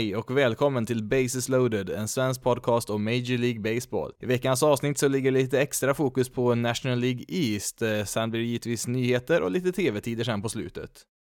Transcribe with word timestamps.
Hej 0.00 0.16
och 0.16 0.36
välkommen 0.36 0.86
till 0.86 1.04
Bases 1.04 1.48
loaded, 1.48 1.90
en 1.90 2.08
svensk 2.08 2.42
podcast 2.42 2.90
om 2.90 3.04
Major 3.04 3.38
League 3.38 3.60
Baseball. 3.60 4.12
I 4.20 4.26
veckans 4.26 4.62
avsnitt 4.62 4.98
så 4.98 5.08
ligger 5.08 5.30
lite 5.30 5.60
extra 5.60 5.94
fokus 5.94 6.28
på 6.28 6.54
National 6.54 6.98
League 6.98 7.24
East, 7.28 7.82
eh, 7.82 8.04
sen 8.04 8.30
blir 8.30 8.40
det 8.40 8.46
givetvis 8.46 8.86
nyheter 8.86 9.42
och 9.42 9.50
lite 9.50 9.72
TV-tider 9.72 10.24
sen 10.24 10.42
på 10.42 10.48
slutet. 10.48 10.90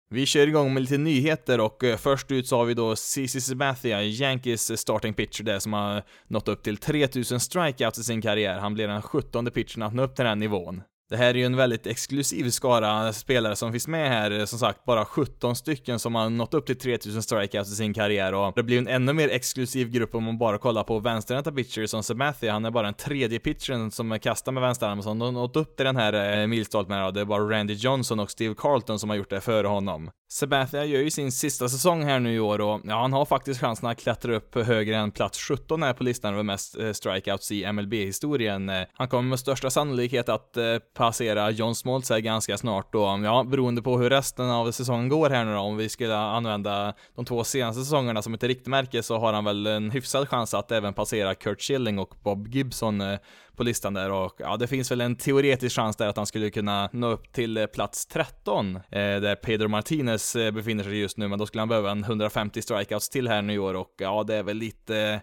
Vi 0.09 0.25
kör 0.25 0.47
igång 0.47 0.73
med 0.73 0.81
lite 0.81 0.97
nyheter 0.97 1.59
och 1.59 1.83
eh, 1.83 1.97
först 1.97 2.31
ut 2.31 2.47
så 2.47 2.57
har 2.57 2.65
vi 2.65 2.73
då 2.73 2.95
CC 2.95 3.41
Sabathia, 3.41 4.03
Yankees 4.03 4.79
starting 4.79 5.13
pitcher 5.13 5.43
där 5.43 5.59
som 5.59 5.73
har 5.73 6.03
nått 6.27 6.47
upp 6.47 6.63
till 6.63 6.77
3000 6.77 7.39
strikeouts 7.39 7.99
i 7.99 8.03
sin 8.03 8.21
karriär. 8.21 8.59
Han 8.59 8.73
blir 8.73 8.87
den 8.87 9.01
17 9.01 9.45
pitchen 9.45 9.83
att 9.83 9.93
nå 9.93 10.03
upp 10.03 10.15
till 10.15 10.25
den 10.25 10.39
nivån. 10.39 10.81
Det 11.09 11.17
här 11.17 11.29
är 11.29 11.33
ju 11.33 11.45
en 11.45 11.55
väldigt 11.55 11.87
exklusiv 11.87 12.49
skara 12.49 13.13
spelare 13.13 13.55
som 13.55 13.71
finns 13.71 13.87
med 13.87 14.09
här, 14.09 14.39
eh, 14.39 14.45
som 14.45 14.59
sagt 14.59 14.85
bara 14.85 15.05
17 15.05 15.55
stycken 15.55 15.99
som 15.99 16.15
har 16.15 16.29
nått 16.29 16.53
upp 16.53 16.65
till 16.65 16.77
3000 16.77 17.23
strikeouts 17.23 17.71
i 17.71 17.75
sin 17.75 17.93
karriär 17.93 18.33
och 18.33 18.53
det 18.55 18.63
blir 18.63 18.77
en 18.77 18.87
ännu 18.87 19.13
mer 19.13 19.29
exklusiv 19.29 19.89
grupp 19.89 20.15
om 20.15 20.23
man 20.23 20.37
bara 20.37 20.57
kollar 20.57 20.83
på 20.83 20.99
vänsterhänta 20.99 21.51
pitchers 21.51 21.89
som 21.89 22.03
Sabathia, 22.03 22.53
han 22.53 22.65
är 22.65 22.71
bara 22.71 22.83
den 22.83 22.93
tredje 22.93 23.39
pitchern 23.39 23.91
som 23.91 24.19
kastar 24.19 24.51
med 24.51 24.61
vänsterarmen 24.63 25.03
som 25.03 25.21
har 25.21 25.31
nått 25.31 25.55
upp 25.55 25.75
till 25.75 25.85
den 25.85 25.95
här 25.95 26.41
eh, 26.41 26.47
milstolpen 26.47 26.95
här, 26.95 27.11
det 27.11 27.21
är 27.21 27.25
bara 27.25 27.43
Randy 27.43 27.73
Johnson 27.73 28.19
och 28.19 28.31
Steve 28.31 28.55
Carlton 28.57 28.99
som 28.99 29.09
har 29.09 29.17
gjort 29.17 29.29
det 29.29 29.41
före 29.41 29.67
honom. 29.67 30.11
Sabathia 30.29 30.85
gör 30.85 31.01
ju 31.01 31.11
sin 31.11 31.31
sista 31.31 31.69
säsong 31.69 32.03
här 32.03 32.19
nu 32.19 32.33
i 32.33 32.39
år 32.39 32.61
och 32.61 32.81
ja, 32.83 33.01
han 33.01 33.13
har 33.13 33.25
faktiskt 33.25 33.59
chansen 33.59 33.89
att 33.89 33.99
klättra 33.99 34.35
upp 34.35 34.55
högre 34.55 34.95
än 34.95 35.11
plats 35.11 35.39
17 35.39 35.83
här 35.83 35.93
på 35.93 36.03
listan 36.03 36.33
över 36.33 36.43
mest 36.43 36.77
eh, 36.77 36.91
strikeouts 36.91 37.51
i 37.51 37.71
MLB-historien. 37.71 38.71
Han 38.93 39.07
kommer 39.07 39.29
med 39.29 39.39
största 39.39 39.69
sannolikhet 39.69 40.29
att 40.29 40.57
passera. 40.97 41.51
John 41.51 41.75
Smoltz 41.75 42.09
här 42.09 42.19
ganska 42.19 42.57
snart 42.57 42.93
då, 42.93 43.21
ja, 43.23 43.43
beroende 43.43 43.81
på 43.81 43.97
hur 43.97 44.09
resten 44.09 44.49
av 44.49 44.71
säsongen 44.71 45.09
går 45.09 45.29
här 45.29 45.45
nu 45.45 45.53
då, 45.53 45.59
om 45.59 45.77
vi 45.77 45.89
skulle 45.89 46.15
använda 46.15 46.93
de 47.15 47.25
två 47.25 47.43
senaste 47.43 47.83
säsongerna 47.83 48.21
som 48.21 48.33
ett 48.33 48.43
riktmärke 48.43 49.03
så 49.03 49.17
har 49.17 49.33
han 49.33 49.45
väl 49.45 49.67
en 49.67 49.91
hyfsad 49.91 50.29
chans 50.29 50.53
att 50.53 50.71
även 50.71 50.93
passera 50.93 51.35
Kurt 51.35 51.61
Schilling 51.61 51.99
och 51.99 52.15
Bob 52.23 52.47
Gibson 52.47 53.01
eh, 53.01 53.19
på 53.55 53.63
listan 53.63 53.93
där. 53.93 54.11
Och 54.11 54.35
ja, 54.37 54.57
det 54.57 54.67
finns 54.67 54.91
väl 54.91 55.01
en 55.01 55.15
teoretisk 55.15 55.75
chans 55.75 55.95
där 55.95 56.07
att 56.07 56.17
han 56.17 56.25
skulle 56.25 56.49
kunna 56.49 56.89
nå 56.93 57.07
upp 57.07 57.31
till 57.31 57.57
eh, 57.57 57.65
plats 57.65 58.05
13, 58.05 58.75
eh, 58.75 58.81
där 58.91 59.35
Pedro 59.35 59.67
Martinez 59.67 60.35
eh, 60.35 60.51
befinner 60.51 60.83
sig 60.83 60.99
just 60.99 61.17
nu, 61.17 61.27
men 61.27 61.39
då 61.39 61.45
skulle 61.45 61.61
han 61.61 61.69
behöva 61.69 61.91
en 61.91 62.03
150 62.03 62.61
strikeouts 62.61 63.09
till 63.09 63.27
här 63.27 63.41
nu 63.41 63.53
i 63.53 63.59
år. 63.59 63.73
Och 63.73 63.93
ja, 63.97 64.23
det 64.23 64.35
är 64.35 64.43
väl 64.43 64.57
lite 64.57 65.21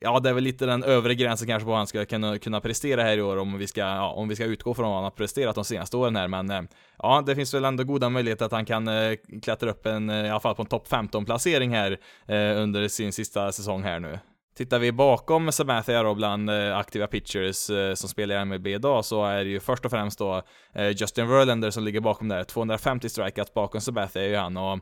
Ja, 0.00 0.20
det 0.20 0.28
är 0.28 0.32
väl 0.32 0.44
lite 0.44 0.66
den 0.66 0.84
övre 0.84 1.14
gränsen 1.14 1.48
kanske 1.48 1.64
på 1.64 1.70
vad 1.70 1.78
han 1.78 1.86
ska 1.86 2.04
kunna, 2.04 2.38
kunna 2.38 2.60
prestera 2.60 3.02
här 3.02 3.18
i 3.18 3.22
år 3.22 3.36
om 3.36 3.58
vi 3.58 3.66
ska, 3.66 3.80
ja, 3.80 4.10
om 4.10 4.28
vi 4.28 4.34
ska 4.34 4.44
utgå 4.44 4.74
från 4.74 4.86
vad 4.86 4.94
han 4.94 5.04
har 5.04 5.10
presterat 5.10 5.54
de 5.54 5.64
senaste 5.64 5.96
åren 5.96 6.16
här, 6.16 6.28
men 6.28 6.50
eh, 6.50 6.62
ja, 6.98 7.22
det 7.26 7.36
finns 7.36 7.54
väl 7.54 7.64
ändå 7.64 7.84
goda 7.84 8.08
möjligheter 8.08 8.44
att 8.46 8.52
han 8.52 8.64
kan 8.64 8.88
eh, 8.88 9.12
klättra 9.42 9.70
upp 9.70 9.86
en, 9.86 10.10
eh, 10.10 10.26
i 10.26 10.30
alla 10.30 10.40
fall 10.40 10.54
på 10.54 10.62
en 10.62 10.68
topp 10.68 10.88
15 10.88 11.24
placering 11.24 11.70
här 11.70 11.98
eh, 12.26 12.62
under 12.62 12.88
sin 12.88 13.12
sista 13.12 13.52
säsong 13.52 13.82
här 13.82 14.00
nu. 14.00 14.18
Tittar 14.56 14.78
vi 14.78 14.92
bakom 14.92 15.52
Sabathia 15.52 16.02
då 16.02 16.14
bland 16.14 16.50
eh, 16.50 16.76
aktiva 16.76 17.06
pitchers 17.06 17.70
eh, 17.70 17.94
som 17.94 18.08
spelar 18.08 18.42
i 18.42 18.44
MLB 18.44 18.66
idag 18.66 19.04
så 19.04 19.24
är 19.24 19.44
det 19.44 19.50
ju 19.50 19.60
först 19.60 19.84
och 19.84 19.90
främst 19.90 20.18
då 20.18 20.42
eh, 20.74 20.88
Justin 20.88 21.28
Verlander 21.28 21.70
som 21.70 21.84
ligger 21.84 22.00
bakom 22.00 22.28
där. 22.28 22.44
250 22.44 23.08
strikeouts 23.08 23.54
bakom 23.54 23.80
Sabathia 23.80 24.24
är 24.24 24.28
ju 24.28 24.36
han 24.36 24.56
och 24.56 24.78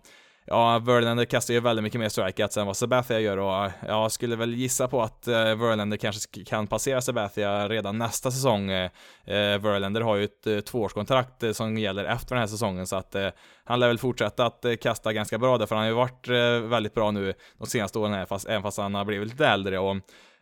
Ja, 0.50 0.78
Verlander 0.78 1.24
kastar 1.24 1.54
ju 1.54 1.60
väldigt 1.60 1.82
mycket 1.82 2.00
mer 2.00 2.08
strikeouts 2.08 2.56
än 2.56 2.66
vad 2.66 2.76
Sabathia 2.76 3.20
gör 3.20 3.36
och 3.36 3.70
jag 3.86 4.12
skulle 4.12 4.36
väl 4.36 4.54
gissa 4.54 4.88
på 4.88 5.02
att 5.02 5.28
eh, 5.28 5.34
Verlander 5.34 5.96
kanske 5.96 6.44
kan 6.44 6.66
passera 6.66 7.00
Sabathia 7.00 7.68
redan 7.68 7.98
nästa 7.98 8.30
säsong. 8.30 8.70
Eh, 8.70 8.90
eh 9.24 9.58
Verlander 9.58 10.00
har 10.00 10.16
ju 10.16 10.24
ett 10.24 10.46
eh, 10.46 10.60
tvåårskontrakt 10.60 11.42
eh, 11.42 11.52
som 11.52 11.78
gäller 11.78 12.04
efter 12.04 12.34
den 12.34 12.40
här 12.40 12.46
säsongen 12.46 12.86
så 12.86 12.96
att 12.96 13.14
eh, 13.14 13.28
han 13.64 13.80
lär 13.80 13.88
väl 13.88 13.98
fortsätta 13.98 14.46
att 14.46 14.64
eh, 14.64 14.74
kasta 14.74 15.12
ganska 15.12 15.38
bra 15.38 15.58
där 15.58 15.66
för 15.66 15.76
han 15.76 15.84
har 15.84 15.90
ju 15.90 15.94
varit 15.94 16.28
väldigt 16.70 16.94
bra 16.94 17.10
nu 17.10 17.34
de 17.58 17.66
senaste 17.66 17.98
åren 17.98 18.12
här 18.12 18.26
fast, 18.26 18.48
även 18.48 18.62
fast 18.62 18.78
han 18.78 18.94
har 18.94 19.04
blivit 19.04 19.28
lite 19.28 19.46
äldre 19.46 19.78
och 19.78 19.96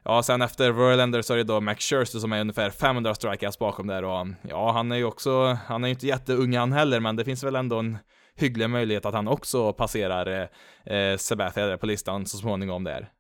Ja, 0.05 0.23
sen 0.23 0.43
efter 0.43 0.71
Verlander 0.71 1.23
så 1.23 1.33
är 1.33 1.37
det 1.37 1.45
då 1.45 1.61
Max 1.61 1.85
Scherzer 1.85 2.19
som 2.19 2.33
är 2.33 2.41
ungefär 2.41 2.71
500 2.71 3.15
strikeouts 3.15 3.59
bakom 3.59 3.87
där 3.87 4.05
och 4.05 4.27
ja, 4.49 4.73
han 4.73 4.93
är 4.93 4.97
ju 4.97 5.05
också, 5.05 5.59
han 5.67 5.85
är 5.85 5.89
ju 5.89 5.95
inte 5.95 6.07
jätteung 6.07 6.57
han 6.57 6.73
heller, 6.73 7.01
men 7.01 7.17
det 7.17 7.25
finns 7.25 7.45
väl 7.45 7.57
ändå 7.57 7.79
en 7.79 7.99
hygglig 8.37 8.71
möjlighet 8.71 9.07
att 9.07 9.15
han 9.15 9.29
också 9.29 9.73
passerar 9.73 10.49
eh, 10.87 10.97
eh, 10.97 11.17
Sebastian 11.17 11.79
på 11.79 11.87
listan 11.87 12.27
så 12.27 12.37
småningom 12.39 12.85
där. 12.85 13.11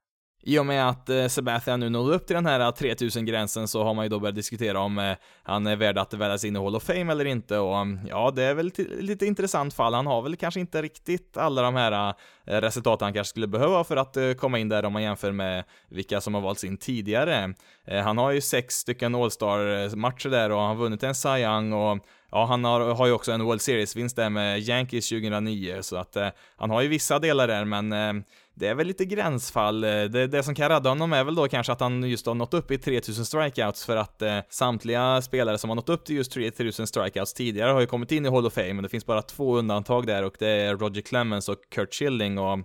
I 0.49 0.59
och 0.59 0.67
med 0.67 0.89
att 0.89 1.09
eh, 1.09 1.27
Sebastian 1.27 1.81
nu 1.81 1.89
nådde 1.89 2.15
upp 2.15 2.27
till 2.27 2.37
den 2.37 2.47
här 2.47 2.61
3000-gränsen 2.61 3.69
så 3.69 3.85
har 3.85 3.95
man 3.95 4.05
ju 4.05 4.09
då 4.09 4.21
börjat 4.21 4.35
diskutera 4.35 4.81
om 4.81 4.99
eh, 4.99 5.17
han 5.43 5.67
är 5.67 5.77
värd 5.77 5.99
att 5.99 6.15
väljas 6.15 6.45
in 6.45 6.57
i 6.57 6.59
Hall 6.59 6.77
of 6.77 6.83
Fame 6.83 7.13
eller 7.13 7.25
inte 7.25 7.59
och 7.59 7.79
mm, 7.79 8.07
ja, 8.09 8.33
det 8.37 8.43
är 8.43 8.55
väl 8.55 8.73
lite 9.01 9.27
intressant 9.27 9.75
fall. 9.75 9.95
Han 9.95 10.07
har 10.07 10.23
väl 10.23 10.37
kanske 10.37 10.61
inte 10.61 10.83
riktigt 10.83 11.37
alla 11.37 11.63
de 11.63 11.75
här 11.75 12.15
eh, 12.47 12.61
resultaten 12.61 13.07
han 13.07 13.13
kanske 13.13 13.31
skulle 13.31 13.47
behöva 13.47 13.85
för 13.85 13.97
att 13.97 14.17
eh, 14.17 14.33
komma 14.33 14.59
in 14.59 14.69
där 14.69 14.85
om 14.85 14.93
man 14.93 15.03
jämför 15.03 15.33
med 15.33 15.65
vilka 15.89 16.21
som 16.21 16.35
har 16.35 16.41
valts 16.41 16.65
in 16.65 16.77
tidigare. 16.77 17.55
Eh, 17.85 18.03
han 18.03 18.19
har 18.19 18.31
ju 18.31 18.41
sex 18.41 18.75
stycken 18.75 19.15
All-Star-matcher 19.15 20.27
eh, 20.27 20.31
där 20.31 20.51
och 20.51 20.61
han 20.61 20.69
har 20.69 20.77
vunnit 20.77 21.03
en 21.03 21.15
Cy 21.15 21.29
Young 21.29 21.73
och 21.73 21.99
Ja, 22.31 22.45
han 22.45 22.65
har, 22.65 22.95
har 22.95 23.07
ju 23.07 23.13
också 23.13 23.33
en 23.33 23.45
World 23.45 23.61
Series-vinst 23.61 24.17
där 24.17 24.31
med 24.31 24.61
Yankees 24.61 25.09
2009, 25.09 25.83
så 25.83 25.97
att 25.97 26.17
eh, 26.17 26.29
han 26.57 26.71
har 26.71 26.83
ju 26.83 26.89
vissa 26.89 27.19
delar 27.19 27.49
där, 27.49 27.65
men 27.65 27.93
eh, 27.93 28.25
det 28.55 28.67
är 28.67 28.75
väl 28.75 28.87
lite 28.87 29.05
gränsfall. 29.05 29.85
Eh, 29.85 29.91
det, 29.91 30.27
det 30.27 30.43
som 30.43 30.55
kan 30.55 30.69
rädda 30.69 30.91
honom 30.91 31.13
är 31.13 31.25
väl 31.25 31.35
då 31.35 31.49
kanske 31.49 31.73
att 31.73 31.81
han 31.81 32.03
just 32.03 32.27
har 32.27 32.35
nått 32.35 32.55
upp 32.55 32.71
i 32.71 32.79
3000 32.79 33.25
strikeouts 33.25 33.85
för 33.85 33.97
att 33.97 34.23
eh, 34.23 34.39
samtliga 34.49 35.23
spelare 35.23 35.59
som 35.59 35.71
har 35.71 35.75
nått 35.75 35.89
upp 35.89 36.05
till 36.05 36.17
just 36.17 36.33
3000 36.33 36.87
strikeouts 36.87 37.35
tidigare 37.35 37.73
har 37.73 37.81
ju 37.81 37.87
kommit 37.87 38.13
in 38.13 38.27
i 38.27 38.31
Hall 38.31 38.47
of 38.47 38.53
Fame, 38.53 38.73
men 38.73 38.83
det 38.83 38.89
finns 38.89 39.07
bara 39.07 39.23
två 39.23 39.57
undantag 39.57 40.07
där 40.07 40.23
och 40.23 40.35
det 40.39 40.49
är 40.49 40.77
Roger 40.77 41.03
Clemens 41.03 41.49
och 41.49 41.59
Kurt 41.75 41.95
Schilling 41.95 42.39
och 42.39 42.59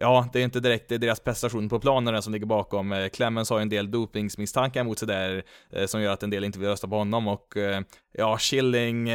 Ja, 0.00 0.28
det 0.32 0.40
är 0.40 0.44
inte 0.44 0.60
direkt 0.60 0.88
deras 0.88 1.20
prestation 1.20 1.68
på 1.68 1.80
planen 1.80 2.22
som 2.22 2.32
ligger 2.32 2.46
bakom. 2.46 2.92
Eh, 2.92 3.08
Clemens 3.08 3.50
har 3.50 3.58
ju 3.58 3.62
en 3.62 3.68
del 3.68 3.90
dopingsmisstankar 3.90 4.84
mot 4.84 4.98
sig 4.98 5.08
där, 5.08 5.42
eh, 5.72 5.86
som 5.86 6.02
gör 6.02 6.12
att 6.12 6.22
en 6.22 6.30
del 6.30 6.44
inte 6.44 6.58
vill 6.58 6.68
rösta 6.68 6.88
på 6.88 6.96
honom 6.96 7.28
och 7.28 7.56
eh, 7.56 7.80
ja, 8.12 8.38
Schilling, 8.38 9.08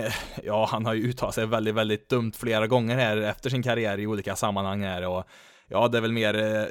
ja, 0.43 0.67
han 0.71 0.85
har 0.85 0.93
ju 0.93 1.09
uttalat 1.09 1.35
sig 1.35 1.45
väldigt, 1.45 1.75
väldigt 1.75 2.09
dumt 2.09 2.31
flera 2.35 2.67
gånger 2.67 2.95
här 2.95 3.17
efter 3.17 3.49
sin 3.49 3.63
karriär 3.63 3.97
i 3.97 4.07
olika 4.07 4.35
sammanhang 4.35 4.83
här 4.83 5.07
och 5.07 5.25
ja, 5.69 5.87
det 5.87 5.97
är 5.97 6.01
väl 6.01 6.11
mer 6.11 6.35
eh, 6.37 6.65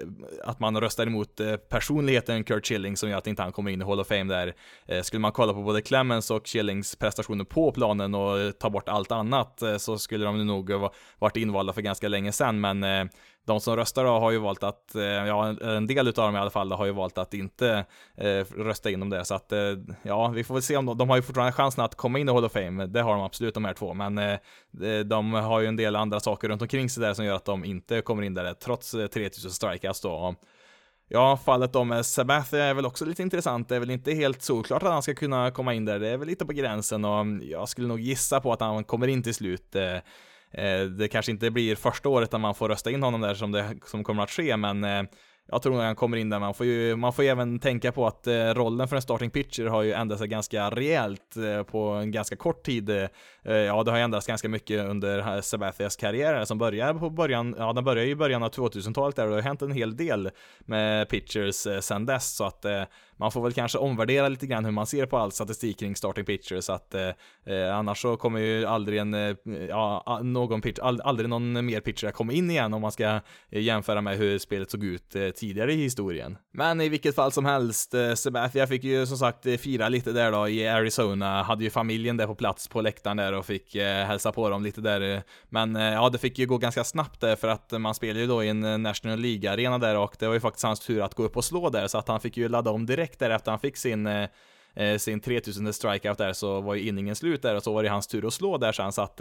att 0.45 0.61
man 0.61 0.81
röstar 0.81 1.07
emot 1.07 1.41
eh, 1.41 1.57
personligheten 1.57 2.45
Kurt 2.45 2.67
Schilling 2.67 2.97
som 2.97 3.11
gör 3.11 3.19
att 3.19 3.27
inte 3.27 3.43
han 3.43 3.53
kommer 3.53 3.71
in 3.71 3.83
i 3.83 3.85
Hall 3.85 4.01
of 4.01 4.07
Fame 4.07 4.35
där. 4.35 4.55
Eh, 4.87 5.03
skulle 5.03 5.21
man 5.21 5.33
kolla 5.33 5.55
på 5.55 5.63
både 5.63 5.83
Clemens 5.83 6.31
och 6.31 6.49
Schillings 6.49 6.97
prestationer 6.97 7.45
på 7.45 7.73
planen 7.73 8.15
och 8.15 8.59
ta 8.59 8.71
bort 8.71 8.89
allt 8.89 9.13
annat 9.13 9.63
så 9.79 9.99
skulle 9.99 10.25
de 10.25 10.47
nog 10.47 10.71
varit 11.19 11.37
invalda 11.37 11.73
för 11.73 11.83
ganska 11.83 12.09
länge 12.09 12.33
sedan, 12.33 12.61
men 12.61 13.09
de 13.49 13.61
som 13.61 13.77
röstar 13.77 14.05
då 14.05 14.11
har 14.11 14.31
ju 14.31 14.39
valt 14.39 14.63
att, 14.63 14.95
eh, 14.95 15.03
ja 15.03 15.57
en 15.63 15.87
del 15.87 16.09
utav 16.09 16.25
dem 16.25 16.37
i 16.37 16.39
alla 16.39 16.51
fall 16.51 16.73
har 16.73 16.87
ju 16.87 16.93
valt 16.93 17.19
att 17.19 17.35
inte 17.35 17.85
eh, 18.17 18.45
rösta 18.57 18.91
in 18.91 19.01
dem 19.01 19.11
där 19.11 19.25
så 19.25 19.35
att 19.35 19.53
eh, 19.53 19.59
ja, 20.03 20.29
vi 20.29 20.45
får 20.45 20.55
väl 20.55 20.63
se 20.63 20.77
om 20.77 20.87
de, 20.87 20.99
de 20.99 21.09
har 21.09 21.17
ju 21.17 21.23
fortfarande 21.23 21.53
chansen 21.53 21.85
att 21.85 21.95
komma 21.95 22.19
in 22.19 22.29
i 22.29 22.33
Hall 22.33 22.45
of 22.45 22.53
Fame, 22.53 22.87
det 22.87 23.03
har 23.03 23.13
de 23.13 23.23
absolut 23.23 23.55
de 23.55 23.65
här 23.65 23.75
två, 23.75 23.95
men 23.95 24.19
eh, 24.19 24.39
de 25.07 25.35
har 25.35 25.61
ju 25.61 25.67
en 25.67 25.77
del 25.77 25.97
andra 25.97 26.21
saker 26.21 26.49
runt 26.49 26.63
omkring 26.63 26.91
sig 26.91 27.01
där 27.01 27.15
som 27.15 27.25
gör 27.25 27.37
att 27.37 27.45
de 27.45 27.65
inte 27.65 28.01
kommer 28.01 28.23
in 28.23 28.35
där 28.35 28.45
eh, 28.45 28.53
trots 28.53 28.91
3000 28.91 29.51
strikeouts 29.51 30.01
då. 30.01 30.35
Ja, 31.11 31.37
fallet 31.37 31.73
då 31.73 31.85
med 31.85 32.07
Sabathia 32.07 32.65
är 32.65 32.75
väl 32.75 32.87
också 32.87 33.05
lite 33.05 33.23
intressant. 33.23 33.69
Det 33.69 33.77
är 33.77 33.81
väl 33.81 33.91
inte 33.91 34.13
helt 34.13 34.43
solklart 34.43 34.83
att 34.83 34.93
han 34.93 35.03
ska 35.03 35.15
kunna 35.15 35.51
komma 35.51 35.75
in 35.75 35.85
där. 35.85 35.99
Det 35.99 36.09
är 36.09 36.17
väl 36.17 36.29
lite 36.29 36.47
på 36.47 36.53
gränsen 36.53 37.05
och 37.05 37.21
mm, 37.21 37.51
jag 37.51 37.69
skulle 37.69 37.89
nog 37.89 38.01
gissa 38.01 38.41
på 38.41 38.53
att 38.53 38.61
han 38.61 38.85
kommer 38.85 39.09
in 39.09 39.23
till 39.23 39.35
slut. 39.35 39.77
Eh, 40.53 40.81
det 40.81 41.09
kanske 41.09 41.33
inte 41.33 41.51
blir 41.51 41.77
första 41.77 42.09
året 42.09 42.33
när 42.33 42.39
man 42.39 42.55
får 42.55 42.69
rösta 42.69 42.91
in 42.91 43.03
honom 43.03 43.21
där 43.21 43.35
som 43.35 43.53
det 43.53 43.75
som 43.85 44.05
kommer 44.05 44.23
att 44.23 44.31
ske, 44.31 44.57
men 44.57 44.85
eh, 44.85 45.03
jag 45.51 45.63
tror 45.63 45.73
nog 45.73 45.83
han 45.83 45.97
kommer 45.97 46.17
in 46.17 46.31
där. 46.31 46.39
Man 46.39 46.55
får 46.55 46.67
ju, 46.67 46.97
man 46.97 47.13
får 47.13 47.25
ju 47.25 47.31
även 47.31 47.59
tänka 47.59 47.93
på 47.93 48.07
att 48.07 48.27
eh, 48.27 48.35
rollen 48.35 48.89
för 48.89 48.97
en 48.97 49.03
starting 49.03 49.31
pitcher 49.31 49.65
har 49.65 49.83
ju 49.83 49.93
ändrat 49.93 50.19
sig 50.19 50.29
ganska 50.29 50.71
rejält 50.71 51.37
på 51.71 51.89
en 51.89 52.11
ganska 52.11 52.37
kort 52.37 52.63
tid. 52.63 52.91
Ja, 53.43 53.83
det 53.83 53.91
har 53.91 53.99
ju 53.99 54.05
ändrats 54.05 54.27
ganska 54.27 54.49
mycket 54.49 54.85
under 54.85 55.41
Sabathias 55.41 55.97
karriär 55.97 56.45
som 56.45 56.59
börjar 56.59 56.95
på 56.95 57.11
början, 57.11 57.55
ja 57.59 57.73
den 57.73 57.85
börjar 57.85 58.05
ju 58.05 58.11
i 58.11 58.17
början 58.17 58.43
av 58.43 58.51
2000-talet 58.51 59.17
där 59.17 59.25
och 59.25 59.31
det 59.31 59.37
har 59.37 59.43
hänt 59.43 59.63
en 59.63 59.73
hel 59.73 59.97
del 59.97 60.31
med 60.61 61.09
pitchers 61.09 61.67
sen 61.81 62.07
dess 62.07 62.37
så 62.37 62.45
att 62.45 62.65
man 63.19 63.33
får 63.33 63.43
väl 63.43 63.53
kanske 63.53 63.79
omvärdera 63.79 64.29
lite 64.29 64.47
grann 64.47 64.65
hur 64.65 64.73
man 64.73 64.87
ser 64.87 65.07
på 65.07 65.19
all 65.19 65.33
statistik 65.33 65.79
kring 65.79 65.97
starting 65.97 66.25
pitchers 66.25 66.65
så 66.65 66.73
att 66.73 66.95
eh, 66.95 67.09
eh 67.47 67.77
annars 67.77 68.03
så 68.03 68.17
kommer 68.17 68.41
ju 68.41 68.67
aldrig 68.67 68.99
en, 68.99 69.15
eh, 69.15 69.37
ja, 69.69 70.21
någon 70.23 70.61
pitch, 70.61 70.79
aldrig 70.81 71.29
någon 71.29 71.67
mer 71.67 71.81
pitcher 71.81 72.11
komma 72.11 72.33
in 72.33 72.51
igen 72.51 72.75
om 72.75 72.83
man 72.83 72.93
ska 72.93 73.21
eh, 73.51 73.63
jämföra 73.63 74.01
med 74.01 74.19
hur 74.19 74.39
spelet 74.39 74.71
såg 74.71 74.85
ut 74.85 75.17
eh, 75.17 75.29
tidigare 75.29 75.73
i 75.73 75.77
historien. 75.77 76.39
Men 76.53 76.81
i 76.81 76.89
vilket 76.89 77.15
fall 77.15 77.33
som 77.33 77.45
helst, 77.45 77.95
eh, 77.95 78.67
fick 78.69 78.85
ju 78.85 79.07
som 79.07 79.19
sagt 79.19 79.47
eh, 79.47 79.57
fira 79.57 79.89
lite 79.89 80.13
där 80.13 80.33
då 80.33 80.49
i 80.49 80.69
Arizona, 80.69 81.43
hade 81.43 81.65
ju 81.65 81.71
familjen 81.71 82.17
där 82.17 82.27
på 82.27 82.35
plats 82.35 82.69
på 82.69 82.81
läktaren 82.81 83.17
där 83.17 83.33
och 83.33 83.47
fick 83.47 83.77
hälsa 83.77 84.33
på 84.33 84.51
dem 84.51 84.63
lite 84.63 84.81
där. 84.81 85.23
Men 85.49 85.75
ja, 85.75 86.09
det 86.09 86.19
fick 86.19 86.39
ju 86.39 86.47
gå 86.47 86.59
ganska 86.59 86.85
snabbt 86.85 87.21
där 87.21 87.37
för 87.37 87.49
att 87.49 87.73
man 87.81 87.95
spelar 87.95 88.21
ju 88.21 88.27
då 88.27 88.45
i 88.45 88.49
en 88.49 88.83
National 88.83 89.19
League-arena 89.19 89.79
där 89.79 89.97
och 89.97 90.17
det 90.19 90.27
var 90.27 90.35
ju 90.35 90.41
faktiskt 90.41 90.65
hans 90.65 90.81
tur 90.81 91.03
att 91.03 91.15
gå 91.15 91.23
upp 91.23 91.37
och 91.37 91.45
slå 91.45 91.71
där 91.71 91.87
så 91.87 91.99
att 91.99 92.09
han 92.09 92.21
fick 92.21 92.37
ju 92.37 92.49
ladda 92.49 92.71
om 92.71 92.87
direkt 92.87 93.08
där 93.17 93.31
efter 93.31 93.51
han 93.51 93.61
fick 93.61 93.77
sin 93.77 94.07
eh, 94.07 94.29
eh, 94.75 94.99
sin 94.99 95.21
3000 95.21 95.73
strikeout 95.73 96.19
där 96.19 96.33
så 96.33 96.61
var 96.61 96.75
ju 96.75 96.89
inningen 96.89 97.17
slut 97.17 97.43
där 97.43 97.57
och 97.57 97.63
så 97.63 97.73
var 97.73 97.83
det 97.83 97.89
hans 97.89 98.07
tur 98.07 98.27
att 98.27 98.33
slå 98.33 98.59
där 98.59 98.73
sen 98.73 98.93
så 98.93 99.03
att 99.03 99.21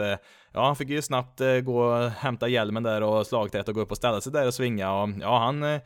ja 0.54 0.66
han 0.66 0.76
fick 0.76 0.90
ju 0.90 1.02
snabbt 1.02 1.42
eh, 1.42 1.56
gå 1.56 1.80
och 1.80 2.10
hämta 2.10 2.48
hjälmen 2.48 2.84
där 2.84 3.04
och 3.04 3.28
slagträet 3.28 3.68
och 3.68 3.76
gå 3.76 3.82
upp 3.82 3.92
och 3.92 3.98
ställa 3.98 4.22
sig 4.22 4.32
där 4.32 4.48
och 4.48 4.54
svinga 4.54 4.94
och 4.94 5.10
ja 5.22 5.38
han 5.38 5.80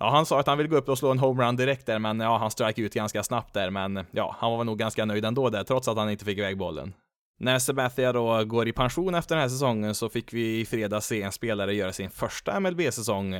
Ja, 0.00 0.10
han 0.10 0.26
sa 0.26 0.40
att 0.40 0.46
han 0.46 0.58
ville 0.58 0.70
gå 0.70 0.76
upp 0.76 0.88
och 0.88 0.98
slå 0.98 1.10
en 1.10 1.18
homerun 1.18 1.56
direkt 1.56 1.86
där, 1.86 1.98
men 1.98 2.20
ja, 2.20 2.36
han 2.38 2.50
strike 2.50 2.82
ut 2.82 2.94
ganska 2.94 3.22
snabbt 3.22 3.54
där, 3.54 3.70
men 3.70 4.06
ja, 4.10 4.36
han 4.38 4.52
var 4.52 4.64
nog 4.64 4.78
ganska 4.78 5.04
nöjd 5.04 5.24
ändå 5.24 5.50
där, 5.50 5.64
trots 5.64 5.88
att 5.88 5.96
han 5.96 6.10
inte 6.10 6.24
fick 6.24 6.38
iväg 6.38 6.58
bollen. 6.58 6.94
När 7.40 7.58
Sabathia 7.58 8.12
då 8.12 8.44
går 8.44 8.68
i 8.68 8.72
pension 8.72 9.14
efter 9.14 9.34
den 9.34 9.42
här 9.42 9.48
säsongen 9.48 9.94
så 9.94 10.08
fick 10.08 10.32
vi 10.32 10.60
i 10.60 10.64
fredags 10.66 11.06
se 11.06 11.22
en 11.22 11.32
spelare 11.32 11.74
göra 11.74 11.92
sin 11.92 12.10
första 12.10 12.60
MLB-säsong. 12.60 13.30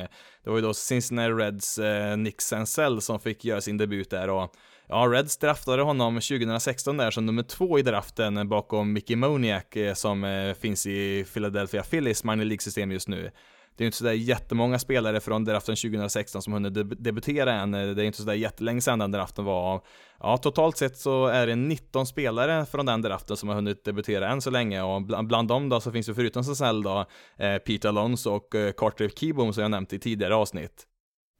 Det 0.43 0.49
var 0.49 0.55
ju 0.55 0.61
då 0.61 0.73
Cincinnati 0.73 1.31
Reds 1.31 1.79
eh, 1.79 2.17
Nick 2.17 2.41
Senzel 2.41 3.01
som 3.01 3.19
fick 3.19 3.45
göra 3.45 3.61
sin 3.61 3.77
debut 3.77 4.09
där 4.09 4.29
och 4.29 4.53
ja, 4.87 5.07
Reds 5.11 5.37
draftade 5.37 5.81
honom 5.81 6.15
2016 6.15 6.97
där 6.97 7.11
som 7.11 7.25
nummer 7.25 7.43
två 7.43 7.79
i 7.79 7.81
draften 7.81 8.49
bakom 8.49 8.93
Mickey 8.93 9.15
Moniak 9.15 9.75
eh, 9.75 9.93
som 9.93 10.23
eh, 10.23 10.53
finns 10.53 10.85
i 10.85 11.25
Philadelphia 11.33 11.83
Phillies 11.83 12.23
minor 12.23 12.45
League-system 12.45 12.91
just 12.91 13.07
nu 13.07 13.31
det 13.79 13.83
är 13.83 13.85
ju 13.85 13.87
inte 13.87 13.97
sådär 13.97 14.13
jättemånga 14.13 14.79
spelare 14.79 15.19
från 15.19 15.45
draften 15.45 15.75
2016 15.75 16.41
som 16.41 16.53
hunnit 16.53 16.73
deb 16.73 16.93
debutera 17.03 17.53
än. 17.53 17.73
Eh, 17.73 17.87
det 17.89 18.03
är 18.03 18.05
inte 18.05 18.17
sådär 18.17 18.33
jättelänge 18.33 18.81
sedan 18.81 18.99
den 18.99 19.11
draften 19.11 19.45
var. 19.45 19.81
Ja, 20.19 20.37
totalt 20.37 20.77
sett 20.77 20.97
så 20.97 21.27
är 21.27 21.47
det 21.47 21.55
19 21.55 22.05
spelare 22.05 22.65
från 22.65 22.85
den 22.85 23.01
draften 23.01 23.37
som 23.37 23.49
har 23.49 23.55
hunnit 23.55 23.83
debutera 23.83 24.29
än 24.29 24.41
så 24.41 24.49
länge 24.49 24.81
och 24.81 25.01
bland, 25.01 25.27
bland 25.27 25.47
dem 25.47 25.69
då 25.69 25.79
så 25.79 25.91
finns 25.91 26.07
det 26.07 26.15
förutom 26.15 26.43
Sassell 26.43 26.83
då 26.83 27.05
eh, 27.37 27.57
Pete 27.57 27.89
Alonso 27.89 28.31
och 28.31 28.55
eh, 28.55 28.71
Carter 28.71 29.09
Keyboom 29.09 29.53
som 29.53 29.61
jag 29.61 29.71
nämnt 29.71 29.93
i 29.93 29.99
tidigare 29.99 30.35
avsnitt. 30.35 30.88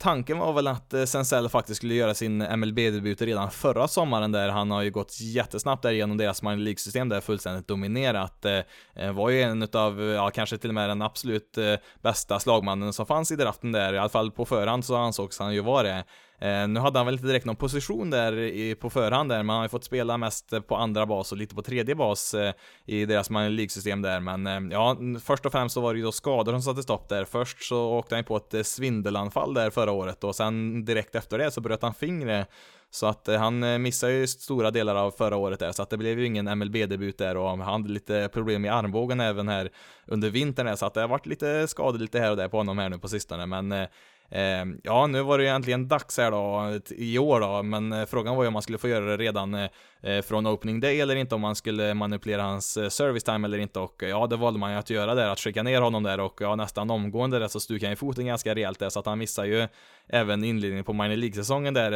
Tanken 0.01 0.37
var 0.37 0.53
väl 0.53 0.67
att 0.67 0.93
eh, 0.93 0.97
Sensell 0.97 1.07
Senzel 1.07 1.49
faktiskt 1.49 1.77
skulle 1.77 1.93
göra 1.93 2.13
sin 2.13 2.37
MLB-debut 2.37 3.21
redan 3.21 3.51
förra 3.51 3.87
sommaren 3.87 4.31
där 4.31 4.49
han 4.49 4.71
har 4.71 4.81
ju 4.81 4.91
gått 4.91 5.21
jättesnabbt 5.21 5.83
där 5.83 5.91
genom 5.91 6.17
deras 6.17 6.41
minor 6.41 6.57
League-system 6.57 7.09
där 7.09 7.21
fullständigt 7.21 7.67
dominerat. 7.67 8.45
Eh, 8.45 8.59
eh, 8.95 9.11
var 9.11 9.29
ju 9.29 9.41
en 9.41 9.63
utav, 9.63 10.01
ja 10.01 10.31
kanske 10.31 10.57
till 10.57 10.69
och 10.69 10.73
med 10.73 10.89
den 10.89 11.01
absolut 11.01 11.57
bästa 12.01 12.39
slagmannen 12.39 12.93
som 12.93 13.05
fanns 13.05 13.31
i 13.31 13.35
draften 13.35 13.71
där, 13.71 13.93
i 13.93 13.97
alla 13.97 14.09
fall 14.09 14.31
på 14.31 14.45
förhand 14.45 14.85
så 14.85 14.95
ansågs 14.95 15.39
han 15.39 15.53
ju 15.53 15.61
vara 15.61 15.83
det. 15.83 16.03
Eh, 16.41 16.67
nu 16.67 16.79
hade 16.79 16.99
han 16.99 17.05
väl 17.05 17.15
inte 17.15 17.27
direkt 17.27 17.45
någon 17.45 17.55
position 17.55 18.09
där 18.09 18.37
i, 18.37 18.75
på 18.75 18.89
förhand 18.89 19.29
där, 19.29 19.37
men 19.37 19.49
han 19.49 19.57
har 19.57 19.65
ju 19.65 19.69
fått 19.69 19.83
spela 19.83 20.17
mest 20.17 20.53
på 20.67 20.75
andra 20.75 21.05
bas 21.05 21.31
och 21.31 21.37
lite 21.37 21.55
på 21.55 21.61
tredje 21.61 21.95
bas 21.95 22.33
eh, 22.33 22.53
i 22.85 23.05
deras 23.05 23.29
minor 23.29 23.49
League-system 23.49 24.01
där, 24.01 24.19
men 24.19 24.47
eh, 24.47 24.59
ja, 24.71 24.97
först 25.23 25.45
och 25.45 25.51
främst 25.51 25.73
så 25.73 25.81
var 25.81 25.93
det 25.93 25.97
ju 25.97 26.05
då 26.05 26.11
skador 26.11 26.51
som 26.51 26.61
satte 26.61 26.83
stopp 26.83 27.09
där. 27.09 27.25
Först 27.25 27.63
så 27.63 27.89
åkte 27.89 28.15
han 28.15 28.23
på 28.23 28.37
ett 28.37 28.67
svindelanfall 28.67 29.53
där 29.53 29.69
förra 29.69 29.91
året 29.91 30.23
och 30.23 30.35
sen 30.35 30.85
direkt 30.85 31.15
efter 31.15 31.37
det 31.37 31.51
så 31.51 31.61
bröt 31.61 31.81
han 31.81 31.93
fingret. 31.93 32.49
Så 32.91 33.07
att 33.07 33.27
han 33.27 33.81
missade 33.81 34.13
ju 34.13 34.27
stora 34.27 34.71
delar 34.71 34.95
av 34.95 35.11
förra 35.11 35.35
året 35.35 35.59
där, 35.59 35.71
så 35.71 35.83
att 35.83 35.89
det 35.89 35.97
blev 35.97 36.19
ju 36.19 36.25
ingen 36.25 36.57
MLB-debut 36.57 37.17
där 37.17 37.37
och 37.37 37.49
han 37.49 37.61
hade 37.61 37.89
lite 37.89 38.29
problem 38.33 38.65
i 38.65 38.69
armbågen 38.69 39.19
även 39.19 39.47
här 39.47 39.69
under 40.05 40.29
vintern 40.29 40.65
där, 40.65 40.75
så 40.75 40.85
att 40.85 40.93
det 40.93 41.01
har 41.01 41.07
varit 41.07 41.25
lite 41.25 41.67
skador 41.67 41.99
lite 41.99 42.19
här 42.19 42.31
och 42.31 42.37
där 42.37 42.47
på 42.47 42.57
honom 42.57 42.77
här 42.77 42.89
nu 42.89 42.99
på 42.99 43.07
sistone, 43.07 43.45
men 43.45 43.87
Ehm, 44.31 44.81
ja, 44.83 45.07
nu 45.07 45.21
var 45.21 45.37
det 45.37 45.43
ju 45.43 45.49
egentligen 45.49 45.87
dags 45.87 46.17
här 46.17 46.31
då, 46.31 46.79
i 46.89 47.17
år 47.17 47.39
då, 47.39 47.63
men 47.63 47.93
eh, 47.93 48.05
frågan 48.05 48.35
var 48.35 48.43
ju 48.43 48.47
om 48.47 48.53
man 48.53 48.61
skulle 48.61 48.77
få 48.77 48.87
göra 48.87 49.05
det 49.05 49.17
redan 49.17 49.53
eh, 49.53 49.69
eh 50.03 50.21
från 50.21 50.47
opening 50.47 50.79
day 50.79 51.01
eller 51.01 51.15
inte, 51.15 51.35
om 51.35 51.41
man 51.41 51.55
skulle 51.55 51.93
manipulera 51.93 52.43
hans 52.43 52.77
eh, 52.77 52.89
service 52.89 53.23
time 53.23 53.47
eller 53.47 53.57
inte 53.57 53.79
och 53.79 54.03
ja, 54.07 54.27
det 54.27 54.35
valde 54.35 54.59
man 54.59 54.71
ju 54.71 54.77
att 54.77 54.89
göra 54.89 55.15
där, 55.15 55.29
att 55.29 55.39
skicka 55.39 55.63
ner 55.63 55.81
honom 55.81 56.03
där 56.03 56.19
och 56.19 56.37
ja, 56.41 56.55
nästan 56.55 56.89
omgående 56.89 57.39
där 57.39 57.47
så 57.47 57.59
stukade 57.59 57.87
han 57.87 57.91
ju 57.91 57.95
foten 57.95 58.25
ganska 58.25 58.55
rejält 58.55 58.79
där 58.79 58.89
så 58.89 58.99
att 58.99 59.05
han 59.05 59.19
missar 59.19 59.45
ju 59.45 59.67
även 60.07 60.43
inledningen 60.43 60.85
på 60.85 60.93
minor 60.93 61.15
League-säsongen 61.15 61.73
där, 61.73 61.91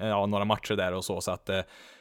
ja, 0.00 0.26
några 0.26 0.44
matcher 0.44 0.74
där 0.74 0.92
och 0.92 1.04
så, 1.04 1.20
så 1.20 1.30
att 1.30 1.50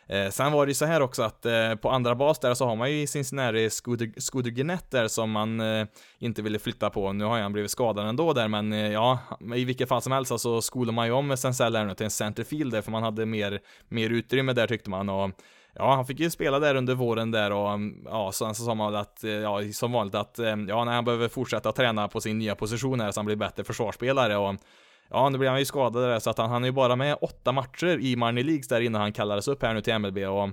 Eh, 0.09 0.29
sen 0.29 0.51
var 0.51 0.65
det 0.65 0.69
ju 0.69 0.73
så 0.73 0.85
här 0.85 1.01
också 1.01 1.23
att 1.23 1.45
eh, 1.45 1.75
på 1.75 1.89
andra 1.89 2.15
bas 2.15 2.39
där 2.39 2.53
så 2.53 2.65
har 2.65 2.75
man 2.75 2.91
ju 2.91 3.07
Cincinnati 3.07 3.69
Scooter, 3.69 4.11
Scooter 4.17 4.51
Gennett 4.51 4.91
där 4.91 5.07
som 5.07 5.31
man 5.31 5.59
eh, 5.59 5.87
inte 6.19 6.41
ville 6.41 6.59
flytta 6.59 6.89
på. 6.89 7.13
Nu 7.13 7.25
har 7.25 7.39
han 7.39 7.53
blivit 7.53 7.71
skadad 7.71 8.07
ändå 8.07 8.33
där, 8.33 8.47
men 8.47 8.73
eh, 8.73 8.91
ja, 8.91 9.19
i 9.55 9.65
vilket 9.65 9.89
fall 9.89 10.01
som 10.01 10.11
helst 10.11 10.29
så 10.29 10.33
alltså, 10.33 10.61
skolade 10.61 10.95
man 10.95 11.07
ju 11.07 11.11
om 11.11 11.37
Sensell 11.37 11.75
här 11.75 11.85
nu 11.85 11.93
till 11.93 12.03
en 12.03 12.11
centerfielder 12.11 12.81
för 12.81 12.91
man 12.91 13.03
hade 13.03 13.25
mer, 13.25 13.59
mer 13.87 14.09
utrymme 14.09 14.53
där 14.53 14.67
tyckte 14.67 14.89
man 14.89 15.09
och 15.09 15.31
Ja, 15.79 15.95
han 15.95 16.05
fick 16.05 16.19
ju 16.19 16.29
spela 16.29 16.59
där 16.59 16.75
under 16.75 16.95
våren 16.95 17.31
där 17.31 17.51
och 17.51 17.79
ja, 18.05 18.31
sen 18.31 18.55
så 18.55 18.63
sa 18.63 18.75
man 18.75 18.95
att, 18.95 19.23
eh, 19.23 19.31
ja, 19.31 19.61
som 19.73 19.91
vanligt 19.91 20.15
att, 20.15 20.39
eh, 20.39 20.45
ja, 20.45 20.83
när 20.83 20.91
han 20.91 21.05
behöver 21.05 21.27
fortsätta 21.27 21.71
träna 21.71 22.07
på 22.07 22.21
sin 22.21 22.37
nya 22.37 22.55
position 22.55 22.99
här 22.99 23.11
så 23.11 23.19
han 23.19 23.25
blir 23.25 23.35
bättre 23.35 23.63
försvarsspelare 23.63 24.37
och 24.37 24.55
Ja, 25.09 25.29
nu 25.29 25.37
blev 25.37 25.49
han 25.49 25.59
ju 25.59 25.65
skadad 25.65 26.03
där, 26.03 26.19
så 26.19 26.29
att 26.29 26.37
han, 26.37 26.49
han 26.49 26.63
är 26.63 26.67
ju 26.67 26.71
bara 26.71 26.95
med 26.95 27.17
åtta 27.21 27.51
matcher 27.51 27.99
i 27.99 28.15
Marnie 28.15 28.43
Leagues 28.43 28.67
där 28.67 28.81
innan 28.81 29.01
han 29.01 29.13
kallades 29.13 29.47
upp 29.47 29.63
här 29.63 29.73
nu 29.73 29.81
till 29.81 29.99
MLB 29.99 30.17
och 30.17 30.49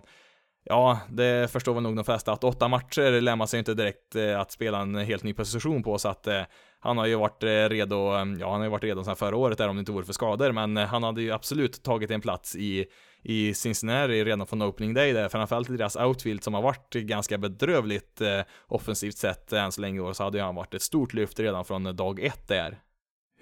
Ja, 0.66 0.98
det 1.08 1.52
förstår 1.52 1.74
väl 1.74 1.82
nog 1.82 1.96
de 1.96 2.04
flesta 2.04 2.32
att 2.32 2.44
åtta 2.44 2.68
matcher 2.68 3.20
lär 3.20 3.36
man 3.36 3.48
sig 3.48 3.58
inte 3.58 3.74
direkt 3.74 4.16
eh, 4.16 4.40
att 4.40 4.52
spela 4.52 4.78
en 4.78 4.94
helt 4.94 5.22
ny 5.22 5.34
position 5.34 5.82
på 5.82 5.98
så 5.98 6.08
att 6.08 6.26
eh, 6.26 6.42
han 6.80 6.98
har 6.98 7.06
ju 7.06 7.14
varit 7.14 7.42
eh, 7.42 7.48
redo, 7.48 8.14
eh, 8.14 8.24
ja 8.40 8.50
han 8.50 8.60
har 8.60 8.64
ju 8.64 8.70
varit 8.70 8.84
redo 8.84 9.04
sedan 9.04 9.16
förra 9.16 9.36
året 9.36 9.58
där 9.58 9.68
om 9.68 9.76
det 9.76 9.80
inte 9.80 9.92
vore 9.92 10.04
för 10.04 10.12
skador 10.12 10.52
men 10.52 10.76
eh, 10.76 10.86
han 10.86 11.02
hade 11.02 11.22
ju 11.22 11.32
absolut 11.32 11.82
tagit 11.82 12.10
en 12.10 12.20
plats 12.20 12.56
i 12.56 12.86
i 13.24 13.54
Cincinnati 13.54 14.24
redan 14.24 14.46
från 14.46 14.62
opening 14.62 14.94
day 14.94 15.12
där, 15.12 15.28
framförallt 15.28 15.70
i 15.70 15.76
deras 15.76 15.96
outfield 15.96 16.44
som 16.44 16.54
har 16.54 16.62
varit 16.62 16.94
ganska 16.94 17.38
bedrövligt 17.38 18.20
eh, 18.20 18.40
offensivt 18.66 19.16
sett 19.16 19.52
än 19.52 19.72
så 19.72 19.80
länge 19.80 19.98
i 19.98 20.00
år 20.00 20.12
så 20.12 20.24
hade 20.24 20.38
ju 20.38 20.44
han 20.44 20.54
varit 20.54 20.74
ett 20.74 20.82
stort 20.82 21.12
lyft 21.12 21.40
redan 21.40 21.64
från 21.64 21.96
dag 21.96 22.20
ett 22.20 22.48
där. 22.48 22.78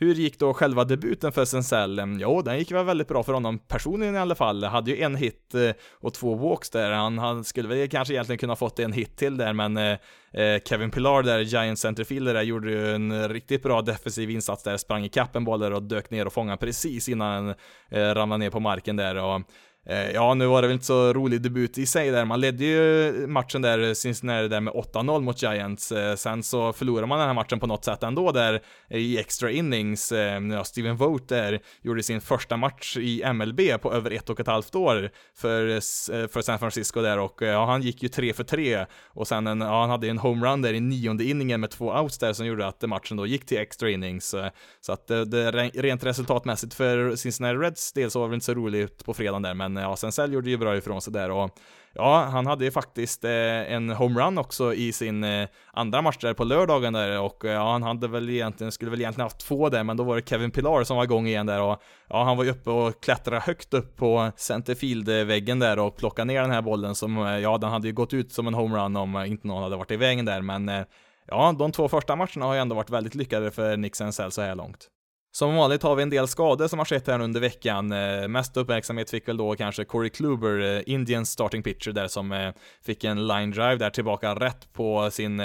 Hur 0.02 0.14
gick 0.14 0.38
då 0.38 0.54
själva 0.54 0.84
debuten 0.84 1.32
för 1.32 1.44
Senzel? 1.44 2.18
Jo, 2.20 2.42
den 2.42 2.58
gick 2.58 2.72
väl 2.72 2.84
väldigt 2.84 3.08
bra 3.08 3.22
för 3.22 3.32
honom 3.32 3.58
personligen 3.58 4.14
i 4.14 4.18
alla 4.18 4.34
fall. 4.34 4.64
Hade 4.64 4.90
ju 4.90 5.02
en 5.02 5.14
hit 5.14 5.54
eh, 5.54 5.70
och 6.00 6.14
två 6.14 6.34
walks 6.34 6.70
där. 6.70 6.90
Han, 6.90 7.18
han 7.18 7.44
skulle 7.44 7.68
väl 7.68 7.88
kanske 7.88 8.14
egentligen 8.14 8.38
kunna 8.38 8.56
fått 8.56 8.78
en 8.78 8.92
hit 8.92 9.16
till 9.16 9.36
där, 9.36 9.52
men 9.52 9.76
eh, 9.76 9.98
eh, 10.32 10.60
Kevin 10.64 10.90
Pillar 10.90 11.22
där, 11.22 11.40
Giant 11.40 11.78
centerfielder 11.78 12.34
där, 12.34 12.42
gjorde 12.42 12.70
ju 12.70 12.94
en 12.94 13.28
riktigt 13.28 13.62
bra 13.62 13.82
defensiv 13.82 14.30
insats 14.30 14.62
där, 14.62 14.76
sprang 14.76 15.04
i 15.04 15.08
kappen 15.08 15.44
boll 15.44 15.60
där 15.60 15.72
och 15.72 15.82
dök 15.82 16.10
ner 16.10 16.26
och 16.26 16.32
fångade 16.32 16.56
precis 16.56 17.08
innan 17.08 17.46
han 17.46 17.54
ramlade 18.14 18.38
ner 18.38 18.50
på 18.50 18.60
marken 18.60 18.96
där 18.96 19.16
och 19.16 19.40
Eh, 19.86 20.10
ja, 20.10 20.34
nu 20.34 20.46
var 20.46 20.62
det 20.62 20.68
väl 20.68 20.74
inte 20.74 20.86
så 20.86 21.12
rolig 21.12 21.42
debut 21.42 21.78
i 21.78 21.86
sig 21.86 22.10
där. 22.10 22.24
Man 22.24 22.40
ledde 22.40 22.64
ju 22.64 23.12
matchen 23.26 23.62
där, 23.62 23.94
Cincinnati 23.94 24.48
där 24.48 24.60
med 24.60 24.74
8-0 24.74 25.20
mot 25.20 25.42
Giants. 25.42 25.92
Eh, 25.92 26.14
sen 26.16 26.42
så 26.42 26.72
förlorade 26.72 27.06
man 27.06 27.18
den 27.18 27.26
här 27.26 27.34
matchen 27.34 27.60
på 27.60 27.66
något 27.66 27.84
sätt 27.84 28.02
ändå 28.02 28.32
där 28.32 28.62
i 28.90 29.18
extra 29.18 29.50
innings. 29.50 30.12
Eh, 30.12 30.42
ja, 30.42 30.64
Steven 30.64 30.96
Vogt 30.96 31.28
där 31.28 31.60
gjorde 31.82 32.02
sin 32.02 32.20
första 32.20 32.56
match 32.56 32.96
i 32.96 33.32
MLB 33.32 33.60
på 33.82 33.92
över 33.92 34.10
ett 34.10 34.30
och 34.30 34.40
ett 34.40 34.46
halvt 34.46 34.74
år 34.74 35.10
för, 35.36 35.80
för 36.28 36.42
San 36.42 36.58
Francisco 36.58 37.02
där 37.02 37.18
och 37.18 37.42
ja, 37.42 37.66
han 37.66 37.82
gick 37.82 38.02
ju 38.02 38.08
tre 38.08 38.32
för 38.32 38.44
tre 38.44 38.86
och 39.06 39.28
sen 39.28 39.46
en, 39.46 39.60
ja, 39.60 39.80
han 39.80 39.90
hade 39.90 40.08
en 40.08 40.18
homerun 40.18 40.62
där 40.62 40.74
i 40.74 40.80
nionde 40.80 41.24
inningen 41.24 41.60
med 41.60 41.70
två 41.70 41.92
outs 41.92 42.18
där 42.18 42.32
som 42.32 42.46
gjorde 42.46 42.66
att 42.66 42.82
matchen 42.82 43.16
då 43.16 43.26
gick 43.26 43.46
till 43.46 43.58
extra 43.58 43.90
innings. 43.90 44.34
Så 44.80 44.92
att 44.92 45.06
det, 45.06 45.24
det 45.24 45.50
rent 45.52 46.04
resultatmässigt 46.04 46.74
för 46.74 47.16
Cincinnati 47.16 47.56
Reds 47.56 47.92
del 47.92 48.10
så 48.10 48.20
var 48.20 48.28
det 48.28 48.34
inte 48.34 48.46
så 48.46 48.54
roligt 48.54 49.04
på 49.04 49.14
fredagen 49.14 49.42
där, 49.42 49.54
men 49.54 49.71
men 49.72 49.82
eh, 49.82 49.90
ja, 49.90 49.96
Senzel 49.96 50.32
gjorde 50.32 50.50
ju 50.50 50.56
bra 50.56 50.76
ifrån 50.76 51.00
sig 51.00 51.12
där 51.12 51.30
och 51.30 51.50
ja, 51.94 52.28
han 52.32 52.46
hade 52.46 52.64
ju 52.64 52.70
faktiskt 52.70 53.24
eh, 53.24 53.72
en 53.72 53.90
homerun 53.90 54.38
också 54.38 54.74
i 54.74 54.92
sin 54.92 55.24
eh, 55.24 55.48
andra 55.72 56.02
match 56.02 56.16
där 56.20 56.34
på 56.34 56.44
lördagen 56.44 56.92
där 56.92 57.20
och 57.20 57.44
eh, 57.44 57.52
ja, 57.52 57.72
han 57.72 57.82
hade 57.82 58.08
väl 58.08 58.30
egentligen, 58.30 58.72
skulle 58.72 58.90
väl 58.90 59.00
egentligen 59.00 59.24
haft 59.24 59.38
två 59.38 59.68
där, 59.68 59.84
men 59.84 59.96
då 59.96 60.04
var 60.04 60.16
det 60.16 60.28
Kevin 60.28 60.50
Pillar 60.50 60.84
som 60.84 60.96
var 60.96 61.04
igång 61.04 61.26
igen 61.26 61.46
där 61.46 61.62
och 61.62 61.82
ja, 62.08 62.24
han 62.24 62.36
var 62.36 62.44
ju 62.44 62.50
uppe 62.50 62.70
och 62.70 63.02
klättrade 63.02 63.40
högt 63.40 63.74
upp 63.74 63.96
på 63.96 64.32
centerfield-väggen 64.36 65.62
eh, 65.62 65.68
där 65.68 65.78
och 65.78 65.96
plockade 65.96 66.24
ner 66.24 66.42
den 66.42 66.50
här 66.50 66.62
bollen 66.62 66.94
som, 66.94 67.16
ja, 67.16 67.58
den 67.58 67.70
hade 67.70 67.86
ju 67.86 67.94
gått 67.94 68.14
ut 68.14 68.32
som 68.32 68.46
en 68.46 68.54
homerun 68.54 68.96
om 68.96 69.16
inte 69.16 69.46
någon 69.46 69.62
hade 69.62 69.76
varit 69.76 69.90
i 69.90 69.96
vägen 69.96 70.24
där, 70.24 70.40
men 70.40 70.68
eh, 70.68 70.84
ja, 71.26 71.54
de 71.58 71.72
två 71.72 71.88
första 71.88 72.16
matcherna 72.16 72.46
har 72.46 72.54
ju 72.54 72.60
ändå 72.60 72.76
varit 72.76 72.90
väldigt 72.90 73.14
lyckade 73.14 73.50
för 73.50 73.76
Nick 73.76 73.96
Senzel 73.96 74.30
så 74.30 74.42
här 74.42 74.54
långt. 74.54 74.88
Som 75.34 75.54
vanligt 75.54 75.82
har 75.82 75.96
vi 75.96 76.02
en 76.02 76.10
del 76.10 76.28
skador 76.28 76.68
som 76.68 76.78
har 76.78 76.86
skett 76.86 77.06
här 77.06 77.20
under 77.20 77.40
veckan. 77.40 77.92
Eh, 77.92 78.28
mest 78.28 78.56
uppmärksamhet 78.56 79.10
fick 79.10 79.28
väl 79.28 79.36
då 79.36 79.54
kanske 79.54 79.84
Corey 79.84 80.10
Kluber, 80.10 80.60
eh, 80.60 80.82
Indians 80.86 81.30
starting 81.30 81.62
pitcher 81.62 81.92
där 81.92 82.08
som 82.08 82.32
eh, 82.32 82.52
fick 82.86 83.04
en 83.04 83.26
line 83.26 83.50
drive 83.50 83.76
där 83.76 83.90
tillbaka 83.90 84.34
rätt 84.34 84.72
på 84.72 85.10
sin 85.10 85.42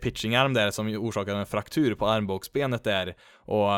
pitchingarm 0.00 0.54
där 0.54 0.70
som 0.70 0.88
orsakade 0.88 1.38
en 1.38 1.46
fraktur 1.46 1.94
på 1.94 2.06
armbågsbenet 2.06 2.84
där. 2.84 3.14
Och 3.46 3.70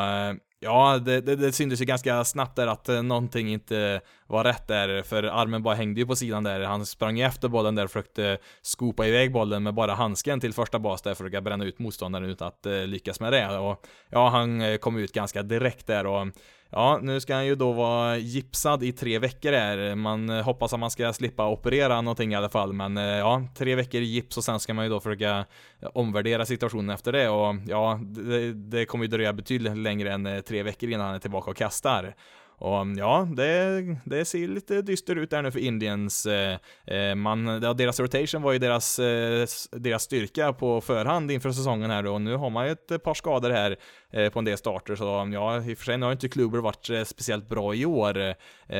Ja, 0.61 0.97
det, 0.97 1.21
det, 1.21 1.35
det 1.35 1.51
syntes 1.51 1.81
ju 1.81 1.85
ganska 1.85 2.23
snabbt 2.25 2.55
där 2.55 2.67
att 2.67 2.89
eh, 2.89 3.03
någonting 3.03 3.49
inte 3.53 4.01
var 4.27 4.43
rätt 4.43 4.67
där, 4.67 5.03
för 5.03 5.23
armen 5.23 5.63
bara 5.63 5.75
hängde 5.75 5.99
ju 5.99 6.07
på 6.07 6.15
sidan 6.15 6.43
där. 6.43 6.61
Han 6.61 6.85
sprang 6.85 7.17
ju 7.17 7.23
efter 7.23 7.47
bollen 7.47 7.75
där 7.75 7.83
och 7.83 7.91
försökte 7.91 8.29
eh, 8.29 8.37
skopa 8.61 9.07
iväg 9.07 9.31
bollen 9.31 9.63
med 9.63 9.73
bara 9.73 9.93
handsken 9.93 10.39
till 10.39 10.53
första 10.53 10.79
bas 10.79 11.01
där 11.01 11.13
för 11.13 11.37
att 11.37 11.43
bränna 11.43 11.65
ut 11.65 11.79
motståndaren 11.79 12.29
utan 12.29 12.47
att 12.47 12.65
eh, 12.65 12.87
lyckas 12.87 13.19
med 13.19 13.33
det. 13.33 13.57
Och 13.57 13.85
ja, 14.09 14.29
han 14.29 14.77
kom 14.77 14.97
ut 14.97 15.11
ganska 15.11 15.43
direkt 15.43 15.87
där 15.87 16.05
och 16.05 16.27
Ja, 16.71 16.99
nu 17.01 17.19
ska 17.19 17.35
han 17.35 17.45
ju 17.45 17.55
då 17.55 17.71
vara 17.71 18.17
gipsad 18.17 18.83
i 18.83 18.91
tre 18.91 19.19
veckor 19.19 19.51
här. 19.51 19.95
Man 19.95 20.29
eh, 20.29 20.43
hoppas 20.43 20.73
att 20.73 20.79
man 20.79 20.91
ska 20.91 21.13
slippa 21.13 21.47
operera 21.47 22.01
någonting 22.01 22.33
i 22.33 22.35
alla 22.35 22.49
fall, 22.49 22.73
men 22.73 22.97
eh, 22.97 23.03
ja, 23.03 23.43
tre 23.55 23.75
veckor 23.75 24.01
i 24.01 24.05
gips 24.05 24.37
och 24.37 24.43
sen 24.43 24.59
ska 24.59 24.73
man 24.73 24.85
ju 24.85 24.89
då 24.89 24.99
försöka 24.99 25.45
eh, 25.81 25.89
omvärdera 25.93 26.45
situationen 26.45 26.89
efter 26.89 27.11
det 27.11 27.29
och 27.29 27.55
ja, 27.67 27.99
det, 28.03 28.53
det 28.53 28.85
kommer 28.85 29.05
ju 29.05 29.09
dröja 29.09 29.33
betydligt 29.33 29.77
längre 29.77 30.13
än 30.13 30.43
tre 30.47 30.63
veckor 30.63 30.89
innan 30.89 31.05
han 31.05 31.15
är 31.15 31.19
tillbaka 31.19 31.51
och 31.51 31.57
kastar. 31.57 32.15
Och 32.59 32.81
mm, 32.81 32.97
ja, 32.97 33.27
det, 33.35 33.81
det 34.05 34.25
ser 34.25 34.47
lite 34.47 34.81
dyster 34.81 35.15
ut 35.15 35.29
där 35.29 35.41
nu 35.41 35.51
för 35.51 35.59
Indiens. 35.59 36.25
Eh, 36.25 36.57
eh 36.85 37.15
man, 37.15 37.61
ja, 37.63 37.73
deras 37.73 37.99
rotation 37.99 38.41
var 38.41 38.51
ju 38.51 38.59
deras, 38.59 38.99
eh, 38.99 39.47
deras 39.71 40.03
styrka 40.03 40.53
på 40.53 40.81
förhand 40.81 41.31
inför 41.31 41.51
säsongen 41.51 41.89
här 41.89 42.03
då, 42.03 42.13
och 42.13 42.21
nu 42.21 42.35
har 42.35 42.49
man 42.49 42.65
ju 42.65 42.71
ett 42.71 43.03
par 43.03 43.13
skador 43.13 43.49
här 43.49 43.77
eh, 44.11 44.29
på 44.29 44.39
en 44.39 44.45
del 44.45 44.57
starter, 44.57 44.95
så 44.95 45.19
mm, 45.19 45.33
ja, 45.33 45.61
i 45.63 45.73
och 45.73 45.77
för 45.77 45.85
sig 45.85 46.01
har 46.01 46.11
inte 46.11 46.29
Kluber 46.29 46.59
varit 46.59 46.89
eh, 46.89 47.03
speciellt 47.03 47.49
bra 47.49 47.75
i 47.75 47.85
år. 47.85 48.35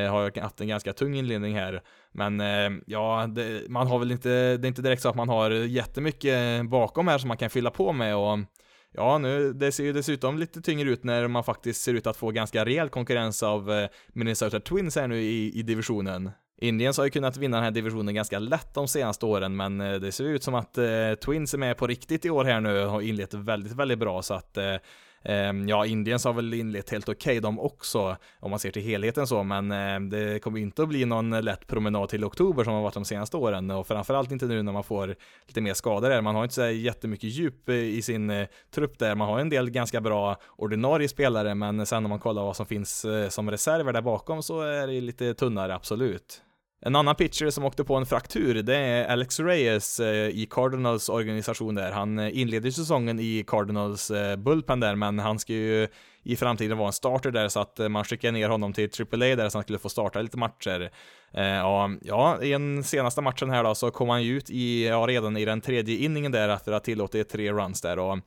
Har 0.10 0.42
haft 0.42 0.62
en 0.62 0.68
ganska 0.68 0.94
tung 0.94 1.16
inledning 1.16 1.56
här. 1.56 1.82
Men 2.12 2.42
ja, 2.86 3.28
det, 3.30 3.70
man 3.70 3.88
har 3.88 4.00
väl 4.00 4.12
inte, 4.12 4.30
det 4.30 4.66
är 4.66 4.68
inte 4.68 4.82
direkt 4.82 5.02
så 5.02 5.10
att 5.10 5.16
man 5.16 5.30
har 5.30 5.52
jättemycket 5.52 6.66
bakom 6.70 7.08
här 7.08 7.18
som 7.18 7.28
man 7.28 7.38
kan 7.38 7.50
fylla 7.50 7.72
på 7.72 7.94
med 7.94 8.16
och 8.16 8.34
mm, 8.34 8.46
Ja, 8.94 9.18
nu, 9.18 9.54
det 9.54 9.72
ser 9.72 9.84
ju 9.84 9.94
dessutom 9.94 10.38
lite 10.38 10.62
tyngre 10.62 10.90
ut 10.90 11.04
när 11.04 11.28
man 11.28 11.44
faktiskt 11.44 11.82
ser 11.82 11.94
ut 11.94 12.08
att 12.08 12.18
få 12.18 12.32
ganska 12.32 12.66
rejäl 12.66 12.90
konkurrens 12.90 13.44
av 13.44 13.72
eh, 13.72 13.90
Minnesota 14.08 14.60
Twins 14.60 14.96
här 14.96 15.08
nu 15.08 15.22
i, 15.22 15.60
i 15.60 15.62
divisionen. 15.62 16.32
Indians 16.62 16.98
har 16.98 17.06
ju 17.06 17.12
kunnat 17.12 17.38
vinna 17.38 17.58
den 17.58 17.64
här 17.64 17.72
divisionen 17.72 18.16
ganska 18.16 18.40
lätt 18.40 18.74
de 18.74 18.88
senaste 18.88 19.26
åren, 19.26 19.56
men 19.56 19.82
eh, 19.82 19.94
det 19.94 20.12
ser 20.12 20.24
ut 20.24 20.44
som 20.44 20.56
att 20.56 20.78
eh, 20.78 21.14
Twins 21.26 21.54
är 21.54 21.58
med 21.58 21.78
på 21.78 21.88
riktigt 21.88 22.26
i 22.26 22.30
år 22.30 22.46
här 22.46 22.62
nu 22.62 22.84
och 22.84 22.92
har 22.92 23.02
inlett 23.02 23.34
väldigt, 23.34 23.74
väldigt 23.74 24.00
bra, 24.00 24.22
så 24.22 24.34
att 24.34 24.58
eh, 24.58 24.76
Ehm, 25.24 25.68
ja, 25.68 25.86
Indiens 25.86 26.26
har 26.26 26.34
väl 26.34 26.54
inlett 26.54 26.90
helt 26.90 27.10
okej 27.10 27.32
okay, 27.32 27.40
de 27.40 27.60
också, 27.60 28.18
om 28.40 28.50
man 28.50 28.60
ser 28.60 28.72
till 28.72 28.82
helheten 28.82 29.28
så, 29.28 29.44
men 29.44 29.72
ehm, 29.72 30.10
det 30.10 30.44
kommer 30.44 30.60
inte 30.60 30.84
att 30.84 30.90
bli 30.90 31.06
någon 31.06 31.30
lätt 31.30 31.68
promenad 31.68 32.10
till 32.10 32.26
oktober 32.26 32.64
som 32.64 32.74
har 32.74 32.82
varit 32.82 32.94
de 32.94 33.06
senaste 33.06 33.38
åren 33.38 33.72
och 33.72 33.88
framförallt 33.88 34.32
inte 34.32 34.46
nu 34.46 34.64
när 34.64 34.72
man 34.72 34.84
får 34.84 35.16
lite 35.48 35.62
mer 35.62 35.74
skador 35.74 36.10
där. 36.10 36.22
Man 36.22 36.36
har 36.36 36.44
inte 36.44 36.56
så 36.56 36.70
jättemycket 36.70 37.30
djup 37.30 37.70
i 37.70 38.02
sin 38.02 38.30
eh, 38.30 38.48
trupp 38.72 39.00
där. 39.00 39.16
Man 39.16 39.28
har 39.28 39.40
en 39.40 39.50
del 39.50 39.70
ganska 39.70 40.02
bra 40.02 40.38
ordinarie 40.56 41.08
spelare, 41.10 41.56
men 41.56 41.86
sen 41.86 42.04
när 42.04 42.10
man 42.10 42.20
kollar 42.20 42.44
vad 42.44 42.56
som 42.56 42.66
finns 42.66 43.06
eh, 43.06 43.30
som 43.30 43.52
reserver 43.52 43.94
där 43.94 44.02
bakom 44.02 44.44
så 44.44 44.62
är 44.62 44.88
det 44.88 45.02
lite 45.02 45.34
tunnare, 45.34 45.76
absolut. 45.76 46.44
En 46.82 46.96
annan 46.96 47.16
pitcher 47.16 47.50
som 47.50 47.66
åkte 47.66 47.84
på 47.84 47.96
en 47.96 48.06
fraktur, 48.06 48.64
det 48.64 48.76
är 48.76 49.08
Alex 49.08 49.40
Reyes 49.40 50.00
eh, 50.00 50.28
i 50.30 50.48
Cardinals 50.50 51.10
organisation 51.10 51.76
där. 51.76 51.92
Han 51.92 52.20
eh, 52.20 52.40
inleder 52.40 52.72
säsongen 52.72 53.20
i 53.20 53.44
Cardinals 53.48 54.12
eh, 54.12 54.36
bullpen 54.36 54.80
där, 54.80 54.96
men 54.96 55.20
han 55.20 55.40
ska 55.40 55.54
ju 55.54 55.88
i 56.24 56.36
framtiden 56.36 56.78
vara 56.78 56.88
en 56.88 56.94
starter 56.94 57.32
där, 57.32 57.48
så 57.48 57.60
att 57.60 57.80
man 57.92 58.04
skickade 58.04 58.32
ner 58.32 58.50
honom 58.50 58.74
till 58.74 58.90
AAA 59.00 59.36
där 59.36 59.50
så 59.50 59.58
han 59.58 59.64
skulle 59.64 59.80
få 59.80 59.90
starta 59.90 60.22
lite 60.22 60.38
matcher. 60.38 60.92
Ja, 61.32 61.90
ja, 62.02 62.42
i 62.42 62.50
den 62.50 62.84
senaste 62.84 63.22
matchen 63.22 63.50
här 63.50 63.64
då 63.64 63.76
så 63.76 63.92
kom 63.92 64.10
han 64.10 64.24
ju 64.24 64.38
ut 64.38 64.50
i, 64.50 64.88
ja, 64.88 65.06
redan 65.08 65.38
i 65.38 65.46
den 65.46 65.62
tredje 65.62 65.98
inningen 65.98 66.32
där 66.32 66.50
efter 66.50 66.72
att 66.72 66.76
ha 66.76 66.80
tillåtit 66.86 67.30
tre 67.30 67.52
runs 67.52 67.82
där 67.82 68.00
och 68.00 68.18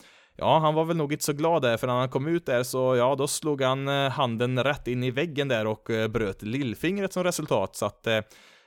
Ja, 0.42 0.58
han 0.58 0.75
var 0.75 0.84
väl 0.84 0.96
nog 0.96 1.12
inte 1.12 1.25
så 1.25 1.32
glad 1.32 1.62
där, 1.62 1.76
för 1.76 1.87
när 1.87 1.94
han 1.94 2.08
kom 2.08 2.26
ut 2.26 2.46
där 2.46 2.62
så, 2.62 2.96
ja, 2.96 3.14
då 3.14 3.28
slog 3.28 3.62
han 3.62 3.88
eh, 3.88 4.11
handen 4.11 4.64
rätt 4.64 4.88
in 4.88 5.02
i 5.02 5.11
väggen 5.11 5.49
där 5.49 5.66
och 5.66 5.90
eh, 5.90 6.08
bröt 6.08 6.42
lillfingret 6.42 7.12
som 7.12 7.25
resultat, 7.25 7.76
så 7.76 7.87
att, 7.87 8.06
eh, 8.06 8.20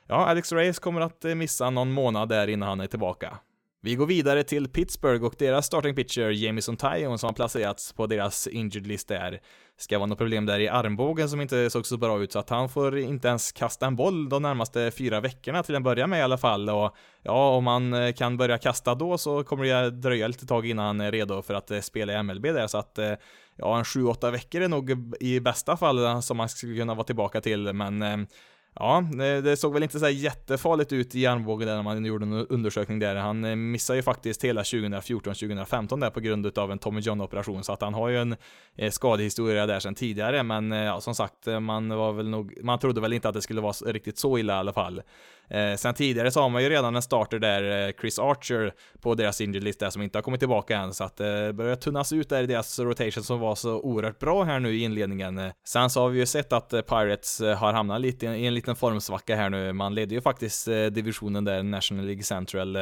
ja, 0.06 0.26
Alex 0.26 0.52
Reyes 0.52 0.78
kommer 0.78 1.00
att 1.00 1.24
missa 1.24 1.70
någon 1.70 1.92
månad 1.92 2.28
där 2.28 2.48
innan 2.48 2.68
han 2.68 2.80
är 2.80 2.86
tillbaka. 2.86 3.38
Vi 3.86 3.94
går 3.94 4.06
vidare 4.06 4.42
till 4.42 4.68
Pittsburgh 4.68 5.24
och 5.24 5.34
deras 5.38 5.66
starting 5.66 5.94
pitcher 5.94 6.30
Jamison 6.30 6.76
Tyon 6.76 7.18
som 7.18 7.26
har 7.26 7.34
placerats 7.34 7.92
på 7.92 8.06
deras 8.06 8.46
injured 8.46 8.86
list 8.86 9.08
där. 9.08 9.40
Ska 9.76 9.98
vara 9.98 10.06
något 10.06 10.18
problem 10.18 10.46
där 10.46 10.60
i 10.60 10.68
armbågen 10.68 11.28
som 11.28 11.40
inte 11.40 11.70
såg 11.70 11.86
så 11.86 11.96
bra 11.96 12.22
ut 12.22 12.32
så 12.32 12.38
att 12.38 12.50
han 12.50 12.68
får 12.68 12.98
inte 12.98 13.28
ens 13.28 13.52
kasta 13.52 13.86
en 13.86 13.96
boll 13.96 14.28
de 14.28 14.42
närmaste 14.42 14.90
fyra 14.90 15.20
veckorna 15.20 15.62
till 15.62 15.74
en 15.74 15.82
början 15.82 16.10
med 16.10 16.18
i 16.18 16.22
alla 16.22 16.38
fall 16.38 16.70
och 16.70 16.96
ja, 17.22 17.50
om 17.50 17.66
han 17.66 17.94
eh, 17.94 18.12
kan 18.12 18.36
börja 18.36 18.58
kasta 18.58 18.94
då 18.94 19.18
så 19.18 19.44
kommer 19.44 19.64
det 19.64 19.90
dröja 19.90 20.28
lite 20.28 20.46
tag 20.46 20.66
innan 20.66 20.86
han 20.86 21.00
är 21.00 21.12
redo 21.12 21.42
för 21.42 21.54
att 21.54 21.70
eh, 21.70 21.80
spela 21.80 22.12
i 22.12 22.22
MLB 22.22 22.42
där 22.42 22.66
så 22.66 22.78
att 22.78 22.98
eh, 22.98 23.12
ja, 23.56 23.78
en 23.78 23.84
sju, 23.84 24.04
åtta 24.04 24.30
veckor 24.30 24.60
är 24.62 24.68
nog 24.68 25.14
i 25.20 25.40
bästa 25.40 25.76
fall 25.76 26.22
som 26.22 26.36
man 26.36 26.48
skulle 26.48 26.76
kunna 26.76 26.94
vara 26.94 27.04
tillbaka 27.04 27.40
till 27.40 27.72
men 27.72 28.26
Ja, 28.78 29.04
det 29.44 29.56
såg 29.56 29.72
väl 29.72 29.82
inte 29.82 29.98
så 29.98 30.08
jättefarligt 30.08 30.92
ut 30.92 31.14
i 31.14 31.26
armbågen 31.26 31.68
där 31.68 31.74
när 31.74 31.82
man 31.82 32.04
gjorde 32.04 32.24
en 32.24 32.32
undersökning 32.32 32.98
där. 32.98 33.16
Han 33.16 33.44
eh, 33.44 33.56
missade 33.56 33.98
ju 33.98 34.02
faktiskt 34.02 34.44
hela 34.44 34.62
2014-2015 34.62 36.00
där 36.00 36.10
på 36.10 36.20
grund 36.20 36.58
av 36.58 36.72
en 36.72 36.78
Tommy 36.78 37.00
John 37.00 37.20
operation, 37.20 37.64
så 37.64 37.72
att 37.72 37.80
han 37.80 37.94
har 37.94 38.08
ju 38.08 38.18
en 38.18 38.36
eh, 38.76 38.90
skadehistoria 38.90 39.66
där 39.66 39.80
sedan 39.80 39.94
tidigare, 39.94 40.42
men 40.42 40.72
eh, 40.72 40.78
ja, 40.78 41.00
som 41.00 41.14
sagt, 41.14 41.46
man 41.60 41.88
var 41.88 42.12
väl 42.12 42.28
nog, 42.28 42.58
man 42.62 42.78
trodde 42.78 43.00
väl 43.00 43.12
inte 43.12 43.28
att 43.28 43.34
det 43.34 43.42
skulle 43.42 43.60
vara 43.60 43.72
riktigt 43.72 44.18
så 44.18 44.38
illa 44.38 44.52
i 44.52 44.56
alla 44.56 44.72
fall. 44.72 45.02
Eh, 45.50 45.76
sen 45.76 45.94
tidigare 45.94 46.30
så 46.30 46.40
har 46.40 46.48
man 46.48 46.62
ju 46.62 46.68
redan 46.68 46.96
en 46.96 47.02
starter 47.02 47.38
där, 47.38 47.88
eh, 47.88 47.92
Chris 48.00 48.18
Archer, 48.18 48.72
på 49.00 49.14
deras 49.14 49.40
injured 49.40 49.64
list 49.64 49.80
där 49.80 49.90
som 49.90 50.02
inte 50.02 50.18
har 50.18 50.22
kommit 50.22 50.40
tillbaka 50.40 50.76
än, 50.76 50.94
så 50.94 51.04
att 51.04 51.16
det 51.16 51.46
eh, 51.46 51.52
börjar 51.52 51.76
tunnas 51.76 52.12
ut 52.12 52.28
där 52.28 52.42
i 52.42 52.46
deras 52.46 52.78
rotation 52.78 53.22
som 53.24 53.40
var 53.40 53.54
så 53.54 53.80
oerhört 53.80 54.18
bra 54.18 54.44
här 54.44 54.60
nu 54.60 54.74
i 54.74 54.82
inledningen. 54.82 55.38
Eh, 55.38 55.52
sen 55.64 55.90
så 55.90 56.00
har 56.00 56.08
vi 56.08 56.18
ju 56.18 56.26
sett 56.26 56.52
att 56.52 56.72
eh, 56.72 56.80
Pirates 56.80 57.40
har 57.40 57.72
hamnat 57.72 58.00
lite 58.00 58.26
i 58.26 58.46
en 58.46 58.54
liten 58.54 58.76
formsvacka 58.76 59.36
här 59.36 59.50
nu. 59.50 59.72
Man 59.72 59.94
ledde 59.94 60.14
ju 60.14 60.20
faktiskt 60.20 60.66
divisionen 60.90 61.44
där, 61.44 61.62
National 61.62 62.06
League 62.06 62.22
Central, 62.22 62.78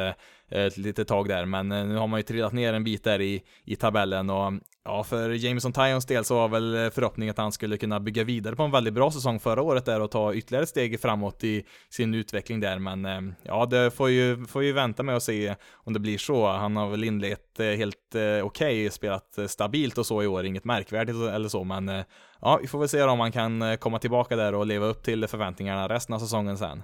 Eh, 0.51 0.65
ett 0.65 0.77
litet 0.77 1.07
tag 1.07 1.27
där, 1.27 1.45
men 1.45 1.71
eh, 1.71 1.85
nu 1.85 1.95
har 1.95 2.07
man 2.07 2.19
ju 2.19 2.23
trillat 2.23 2.53
ner 2.53 2.73
en 2.73 2.83
bit 2.83 3.03
där 3.03 3.21
i, 3.21 3.43
i 3.63 3.75
tabellen 3.75 4.29
och 4.29 4.53
Ja, 4.87 5.03
för 5.03 5.29
Jameson 5.29 5.73
Tyons 5.73 6.05
del 6.05 6.25
så 6.25 6.35
var 6.35 6.47
väl 6.47 6.75
eh, 6.75 6.89
förhoppningen 6.89 7.31
att 7.31 7.37
han 7.37 7.51
skulle 7.51 7.77
kunna 7.77 7.99
bygga 7.99 8.23
vidare 8.23 8.55
på 8.55 8.63
en 8.63 8.71
väldigt 8.71 8.93
bra 8.93 9.11
säsong 9.11 9.39
förra 9.39 9.61
året 9.61 9.85
där 9.85 10.01
och 10.01 10.11
ta 10.11 10.33
ytterligare 10.33 10.63
ett 10.63 10.69
steg 10.69 11.01
framåt 11.01 11.43
i 11.43 11.65
sin 11.89 12.13
utveckling 12.13 12.59
där, 12.59 12.79
men 12.79 13.35
ja, 13.43 13.65
det 13.65 13.91
får 13.91 14.09
ju, 14.09 14.45
får 14.45 14.63
ju 14.63 14.71
vänta 14.71 15.03
med 15.03 15.15
att 15.15 15.23
se 15.23 15.55
om 15.73 15.93
det 15.93 15.99
blir 15.99 16.17
så. 16.17 16.47
Han 16.47 16.75
har 16.75 16.89
väl 16.89 17.03
inlett 17.03 17.57
helt 17.57 17.97
okej, 18.15 18.41
okay, 18.41 18.89
spelat 18.89 19.39
stabilt 19.47 19.97
och 19.97 20.05
så 20.05 20.23
i 20.23 20.27
år, 20.27 20.45
inget 20.45 20.65
märkvärdigt 20.65 21.17
eller 21.17 21.49
så, 21.49 21.63
men 21.63 22.03
ja, 22.41 22.59
vi 22.61 22.67
får 22.67 22.79
väl 22.79 22.89
se 22.89 23.03
om 23.03 23.19
han 23.19 23.31
kan 23.31 23.77
komma 23.77 23.99
tillbaka 23.99 24.35
där 24.35 24.55
och 24.55 24.65
leva 24.65 24.85
upp 24.85 25.03
till 25.03 25.27
förväntningarna 25.27 25.89
resten 25.89 26.15
av 26.15 26.19
säsongen 26.19 26.57
sen. 26.57 26.83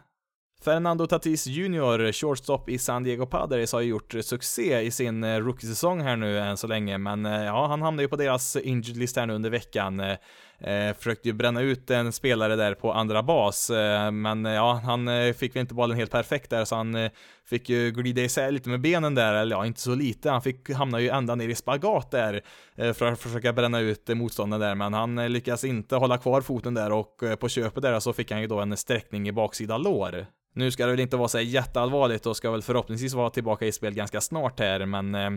Fernando 0.64 1.08
Tatis 1.08 1.48
Jr, 1.48 2.12
shortstop 2.12 2.70
i 2.70 2.78
San 2.78 3.04
Diego 3.04 3.26
Padres, 3.26 3.74
har 3.74 3.82
ju 3.82 3.90
gjort 3.90 4.16
succé 4.22 4.82
i 4.82 4.92
sin 4.92 5.24
rookiesäsong 5.24 5.48
rookie-säsong 5.48 6.02
här 6.02 6.16
nu 6.16 6.40
än 6.40 6.58
så 6.58 6.68
länge, 6.68 6.98
men 6.98 7.26
eh, 7.26 7.44
ja, 7.44 7.68
han 7.68 7.82
hamnade 7.82 8.04
ju 8.04 8.10
på 8.10 8.16
deras 8.16 8.56
injured 8.56 8.98
list 8.98 9.16
här 9.16 9.26
nu 9.26 9.34
under 9.34 9.50
veckan. 9.50 10.00
Eh, 10.00 10.18
Eh, 10.64 10.94
försökte 10.94 11.30
ju 11.30 11.34
bränna 11.34 11.62
ut 11.62 11.90
en 11.90 12.12
spelare 12.12 12.56
där 12.56 12.74
på 12.74 12.94
andra 12.94 13.24
bas, 13.24 13.70
eh, 13.70 14.12
men 14.12 14.46
eh, 14.46 14.52
ja, 14.52 14.82
han 14.84 15.08
eh, 15.08 15.34
fick 15.34 15.56
väl 15.56 15.62
inte 15.62 15.74
bollen 15.74 15.98
helt 15.98 16.12
perfekt 16.12 16.50
där, 16.50 16.66
så 16.66 16.76
han 16.76 16.96
eh, 16.96 17.12
fick 17.46 17.70
ju 17.70 17.92
glida 17.92 18.22
isär 18.22 18.52
lite 18.52 18.70
med 18.70 18.82
benen 18.82 19.16
där, 19.16 19.34
eller 19.34 19.56
ja, 19.56 19.66
inte 19.66 19.82
så 19.82 19.96
lite. 19.96 20.30
Han 20.30 20.42
fick 20.42 20.70
hamna 20.70 21.00
ju 21.00 21.10
ända 21.10 21.36
ner 21.36 21.50
i 21.50 21.56
spagat 21.56 22.12
där 22.12 22.42
eh, 22.76 22.94
för 22.94 23.06
att 23.06 23.20
försöka 23.20 23.54
bränna 23.54 23.80
ut 23.80 24.10
eh, 24.10 24.16
motståndaren 24.16 24.62
där, 24.62 24.76
men 24.76 24.94
han 24.94 25.34
lyckas 25.34 25.64
inte 25.64 25.96
hålla 25.96 26.18
kvar 26.18 26.42
foten 26.42 26.74
där 26.74 26.92
och 26.92 27.24
på 27.40 27.50
köpet 27.50 27.84
där 27.84 28.00
så 28.00 28.14
fick 28.14 28.32
han 28.32 28.42
ju 28.42 28.48
då 28.48 28.60
en 28.60 28.78
sträckning 28.78 29.28
i 29.28 29.32
baksida 29.32 29.78
lår. 29.78 30.26
Nu 30.54 30.72
ska 30.72 30.86
det 30.86 30.92
väl 30.92 31.00
inte 31.00 31.18
vara 31.18 31.28
så 31.28 31.40
jätteallvarligt 31.40 32.26
och 32.26 32.38
ska 32.38 32.52
väl 32.52 32.62
förhoppningsvis 32.62 33.14
vara 33.14 33.30
tillbaka 33.30 33.66
i 33.66 33.72
spel 33.72 33.94
ganska 33.94 34.22
snart 34.22 34.60
här, 34.60 34.86
men 34.86 35.16
eh, 35.16 35.30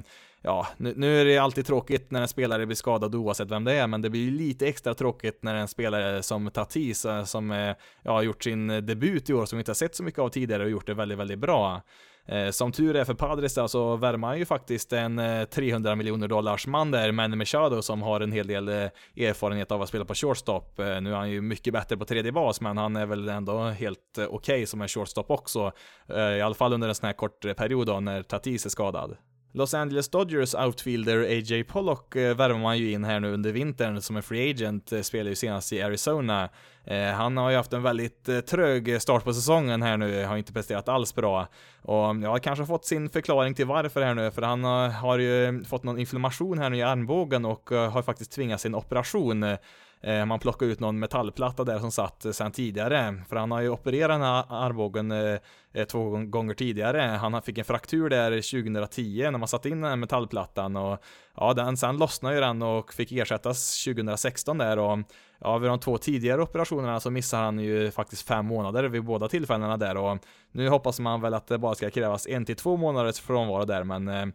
ja, 0.44 0.66
nu, 0.76 0.94
nu, 0.96 1.20
är 1.20 1.24
det 1.24 1.38
alltid 1.38 1.66
tråkigt 1.66 2.10
när 2.10 2.22
en 2.22 2.28
spelare 2.28 2.66
blir 2.66 2.76
skadad 2.76 3.14
oavsett 3.14 3.50
vem 3.50 3.64
det 3.64 3.72
är, 3.72 3.86
men 3.86 4.02
det 4.02 4.10
blir 4.10 4.20
ju 4.20 4.30
lite 4.30 4.66
extra 4.66 4.94
tråkigt 4.94 5.42
när 5.42 5.54
en 5.54 5.68
spelare 5.68 6.22
som 6.22 6.50
Tatis, 6.50 7.04
eh, 7.04 7.24
som 7.24 7.50
eh, 7.50 7.74
ja, 8.02 8.12
har 8.12 8.22
gjort 8.22 8.44
sin 8.44 8.66
debut 8.66 9.30
i 9.30 9.34
år, 9.34 9.46
som 9.46 9.56
vi 9.56 9.60
inte 9.60 9.70
har 9.70 9.74
sett 9.74 9.94
så 9.94 10.02
mycket 10.02 10.20
av 10.20 10.28
tidigare 10.28 10.64
och 10.64 10.70
gjort 10.70 10.86
det 10.86 10.94
väldigt, 10.94 11.18
väldigt 11.18 11.38
bra. 11.38 11.82
Eh, 12.26 12.50
som 12.50 12.72
tur 12.72 12.96
är 12.96 13.04
för 13.04 13.14
Padres 13.14 13.54
där 13.54 13.66
så 13.66 13.96
värmar 13.96 14.28
han 14.28 14.38
ju 14.38 14.44
faktiskt 14.44 14.92
en 14.92 15.20
300 15.50 15.96
miljoner 15.96 16.28
dollars 16.28 16.66
man 16.66 16.90
där, 16.90 17.12
Manny 17.12 17.36
Machado, 17.36 17.82
som 17.82 18.02
har 18.02 18.20
en 18.20 18.32
hel 18.32 18.46
del 18.46 18.68
erfarenhet 18.68 19.72
av 19.72 19.82
att 19.82 19.88
spela 19.88 20.04
på 20.04 20.14
shortstop. 20.14 20.78
Nu 20.78 21.10
är 21.10 21.16
han 21.16 21.30
ju 21.30 21.40
mycket 21.40 21.72
bättre 21.72 21.96
på 21.96 22.04
tredje 22.04 22.32
bas, 22.32 22.60
men 22.60 22.76
han 22.76 22.96
är 22.96 23.06
väl 23.06 23.28
ändå 23.28 23.58
helt 23.62 23.98
okej 24.16 24.28
okay 24.28 24.66
som 24.66 24.82
en 24.82 24.88
shortstop 24.88 25.30
också. 25.30 25.72
I 26.08 26.40
alla 26.40 26.54
fall 26.54 26.72
under 26.72 26.88
en 26.88 26.94
sån 26.94 27.06
här 27.06 27.12
kort 27.12 27.40
period 27.56 27.86
då, 27.86 28.00
när 28.00 28.22
Tatis 28.22 28.66
är 28.66 28.70
skadad. 28.70 29.16
Los 29.56 29.74
Angeles 29.74 30.08
Dodgers 30.08 30.54
outfielder 30.54 31.22
A.J. 31.22 31.64
Pollock 31.64 32.16
eh, 32.16 32.36
värvar 32.36 32.58
man 32.58 32.78
ju 32.78 32.90
in 32.90 33.04
här 33.04 33.20
nu 33.20 33.32
under 33.32 33.52
vintern 33.52 34.02
som 34.02 34.16
en 34.16 34.22
free 34.22 34.50
agent, 34.50 34.92
eh, 34.92 35.00
spelar 35.00 35.30
ju 35.30 35.36
senast 35.36 35.72
i 35.72 35.82
Arizona. 35.82 36.48
Eh, 36.84 37.06
han 37.06 37.36
har 37.36 37.50
ju 37.50 37.56
haft 37.56 37.72
en 37.72 37.82
väldigt 37.82 38.28
eh, 38.28 38.40
trög 38.40 39.02
start 39.02 39.24
på 39.24 39.32
säsongen 39.34 39.82
här 39.82 39.96
nu, 39.96 40.24
har 40.24 40.36
inte 40.36 40.52
presterat 40.52 40.88
alls 40.88 41.14
bra. 41.14 41.48
Och 41.82 42.10
mm, 42.10 42.22
ja, 42.22 42.38
kanske 42.38 42.66
fått 42.66 42.84
sin 42.84 43.08
förklaring 43.08 43.54
till 43.54 43.66
varför 43.66 44.02
här 44.02 44.14
nu, 44.14 44.30
för 44.30 44.42
han 44.42 44.64
har, 44.64 44.88
har 44.88 45.18
ju 45.18 45.64
fått 45.64 45.82
någon 45.82 45.98
inflammation 45.98 46.58
här 46.58 46.70
nu 46.70 46.76
i 46.76 46.82
armbågen 46.82 47.44
och 47.44 47.72
eh, 47.72 47.90
har 47.90 48.02
faktiskt 48.02 48.32
tvingats 48.32 48.66
en 48.66 48.74
operation. 48.74 49.56
Eh, 50.00 50.24
man 50.24 50.38
plockade 50.38 50.72
ut 50.72 50.80
någon 50.80 50.98
metallplatta 50.98 51.64
där 51.64 51.78
som 51.78 51.92
satt 51.92 52.24
eh, 52.24 52.32
sedan 52.32 52.52
tidigare, 52.52 53.22
för 53.28 53.36
han 53.36 53.50
har 53.50 53.60
ju 53.60 53.68
opererat 53.68 54.10
den 54.10 54.22
här 54.22 54.44
armbågen 54.48 55.12
eh, 55.12 55.38
eh 55.74 55.84
två 55.84 56.10
gånger 56.10 56.54
tidigare. 56.54 57.00
Han 57.00 57.42
fick 57.42 57.58
en 57.58 57.64
fraktur 57.64 58.10
där 58.10 58.30
2010 58.30 59.30
när 59.30 59.38
man 59.38 59.48
satte 59.48 59.68
in 59.68 59.80
den 59.80 59.90
här 59.90 59.96
metallplattan 59.96 60.76
och 60.76 60.98
ja, 61.36 61.54
den, 61.54 61.76
sen 61.76 61.96
lossnade 61.96 62.34
ju 62.34 62.40
den 62.40 62.62
och 62.62 62.92
fick 62.92 63.12
ersättas 63.12 63.84
2016 63.84 64.58
där 64.58 64.78
och 64.78 64.98
ja, 65.38 65.58
vid 65.58 65.70
de 65.70 65.80
två 65.80 65.98
tidigare 65.98 66.42
operationerna 66.42 67.00
så 67.00 67.10
missar 67.10 67.42
han 67.42 67.58
ju 67.58 67.90
faktiskt 67.90 68.28
fem 68.28 68.46
månader 68.46 68.84
vid 68.84 69.04
båda 69.04 69.28
tillfällena 69.28 69.76
där 69.76 69.96
och 69.96 70.18
nu 70.52 70.68
hoppas 70.68 71.00
man 71.00 71.20
väl 71.20 71.34
att 71.34 71.46
det 71.46 71.58
bara 71.58 71.74
ska 71.74 71.90
krävas 71.90 72.26
en 72.26 72.44
till 72.44 72.56
två 72.56 72.76
månaders 72.76 73.20
frånvaro 73.20 73.64
där 73.64 73.84
men 73.84 74.08
eh, 74.08 74.26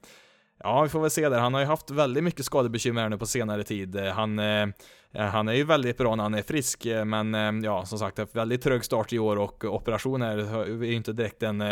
Ja, 0.63 0.81
vi 0.81 0.89
får 0.89 0.99
väl 0.99 1.11
se 1.11 1.29
där. 1.29 1.39
Han 1.39 1.53
har 1.53 1.61
ju 1.61 1.67
haft 1.67 1.91
väldigt 1.91 2.23
mycket 2.23 2.45
skadebekymmer 2.45 3.09
nu 3.09 3.17
på 3.17 3.25
senare 3.25 3.63
tid. 3.63 3.95
Han, 3.95 4.39
eh, 4.39 4.67
Eh, 5.13 5.25
han 5.25 5.47
är 5.47 5.53
ju 5.53 5.63
väldigt 5.63 5.97
bra 5.97 6.15
när 6.15 6.23
han 6.23 6.33
är 6.33 6.41
frisk, 6.41 6.85
eh, 6.85 7.05
men 7.05 7.35
eh, 7.35 7.51
ja, 7.63 7.85
som 7.85 7.99
sagt, 7.99 8.35
väldigt 8.35 8.61
trög 8.61 8.85
start 8.85 9.13
i 9.13 9.19
år 9.19 9.35
och 9.35 9.65
operationer 9.65 10.37
är 10.37 10.83
ju 10.83 10.93
inte 10.93 11.13
direkt 11.13 11.39
den, 11.39 11.63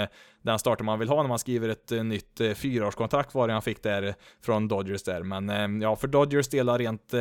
den 0.41 0.59
starten 0.59 0.85
man 0.85 0.99
vill 0.99 1.09
ha 1.09 1.21
när 1.21 1.29
man 1.29 1.39
skriver 1.39 1.69
ett 1.69 1.91
nytt 1.91 2.41
fyraårskontrakt 2.55 3.33
var 3.33 3.47
det 3.47 3.53
han 3.53 3.61
fick 3.61 3.83
där 3.83 4.15
från 4.41 4.67
Dodgers 4.67 5.03
där. 5.03 5.23
Men 5.23 5.81
ja, 5.81 5.95
för 5.95 6.07
Dodgers 6.07 6.47
delar 6.47 6.77
rent 6.79 7.13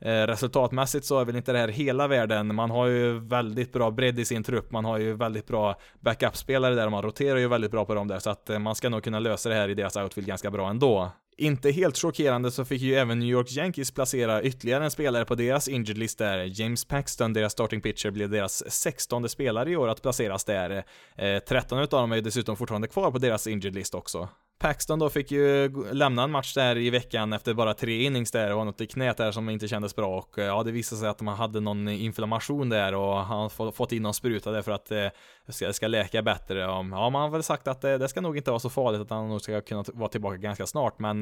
resultatmässigt 0.00 1.04
så 1.04 1.20
är 1.20 1.24
väl 1.24 1.36
inte 1.36 1.52
det 1.52 1.58
här 1.58 1.68
hela 1.68 2.08
världen. 2.08 2.54
Man 2.54 2.70
har 2.70 2.86
ju 2.86 3.18
väldigt 3.18 3.72
bra 3.72 3.90
bredd 3.90 4.18
i 4.18 4.24
sin 4.24 4.42
trupp. 4.42 4.72
Man 4.72 4.84
har 4.84 4.98
ju 4.98 5.12
väldigt 5.12 5.46
bra 5.46 5.76
backup-spelare 6.00 6.74
där 6.74 6.86
och 6.86 6.92
man 6.92 7.02
roterar 7.02 7.38
ju 7.38 7.48
väldigt 7.48 7.70
bra 7.70 7.84
på 7.84 7.94
dem 7.94 8.08
där. 8.08 8.18
Så 8.18 8.30
att 8.30 8.50
man 8.60 8.74
ska 8.74 8.88
nog 8.88 9.02
kunna 9.02 9.18
lösa 9.18 9.48
det 9.48 9.54
här 9.54 9.68
i 9.68 9.74
deras 9.74 9.96
outfield 9.96 10.28
ganska 10.28 10.50
bra 10.50 10.70
ändå. 10.70 11.12
Inte 11.36 11.70
helt 11.70 11.98
chockerande 11.98 12.50
så 12.50 12.64
fick 12.64 12.82
ju 12.82 12.94
även 12.94 13.18
New 13.18 13.28
York 13.28 13.52
Yankees 13.52 13.90
placera 13.90 14.42
ytterligare 14.42 14.84
en 14.84 14.90
spelare 14.90 15.24
på 15.24 15.34
deras 15.34 15.68
injured 15.68 15.98
list 15.98 16.18
där. 16.18 16.60
James 16.60 16.84
Paxton, 16.84 17.32
deras 17.32 17.52
starting 17.52 17.80
pitcher, 17.80 18.10
blev 18.10 18.30
deras 18.30 18.70
16 18.72 19.28
spelare 19.28 19.70
i 19.70 19.76
år 19.76 19.88
att 19.88 20.02
placeras 20.02 20.44
där. 20.44 20.84
Eh, 21.16 21.38
13 21.38 21.78
utav 21.78 22.00
dem 22.00 22.12
är 22.12 22.20
dessutom 22.20 22.56
fortfarande 22.56 22.88
kvar 22.88 23.10
på 23.10 23.18
deras 23.18 23.46
injured 23.46 23.74
list 23.74 23.94
också. 23.94 24.28
Paxton 24.62 24.98
då 24.98 25.10
fick 25.10 25.30
ju 25.30 25.68
lämna 25.92 26.22
en 26.22 26.30
match 26.30 26.54
där 26.54 26.78
i 26.78 26.90
veckan 26.90 27.32
efter 27.32 27.54
bara 27.54 27.74
tre 27.74 28.02
innings 28.02 28.30
där 28.30 28.50
och 28.50 28.58
var 28.58 28.64
något 28.64 28.80
i 28.80 28.86
knät 28.86 29.16
där 29.16 29.32
som 29.32 29.50
inte 29.50 29.68
kändes 29.68 29.96
bra 29.96 30.18
och 30.18 30.38
eh, 30.38 30.44
ja, 30.44 30.62
det 30.62 30.72
visade 30.72 31.00
sig 31.00 31.08
att 31.08 31.20
man 31.20 31.36
hade 31.36 31.60
någon 31.60 31.88
inflammation 31.88 32.68
där 32.68 32.94
och 32.94 33.16
han 33.16 33.38
har 33.38 33.72
fått 33.72 33.92
in 33.92 34.02
någon 34.02 34.14
spruta 34.14 34.50
där 34.50 34.62
för 34.62 34.72
att 34.72 34.86
det 34.86 35.12
ska, 35.48 35.72
ska 35.72 35.86
läka 35.86 36.22
bättre. 36.22 36.58
Ja, 36.58 36.82
man 36.82 37.14
har 37.14 37.28
väl 37.28 37.42
sagt 37.42 37.68
att 37.68 37.80
det, 37.80 37.98
det 37.98 38.08
ska 38.08 38.20
nog 38.20 38.36
inte 38.36 38.50
vara 38.50 38.60
så 38.60 38.70
farligt 38.70 39.00
att 39.00 39.10
han 39.10 39.28
nog 39.28 39.40
ska 39.40 39.60
kunna 39.60 39.84
vara 39.92 40.08
tillbaka 40.08 40.36
ganska 40.36 40.66
snart, 40.66 40.98
men 40.98 41.20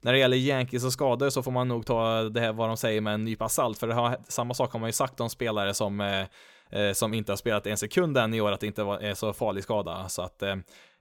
när 0.00 0.12
det 0.12 0.18
gäller 0.18 0.36
Yankees 0.36 0.84
och 0.84 0.92
skador 0.92 1.30
så 1.30 1.42
får 1.42 1.50
man 1.50 1.68
nog 1.68 1.86
ta 1.86 2.22
det 2.22 2.40
här 2.40 2.52
vad 2.52 2.68
de 2.68 2.76
säger 2.76 3.00
med 3.00 3.14
en 3.14 3.24
nypa 3.24 3.48
salt, 3.48 3.78
för 3.78 3.86
det 3.86 3.94
har, 3.94 4.16
samma 4.28 4.54
sak 4.54 4.72
har 4.72 4.80
man 4.80 4.88
ju 4.88 4.92
sagt 4.92 5.20
om 5.20 5.30
spelare 5.30 5.74
som 5.74 6.00
eh, 6.00 6.92
som 6.92 7.14
inte 7.14 7.32
har 7.32 7.36
spelat 7.36 7.66
en 7.66 7.76
sekund 7.76 8.18
än 8.18 8.34
i 8.34 8.40
år, 8.40 8.52
att 8.52 8.60
det 8.60 8.66
inte 8.66 8.82
var, 8.82 8.98
är 8.98 9.14
så 9.14 9.32
farlig 9.32 9.64
skada. 9.64 10.08
Så 10.08 10.22
att 10.22 10.42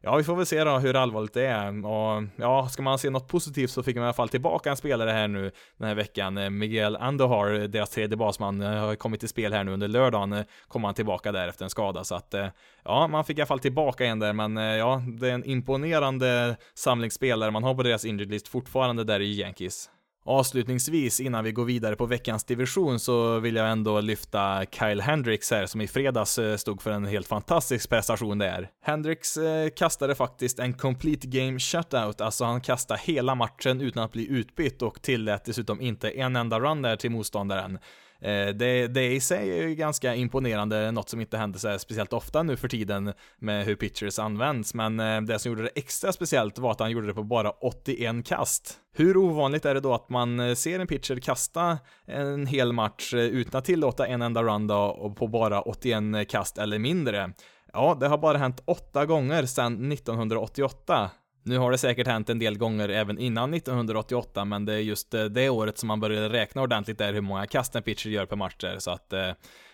Ja, 0.02 0.16
vi 0.16 0.24
får 0.24 0.36
väl 0.36 0.46
se 0.46 0.64
då 0.64 0.78
hur 0.78 0.96
allvarligt 0.96 1.34
det 1.34 1.46
är. 1.46 1.86
Och 1.86 2.24
ja, 2.36 2.68
ska 2.70 2.82
man 2.82 3.00
se 3.00 3.10
något 3.10 3.28
positivt 3.28 3.70
så 3.70 3.84
fick 3.84 3.96
man 3.96 4.04
i 4.04 4.06
alla 4.06 4.14
fall 4.14 4.30
tillbaka 4.30 4.70
en 4.70 4.78
spelare 4.78 5.12
här 5.12 5.28
nu 5.28 5.52
den 5.78 5.88
här 5.88 5.96
veckan. 5.96 6.38
Eh, 6.38 6.50
Miguel 6.50 6.96
Andohar, 6.96 7.54
eh, 7.54 7.64
deras 7.64 7.90
tredje 7.90 8.18
basman, 8.18 8.62
eh, 8.62 8.70
har 8.70 8.96
kommit 8.96 9.20
till 9.20 9.30
spel 9.30 9.54
här 9.54 9.64
nu 9.64 9.72
under 9.72 9.88
lördagen. 9.88 10.46
Kom 10.68 10.84
han 10.84 10.94
tillbaka 10.94 11.32
där 11.32 11.48
efter 11.48 11.64
en 11.64 11.70
skada, 11.70 12.04
så 12.04 12.16
att 12.16 12.36
ja, 12.84 13.08
man 13.08 13.26
fick 13.26 13.38
i 13.38 13.42
alla 13.42 13.46
fall 13.48 13.60
tillbaka 13.60 14.06
en 14.06 14.20
där, 14.20 14.34
men 14.34 14.56
ja, 14.56 15.04
det 15.20 15.30
är 15.30 15.34
en 15.34 15.46
imponerande 15.46 16.58
samling 16.74 17.12
spelare 17.12 17.52
man 17.52 17.64
har 17.64 17.76
på 17.76 17.84
deras 17.84 18.06
injured 18.06 18.32
list 18.32 18.48
fortfarande 18.48 19.04
där 19.04 19.20
i 19.20 19.40
Yankees. 19.40 19.90
Avslutningsvis, 20.30 21.20
innan 21.20 21.44
vi 21.44 21.52
går 21.52 21.66
vidare 21.66 21.96
på 21.96 22.06
veckans 22.06 22.44
division, 22.44 23.00
så 23.00 23.40
vill 23.40 23.56
jag 23.56 23.72
ändå 23.72 24.02
lyfta 24.02 24.66
Kyle 24.72 25.02
Hendricks 25.02 25.52
här, 25.52 25.66
som 25.66 25.82
i 25.82 25.88
fredags 25.88 26.40
eh, 26.40 26.56
stod 26.56 26.82
för 26.82 26.92
en 26.92 27.06
helt 27.06 27.28
fantastisk 27.28 27.90
prestation 27.90 28.38
där. 28.38 28.70
Hendricks 28.82 29.38
eh, 29.38 29.70
kastade 29.70 30.16
faktiskt 30.16 30.60
en 30.60 30.74
complete 30.74 31.28
game 31.28 31.60
shutout, 31.60 32.22
alltså 32.22 32.46
han 32.46 32.62
kastade 32.62 33.00
hela 33.04 33.36
matchen 33.36 33.82
utan 33.82 34.04
att 34.04 34.12
bli 34.12 34.28
utbytt 34.28 34.82
och 34.82 35.02
tillät 35.02 35.46
dessutom 35.46 35.82
inte 35.82 36.10
en 36.10 36.36
enda 36.36 36.60
run 36.60 36.82
där 36.82 36.96
till 36.96 37.12
motståndaren. 37.12 37.80
Eh, 38.22 38.48
det, 38.48 38.88
det 38.88 39.14
i 39.14 39.20
sig 39.20 39.60
är 39.60 39.68
ju 39.68 39.76
ganska 39.76 40.16
imponerande, 40.16 40.92
något 40.92 41.10
som 41.10 41.22
inte 41.22 41.38
händer 41.38 41.60
så 41.60 41.80
speciellt 41.80 42.14
ofta 42.14 42.44
nu 42.44 42.58
för 42.58 42.68
tiden 42.68 43.14
med 43.40 43.66
hur 43.66 43.76
pitchers 43.76 44.20
används, 44.20 44.74
men 44.74 45.00
eh, 45.00 45.22
det 45.22 45.40
som 45.40 45.52
gjorde 45.52 45.64
det 45.64 45.72
extra 45.76 46.14
speciellt 46.14 46.60
var 46.60 46.72
att 46.72 46.80
han 46.80 46.92
gjorde 46.92 47.08
det 47.08 47.14
på 47.14 47.24
bara 47.24 47.50
81 47.50 48.26
kast. 48.26 48.78
Hur 48.94 49.18
ovanligt 49.18 49.66
är 49.66 49.74
det 49.74 49.80
då 49.80 49.94
att 49.94 50.10
man 50.10 50.40
eh, 50.40 50.56
ser 50.56 50.80
en 50.80 50.88
pitcher 50.88 51.16
kasta 51.20 51.78
en 52.06 52.46
hel 52.46 52.74
match 52.74 53.14
utan 53.14 53.60
att 53.60 53.66
tillåta 53.66 54.08
en 54.08 54.22
enda 54.22 54.44
run 54.44 54.68
då, 54.68 54.78
och 54.78 55.18
på 55.18 55.28
bara 55.28 55.62
81 55.62 56.30
kast 56.30 56.58
eller 56.58 56.80
mindre? 56.80 57.34
Ja, 57.74 57.98
det 58.00 58.08
har 58.08 58.18
bara 58.18 58.38
hänt 58.38 58.64
åtta 58.66 59.06
gånger 59.06 59.46
sedan 59.46 59.92
1988. 59.92 61.12
Nu 61.48 61.58
har 61.58 61.72
det 61.72 61.78
säkert 61.78 62.08
hänt 62.08 62.30
en 62.30 62.40
del 62.40 62.58
gånger 62.58 62.90
även 62.90 63.18
innan 63.20 63.54
1988, 63.54 64.46
men 64.46 64.66
det 64.66 64.74
är 64.74 64.80
just 64.80 65.14
eh, 65.14 65.26
det 65.26 65.50
året 65.50 65.78
som 65.78 65.88
man 65.88 66.00
började 66.00 66.30
räkna 66.30 66.62
ordentligt 66.62 66.98
där 66.98 67.14
hur 67.14 67.22
många 67.22 67.46
kast 67.46 67.76
en 67.76 67.84
pitcher 67.84 68.10
gör 68.10 68.26
per 68.26 68.36
match 68.36 68.56
där, 68.60 68.80
så 68.80 68.92
att 68.92 69.14
eh, 69.14 69.30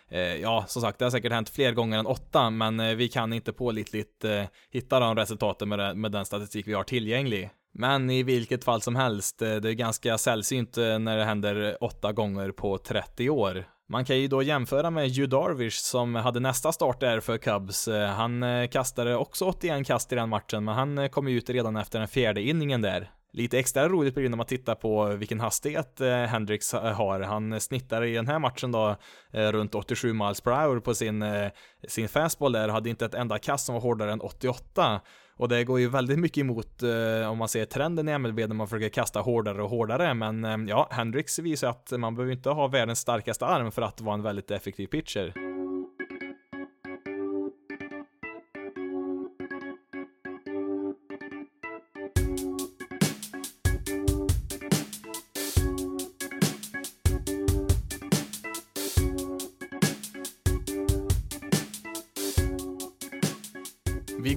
eh, 0.09 0.35
Ja, 0.35 0.65
som 0.67 0.81
sagt, 0.81 0.99
det 0.99 1.05
har 1.05 1.09
säkert 1.09 1.31
hänt 1.31 1.49
fler 1.49 1.71
gånger 1.71 1.99
än 1.99 2.05
åtta, 2.05 2.49
men 2.49 2.97
vi 2.97 3.07
kan 3.07 3.33
inte 3.33 3.53
pålitligt 3.53 4.25
hitta 4.71 4.99
de 4.99 5.15
resultaten 5.15 5.69
med, 5.69 5.97
med 5.97 6.11
den 6.11 6.25
statistik 6.25 6.67
vi 6.67 6.73
har 6.73 6.83
tillgänglig. 6.83 7.49
Men 7.73 8.09
i 8.09 8.23
vilket 8.23 8.63
fall 8.63 8.81
som 8.81 8.95
helst, 8.95 9.39
det 9.39 9.69
är 9.69 9.73
ganska 9.73 10.17
sällsynt 10.17 10.77
när 10.77 11.17
det 11.17 11.25
händer 11.25 11.77
åtta 11.83 12.11
gånger 12.11 12.51
på 12.51 12.77
30 12.77 13.29
år. 13.29 13.65
Man 13.93 14.05
kan 14.05 14.19
ju 14.19 14.27
då 14.27 14.43
jämföra 14.43 14.89
med 14.89 15.09
Hugh 15.09 15.29
Darvish 15.29 15.77
som 15.77 16.15
hade 16.15 16.39
nästa 16.39 16.71
start 16.71 16.99
där 16.99 17.19
för 17.19 17.37
Cubs. 17.37 17.87
Eh, 17.87 18.07
han 18.07 18.43
eh, 18.43 18.67
kastade 18.67 19.15
också 19.15 19.45
81 19.45 19.87
kast 19.87 20.11
i 20.11 20.15
den 20.15 20.29
matchen, 20.29 20.63
men 20.63 20.75
han 20.75 20.97
eh, 20.97 21.07
kom 21.07 21.11
kom 21.11 21.27
ut 21.27 21.49
redan 21.49 21.75
efter 21.75 21.99
den 21.99 22.07
fjärde 22.07 22.41
inningen 22.41 22.81
där. 22.81 23.11
Lite 23.33 23.59
extra 23.59 23.89
roligt 23.89 24.13
blir 24.13 24.23
det 24.23 24.29
när 24.29 24.37
man 24.37 24.45
tittar 24.45 24.75
på 24.75 25.05
vilken 25.05 25.39
hastighet 25.39 25.99
Hendrix 26.27 26.73
har. 26.73 27.19
Han 27.19 27.61
snittar 27.61 28.03
i 28.03 28.13
den 28.13 28.27
här 28.27 28.39
matchen 28.39 28.71
då 28.71 28.95
runt 29.31 29.75
87 29.75 30.13
miles 30.13 30.41
per 30.41 30.51
hour 30.51 30.79
på 30.79 30.93
sin, 30.93 31.25
sin 31.87 32.09
fastball 32.09 32.51
där, 32.51 32.69
hade 32.69 32.89
inte 32.89 33.05
ett 33.05 33.13
enda 33.13 33.39
kast 33.39 33.65
som 33.65 33.73
var 33.75 33.81
hårdare 33.81 34.11
än 34.11 34.21
88. 34.21 35.01
Och 35.37 35.49
det 35.49 35.63
går 35.63 35.79
ju 35.79 35.89
väldigt 35.89 36.19
mycket 36.19 36.37
emot 36.37 36.83
eh, 36.83 37.31
om 37.31 37.37
man 37.37 37.47
ser 37.47 37.65
trenden 37.65 38.09
i 38.09 38.17
MLB 38.17 38.39
när 38.39 38.47
man 38.47 38.67
försöker 38.67 38.89
kasta 38.89 39.19
hårdare 39.19 39.63
och 39.63 39.69
hårdare. 39.69 40.13
Men 40.13 40.45
eh, 40.45 40.57
ja, 40.67 40.87
Hendrix 40.91 41.39
visar 41.39 41.69
att 41.69 41.91
man 41.97 42.15
behöver 42.15 42.33
inte 42.33 42.49
ha 42.49 42.67
världens 42.67 42.99
starkaste 42.99 43.45
arm 43.45 43.71
för 43.71 43.81
att 43.81 44.01
vara 44.01 44.15
en 44.15 44.23
väldigt 44.23 44.51
effektiv 44.51 44.87
pitcher. 44.87 45.52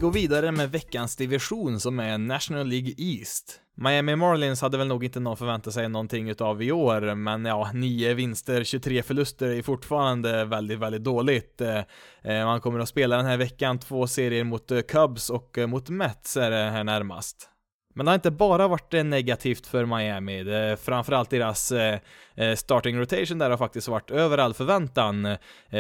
Går 0.07 0.13
vidare 0.13 0.53
med 0.53 0.71
veckans 0.71 1.17
division 1.17 1.81
som 1.81 2.01
är 2.01 2.19
National 2.19 2.67
League 2.67 2.95
East. 2.99 3.61
Miami 3.75 4.17
Marlins 4.17 4.61
hade 4.61 4.79
väl 4.79 4.89
nog 4.89 5.05
inte 5.05 5.21
någon 5.21 5.37
förväntat 5.37 5.75
sig 5.75 5.89
någonting 5.89 6.29
utav 6.29 6.63
i 6.63 6.73
år, 6.73 7.15
men 7.15 7.45
ja, 7.45 7.71
9 7.75 8.15
vinster, 8.15 8.65
23 8.65 9.03
förluster 9.03 9.49
är 9.49 9.63
fortfarande 9.63 10.45
väldigt, 10.45 10.79
väldigt 10.79 11.05
dåligt. 11.05 11.61
Eh, 11.61 11.79
eh, 12.23 12.45
man 12.45 12.61
kommer 12.61 12.81
att 12.81 12.89
spela 12.89 13.17
den 13.17 13.27
här 13.27 13.37
veckan 13.37 13.79
två 13.79 14.07
serier 14.07 14.45
mot 14.45 14.71
eh, 14.71 14.81
Cubs 14.81 15.31
och 15.31 15.59
mot 15.69 15.89
Mets 15.89 16.37
är 16.37 16.51
det 16.51 16.71
här 16.71 16.85
närmast. 16.85 17.49
Men 17.97 18.07
det 18.07 18.11
har 18.11 18.15
inte 18.15 18.31
bara 18.31 18.69
varit 18.69 18.95
eh, 18.95 19.05
negativt 19.05 19.67
för 19.67 19.87
Miami, 19.87 20.45
det, 20.45 20.77
framförallt 20.81 21.31
deras 21.31 21.73
eh, 21.73 21.99
eh, 22.35 22.55
starting 22.55 22.99
rotation 22.99 23.39
där 23.39 23.51
har 23.51 23.57
faktiskt 23.57 23.89
varit 23.89 24.11
över 24.11 24.39
all 24.39 24.55
förväntan. 24.55 25.37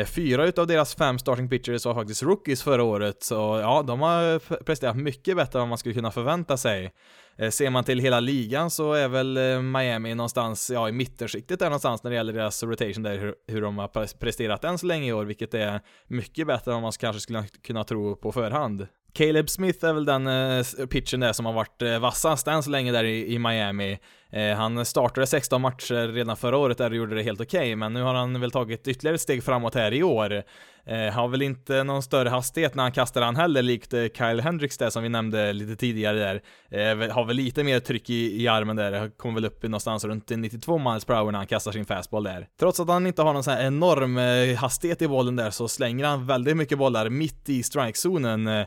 Fyra 0.06 0.46
utav 0.46 0.66
deras 0.66 0.94
fem 0.94 1.18
starting 1.18 1.48
pitchers 1.48 1.86
var 1.86 1.94
faktiskt 1.94 2.22
rookies 2.22 2.62
förra 2.62 2.82
året, 2.82 3.22
så 3.22 3.34
ja, 3.62 3.84
de 3.86 4.00
har 4.00 4.38
presterat 4.64 4.96
mycket 4.96 5.36
bättre 5.36 5.58
än 5.58 5.60
vad 5.60 5.68
man 5.68 5.78
skulle 5.78 5.94
kunna 5.94 6.10
förvänta 6.10 6.56
sig. 6.56 6.92
Eh, 7.38 7.50
ser 7.50 7.70
man 7.70 7.84
till 7.84 7.98
hela 7.98 8.20
ligan 8.20 8.70
så 8.70 8.92
är 8.92 9.08
väl 9.08 9.36
eh, 9.36 9.62
Miami 9.62 10.14
någonstans, 10.14 10.70
ja 10.70 10.88
i 10.88 10.92
mittenskiktet 10.92 11.58
där 11.58 11.66
någonstans 11.66 12.02
när 12.02 12.10
det 12.10 12.16
gäller 12.16 12.32
deras 12.32 12.62
rotation 12.62 13.02
där, 13.02 13.18
hur, 13.18 13.34
hur 13.46 13.62
de 13.62 13.78
har 13.78 14.18
presterat 14.18 14.64
än 14.64 14.78
så 14.78 14.86
länge 14.86 15.08
i 15.08 15.12
år, 15.12 15.24
vilket 15.24 15.54
är 15.54 15.80
mycket 16.06 16.46
bättre 16.46 16.70
än 16.70 16.74
vad 16.74 16.82
man 16.82 16.92
kanske 16.92 17.20
skulle 17.20 17.44
kunna 17.62 17.84
tro 17.84 18.16
på 18.16 18.32
förhand. 18.32 18.86
Caleb 19.16 19.50
Smith 19.50 19.84
är 19.84 19.92
väl 19.92 20.04
den 20.04 20.26
eh, 20.26 20.86
pitchen 20.90 21.20
där 21.20 21.32
som 21.32 21.46
har 21.46 21.52
varit 21.52 21.82
eh, 21.82 21.98
vassast 21.98 22.48
än 22.48 22.62
så 22.62 22.70
länge 22.70 22.92
där 22.92 23.04
i, 23.04 23.34
i 23.34 23.38
Miami. 23.38 23.98
Eh, 24.30 24.56
han 24.56 24.84
startade 24.84 25.26
16 25.26 25.60
matcher 25.60 26.08
redan 26.08 26.36
förra 26.36 26.56
året 26.56 26.78
där 26.78 26.90
och 26.90 26.96
gjorde 26.96 27.14
det 27.14 27.22
helt 27.22 27.40
okej, 27.40 27.58
okay, 27.58 27.76
men 27.76 27.92
nu 27.92 28.02
har 28.02 28.14
han 28.14 28.40
väl 28.40 28.50
tagit 28.50 28.88
ytterligare 28.88 29.14
ett 29.14 29.20
steg 29.20 29.44
framåt 29.44 29.74
här 29.74 29.92
i 29.92 30.02
år. 30.02 30.42
Eh, 30.88 31.12
har 31.12 31.28
väl 31.28 31.42
inte 31.42 31.84
någon 31.84 32.02
större 32.02 32.28
hastighet 32.28 32.74
när 32.74 32.82
han 32.82 32.92
kastar 32.92 33.22
han 33.22 33.36
heller, 33.36 33.62
likt 33.62 33.94
eh, 33.94 34.04
Kyle 34.14 34.40
Hendricks 34.40 34.78
där 34.78 34.90
som 34.90 35.02
vi 35.02 35.08
nämnde 35.08 35.52
lite 35.52 35.76
tidigare 35.76 36.18
där. 36.18 36.42
Eh, 36.70 37.14
har 37.14 37.24
väl 37.24 37.36
lite 37.36 37.64
mer 37.64 37.80
tryck 37.80 38.10
i, 38.10 38.42
i 38.42 38.48
armen 38.48 38.76
där, 38.76 39.10
kommer 39.16 39.34
väl 39.34 39.44
upp 39.44 39.64
i 39.64 39.68
någonstans 39.68 40.04
runt 40.04 40.30
92 40.30 40.78
miles 40.78 41.04
per 41.04 41.14
hour 41.14 41.32
när 41.32 41.38
han 41.38 41.46
kastar 41.46 41.72
sin 41.72 41.84
fastball 41.84 42.24
där. 42.24 42.46
Trots 42.60 42.80
att 42.80 42.88
han 42.88 43.06
inte 43.06 43.22
har 43.22 43.32
någon 43.32 43.44
sån 43.44 43.54
här 43.54 43.66
enorm 43.66 44.18
eh, 44.18 44.56
hastighet 44.56 45.02
i 45.02 45.08
bollen 45.08 45.36
där 45.36 45.50
så 45.50 45.68
slänger 45.68 46.04
han 46.04 46.26
väldigt 46.26 46.56
mycket 46.56 46.78
bollar 46.78 47.08
mitt 47.08 47.48
i 47.48 47.62
strikezonen. 47.62 48.46
Eh, 48.46 48.58
eh 48.58 48.66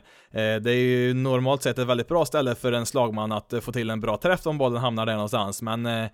det 0.60 0.72
är 0.72 0.84
ju 0.84 1.14
normalt 1.14 1.62
sett 1.62 1.78
ett 1.78 1.86
väldigt 1.86 2.08
bra 2.08 2.24
ställe 2.24 2.54
för 2.54 2.72
en 2.72 2.86
slagman 2.86 3.32
att 3.32 3.52
eh, 3.52 3.60
få 3.60 3.72
till 3.72 3.90
en 3.90 4.00
bra 4.00 4.16
träff 4.16 4.46
om 4.46 4.58
bollen 4.58 4.80
hamnar 4.80 5.06
där 5.06 5.14
någonstans, 5.14 5.62
men 5.62 6.08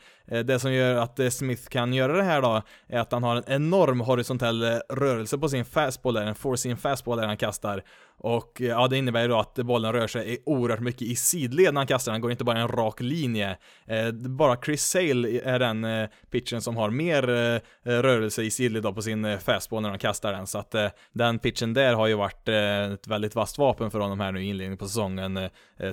det 0.44 0.58
som 0.58 0.72
gör 0.72 0.94
att 0.94 1.32
Smith 1.32 1.68
kan 1.68 1.92
göra 1.92 2.16
det 2.16 2.22
här 2.22 2.42
då, 2.42 2.62
är 2.88 2.98
att 2.98 3.12
han 3.12 3.22
har 3.22 3.36
en 3.36 3.44
enorm 3.46 4.00
horisontell 4.00 4.80
rörelse 4.88 5.38
på 5.38 5.48
sin 5.48 5.64
fastball 5.64 5.95
fastball 5.96 6.14
där, 6.14 6.26
en 6.26 6.34
four-seam 6.34 6.76
fastball 6.76 7.18
där 7.18 7.26
han 7.26 7.36
kastar. 7.36 7.82
Och 8.18 8.60
eh, 8.60 8.66
ja, 8.66 8.88
det 8.88 8.96
innebär 8.96 9.22
ju 9.22 9.28
då 9.28 9.38
att 9.38 9.54
bollen 9.54 9.92
rör 9.92 10.06
sig 10.06 10.42
oerhört 10.46 10.80
mycket 10.80 11.02
i 11.02 11.16
sidled 11.16 11.74
när 11.74 11.80
han 11.80 11.86
kastar, 11.86 12.12
den 12.12 12.20
går 12.20 12.30
inte 12.30 12.44
bara 12.44 12.58
i 12.58 12.60
en 12.60 12.68
rak 12.68 13.00
linje. 13.00 13.56
Eh, 13.86 14.12
bara 14.12 14.56
Chris 14.56 14.84
Sale 14.84 15.40
är 15.44 15.58
den 15.58 15.84
eh, 15.84 16.08
pitchen 16.30 16.62
som 16.62 16.76
har 16.76 16.90
mer 16.90 17.28
eh, 17.28 17.54
eh, 17.54 17.60
rörelse 18.02 18.42
i 18.42 18.50
sidled 18.50 18.82
då 18.82 18.92
på 18.92 19.02
sin 19.02 19.24
eh, 19.24 19.38
fastball 19.38 19.82
när 19.82 19.88
han 19.88 19.98
kastar 19.98 20.32
den, 20.32 20.46
så 20.46 20.58
att 20.58 20.74
eh, 20.74 20.88
den 21.12 21.38
pitchen 21.38 21.74
där 21.74 21.94
har 21.94 22.06
ju 22.06 22.14
varit 22.14 22.48
ett 22.48 23.06
väldigt 23.06 23.34
vasst 23.34 23.58
vapen 23.58 23.90
för 23.90 24.00
honom 24.00 24.20
här 24.20 24.32
nu 24.32 24.42
i 24.42 24.48
inledningen 24.48 24.78
på 24.78 24.86
säsongen, 24.86 25.48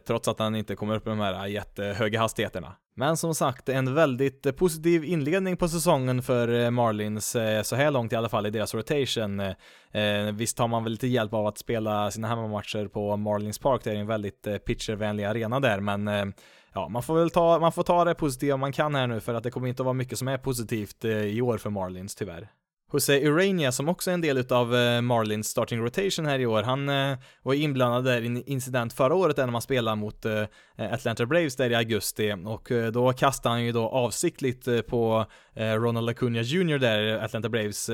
trots 0.08 0.28
att 0.28 0.40
han 0.40 0.56
inte 0.56 0.76
kommer 0.76 0.96
upp 0.96 1.06
med 1.06 1.12
de 1.12 1.20
här 1.20 1.48
jättehöga 1.48 2.20
hastigheterna. 2.20 2.76
Men 2.96 3.18
som 3.18 3.36
sagt, 3.36 3.70
en 3.70 3.94
väldigt 3.94 4.46
eh, 4.46 4.52
positiv 4.52 5.04
inledning 5.06 5.58
på 5.58 5.68
säsongen 5.68 6.22
för 6.22 6.64
eh, 6.64 6.70
Marlins, 6.70 7.36
eh, 7.36 7.62
så 7.62 7.76
här 7.76 7.92
långt 7.92 8.14
i 8.14 8.16
alla 8.16 8.30
fall 8.30 8.46
i 8.46 8.50
deras 8.50 8.74
rotation. 8.74 9.42
Visst 10.34 10.60
har 10.60 10.68
man 10.68 10.84
väl 10.84 10.92
lite 10.92 11.08
hjälp 11.08 11.34
av 11.34 11.48
att 11.48 11.58
spela 11.58 12.12
sina 12.12 12.28
hemmamatcher 12.28 12.88
på 12.88 13.18
Marlins 13.18 13.60
Park, 13.60 13.82
det 13.84 13.92
är 13.92 13.96
en 13.96 14.08
väldigt 14.08 14.48
pitchervänlig 14.66 15.24
arena 15.24 15.60
där, 15.60 15.80
men 15.80 16.34
ja, 16.74 16.90
man 16.90 17.04
får 17.04 17.16
väl 17.16 17.30
ta, 17.30 17.60
man 17.60 17.72
får 17.72 17.84
ta 17.84 18.06
det 18.06 18.16
positiva 18.16 18.58
man 18.58 18.72
kan 18.72 18.96
här 18.96 19.08
nu 19.08 19.20
för 19.20 19.34
att 19.34 19.44
det 19.44 19.52
kommer 19.52 19.68
inte 19.68 19.82
att 19.82 19.86
vara 19.86 19.94
mycket 19.94 20.18
som 20.20 20.28
är 20.28 20.38
positivt 20.38 21.06
i 21.06 21.42
år 21.42 21.58
för 21.58 21.70
Marlins 21.70 22.16
tyvärr. 22.16 22.50
Jose 22.94 23.28
Urania 23.28 23.72
som 23.72 23.90
också 23.90 24.10
är 24.10 24.14
en 24.14 24.22
del 24.22 24.38
utav 24.38 24.68
Marlins 25.04 25.48
starting 25.48 25.80
rotation 25.80 26.26
här 26.26 26.40
i 26.40 26.46
år, 26.46 26.64
han 26.64 26.88
var 27.44 27.54
inblandad 27.54 28.06
där 28.06 28.22
i 28.22 28.28
en 28.28 28.44
incident 28.44 28.94
förra 28.94 29.16
året 29.16 29.38
när 29.38 29.48
man 29.48 29.62
spelade 29.62 29.96
mot 29.96 30.26
Eh, 30.78 30.94
Atlanta 30.94 31.26
Braves 31.26 31.56
där 31.56 31.70
i 31.70 31.76
augusti. 31.76 32.36
Och 32.46 32.72
eh, 32.72 32.92
då 32.92 33.14
kastade 33.14 33.56
han 33.56 33.64
ju 33.64 33.72
då 33.72 33.90
avsiktligt 33.90 34.68
eh, 34.68 34.82
på 34.82 35.26
Ronald 35.56 36.10
Acuna 36.10 36.42
Jr 36.42 36.78
där, 36.78 37.24
Atlanta 37.24 37.50
Braves 37.50 37.90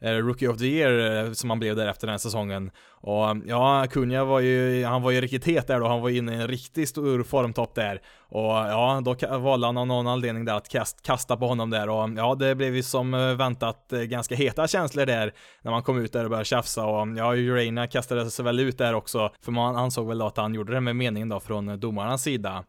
Rookie 0.00 0.48
of 0.48 0.58
the 0.58 0.66
Year 0.66 1.34
som 1.34 1.50
han 1.50 1.58
blev 1.58 1.76
där 1.76 1.86
efter 1.86 2.06
den 2.06 2.12
här 2.12 2.18
säsongen. 2.18 2.70
Och 2.88 3.36
ja, 3.46 3.82
Acuna 3.82 4.24
var 4.24 4.40
ju, 4.40 4.84
han 4.84 5.02
var 5.02 5.10
ju 5.10 5.20
riktigt 5.20 5.44
het 5.44 5.66
där 5.66 5.80
då, 5.80 5.88
han 5.88 6.00
var 6.00 6.10
inne 6.10 6.32
i 6.32 6.36
en 6.36 6.48
riktigt 6.48 6.88
stor 6.88 7.22
formtopp 7.22 7.74
där. 7.74 8.00
Och 8.28 8.50
ja, 8.50 9.02
då 9.04 9.38
valde 9.38 9.66
han 9.66 9.76
av 9.76 9.86
någon 9.86 10.06
anledning 10.06 10.44
där 10.44 10.54
att 10.54 10.68
kast, 10.68 11.02
kasta 11.02 11.36
på 11.36 11.46
honom 11.46 11.70
där. 11.70 11.88
Och 11.88 12.10
ja, 12.16 12.34
det 12.34 12.54
blev 12.54 12.76
ju 12.76 12.82
som 12.82 13.36
väntat 13.38 13.88
ganska 13.90 14.34
heta 14.34 14.66
känslor 14.66 15.06
där 15.06 15.32
när 15.62 15.70
man 15.70 15.82
kom 15.82 15.98
ut 15.98 16.12
där 16.12 16.24
och 16.24 16.30
började 16.30 16.44
tjafsa. 16.44 16.86
Och 16.86 17.08
ja, 17.16 17.34
Urania 17.36 17.86
kastade 17.86 18.30
sig 18.30 18.44
väl 18.44 18.60
ut 18.60 18.78
där 18.78 18.94
också, 18.94 19.30
för 19.44 19.52
man 19.52 19.76
ansåg 19.76 20.08
väl 20.08 20.18
då 20.18 20.26
att 20.26 20.36
han 20.36 20.54
gjorde 20.54 20.72
det 20.72 20.80
med 20.80 20.96
meningen 20.96 21.28
då 21.28 21.40
från 21.40 21.80
domarnas 22.16 22.22
sida. 22.22 22.64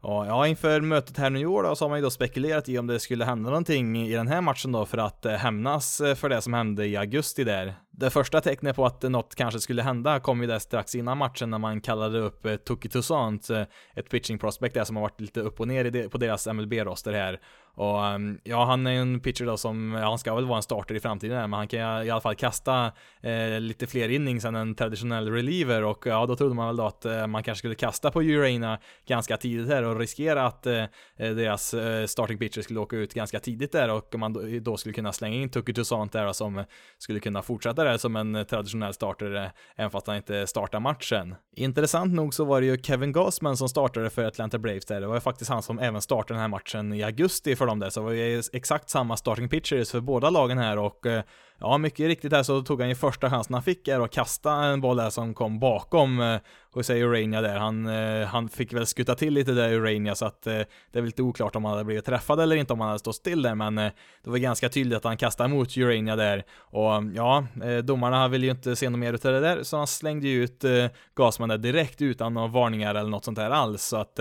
Och 0.00 0.26
ja, 0.26 0.46
inför 0.46 0.80
mötet 0.80 1.18
här 1.18 1.30
nu 1.30 1.40
i 1.40 1.46
år 1.46 1.62
då, 1.62 1.76
så 1.76 1.84
har 1.84 1.88
man 1.88 1.98
ju 1.98 2.02
då 2.02 2.10
spekulerat 2.10 2.68
i 2.68 2.78
om 2.78 2.86
det 2.86 3.00
skulle 3.00 3.24
hända 3.24 3.50
någonting 3.50 3.96
i 3.96 4.12
den 4.12 4.28
här 4.28 4.40
matchen 4.40 4.72
då 4.72 4.86
för 4.86 4.98
att 4.98 5.24
eh, 5.26 5.32
hämnas 5.32 6.00
eh, 6.00 6.14
för 6.14 6.28
det 6.28 6.42
som 6.42 6.54
hände 6.54 6.86
i 6.86 6.96
augusti 6.96 7.44
där. 7.44 7.74
Det 7.94 8.10
första 8.10 8.40
tecknet 8.40 8.76
på 8.76 8.86
att 8.86 9.02
något 9.02 9.34
kanske 9.34 9.60
skulle 9.60 9.82
hända 9.82 10.20
kom 10.20 10.40
ju 10.40 10.46
där 10.46 10.58
strax 10.58 10.94
innan 10.94 11.18
matchen 11.18 11.50
när 11.50 11.58
man 11.58 11.80
kallade 11.80 12.18
upp 12.18 12.46
eh, 12.46 12.56
Tuki 12.56 12.88
Toussaint, 12.88 13.50
eh, 13.50 13.62
ett 13.94 14.10
pitching 14.10 14.38
prospect 14.38 14.74
där 14.74 14.84
som 14.84 14.96
har 14.96 15.02
varit 15.02 15.20
lite 15.20 15.40
upp 15.40 15.60
och 15.60 15.68
ner 15.68 16.08
på 16.08 16.18
deras 16.18 16.46
MLB-roster 16.46 17.12
här. 17.12 17.40
Och 17.74 18.06
ehm, 18.06 18.38
ja, 18.44 18.64
han 18.64 18.86
är 18.86 18.90
ju 18.90 18.98
en 18.98 19.20
pitcher 19.20 19.44
då 19.44 19.56
som, 19.56 19.92
ja, 19.92 20.08
han 20.08 20.18
ska 20.18 20.34
väl 20.34 20.44
vara 20.44 20.56
en 20.56 20.62
starter 20.62 20.94
i 20.94 21.00
framtiden 21.00 21.36
här, 21.36 21.46
men 21.46 21.58
han 21.58 21.68
kan 21.68 22.06
i 22.06 22.10
alla 22.10 22.20
fall 22.20 22.34
kasta 22.34 22.92
eh, 23.20 23.60
lite 23.60 23.86
fler 23.86 24.08
innings 24.08 24.44
än 24.44 24.54
en 24.54 24.74
traditionell 24.74 25.28
reliever 25.30 25.84
och 25.84 26.06
ja, 26.06 26.26
då 26.26 26.36
trodde 26.36 26.54
man 26.54 26.66
väl 26.66 26.76
då 26.76 26.86
att 26.86 27.04
eh, 27.04 27.26
man 27.26 27.42
kanske 27.42 27.58
skulle 27.58 27.74
kasta 27.74 28.10
på 28.10 28.22
Urana 28.22 28.78
ganska 29.06 29.36
tidigt 29.36 29.68
här 29.68 29.82
och 29.82 29.98
riskera 29.98 30.46
att 30.46 30.66
eh, 30.66 30.82
eh, 30.82 30.88
deras 31.16 31.74
eh, 31.74 32.06
starting 32.06 32.38
pitcher 32.38 32.62
skulle 32.62 32.80
åka 32.80 32.96
ut 32.96 33.14
ganska 33.14 33.40
tidigt 33.40 33.72
där 33.72 33.90
och 33.90 34.14
man 34.18 34.32
då, 34.32 34.42
då 34.60 34.76
skulle 34.76 34.92
kunna 34.92 35.12
slänga 35.12 35.36
in 35.36 35.50
Tucker 35.50 35.72
Toussaint 35.72 36.12
där 36.12 36.32
som 36.32 36.64
skulle 36.98 37.20
kunna 37.20 37.42
fortsätta 37.42 37.81
där 37.84 37.98
som 37.98 38.16
en 38.16 38.44
traditionell 38.44 38.94
startare, 38.94 39.52
även 39.76 39.90
fast 39.90 40.06
han 40.06 40.16
inte 40.16 40.46
startar 40.46 40.80
matchen. 40.80 41.34
Intressant 41.56 42.14
nog 42.14 42.34
så 42.34 42.44
var 42.44 42.60
det 42.60 42.66
ju 42.66 42.82
Kevin 42.82 43.12
Gossman 43.12 43.56
som 43.56 43.68
startade 43.68 44.10
för 44.10 44.24
Atlanta 44.24 44.58
Braves 44.58 44.84
där, 44.84 45.00
det 45.00 45.06
var 45.06 45.14
ju 45.14 45.20
faktiskt 45.20 45.50
han 45.50 45.62
som 45.62 45.78
även 45.78 46.02
startade 46.02 46.34
den 46.34 46.40
här 46.40 46.48
matchen 46.48 46.92
i 46.92 47.02
augusti 47.02 47.56
för 47.56 47.66
dem 47.66 47.78
där, 47.78 47.90
så 47.90 48.00
det 48.00 48.04
var 48.04 48.12
ju 48.12 48.42
exakt 48.52 48.90
samma 48.90 49.16
starting 49.16 49.48
pitchers 49.48 49.90
för 49.90 50.00
båda 50.00 50.30
lagen 50.30 50.58
här 50.58 50.78
och 50.78 51.06
eh, 51.06 51.22
ja, 51.62 51.78
mycket 51.78 52.06
riktigt 52.06 52.32
här 52.32 52.42
så 52.42 52.62
tog 52.62 52.80
han 52.80 52.88
ju 52.88 52.94
första 52.94 53.30
chansen 53.30 53.54
han 53.54 53.62
fick 53.62 53.88
här 53.88 54.00
och 54.00 54.10
kastade 54.10 54.66
en 54.66 54.80
boll 54.80 54.96
där 54.96 55.10
som 55.10 55.34
kom 55.34 55.60
bakom 55.60 56.20
eh, 56.20 56.38
Jose 56.76 56.94
Urania 56.94 57.40
där. 57.40 57.56
Han, 57.56 57.86
eh, 57.86 58.26
han 58.26 58.48
fick 58.48 58.72
väl 58.72 58.86
skutta 58.86 59.14
till 59.14 59.34
lite 59.34 59.52
där 59.52 59.72
Urania 59.72 60.14
så 60.14 60.26
att 60.26 60.46
eh, 60.46 60.52
det 60.52 60.98
är 60.98 61.00
väl 61.00 61.04
lite 61.04 61.22
oklart 61.22 61.56
om 61.56 61.64
han 61.64 61.72
hade 61.72 61.84
blivit 61.84 62.04
träffad 62.04 62.40
eller 62.40 62.56
inte 62.56 62.72
om 62.72 62.80
han 62.80 62.88
hade 62.88 62.98
stått 62.98 63.16
still 63.16 63.42
där 63.42 63.54
men 63.54 63.78
eh, 63.78 63.92
det 64.24 64.30
var 64.30 64.38
ganska 64.38 64.68
tydligt 64.68 64.96
att 64.96 65.04
han 65.04 65.16
kastade 65.16 65.48
mot 65.48 65.76
Urania 65.76 66.16
där 66.16 66.44
och 66.58 66.94
mm, 66.94 67.14
ja, 67.14 67.46
eh, 67.64 67.76
domarna 67.76 68.28
ville 68.28 68.46
ju 68.46 68.52
inte 68.52 68.76
se 68.76 68.90
något 68.90 68.98
mer 68.98 69.12
utav 69.12 69.32
det 69.32 69.40
där 69.40 69.62
så 69.62 69.76
han 69.76 69.86
slängde 69.86 70.28
ju 70.28 70.44
ut 70.44 70.64
eh, 70.64 70.86
Gasman 71.14 71.48
där 71.48 71.58
direkt 71.58 72.02
utan 72.02 72.34
några 72.34 72.48
varningar 72.48 72.94
eller 72.94 73.10
något 73.10 73.24
sånt 73.24 73.38
där 73.38 73.50
alls 73.50 73.82
så 73.82 73.96
att 73.96 74.20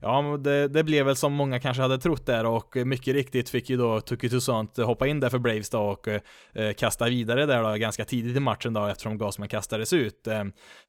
ja, 0.00 0.38
det, 0.40 0.68
det, 0.68 0.84
blev 0.84 1.06
väl 1.06 1.16
som 1.16 1.32
många 1.32 1.60
kanske 1.60 1.82
hade 1.82 1.98
trott 1.98 2.26
där 2.26 2.46
och 2.46 2.76
mycket 2.76 3.14
riktigt 3.14 3.50
fick 3.50 3.70
ju 3.70 3.76
då 3.76 4.00
Tuki 4.00 4.30
Toussaint 4.30 4.76
hoppa 4.76 5.06
in 5.06 5.20
där 5.20 5.28
för 5.28 5.38
Braves 5.38 5.70
då 5.70 5.80
och 5.80 6.08
kasta 6.78 7.08
vidare 7.08 7.46
där 7.46 7.62
då 7.62 7.76
ganska 7.76 8.04
tidigt 8.04 8.36
i 8.36 8.40
matchen 8.40 8.72
då 8.72 8.86
eftersom 8.86 9.18
Gasman 9.18 9.48
kastades 9.48 9.92
ut. 9.92 10.26
Eh, 10.26 10.44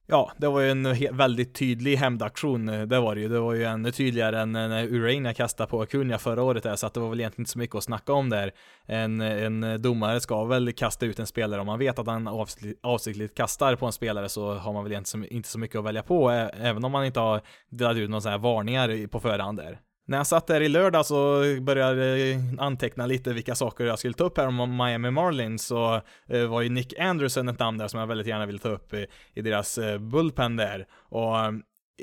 ja, 0.07 0.31
det 0.37 0.47
var 0.47 0.59
ju 0.59 0.71
en 0.71 1.17
väldigt 1.17 1.55
tydlig 1.55 1.95
hämndaktion, 1.95 2.69
eh, 2.69 2.81
det 2.81 2.99
var 2.99 3.15
det 3.15 3.21
ju. 3.21 3.27
Det 3.27 3.39
var 3.39 3.53
ju 3.53 3.63
ännu 3.63 3.91
tydligare 3.91 4.39
än 4.39 4.51
när 4.51 4.83
Urania 4.85 5.33
kastade 5.33 5.69
på 5.69 5.81
Acuna 5.81 6.17
förra 6.17 6.43
året 6.43 6.63
där, 6.63 6.75
så 6.75 6.87
att 6.87 6.93
det 6.93 6.99
var 6.99 7.09
väl 7.09 7.19
egentligen 7.19 7.41
inte 7.41 7.51
så 7.51 7.59
mycket 7.59 7.75
att 7.75 7.83
snacka 7.83 8.13
om 8.13 8.29
där. 8.29 8.51
En, 8.85 9.21
en 9.21 9.81
domare 9.81 10.19
ska 10.21 10.45
väl 10.45 10.73
kasta 10.73 11.05
ut 11.05 11.19
en 11.19 11.27
spelare 11.27 11.61
om 11.61 11.67
man 11.67 11.79
vet 11.79 11.99
att 11.99 12.07
han 12.07 12.27
avsiktligt, 12.27 12.79
avsiktligt 12.83 13.37
kastar 13.37 13.75
på 13.75 13.85
en 13.85 13.91
spelare 13.91 14.29
så 14.29 14.53
har 14.53 14.73
man 14.73 14.83
väl 14.83 14.91
egentligen 14.91 15.25
inte 15.33 15.49
så 15.49 15.59
mycket 15.59 15.79
att 15.79 15.85
välja 15.85 16.03
på, 16.03 16.29
även 16.61 16.85
om 16.85 16.91
man 16.91 17.05
inte 17.05 17.19
har 17.19 17.41
delat 17.69 17.97
ut 17.97 18.09
några 18.09 18.21
sådana 18.21 18.37
här 18.37 18.43
varningar 18.43 19.07
på 19.07 19.19
förhand 19.19 19.57
där. 19.57 19.79
När 20.09 20.17
jag 20.17 20.27
satt 20.27 20.47
där 20.47 20.61
i 20.61 20.69
lördag 20.69 21.05
så 21.05 21.43
började 21.61 22.17
jag 22.17 22.41
anteckna 22.59 23.05
lite 23.05 23.33
vilka 23.33 23.55
saker 23.55 23.85
jag 23.85 23.99
skulle 23.99 24.13
ta 24.13 24.23
upp 24.23 24.37
här 24.37 24.47
om 24.47 24.77
Miami 24.77 25.11
Marlins 25.11 25.65
så 25.65 26.01
eh, 26.27 26.45
var 26.45 26.61
ju 26.61 26.69
Nick 26.69 26.99
Anderson 26.99 27.49
ett 27.49 27.59
namn 27.59 27.77
där 27.77 27.87
som 27.87 27.99
jag 27.99 28.07
väldigt 28.07 28.27
gärna 28.27 28.45
ville 28.45 28.59
ta 28.59 28.69
upp 28.69 28.93
i, 28.93 29.07
i 29.33 29.41
deras 29.41 29.77
eh, 29.77 29.97
bullpen 29.97 30.55
där. 30.55 30.87
Och 30.91 31.35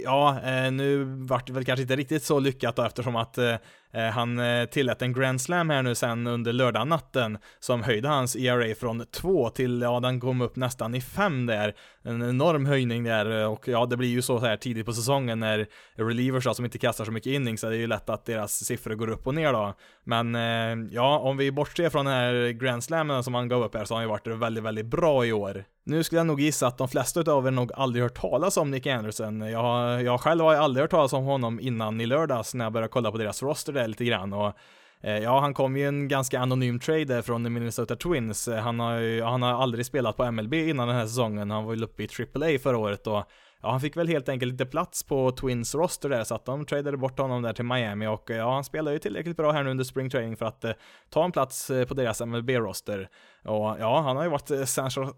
ja, 0.05 0.41
eh, 0.45 0.73
nu 0.73 1.05
vart 1.05 1.47
det 1.47 1.53
väl 1.53 1.65
kanske 1.65 1.83
inte 1.83 1.97
riktigt 1.97 2.23
så 2.23 2.39
lyckat 2.39 2.77
då 2.77 2.83
eftersom 2.83 3.17
att 3.17 3.39
Eh, 3.97 4.11
han 4.11 4.39
eh, 4.39 4.65
tillät 4.65 5.03
en 5.03 5.13
Grand 5.13 5.41
Slam 5.41 5.71
här 5.71 5.83
nu 5.83 5.95
sen 5.95 6.27
under 6.27 6.53
lördagnatten 6.53 7.39
som 7.61 7.83
höjde 7.83 8.09
hans 8.09 8.37
ERA 8.37 8.75
från 8.75 9.07
2 9.07 9.51
till, 9.51 9.81
ja 9.81 10.01
den 10.01 10.21
kom 10.21 10.41
upp 10.41 10.57
nästan 10.57 10.95
i 10.95 11.01
5 11.01 11.47
där. 11.47 11.75
En 12.03 12.23
enorm 12.23 12.67
höjning 12.67 13.05
där 13.05 13.41
eh, 13.41 13.53
och 13.53 13.69
ja 13.69 13.87
det 13.87 13.97
blir 13.97 14.09
ju 14.09 14.23
så 14.23 14.39
här 14.39 14.57
tidigt 14.57 14.87
på 14.87 14.93
säsongen 14.93 15.41
när 15.41 15.67
relievers 15.95 16.45
då, 16.45 16.55
som 16.55 16.65
inte 16.65 16.79
kastar 16.79 17.05
så 17.05 17.13
mycket 17.13 17.31
innings 17.31 17.61
så 17.61 17.69
det 17.69 17.77
är 17.77 17.79
ju 17.79 17.87
lätt 17.87 18.11
att 18.11 18.25
deras 18.25 18.65
siffror 18.65 18.95
går 18.95 19.09
upp 19.09 19.27
och 19.27 19.35
ner 19.35 19.53
då. 19.53 19.75
Men 20.05 20.35
ja, 20.93 21.19
om 21.19 21.37
vi 21.37 21.53
bortser 21.53 21.91
från 21.91 22.05
den 22.05 22.15
här 22.15 22.51
Grand 22.51 22.85
Slammen 22.85 23.25
som 23.25 23.35
han 23.35 23.49
gav 23.49 23.65
upp 23.65 23.75
här 23.75 23.85
så 23.85 23.95
har 23.95 23.99
han 23.99 24.05
ju 24.05 24.09
varit 24.09 24.27
väldigt, 24.27 24.65
väldigt 24.65 24.87
bra 24.87 25.27
i 25.27 25.33
år. 25.33 25.65
Nu 25.89 26.03
skulle 26.03 26.19
jag 26.19 26.27
nog 26.27 26.41
gissa 26.41 26.67
att 26.67 26.79
de 26.79 26.89
flesta 26.89 27.33
av 27.33 27.47
er 27.47 27.51
nog 27.51 27.73
aldrig 27.73 28.03
hört 28.03 28.21
talas 28.21 28.57
om 28.57 28.71
Nick 28.71 28.87
Anderson. 28.87 29.41
Jag, 29.41 30.03
jag 30.03 30.21
själv 30.21 30.45
har 30.45 30.53
ju 30.53 30.59
aldrig 30.59 30.83
hört 30.83 30.91
talas 30.91 31.13
om 31.13 31.25
honom 31.25 31.61
innan 31.61 32.01
i 32.01 32.07
lördags 32.07 32.55
när 32.55 32.65
jag 32.65 32.73
började 32.73 32.89
kolla 32.89 33.11
på 33.11 33.19
deras 33.19 33.43
roster 33.43 33.73
där 33.73 33.85
lite 33.87 34.05
grann 34.05 34.33
och 34.33 34.53
eh, 35.01 35.19
Ja, 35.19 35.41
han 35.41 35.55
kom 35.55 35.77
ju 35.77 35.89
en 35.89 36.09
ganska 36.09 36.41
anonym 36.41 36.79
trade 36.79 37.23
från 37.23 37.53
Minnesota 37.53 37.97
Twins. 37.97 38.49
Eh, 38.49 38.59
han 38.59 38.81
har 38.81 38.99
ju, 38.99 39.23
han 39.23 39.43
har 39.43 39.63
aldrig 39.63 39.87
spelat 39.87 40.17
på 40.17 40.31
MLB 40.31 40.55
innan 40.55 40.89
den 40.89 40.97
här 40.97 41.07
säsongen. 41.07 41.51
Han 41.51 41.65
var 41.65 41.75
ju 41.75 41.85
uppe 41.85 42.03
i 42.03 42.09
AAA 42.35 42.59
förra 42.59 42.79
året 42.79 43.07
och 43.07 43.25
ja, 43.63 43.71
han 43.71 43.81
fick 43.81 43.97
väl 43.97 44.09
helt 44.09 44.29
enkelt 44.29 44.53
lite 44.53 44.67
plats 44.67 45.03
på 45.03 45.31
Twins 45.31 45.75
roster 45.75 46.09
där, 46.09 46.25
så 46.25 46.35
att 46.35 46.45
de 46.45 46.67
tradade 46.67 46.97
bort 46.97 47.19
honom 47.19 47.43
där 47.43 47.53
till 47.53 47.65
Miami 47.65 48.07
och 48.07 48.31
ja, 48.31 48.55
han 48.55 48.65
spelar 48.65 48.93
ju 48.93 48.99
tillräckligt 48.99 49.37
bra 49.37 49.53
här 49.53 49.65
nu 49.65 49.71
under 49.71 49.85
spring 49.85 50.11
training 50.11 50.37
för 50.37 50.47
att 50.47 50.65
eh, 50.65 50.73
ta 51.11 51.25
en 51.25 51.33
plats 51.33 51.71
eh, 51.71 51.87
på 51.87 51.95
deras 51.95 52.21
MLB-roster. 52.21 53.09
Och 53.47 53.77
ja, 53.81 54.01
han 54.01 54.17
har 54.17 54.25
ju 54.25 54.31
varit 54.31 54.51
eh, 54.51 54.65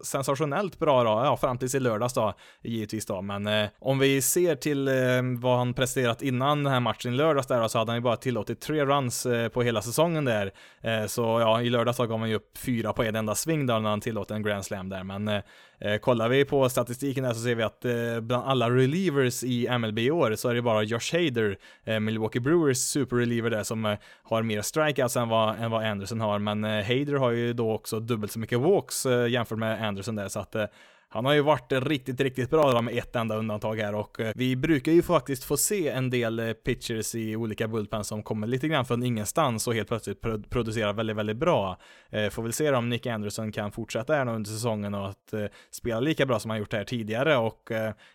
sensationellt 0.03 0.79
bra 0.79 1.03
då, 1.03 1.09
ja, 1.09 1.37
fram 1.37 1.57
tills 1.57 1.75
i 1.75 1.79
lördags 1.79 2.13
då, 2.13 2.33
givetvis 2.63 3.05
då, 3.05 3.21
men 3.21 3.47
eh, 3.47 3.69
om 3.79 3.99
vi 3.99 4.21
ser 4.21 4.55
till 4.55 4.87
eh, 4.87 4.93
vad 5.41 5.57
han 5.57 5.73
presterat 5.73 6.21
innan 6.21 6.63
den 6.63 6.73
här 6.73 6.79
matchen 6.79 7.13
i 7.13 7.17
lördags 7.17 7.47
där 7.47 7.61
då, 7.61 7.69
så 7.69 7.77
hade 7.77 7.91
han 7.91 7.97
ju 7.97 8.01
bara 8.01 8.15
tillåtit 8.17 8.61
tre 8.61 8.85
runs 8.85 9.25
eh, 9.25 9.49
på 9.49 9.63
hela 9.63 9.81
säsongen 9.81 10.25
där. 10.25 10.51
Eh, 10.81 11.05
så 11.05 11.21
ja, 11.21 11.61
i 11.61 11.69
lördags 11.69 11.97
så 11.97 12.05
gav 12.05 12.19
han 12.19 12.29
ju 12.29 12.35
upp 12.35 12.57
fyra 12.57 12.93
på 12.93 13.03
en 13.03 13.15
enda 13.15 13.35
sving 13.35 13.65
där 13.65 13.79
när 13.79 13.89
han 13.89 14.01
tillåter 14.01 14.35
en 14.35 14.43
grand 14.43 14.65
slam 14.65 14.89
där, 14.89 15.03
men 15.03 15.27
eh, 15.27 15.41
eh, 15.81 15.97
kollar 15.97 16.29
vi 16.29 16.45
på 16.45 16.69
statistiken 16.69 17.23
där 17.23 17.33
så 17.33 17.39
ser 17.39 17.55
vi 17.55 17.63
att 17.63 17.85
eh, 17.85 18.19
bland 18.21 18.47
alla 18.47 18.69
relievers 18.69 19.43
i 19.43 19.77
MLB 19.77 19.99
i 19.99 20.11
år 20.11 20.35
så 20.35 20.49
är 20.49 20.55
det 20.55 20.61
bara 20.61 20.83
Josh 20.83 21.13
Hader, 21.13 21.57
eh, 21.83 21.99
Milwaukee 21.99 22.39
Brewers 22.39 22.77
super-reliever 22.77 23.49
där 23.49 23.63
som 23.63 23.85
eh, 23.85 23.97
har 24.23 24.43
mer 24.43 24.61
strikeouts 24.61 25.17
än 25.17 25.29
vad, 25.29 25.59
än 25.59 25.71
vad 25.71 25.85
Anderson 25.85 26.21
har, 26.21 26.39
men 26.39 26.63
eh, 26.63 26.69
Hader 26.69 27.13
har 27.13 27.31
ju 27.31 27.53
då 27.53 27.71
också 27.71 27.99
dubbelt 28.19 28.31
så 28.31 28.39
mycket 28.39 28.59
walks 28.59 29.05
eh, 29.05 29.27
jämfört 29.27 29.59
med 29.59 29.87
Anderson 29.87 30.15
där, 30.15 30.27
så 30.27 30.39
att 30.39 30.55
eh, 30.55 30.65
han 31.11 31.25
har 31.25 31.33
ju 31.33 31.41
varit 31.41 31.71
riktigt, 31.71 32.21
riktigt 32.21 32.49
bra 32.49 32.71
då 32.71 32.81
med 32.81 32.97
ett 32.97 33.15
enda 33.15 33.35
undantag 33.35 33.75
här 33.75 33.95
och 33.95 34.19
eh, 34.19 34.31
vi 34.35 34.55
brukar 34.55 34.91
ju 34.91 35.01
faktiskt 35.01 35.43
få 35.43 35.57
se 35.57 35.89
en 35.89 36.09
del 36.09 36.39
eh, 36.39 36.53
pitchers 36.53 37.15
i 37.15 37.35
olika 37.35 37.67
bullpen 37.67 38.03
som 38.03 38.23
kommer 38.23 38.47
lite 38.47 38.67
grann 38.67 38.85
från 38.85 39.03
ingenstans 39.03 39.67
och 39.67 39.73
helt 39.73 39.87
plötsligt 39.87 40.21
producerar 40.49 40.93
väldigt, 40.93 41.15
väldigt 41.15 41.37
bra. 41.37 41.77
Eh, 42.09 42.29
får 42.29 42.43
väl 42.43 42.53
se 42.53 42.71
om 42.71 42.89
Nick 42.89 43.05
Anderson 43.05 43.51
kan 43.51 43.71
fortsätta 43.71 44.13
här 44.13 44.27
under 44.27 44.49
säsongen 44.49 44.93
och 44.93 45.09
att 45.09 45.33
spela 45.71 45.99
lika 45.99 46.25
bra 46.25 46.39
som 46.39 46.49
han 46.49 46.59
gjort 46.59 46.73
här 46.73 46.83
tidigare 46.83 47.37
och 47.37 47.71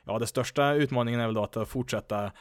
ja, 0.07 0.19
det 0.19 0.27
största 0.27 0.73
utmaningen 0.73 1.21
är 1.21 1.27
väl 1.27 1.35
då 1.35 1.43
att 1.43 1.69
fortsätta 1.69 2.33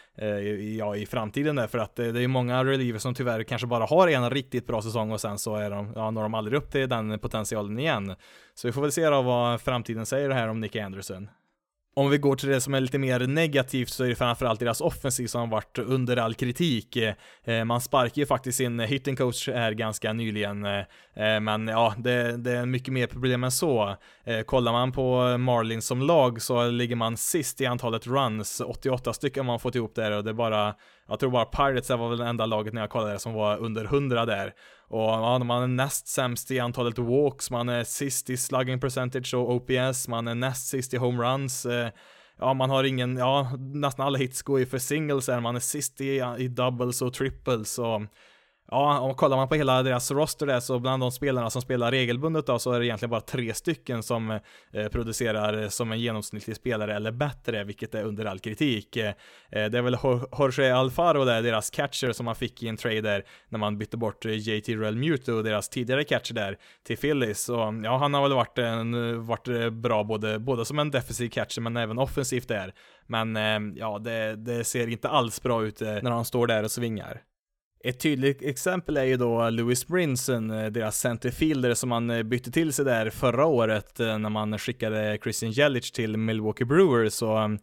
ja, 0.78 0.96
i 0.96 1.06
framtiden 1.06 1.56
där 1.56 1.68
för 1.68 1.78
att 1.78 1.96
det 1.96 2.06
är 2.06 2.20
ju 2.20 2.28
många 2.28 2.64
relievers 2.64 3.02
som 3.02 3.14
tyvärr 3.14 3.44
kanske 3.44 3.68
bara 3.68 3.86
har 3.86 4.08
en 4.08 4.30
riktigt 4.30 4.68
bra 4.68 4.82
säsong 4.82 5.12
och 5.12 5.22
sen 5.22 5.38
så 5.38 5.56
är 5.56 5.70
de, 5.70 5.94
ja, 5.96 6.12
når 6.12 6.24
de 6.24 6.34
aldrig 6.34 6.58
upp 6.58 6.72
till 6.72 6.90
den 6.90 7.20
potentialen 7.20 7.80
igen. 7.80 8.16
Så 8.56 8.68
vi 8.68 8.72
får 8.72 8.82
väl 8.82 8.92
se 8.92 9.10
då 9.10 9.22
vad 9.22 9.62
framtiden 9.62 10.06
säger 10.06 10.30
här 10.30 10.48
om 10.48 10.60
Nick 10.60 10.76
Anderson. 10.76 11.30
Om 11.96 12.10
vi 12.10 12.18
går 12.18 12.36
till 12.36 12.50
det 12.50 12.62
som 12.62 12.74
är 12.74 12.82
lite 12.82 12.98
mer 12.98 13.20
negativt 13.20 13.90
så 13.90 14.04
är 14.04 14.10
det 14.10 14.16
framförallt 14.16 14.60
deras 14.60 14.82
offensiv 14.82 15.28
som 15.28 15.42
har 15.42 15.48
varit 15.48 15.80
under 15.80 16.18
all 16.18 16.34
kritik. 16.34 16.98
Eh, 17.44 17.64
man 17.66 17.82
sparkar 17.82 18.20
ju 18.20 18.26
faktiskt 18.26 18.58
sin 18.58 18.80
hitting 18.80 19.16
coach 19.16 19.50
här 19.50 19.72
ganska 19.72 20.14
nyligen, 20.14 20.66
eh, 20.66 20.80
eh, 21.16 21.40
men 21.40 21.68
ja, 21.68 21.94
det, 21.98 22.38
det, 22.38 22.52
är 22.52 22.66
mycket 22.66 22.94
mer 22.94 23.08
problem 23.08 23.44
än 23.44 23.52
så. 23.52 23.96
Kollar 24.46 24.72
man 24.72 24.92
på 24.92 25.38
Marlins 25.38 25.86
som 25.86 26.02
lag 26.02 26.42
så 26.42 26.70
ligger 26.70 26.96
man 26.96 27.18
sist 27.18 27.62
i 27.62 27.66
antalet 27.66 28.08
runs, 28.08 28.62
88 28.62 29.14
stycken 29.14 29.46
har 29.46 29.54
man 29.54 29.60
fått 29.60 29.76
ihop 29.76 29.96
där 29.96 30.12
och 30.12 30.24
det 30.24 30.30
är 30.30 30.34
bara 30.34 30.76
jag 31.08 31.20
tror 31.20 31.32
bara 31.32 31.46
Pirates 31.46 31.90
var 31.90 32.10
väl 32.10 32.18
det 32.18 32.26
enda 32.26 32.46
laget 32.46 32.74
när 32.74 32.82
jag 32.82 32.90
kollade 32.90 33.20
som 33.20 33.34
var 33.34 33.58
under 33.58 33.86
100 33.86 34.26
där. 34.26 34.54
Och 34.88 35.00
ja, 35.00 35.40
man 35.40 35.64
är 35.64 35.68
näst 35.68 36.08
sämst 36.08 36.52
i 36.52 36.60
antalet 36.60 37.00
walks, 37.00 37.52
man 37.52 37.70
är 37.70 37.84
sist 37.84 38.30
i 38.30 38.38
slugging 38.38 38.80
percentage 38.80 39.34
och 39.34 39.52
OPS, 39.56 40.08
man 40.08 40.28
är 40.28 40.36
näst 40.36 40.68
sist 40.68 40.94
i 40.94 40.98
homeruns. 40.98 41.66
Eh, 41.66 41.90
ja, 42.40 42.54
man 42.54 42.70
har 42.70 42.84
ingen, 42.84 43.18
ja, 43.18 43.52
nästan 43.58 44.06
alla 44.06 44.18
hits 44.18 44.42
går 44.42 44.60
ju 44.60 44.66
för 44.66 44.78
singles 44.78 45.28
här, 45.28 45.40
man 45.40 45.56
är 45.56 45.60
sist 45.60 46.02
i, 46.02 46.24
i 46.38 46.48
doubles 46.48 47.02
och 47.02 47.14
triples 47.14 47.80
och 47.80 48.02
Ja, 48.72 49.00
och 49.00 49.18
kollar 49.18 49.38
man 49.38 49.48
på 49.48 49.56
hela 49.56 49.84
deras 49.84 50.12
roster 50.12 50.46
där 50.46 50.60
så 50.60 50.80
bland 50.80 51.04
de 51.04 51.12
spelarna 51.12 51.50
som 51.50 51.62
spelar 51.62 51.92
regelbundet 51.92 52.46
då 52.46 52.60
så 52.60 52.72
är 52.72 52.80
det 52.80 52.86
egentligen 52.86 53.10
bara 53.10 53.22
tre 53.22 53.54
stycken 53.54 54.04
som 54.04 54.32
eh, 54.72 54.88
producerar 54.92 55.70
som 55.70 55.92
en 55.92 56.00
genomsnittlig 56.00 56.56
spelare 56.56 56.96
eller 56.96 57.12
bättre, 57.12 57.64
vilket 57.64 57.96
är 57.96 58.04
under 58.04 58.26
all 58.26 58.40
kritik. 58.40 58.96
Eh, 58.96 59.14
det 59.50 59.78
är 59.78 59.82
väl 59.82 59.98
Jorge 60.04 60.76
Alfaro 60.76 61.26
där, 61.26 61.42
deras 61.42 61.70
catcher 61.70 62.12
som 62.12 62.26
man 62.26 62.36
fick 62.36 62.64
i 62.64 62.68
en 62.68 62.78
trade 62.78 63.02
där 63.02 63.24
när 63.50 63.60
man 63.60 63.78
bytte 63.78 63.98
bort 63.98 64.26
eh, 64.26 64.32
JT 64.32 64.70
Real 64.70 64.96
Muto, 64.96 65.42
deras 65.42 65.70
tidigare 65.70 66.04
catcher 66.04 66.34
där, 66.34 66.58
till 66.84 66.98
Phillies. 66.98 67.44
Så 67.44 67.82
ja, 67.84 67.98
han 67.98 68.14
har 68.14 68.22
väl 68.22 68.34
varit, 68.34 68.58
en, 68.58 69.26
varit 69.26 69.48
eh, 69.48 69.70
bra 69.70 70.04
både, 70.04 70.40
både 70.40 70.66
som 70.66 70.80
en 70.80 70.92
defensiv 70.92 71.30
catcher 71.30 71.62
men 71.62 71.78
även 71.78 72.00
offensivt 72.00 72.48
där. 72.48 72.74
Men 73.08 73.38
eh, 73.38 73.60
ja, 73.76 74.00
det, 74.00 74.36
det 74.36 74.64
ser 74.64 74.88
inte 74.88 75.10
alls 75.10 75.42
bra 75.42 75.64
ut 75.64 75.82
eh, 75.82 75.94
när 76.02 76.12
han 76.12 76.26
står 76.26 76.48
där 76.48 76.64
och 76.64 76.72
svingar. 76.72 77.22
Ett 77.86 78.00
tydligt 78.00 78.42
exempel 78.42 78.98
är 78.98 79.04
ju 79.04 79.18
då 79.18 79.50
Louis 79.50 79.88
Brinson, 79.88 80.52
eh, 80.52 80.66
deras 80.66 81.00
centerfielder 81.00 81.74
som 81.74 81.90
man 81.90 82.10
eh, 82.10 82.24
bytte 82.24 82.52
till 82.52 82.74
sig 82.74 82.86
där 82.86 83.10
förra 83.10 83.46
året 83.46 84.00
eh, 84.00 84.18
när 84.18 84.30
man 84.30 84.60
skickade 84.60 85.18
Christian 85.24 85.52
Jelic 85.52 85.92
till 85.92 86.18
Milwaukee 86.18 86.66
Brewers. 86.66 87.14
Så 87.14 87.58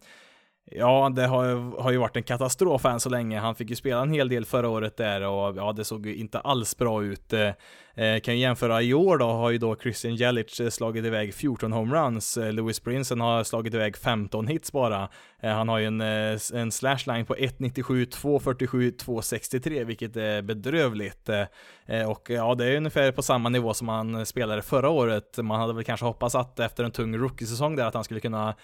Ja, 0.73 1.11
det 1.15 1.27
har, 1.27 1.81
har 1.81 1.91
ju 1.91 1.97
varit 1.97 2.15
en 2.17 2.23
katastrof 2.23 2.85
än 2.85 2.99
så 2.99 3.09
länge. 3.09 3.39
Han 3.39 3.55
fick 3.55 3.69
ju 3.69 3.75
spela 3.75 4.01
en 4.01 4.13
hel 4.13 4.29
del 4.29 4.45
förra 4.45 4.69
året 4.69 4.97
där 4.97 5.21
och 5.21 5.57
ja, 5.57 5.73
det 5.73 5.83
såg 5.83 6.05
ju 6.05 6.15
inte 6.15 6.39
alls 6.39 6.77
bra 6.77 7.03
ut. 7.03 7.33
Eh, 7.33 7.49
eh 7.95 8.19
kan 8.19 8.33
ju 8.33 8.39
jämföra 8.39 8.81
i 8.81 8.93
år 8.93 9.17
då, 9.17 9.25
har 9.25 9.49
ju 9.49 9.57
då 9.57 9.75
Christian 9.75 10.15
Jelic 10.15 10.59
eh, 10.59 10.69
slagit 10.69 11.05
iväg 11.05 11.33
14 11.33 11.71
homeruns. 11.71 12.37
Eh, 12.37 12.53
Louis 12.53 12.83
Brinson 12.83 13.21
har 13.21 13.43
slagit 13.43 13.73
iväg 13.73 13.97
15 13.97 14.47
hits 14.47 14.71
bara. 14.71 15.09
Eh, 15.41 15.51
han 15.51 15.69
har 15.69 15.79
ju 15.79 15.85
en, 15.85 16.01
en 16.01 16.71
slashline 16.71 17.25
på 17.25 17.35
1.97, 17.35 17.83
2.47, 17.83 18.97
2.63, 18.97 19.83
vilket 19.83 20.15
är 20.15 20.41
bedrövligt. 20.41 21.29
Eh, 21.29 22.09
och 22.09 22.29
ja, 22.29 22.55
det 22.55 22.65
är 22.65 22.77
ungefär 22.77 23.11
på 23.11 23.21
samma 23.21 23.49
nivå 23.49 23.73
som 23.73 23.87
han 23.87 24.25
spelade 24.25 24.61
förra 24.61 24.89
året. 24.89 25.37
Man 25.37 25.59
hade 25.59 25.73
väl 25.73 25.83
kanske 25.83 26.05
hoppats 26.05 26.35
att 26.35 26.59
efter 26.59 26.83
en 26.83 26.91
tung 26.91 27.17
rookie-säsong 27.17 27.75
där 27.75 27.85
att 27.85 27.93
han 27.93 28.03
skulle 28.03 28.19
kunna 28.19 28.55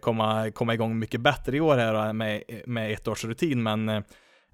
komma, 0.00 0.50
komma 0.50 0.74
igång 0.74 0.98
mycket 0.98 1.20
bättre 1.20 1.37
i 1.46 1.60
år 1.60 1.76
här 1.76 2.12
med, 2.12 2.42
med 2.66 2.92
ett 2.92 3.08
års 3.08 3.24
rutin, 3.24 3.62
men 3.62 3.88
eh, 3.88 4.00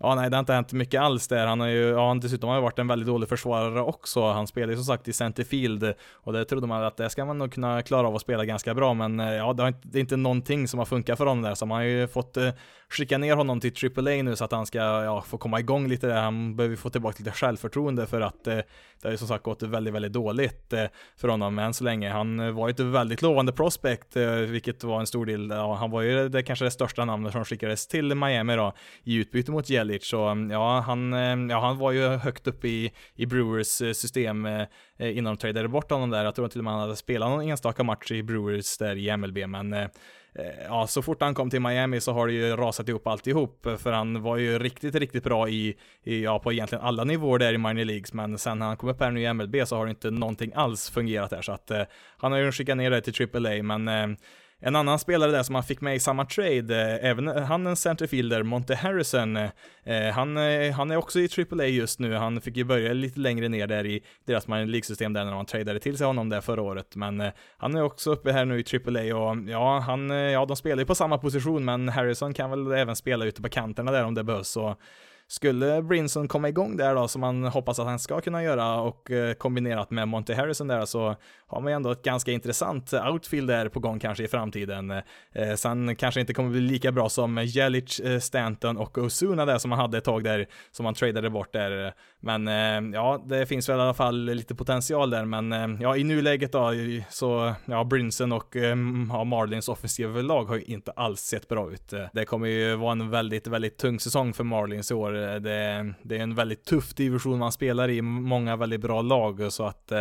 Ja, 0.01 0.15
nej, 0.15 0.31
det 0.31 0.37
har 0.37 0.41
inte 0.41 0.53
hänt 0.53 0.73
mycket 0.73 1.01
alls 1.01 1.29
där. 1.29 1.47
Han 1.47 1.61
har 1.61 1.67
ju, 1.67 1.89
ja, 1.89 2.09
han 2.09 2.21
dessutom 2.21 2.49
har 2.49 2.57
ju 2.57 2.63
varit 2.63 2.79
en 2.79 2.87
väldigt 2.87 3.07
dålig 3.07 3.29
försvarare 3.29 3.81
också. 3.81 4.31
Han 4.31 4.47
spelar 4.47 4.69
ju 4.69 4.77
som 4.77 4.85
sagt 4.85 5.09
i 5.09 5.13
centerfield 5.13 5.95
och 6.13 6.33
det 6.33 6.45
trodde 6.45 6.67
man 6.67 6.85
att 6.85 6.97
det 6.97 7.11
ska 7.11 7.25
man 7.25 7.39
nog 7.39 7.53
kunna 7.53 7.83
klara 7.83 8.09
av 8.09 8.15
att 8.15 8.21
spela 8.21 8.45
ganska 8.45 8.75
bra, 8.75 8.95
men 8.95 9.21
eh, 9.21 9.35
ja, 9.35 9.53
det, 9.53 9.63
har 9.63 9.69
inte, 9.69 9.89
det 9.89 9.99
är 9.99 10.01
inte 10.01 10.17
någonting 10.17 10.69
som 10.69 10.79
har 10.79 10.87
funkat 10.87 11.19
för 11.19 11.27
honom 11.27 11.43
där, 11.43 11.55
så 11.55 11.67
man 11.67 11.77
har 11.77 11.85
ju 11.85 12.09
fått 12.09 12.37
eh, 12.37 12.51
skicka 12.89 13.19
ner 13.19 13.37
honom 13.37 13.61
till 13.61 13.73
AAA 13.97 14.23
nu 14.23 14.37
så 14.37 14.45
att 14.45 14.53
han 14.53 14.67
ska 14.67 14.79
ja, 14.79 15.23
få 15.23 15.39
komma 15.39 15.61
igång 15.61 15.89
lite 15.89 16.07
där. 16.07 16.21
Han 16.21 16.57
behöver 16.57 16.77
få 16.77 16.91
tillbaka 16.91 17.17
lite 17.19 17.33
självförtroende 17.37 18.07
för 18.07 18.21
att 18.21 18.47
eh, 18.47 18.59
det 19.05 19.09
har 19.09 19.13
ju 19.13 19.19
som 19.19 19.29
sagt 19.29 19.45
gått 19.45 19.63
väldigt, 19.63 19.95
väldigt 19.95 20.13
dåligt 20.13 20.73
eh, 20.73 20.85
för 21.17 21.29
honom 21.29 21.59
än 21.59 21.75
så 21.75 21.85
länge. 21.85 22.11
Han 22.11 22.41
eh, 22.41 22.51
var 22.51 22.69
ju 22.69 22.71
ett 22.71 22.81
väldigt 22.81 23.23
lovande 23.23 23.53
prospect, 23.53 24.17
eh, 24.17 24.31
vilket 24.31 24.85
var 24.85 25.01
en 25.01 25.07
stor 25.07 25.27
del. 25.27 25.51
Ja, 25.51 25.75
han 25.75 25.91
var 25.91 26.03
ju 26.03 26.29
det 26.29 26.43
kanske 26.43 26.65
det 26.65 26.71
största 26.71 27.05
namnet 27.05 27.33
som 27.33 27.45
skickades 27.45 27.87
till 27.87 28.15
Miami 28.15 28.57
då 28.57 28.73
i 29.03 29.15
utbyte 29.15 29.51
mot 29.51 29.71
Jelic. 29.71 30.07
Så 30.07 30.25
mm, 30.25 30.51
ja, 30.51 30.81
han, 30.81 31.13
ja, 31.51 31.61
han 31.61 31.79
var 31.79 31.93
ju 31.93 32.09
högt 32.09 32.47
upp 32.47 32.65
i, 32.65 32.93
i 33.15 33.27
Brewers 33.27 33.97
system 33.97 34.49
innan 34.99 35.35
de 35.35 35.37
tradade 35.37 35.69
bort 35.69 35.91
honom 35.91 36.11
där. 36.11 36.25
Jag 36.25 36.35
tror 36.35 36.49
till 36.49 36.61
och 36.61 36.65
med 36.65 36.73
han 36.73 36.83
hade 36.83 36.97
spelat 36.97 37.31
någon 37.31 37.49
enstaka 37.49 37.83
match 37.83 38.11
i 38.11 38.23
Brewers 38.23 38.79
där 38.79 38.97
i 38.97 39.17
MLB, 39.17 39.39
men 39.49 39.89
Eh, 40.39 40.65
ja, 40.69 40.87
så 40.87 41.03
fort 41.03 41.21
han 41.21 41.35
kom 41.35 41.51
till 41.51 41.61
Miami 41.61 42.01
så 42.01 42.13
har 42.13 42.27
det 42.27 42.33
ju 42.33 42.57
rasat 42.57 42.89
ihop 42.89 43.07
alltihop, 43.07 43.67
för 43.79 43.93
han 43.93 44.23
var 44.23 44.37
ju 44.37 44.59
riktigt, 44.59 44.95
riktigt 44.95 45.25
bra 45.25 45.49
i, 45.49 45.77
i 46.03 46.23
ja, 46.23 46.39
på 46.39 46.53
egentligen 46.53 46.85
alla 46.85 47.05
nivåer 47.05 47.39
där 47.39 47.53
i 47.53 47.59
minor 47.59 47.85
leagues, 47.85 48.13
men 48.13 48.39
sen 48.39 48.59
när 48.59 48.67
han 48.67 48.77
kom 48.77 48.89
upp 48.89 49.01
här 49.01 49.11
nu 49.11 49.23
i 49.23 49.33
MLB 49.33 49.57
så 49.67 49.77
har 49.77 49.87
det 49.87 49.91
inte 49.91 50.11
någonting 50.11 50.53
alls 50.55 50.91
fungerat 50.91 51.31
där, 51.31 51.43
så 51.43 51.53
att 51.53 51.71
eh, 51.71 51.83
han 52.17 52.33
har 52.33 52.39
ju 52.39 52.53
skickat 52.53 52.77
ner 52.77 52.91
det 52.91 53.01
till 53.01 53.29
AAA, 53.37 53.63
men 53.63 53.89
eh, 53.89 54.17
en 54.61 54.77
annan 54.77 54.99
spelare 54.99 55.31
där 55.31 55.43
som 55.43 55.55
han 55.55 55.65
fick 55.65 55.81
med 55.81 55.97
i 55.97 56.01
samma 56.01 56.25
trade, 56.25 56.99
eh, 57.01 57.11
även 57.11 57.29
eh, 57.29 57.43
han 57.43 57.67
en 57.67 57.77
centerfielder, 57.77 58.43
Monte 58.43 58.75
Harrison, 58.75 59.37
eh, 59.37 59.51
eh, 59.85 60.13
han, 60.13 60.37
eh, 60.37 60.73
han 60.73 60.91
är 60.91 60.97
också 60.97 61.21
i 61.21 61.29
AAA 61.51 61.67
just 61.67 61.99
nu. 61.99 62.15
Han 62.15 62.41
fick 62.41 62.57
ju 62.57 62.65
börja 62.65 62.93
lite 62.93 63.21
längre 63.21 63.49
ner 63.49 63.67
där 63.67 63.87
i 63.87 64.03
deras 64.27 64.49
minor 64.49 64.67
League-system 64.67 65.13
där 65.13 65.25
när 65.25 65.35
man 65.35 65.47
tradade 65.47 65.81
till 65.81 65.99
sig 65.99 66.07
honom 66.07 66.29
där 66.29 66.41
förra 66.41 66.63
året. 66.63 66.97
Men 66.97 67.21
eh, 67.21 67.33
han 67.57 67.75
är 67.75 67.83
också 67.83 68.11
uppe 68.11 68.33
här 68.33 68.45
nu 68.45 68.61
i 68.61 68.65
AAA 68.87 69.17
och 69.17 69.37
ja, 69.49 69.79
han, 69.79 70.11
ja, 70.11 70.47
de 70.47 70.57
spelar 70.57 70.83
ju 70.83 70.87
på 70.87 70.95
samma 70.95 71.19
position, 71.19 71.65
men 71.65 71.89
Harrison 71.89 72.35
kan 72.35 72.51
väl 72.51 72.73
även 72.73 72.97
spela 72.97 73.25
ute 73.25 73.43
på 73.43 73.49
kanterna 73.49 73.93
där 73.93 74.05
om 74.05 74.15
det 74.15 74.25
behövs. 74.25 74.49
Så 74.49 74.77
skulle 75.27 75.83
Brinson 75.83 76.29
komma 76.29 76.49
igång 76.49 76.77
där 76.77 76.95
då, 76.95 77.09
som 77.09 77.21
man 77.21 77.45
hoppas 77.45 77.79
att 77.79 77.87
han 77.87 77.99
ska 77.99 78.21
kunna 78.21 78.43
göra 78.43 78.81
och 78.81 79.11
kombinerat 79.39 79.91
med 79.91 80.09
Monty 80.09 80.33
Harrison 80.35 80.69
där 80.69 80.85
så 80.85 81.17
har 81.55 81.61
man 81.61 81.73
ju 81.73 81.77
ändå 81.77 81.91
ett 81.91 82.03
ganska 82.03 82.33
intressant 82.33 82.93
eh, 82.93 83.13
outfield 83.13 83.49
där 83.49 83.69
på 83.69 83.81
gång 83.81 83.99
kanske 83.99 84.25
i 84.25 84.29
framtiden. 84.29 84.91
Eh, 84.91 85.55
sen 85.57 85.97
kanske 85.97 86.21
inte 86.21 86.35
kommer 86.35 86.51
bli 86.51 86.61
lika 86.61 86.93
bra 86.93 87.09
som 87.09 87.45
Jelic, 87.45 88.01
eh, 88.01 88.21
Stanton 88.21 88.77
och 88.77 88.99
Osuna 88.99 89.45
där 89.45 89.59
som 89.59 89.71
man 89.71 89.79
hade 89.79 89.99
ett 89.99 90.05
tag 90.05 90.25
där 90.25 90.47
som 90.71 90.85
man 90.85 90.95
tradade 90.95 91.31
bort 91.31 91.53
där. 91.53 91.93
Men 92.21 92.49
eh, 92.49 92.95
ja, 92.95 93.25
det 93.27 93.47
finns 93.47 93.69
väl 93.69 93.79
i 93.79 93.83
alla 93.83 93.95
fall 93.95 94.25
lite 94.25 94.55
potential 94.55 95.11
där, 95.11 95.25
men 95.25 95.53
eh, 95.53 95.83
ja, 95.83 95.97
i 95.97 96.05
nuläget 96.05 96.53
då 96.53 96.73
så 97.11 97.55
ja, 97.65 97.85
Brinson 97.85 98.33
och 98.33 98.57
eh, 98.57 98.77
ja, 99.09 99.25
Marlins 99.25 99.69
offensiva 99.69 100.23
lag 100.23 100.45
har 100.45 100.57
ju 100.57 100.63
inte 100.63 100.91
alls 100.91 101.21
sett 101.21 101.49
bra 101.49 101.73
ut. 101.73 101.93
Eh, 101.93 102.07
det 102.13 102.25
kommer 102.25 102.49
ju 102.49 102.77
vara 102.77 102.93
en 102.93 103.11
väldigt, 103.11 103.47
väldigt 103.47 103.79
tung 103.79 104.01
säsong 104.01 104.33
för 104.33 104.45
Marlins 104.45 104.91
i 104.91 104.95
år. 104.95 105.13
Det, 105.13 105.95
det 106.03 106.17
är 106.17 106.21
en 106.21 106.35
väldigt 106.35 106.65
tuff 106.65 106.95
division 106.95 107.39
man 107.39 107.53
spelar 107.53 107.91
i, 107.91 108.03
många 108.03 108.57
väldigt 108.57 108.81
bra 108.81 109.03
lag, 109.03 109.53
så 109.53 109.67
att 109.67 109.93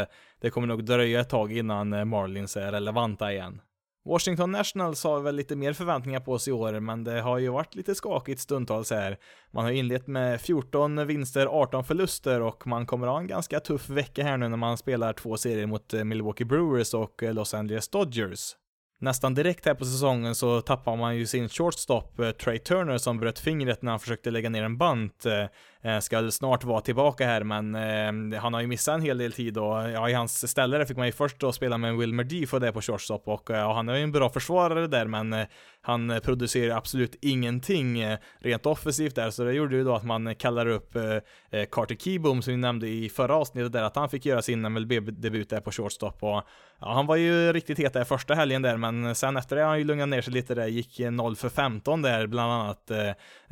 det 0.44 0.50
kommer 0.50 0.68
nog 0.68 0.86
dröja 0.86 1.20
ett 1.20 1.30
tag 1.30 1.52
innan 1.52 1.94
eh, 1.94 2.06
Marlins 2.06 2.58
är 2.58 2.72
relevanta 2.72 3.34
igen. 3.34 3.62
Washington 4.06 4.52
Nationals 4.52 5.04
har 5.04 5.20
väl 5.20 5.36
lite 5.36 5.56
mer 5.56 5.74
förväntningar 5.74 6.20
på 6.20 6.40
sig 6.40 6.52
i 6.52 6.54
år, 6.54 6.80
men 6.80 7.04
det 7.04 7.22
har 7.22 7.38
ju 7.38 7.50
varit 7.50 7.76
lite 7.76 7.96
skakigt 7.96 8.42
stundtals 8.42 8.92
här. 8.92 9.18
Man 9.52 9.64
har 9.64 9.72
inlett 9.72 10.08
med 10.08 10.42
14 10.42 11.08
vinster, 11.08 11.46
18 11.46 11.84
förluster 11.84 12.42
och 12.42 12.68
man 12.68 12.86
kommer 12.86 13.08
ha 13.08 13.20
en 13.20 13.28
ganska 13.28 13.60
tuff 13.60 13.90
vecka 13.90 14.24
här 14.24 14.38
nu 14.38 14.50
när 14.50 14.58
man 14.58 14.78
spelar 14.78 15.14
två 15.14 15.38
serier 15.38 15.66
mot 15.66 15.94
eh, 15.94 16.04
Milwaukee 16.04 16.46
Brewers 16.46 16.94
och 16.94 17.24
eh, 17.24 17.34
Los 17.34 17.54
Angeles 17.54 17.90
Dodgers 17.90 18.56
nästan 19.04 19.34
direkt 19.34 19.66
här 19.66 19.74
på 19.74 19.86
säsongen 19.86 20.36
så 20.36 20.62
tappar 20.62 20.96
man 20.96 21.18
ju 21.18 21.26
sin 21.26 21.50
shortstop 21.50 22.18
Trey 22.44 22.60
Turner 22.60 22.98
som 22.98 23.20
bröt 23.20 23.40
fingret 23.40 23.82
när 23.82 23.92
han 23.92 24.00
försökte 24.00 24.32
lägga 24.32 24.50
ner 24.50 24.64
en 24.64 24.78
bant. 24.78 25.26
Eh, 25.86 26.00
ska 26.00 26.32
snart 26.32 26.64
vara 26.64 26.82
tillbaka 26.82 27.26
här 27.26 27.44
men 27.44 27.76
eh, 28.34 28.40
han 28.42 28.54
har 28.54 28.62
ju 28.62 28.68
missat 28.68 28.96
en 28.96 29.02
hel 29.02 29.18
del 29.18 29.32
tid 29.32 29.58
och 29.58 29.90
ja, 29.90 30.10
i 30.10 30.14
hans 30.14 30.50
ställe 30.50 30.86
fick 30.86 30.98
man 30.98 31.06
ju 31.06 31.12
först 31.12 31.40
då 31.40 31.52
spela 31.52 31.78
med 31.78 31.98
Wilmer 31.98 32.24
D 32.24 32.46
för 32.48 32.60
det 32.60 32.72
på 32.72 32.82
shortstop 32.82 33.28
och 33.28 33.52
eh, 33.52 33.58
ja, 33.58 33.74
han 33.74 33.90
är 33.90 33.96
ju 33.96 34.04
en 34.04 34.12
bra 34.12 34.30
försvarare 34.30 34.88
där 34.88 35.06
men 35.06 35.46
han 35.82 36.20
producerar 36.24 36.78
absolut 36.78 37.16
ingenting 37.22 38.06
rent 38.40 38.66
offensivt 38.66 39.16
där 39.16 39.30
så 39.30 39.44
det 39.44 39.54
gjorde 39.54 39.76
ju 39.76 39.84
då 39.84 39.96
att 39.96 40.04
man 40.04 40.36
kallar 40.36 40.68
upp 40.68 40.98
Carter 41.72 41.96
Keyboom 41.96 42.42
som 42.42 42.54
vi 42.54 42.58
nämnde 42.58 42.88
i 42.88 43.10
förra 43.10 43.36
avsnittet 43.36 43.72
där 43.72 43.84
att 43.84 43.96
han 43.96 44.10
fick 44.10 44.26
göra 44.26 44.42
sin 44.42 44.62
MLB-debut 44.62 45.50
där 45.50 45.60
på 45.60 45.72
shortstop 45.72 46.24
och 46.24 46.44
ja, 46.80 46.94
han 46.94 47.06
var 47.06 47.16
ju 47.16 47.54
riktigt 47.54 47.80
het 47.80 47.94
där 47.94 48.04
första 48.04 48.34
helgen 48.34 48.62
där 48.62 48.78
men 48.78 49.16
sen 49.16 49.38
efter 49.38 49.56
det 49.56 49.62
har 49.62 49.70
han 49.70 49.80
ju 49.80 49.86
lugnat 49.86 50.10
ner 50.10 50.22
sig 50.22 50.34
lite 50.34 50.56
där, 50.56 50.68
gick 50.68 51.00
0 51.00 51.36
för 51.36 51.50
15 51.50 52.02
där 52.02 52.28
bland 52.28 52.52
annat. 52.52 52.92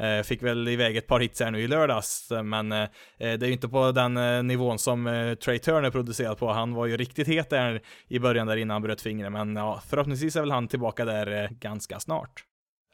Eh, 0.01 0.21
fick 0.23 0.43
väl 0.43 0.67
iväg 0.67 0.97
ett 0.97 1.07
par 1.07 1.19
hits 1.19 1.39
här 1.39 1.51
nu 1.51 1.61
i 1.61 1.67
lördags, 1.67 2.20
Eh, 2.31 2.43
men 2.43 2.71
eh, 2.71 2.81
eh, 2.81 2.87
det 3.17 3.23
är 3.25 3.47
ju 3.47 3.51
inte 3.51 3.67
på 3.67 3.91
den 3.91 4.17
eh, 4.17 4.43
nivån 4.43 4.79
som 4.79 5.35
Trey 5.43 5.59
Turner 5.59 5.91
producerat 5.91 6.39
på. 6.39 6.51
Han 6.51 6.73
var 6.73 6.85
ju 6.85 6.97
riktigt 6.97 7.27
het 7.27 7.49
där 7.49 7.81
i 8.07 8.19
början 8.19 8.47
där 8.47 8.57
innan 8.57 8.75
han 8.75 8.81
bröt 8.81 9.01
fingret, 9.01 9.31
men 9.31 9.55
ja, 9.55 9.81
förhoppningsvis 9.89 10.35
är 10.35 10.39
väl 10.39 10.51
han 10.51 10.67
tillbaka 10.67 11.05
där 11.05 11.49
ganska 11.51 11.99
snart. 11.99 12.43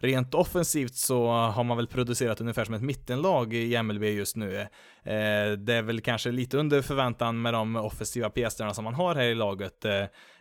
Rent 0.02 0.34
offensivt 0.34 0.96
så 0.96 1.28
har 1.28 1.64
man 1.64 1.78
väl 1.78 1.88
producerat 1.88 2.42
ungefär 2.42 2.66
som 2.66 2.74
ett 2.74 2.82
mittenlag 2.82 3.54
i 3.54 3.84
MLB 3.84 4.04
just 4.04 4.36
nu. 4.36 4.68
det 5.58 5.74
är 5.74 5.82
väl 5.82 6.02
kanske 6.02 6.32
lite 6.32 6.58
under 6.58 6.82
förväntan 6.82 7.42
med 7.42 7.54
de 7.54 7.76
offensiva 7.76 8.30
pjäserna 8.30 8.74
som 8.74 8.84
man 8.84 8.94
har 8.94 9.16
här 9.16 9.24
i 9.24 9.36
laget. 9.36 9.86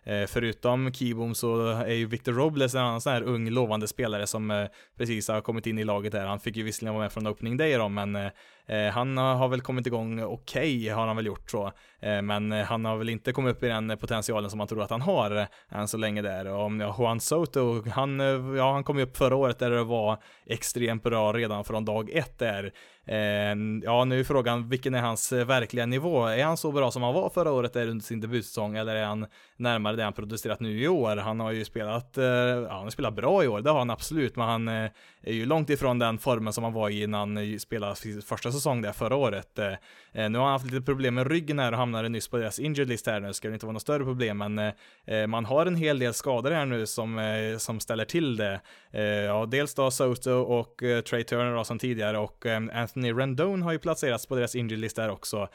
Eh, 0.07 0.27
förutom 0.27 0.93
Kibom 0.93 1.35
så 1.35 1.69
är 1.71 1.95
ju 1.95 2.07
Victor 2.07 2.33
Robles 2.33 2.75
en 2.75 2.81
annan 2.81 3.01
sån 3.01 3.13
här 3.13 3.23
ung 3.23 3.51
lovande 3.51 3.89
spelare 3.89 4.27
som 4.27 4.51
eh, 4.51 4.67
precis 4.99 5.29
har 5.29 5.41
kommit 5.41 5.67
in 5.67 5.79
i 5.79 5.85
laget 5.85 6.13
där. 6.13 6.27
Han 6.27 6.41
fick 6.41 6.57
ju 6.57 6.63
visserligen 6.63 6.95
vara 6.95 7.05
med 7.05 7.13
från 7.13 7.27
opening 7.27 7.57
day 7.57 7.77
då, 7.77 7.89
men 7.89 8.17
eh, 8.17 8.93
han 8.93 9.17
har 9.17 9.49
väl 9.49 9.61
kommit 9.61 9.87
igång 9.87 10.23
okej, 10.23 10.77
okay, 10.77 10.89
har 10.89 11.07
han 11.07 11.17
väl 11.17 11.27
gjort 11.27 11.51
så. 11.51 11.73
men 12.23 12.53
han 12.53 12.85
har 12.85 12.97
väl 12.97 13.09
inte 13.09 13.33
kommit 13.33 13.57
upp 13.57 13.63
i 13.63 13.67
den 13.67 13.99
potentialen 13.99 14.51
som 14.51 14.59
man 14.59 14.67
tror 14.67 14.83
att 14.83 14.91
han 14.91 15.01
har 15.01 15.47
än 15.69 15.89
så 15.89 15.97
länge 15.97 16.23
där. 16.23 16.47
Och 16.47 16.65
om 16.65 16.95
Juan 16.99 17.21
Soto, 17.21 17.89
han, 17.89 18.21
ja, 18.57 18.73
han 18.73 18.85
kom 18.85 18.99
ju 18.99 19.05
upp 19.05 19.17
förra 19.17 19.37
året 19.37 19.59
där 19.59 19.71
det 19.71 19.85
var 19.85 20.19
extremt 20.47 21.03
bra 21.03 21.33
redan 21.33 21.65
från 21.65 21.85
dag 21.85 22.11
ett 22.11 22.39
där. 22.39 22.73
ja, 23.83 24.05
nu 24.05 24.21
är 24.21 24.25
frågan, 24.25 24.69
vilken 24.69 24.95
är 24.95 25.01
hans 25.01 25.33
verkliga 25.33 25.87
nivå? 25.87 26.27
Är 26.27 26.45
han 26.45 26.57
så 26.57 26.73
bra 26.73 26.91
som 26.91 27.03
han 27.03 27.15
var 27.15 27.31
förra 27.31 27.53
året 27.53 27.73
där 27.73 27.89
under 27.89 28.05
sin 28.05 28.21
debutsäsong, 28.21 28.77
eller 28.77 28.95
är 28.95 29.05
han 29.05 29.27
närmare 29.57 29.96
det 29.97 30.05
han 30.05 30.13
producerat 30.13 30.61
nu 30.61 30.83
i 30.83 30.89
år. 30.89 31.17
Han 31.17 31.41
har 31.41 31.53
ju 31.53 31.65
spelat, 31.65 32.19
eh, 32.19 32.25
ja, 32.25 32.73
han 32.73 32.83
har 32.83 32.91
spelat 32.91 33.15
bra 33.15 33.45
i 33.45 33.49
år, 33.49 33.61
det 33.61 33.71
har 33.71 33.79
han 33.79 33.91
absolut, 33.91 34.37
men 34.37 34.49
han 34.49 34.69
eh, 34.69 34.91
är 35.23 35.33
ju 35.33 35.47
långt 35.47 35.71
ifrån 35.71 35.99
den 35.99 36.19
formen 36.19 36.53
som 36.53 36.65
han 36.65 36.73
var 36.73 36.91
i 36.91 37.07
när 37.07 37.19
han 37.19 37.59
spelade 37.59 37.95
första 38.27 38.53
säsong 38.53 38.83
där 38.83 38.93
förra 38.93 39.17
året. 39.17 39.59
Eh, 39.59 39.73
nu 40.13 40.39
har 40.39 40.45
han 40.45 40.53
haft 40.53 40.67
lite 40.67 40.87
problem 40.87 41.15
med 41.15 41.27
ryggen 41.27 41.59
här 41.59 41.73
och 41.73 41.79
hamnade 41.79 42.09
nyss 42.09 42.29
på 42.29 42.37
deras 42.37 42.59
injured 42.59 42.89
list 42.89 43.07
här 43.07 43.21
nu, 43.21 43.33
ska 43.33 43.49
det 43.49 43.55
inte 43.55 43.67
vara 43.67 43.73
något 43.73 43.83
större 43.83 44.05
problem, 44.05 44.39
men 44.39 44.73
man 45.31 45.45
har 45.45 45.67
en 45.67 45.77
hel 45.77 45.99
del 45.99 46.15
skador 46.15 46.51
här 46.51 46.67
nu 46.67 46.87
som, 46.87 47.21
som 47.59 47.81
ställer 47.81 48.05
till 48.05 48.37
det. 48.37 48.61
Ja, 49.27 49.47
dels 49.47 49.75
då 49.75 49.91
Soto 49.91 50.31
och 50.31 50.83
Trey 51.11 51.25
Turner 51.25 51.55
då 51.55 51.65
som 51.65 51.79
tidigare 51.79 52.19
och 52.19 52.47
Anthony 52.73 53.13
Rendon 53.13 53.63
har 53.63 53.73
ju 53.73 53.79
placerats 53.79 54.27
på 54.27 54.37
deras 54.37 54.55
injured 54.55 54.81
list 54.81 54.97
där 54.97 55.11
också. 55.11 55.49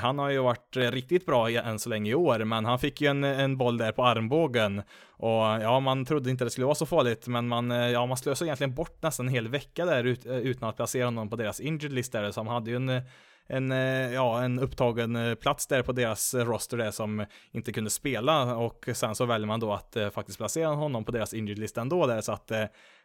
Han 0.00 0.18
har 0.18 0.30
ju 0.30 0.38
varit 0.38 0.76
riktigt 0.76 1.26
bra 1.26 1.50
än 1.50 1.78
så 1.78 1.88
länge 1.88 2.10
i 2.10 2.14
år, 2.14 2.38
men 2.38 2.64
han 2.64 2.78
fick 2.78 3.00
ju 3.00 3.08
en, 3.08 3.24
en 3.24 3.56
boll 3.56 3.78
där 3.78 3.87
där 3.88 3.92
på 3.92 4.04
armbågen. 4.04 4.82
Och 5.10 5.42
ja, 5.42 5.80
man 5.80 6.04
trodde 6.04 6.30
inte 6.30 6.44
det 6.44 6.50
skulle 6.50 6.64
vara 6.64 6.74
så 6.74 6.86
farligt, 6.86 7.26
men 7.26 7.48
man, 7.48 7.70
eh, 7.70 7.88
ja, 7.90 8.06
man 8.06 8.16
slösade 8.16 8.48
egentligen 8.48 8.74
bort 8.74 9.02
nästan 9.02 9.26
en 9.26 9.32
hel 9.32 9.48
vecka 9.48 9.84
där 9.84 10.04
ut, 10.04 10.26
eh, 10.26 10.36
utan 10.36 10.68
att 10.68 10.76
placera 10.76 11.04
honom 11.04 11.30
på 11.30 11.36
deras 11.36 11.60
injured 11.60 11.92
list 11.92 12.12
där, 12.12 12.30
så 12.30 12.40
han 12.40 12.48
hade 12.48 12.70
ju 12.70 12.76
en 12.76 13.02
en, 13.50 13.72
eh, 13.72 14.12
ja, 14.12 14.42
en 14.42 14.58
upptagen 14.58 15.36
plats 15.40 15.66
där 15.66 15.82
på 15.82 15.92
deras 15.92 16.34
roster 16.34 16.76
där 16.76 16.90
som 16.90 17.26
inte 17.52 17.72
kunde 17.72 17.90
spela 17.90 18.56
och 18.56 18.88
sen 18.92 19.14
så 19.14 19.24
väljer 19.24 19.46
man 19.46 19.60
då 19.60 19.72
att 19.72 19.96
faktiskt 20.12 20.38
placera 20.38 20.68
honom 20.68 21.04
på 21.04 21.12
deras 21.12 21.34
injured 21.34 21.58
list 21.58 21.78
ändå 21.78 22.06
där 22.06 22.20
så 22.20 22.32
att 22.32 22.52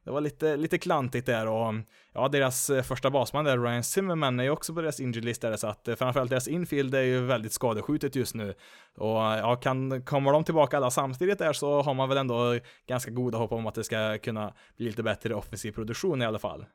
det 0.04 0.12
var 0.12 0.22
lite, 0.22 0.58
lite 0.58 0.78
klantigt 0.78 1.26
där 1.26 1.48
och 1.48 1.74
ja, 2.14 2.28
deras 2.28 2.70
eh, 2.70 2.84
första 2.84 3.10
basman 3.10 3.46
där, 3.46 3.58
Ryan 3.58 3.84
Zimmerman, 3.84 4.40
är 4.40 4.44
ju 4.44 4.50
också 4.50 4.74
på 4.74 4.82
deras 4.82 5.00
injury 5.00 5.26
list 5.26 5.42
där, 5.42 5.56
så 5.56 5.68
att 5.68 5.88
eh, 5.88 5.96
framförallt 5.96 6.30
deras 6.30 6.48
infield 6.48 6.96
är 6.96 7.02
ju 7.02 7.22
väldigt 7.22 7.54
skadeskjutet 7.54 8.16
just 8.16 8.36
nu. 8.36 8.54
Och 8.98 9.18
ja, 9.18 9.56
kan, 9.56 10.02
kommer 10.02 10.32
de 10.32 10.44
tillbaka 10.44 10.78
alla 10.78 10.92
samtidigt 10.92 11.40
där 11.40 11.54
så 11.54 11.82
har 11.82 11.94
man 11.94 12.10
väl 12.10 12.18
ändå 12.18 12.60
ganska 12.88 13.12
goda 13.12 13.38
hopp 13.38 13.52
om 13.52 13.68
att 13.68 13.76
det 13.76 13.84
ska 13.84 14.18
kunna 14.18 14.54
bli 14.78 14.86
lite 14.86 15.04
bättre 15.04 15.36
offensiv 15.36 15.72
produktion 15.72 16.22
i 16.22 16.26
alla 16.26 16.40
fall. 16.40 16.66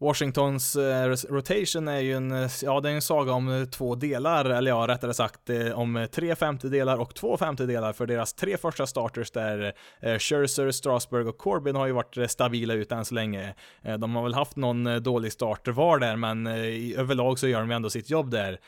Washingtons 0.00 0.76
eh, 0.76 1.08
rotation 1.28 1.88
är 1.88 2.00
ju 2.00 2.14
en, 2.14 2.32
eh, 2.32 2.50
ja 2.62 2.80
det 2.80 2.90
är 2.90 2.94
en 2.94 3.02
saga 3.02 3.32
om 3.32 3.48
eh, 3.48 3.64
två 3.64 3.94
delar, 3.94 4.44
eller 4.44 4.70
ja 4.70 4.86
rättare 4.88 5.14
sagt 5.14 5.50
om 5.74 6.08
tre 6.12 6.36
femtedelar 6.36 6.96
och 6.96 7.14
två 7.14 7.36
femtedelar 7.36 7.92
för 7.92 8.06
deras 8.06 8.34
tre 8.34 8.56
första 8.56 8.86
starters 8.86 9.30
där 9.30 9.72
Scherzer, 10.18 10.70
Strasburg 10.70 11.28
och 11.28 11.38
Corbin 11.38 11.76
har 11.76 11.86
ju 11.86 11.92
varit 11.92 12.30
stabila 12.30 12.74
ut 12.74 12.92
än 12.92 13.04
så 13.04 13.14
länge. 13.14 13.54
De 13.98 14.16
har 14.16 14.22
väl 14.22 14.34
haft 14.34 14.56
någon 14.56 15.02
dålig 15.02 15.32
starter 15.32 15.72
var 15.72 15.98
där, 15.98 16.16
men 16.16 16.46
överlag 16.96 17.38
så 17.38 17.48
gör 17.48 17.60
de 17.60 17.70
ju 17.70 17.76
ändå 17.76 17.90
sitt 17.90 18.10
jobb 18.10 18.30
där. 18.30 18.60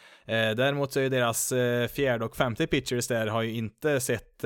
Däremot 0.55 0.93
så 0.93 0.99
är 0.99 1.03
ju 1.03 1.09
deras 1.09 1.53
fjärde 1.93 2.25
och 2.25 2.37
femte 2.37 2.67
pitchers 2.67 3.09
där 3.09 3.27
har 3.27 3.43
ju 3.43 3.53
inte 3.53 4.01
sett 4.01 4.45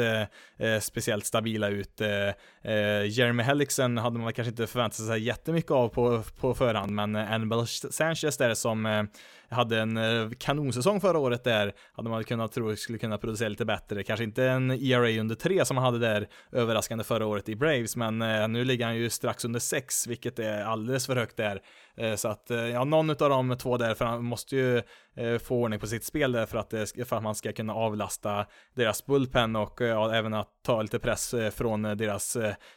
Eh, 0.58 0.80
speciellt 0.80 1.26
stabila 1.26 1.68
ut. 1.68 2.00
Eh, 2.00 2.28
eh, 2.72 3.06
Jeremy 3.06 3.42
Hellickson 3.42 3.98
hade 3.98 4.18
man 4.18 4.32
kanske 4.32 4.50
inte 4.50 4.66
förväntat 4.66 5.06
sig 5.06 5.20
jättemycket 5.20 5.70
av 5.70 5.88
på, 5.88 6.22
på 6.40 6.54
förhand 6.54 6.90
men 6.90 7.16
eh, 7.16 7.64
Sanchez 7.90 8.36
där 8.36 8.54
som 8.54 9.08
hade 9.48 9.80
en 9.80 9.98
kanonsäsong 10.38 11.00
förra 11.00 11.18
året 11.18 11.44
där, 11.44 11.72
hade 11.92 12.10
man 12.10 12.24
kunnat 12.24 12.52
tro 12.52 12.76
skulle 12.76 12.98
kunna 12.98 13.18
producera 13.18 13.48
lite 13.48 13.64
bättre. 13.64 14.02
Kanske 14.02 14.24
inte 14.24 14.44
en 14.44 14.70
ERA 14.70 15.20
under 15.20 15.34
tre 15.34 15.64
som 15.64 15.76
han 15.76 15.86
hade 15.86 15.98
där 15.98 16.28
överraskande 16.52 17.04
förra 17.04 17.26
året 17.26 17.48
i 17.48 17.56
Braves, 17.56 17.96
men 17.96 18.18
nu 18.52 18.64
ligger 18.64 18.86
han 18.86 18.96
ju 18.96 19.10
strax 19.10 19.44
under 19.44 19.60
sex 19.60 20.06
vilket 20.06 20.38
är 20.38 20.64
alldeles 20.64 21.06
för 21.06 21.16
högt 21.16 21.36
där. 21.36 21.60
Eh, 21.96 22.14
så 22.14 22.28
att, 22.28 22.50
eh, 22.50 22.68
ja, 22.68 22.84
någon 22.84 23.10
av 23.10 23.16
de 23.16 23.56
två 23.58 23.76
där, 23.76 24.18
måste 24.18 24.56
ju 24.56 24.82
eh, 25.16 25.38
få 25.38 25.56
ordning 25.56 25.80
på 25.80 25.86
sitt 25.86 26.04
spel 26.04 26.32
där 26.32 26.46
för 26.46 26.58
att, 26.58 26.70
för 27.08 27.16
att 27.16 27.22
man 27.22 27.34
ska 27.34 27.52
kunna 27.52 27.74
avlasta 27.74 28.46
deras 28.74 29.06
bullpen 29.06 29.56
och 29.56 29.80
ja, 29.80 30.14
även 30.14 30.34
att 30.34 30.48
ta 30.62 30.82
lite 30.82 30.98
press 30.98 31.34
från 31.54 31.82
deras 31.82 32.36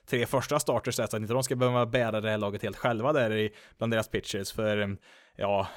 tre 0.10 0.26
första 0.26 0.60
starters 0.60 0.96
där, 0.96 1.08
så 1.08 1.16
att 1.18 1.22
inte 1.22 1.34
de 1.34 1.44
ska 1.44 1.56
behöva 1.56 1.86
bära 1.86 2.22
det 2.22 2.30
här 2.30 2.38
laget 2.38 2.64
helt 2.64 2.78
själva 2.78 3.14
där 3.14 3.32
i, 3.32 3.54
bland 3.78 3.94
deras 3.94 4.08
pitchers. 4.08 4.52
För 4.52 4.98
ja, 5.38 5.68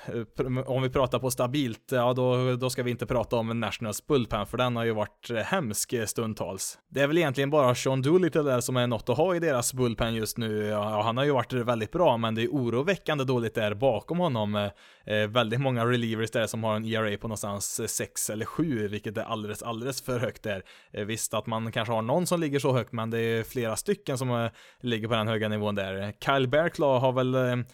om 0.66 0.82
vi 0.82 0.90
pratar 0.90 1.18
på 1.18 1.30
stabilt, 1.30 1.92
ja 1.92 2.12
då, 2.12 2.56
då 2.56 2.70
ska 2.70 2.82
vi 2.82 2.90
inte 2.90 3.06
prata 3.06 3.36
om 3.36 3.60
Nationals 3.60 4.06
bullpen, 4.06 4.46
för 4.46 4.58
den 4.58 4.76
har 4.76 4.84
ju 4.84 4.92
varit 4.92 5.30
hemsk 5.44 5.94
stundtals. 6.06 6.78
Det 6.88 7.00
är 7.00 7.06
väl 7.06 7.18
egentligen 7.18 7.50
bara 7.50 7.74
Sean 7.74 8.02
Doolittle 8.02 8.42
där 8.42 8.60
som 8.60 8.76
är 8.76 8.86
något 8.86 9.08
att 9.08 9.16
ha 9.16 9.36
i 9.36 9.38
deras 9.38 9.74
bullpen 9.74 10.14
just 10.14 10.38
nu. 10.38 10.66
Ja, 10.66 11.02
han 11.02 11.16
har 11.16 11.24
ju 11.24 11.30
varit 11.30 11.52
väldigt 11.52 11.92
bra, 11.92 12.16
men 12.16 12.34
det 12.34 12.42
är 12.42 12.48
oroväckande 12.48 13.24
dåligt 13.24 13.54
där 13.54 13.74
bakom 13.74 14.18
honom. 14.18 14.70
Eh, 15.04 15.26
väldigt 15.28 15.60
många 15.60 15.86
relievers 15.86 16.30
där 16.30 16.46
som 16.46 16.64
har 16.64 16.76
en 16.76 16.84
ERA 16.84 17.18
på 17.18 17.28
någonstans 17.28 17.90
6 17.90 18.30
eller 18.30 18.44
7, 18.44 18.88
vilket 18.88 19.16
är 19.16 19.22
alldeles, 19.22 19.62
alldeles 19.62 20.02
för 20.02 20.18
högt 20.18 20.42
där. 20.42 20.62
Eh, 20.92 21.04
visst 21.04 21.34
att 21.34 21.46
man 21.46 21.72
kanske 21.72 21.94
har 21.94 22.02
någon 22.02 22.26
som 22.26 22.40
ligger 22.40 22.58
så 22.58 22.72
högt, 22.72 22.92
men 22.92 23.10
det 23.10 23.20
är 23.20 23.42
flera 23.42 23.76
stycken 23.76 24.18
som 24.18 24.30
eh, 24.30 24.50
ligger 24.80 25.08
på 25.08 25.14
den 25.14 25.28
höga 25.28 25.48
nivån 25.48 25.74
där. 25.74 26.12
Kyle 26.24 26.48
Bearclaw 26.48 27.06
har 27.06 27.12
väl 27.12 27.34
eh, 27.34 27.66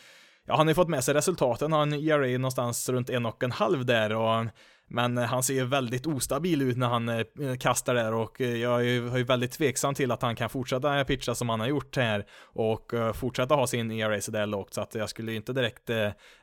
ja, 0.46 0.56
han 0.56 0.66
har 0.66 0.70
ju 0.70 0.74
fått 0.74 0.88
med 0.88 1.04
sig 1.04 1.14
resultaten, 1.14 1.72
har 1.72 1.82
en 1.82 1.92
ERA 1.92 2.38
någonstans 2.38 2.88
runt 2.88 3.10
en 3.10 3.26
och 3.26 3.42
en 3.42 3.52
halv 3.52 3.86
där 3.86 4.12
och 4.12 4.46
men 4.88 5.18
eh, 5.18 5.24
han 5.24 5.42
ser 5.42 5.54
ju 5.54 5.64
väldigt 5.64 6.06
ostabil 6.06 6.62
ut 6.62 6.76
när 6.76 6.86
han 6.86 7.08
eh, 7.08 7.18
eh, 7.18 7.56
kastar 7.60 7.94
där 7.94 8.14
och 8.14 8.40
jag 8.40 8.80
är 8.80 8.84
ju 8.84 9.24
väldigt 9.24 9.52
tveksam 9.52 9.94
till 9.94 10.10
att 10.10 10.22
han 10.22 10.36
kan 10.36 10.50
fortsätta 10.50 11.04
pitcha 11.04 11.34
som 11.34 11.48
han 11.48 11.60
har 11.60 11.66
gjort 11.66 11.96
här 11.96 12.26
och 12.42 12.92
fortsätta 13.14 13.54
ha 13.54 13.66
sin 13.66 13.90
ERA 13.90 14.20
sådär 14.20 14.46
lågt 14.46 14.74
så 14.74 14.80
att 14.80 14.94
jag 14.94 15.08
skulle 15.08 15.34
inte 15.34 15.52
direkt 15.52 15.90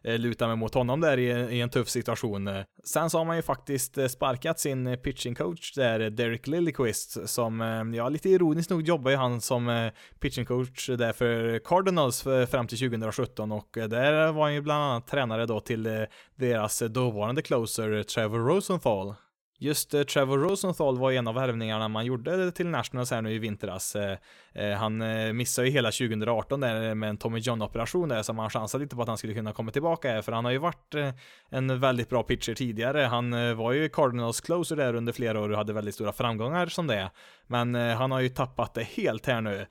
luta 0.04 0.48
mig 0.48 0.56
mot 0.56 0.74
honom 0.74 1.02
där 1.02 1.18
i, 1.18 1.62
en 1.62 1.70
tuff 1.70 1.90
situation. 1.90 2.50
Sen 2.84 3.10
så 3.10 3.18
har 3.18 3.26
man 3.26 3.36
ju 3.36 3.42
faktiskt 3.42 3.98
sparkat 4.12 4.60
sin 4.60 4.98
pitching 5.04 5.36
coach 5.36 5.74
där, 5.74 6.10
Derek 6.10 6.48
Lilliquist, 6.48 7.30
som, 7.30 7.94
ja 7.96 8.10
lite 8.10 8.30
ironiskt 8.30 8.70
nog 8.70 8.82
jobbar 8.82 9.12
ju 9.12 9.18
han 9.18 9.42
som 9.42 9.92
pitching 10.20 10.46
coach 10.46 10.90
där 10.90 11.14
för 11.14 11.60
Cardinals 11.60 12.24
fram 12.24 12.68
till 12.68 12.80
2017 12.80 13.52
och 13.52 13.70
där 13.74 14.32
var 14.32 14.44
han 14.44 14.54
ju 14.54 14.62
bland 14.62 14.84
annat 14.84 15.08
tränare 15.08 15.46
då 15.46 15.60
till 15.60 16.08
deras 16.36 16.80
dåvarande 16.80 17.42
closer 17.42 17.92
eh, 17.92 18.04
Trevor 18.04 18.40
Rosenthal 18.40 19.16
Just 19.64 19.94
eh, 19.94 20.04
Trevor 20.04 20.38
Rosenthal 20.38 20.98
var 20.98 21.12
en 21.12 21.28
av 21.28 21.36
värvningarna 21.36 21.88
man 21.88 22.06
gjorde 22.06 22.52
till 22.52 22.68
Nationals 22.68 23.12
här 23.12 23.22
nu 23.22 23.32
i 23.32 23.40
vintras. 23.40 23.96
Eh, 23.96 24.18
Eh, 24.56 24.72
han 24.72 25.02
eh, 25.02 25.34
missade 25.34 25.68
ju 25.68 25.74
hela 25.74 25.92
2018 25.92 26.60
där 26.60 26.96
med 26.96 27.10
en 27.10 27.18
Tommy 27.18 27.40
John-operation 27.40 28.10
där, 28.10 28.24
som 28.24 28.40
han 28.40 28.50
chansade 28.50 28.84
lite 28.84 28.96
på 28.96 29.02
att 29.02 29.08
han 29.08 29.18
skulle 29.18 29.34
kunna 29.34 29.54
komma 29.54 29.72
tillbaka 29.72 30.12
här, 30.12 30.22
för 30.22 30.32
han 30.32 30.46
har 30.46 30.52
ju 30.52 30.58
varit 30.58 30.96
eh, 30.96 31.10
en 31.50 31.80
väldigt 31.80 32.10
bra 32.10 32.24
pitcher 32.24 32.54
tidigare. 32.54 33.00
Han 33.00 33.58
var 33.58 33.72
ju 33.72 33.90
Cardinals 33.90 34.42
closer 34.42 34.76
där 34.76 34.96
under 34.96 35.14
flera 35.14 35.40
år 35.40 35.50
och 35.50 35.58
hade 35.58 35.74
väldigt 35.74 35.96
stora 35.96 36.12
framgångar 36.12 36.68
som 36.68 36.88
det. 36.88 37.12
Men 37.48 37.76
han 37.76 38.12
har 38.12 38.20
ju 38.20 38.30
tappat 38.30 38.74
det 38.74 38.84
helt 38.84 39.26
här 39.26 39.42
nu 39.42 39.66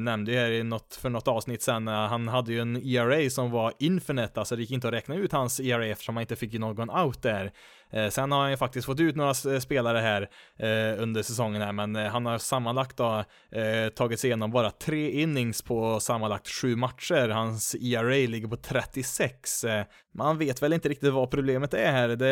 nämnde 0.00 0.32
ju 0.32 0.38
här 0.38 0.50
i 0.50 0.62
något, 0.62 0.94
för 0.94 1.10
något 1.10 1.28
avsnitt 1.28 1.62
sen, 1.62 1.86
han 1.86 2.28
hade 2.28 2.52
ju 2.52 2.60
en 2.60 2.76
ERA 2.76 3.30
som 3.30 3.50
var 3.50 3.72
infinite, 3.78 4.40
alltså 4.40 4.56
det 4.56 4.62
gick 4.62 4.70
inte 4.70 4.88
att 4.88 4.94
räkna 4.94 5.14
ut 5.14 5.32
hans 5.32 5.60
ERA 5.60 5.86
eftersom 5.86 6.16
han 6.16 6.20
inte 6.20 6.36
fick 6.36 6.52
någon 6.52 6.90
out 6.90 7.22
där. 7.22 7.52
Sen 8.10 8.32
har 8.32 8.40
han 8.40 8.50
ju 8.50 8.56
faktiskt 8.56 8.86
fått 8.86 9.00
ut 9.00 9.16
några 9.16 9.34
spelare 9.60 9.98
här 9.98 10.28
under 10.98 11.22
säsongen 11.22 11.62
här, 11.62 11.72
men 11.72 11.94
han 11.96 12.26
har 12.26 12.38
sammanlagt 12.38 12.96
då 12.96 13.24
tagit 13.94 14.20
sig 14.24 14.28
igenom 14.28 14.50
bara 14.50 14.70
tre 14.70 15.10
innings 15.10 15.62
på 15.62 16.00
sammanlagt 16.00 16.48
sju 16.48 16.76
matcher. 16.76 17.28
Hans 17.28 17.74
ERA 17.74 18.28
ligger 18.28 18.48
på 18.48 18.56
36. 18.56 19.64
man 20.14 20.38
vet 20.38 20.62
väl 20.62 20.72
inte 20.72 20.88
riktigt 20.88 21.12
vad 21.12 21.30
problemet 21.30 21.74
är 21.74 21.92
här. 21.92 22.08
Det, 22.08 22.26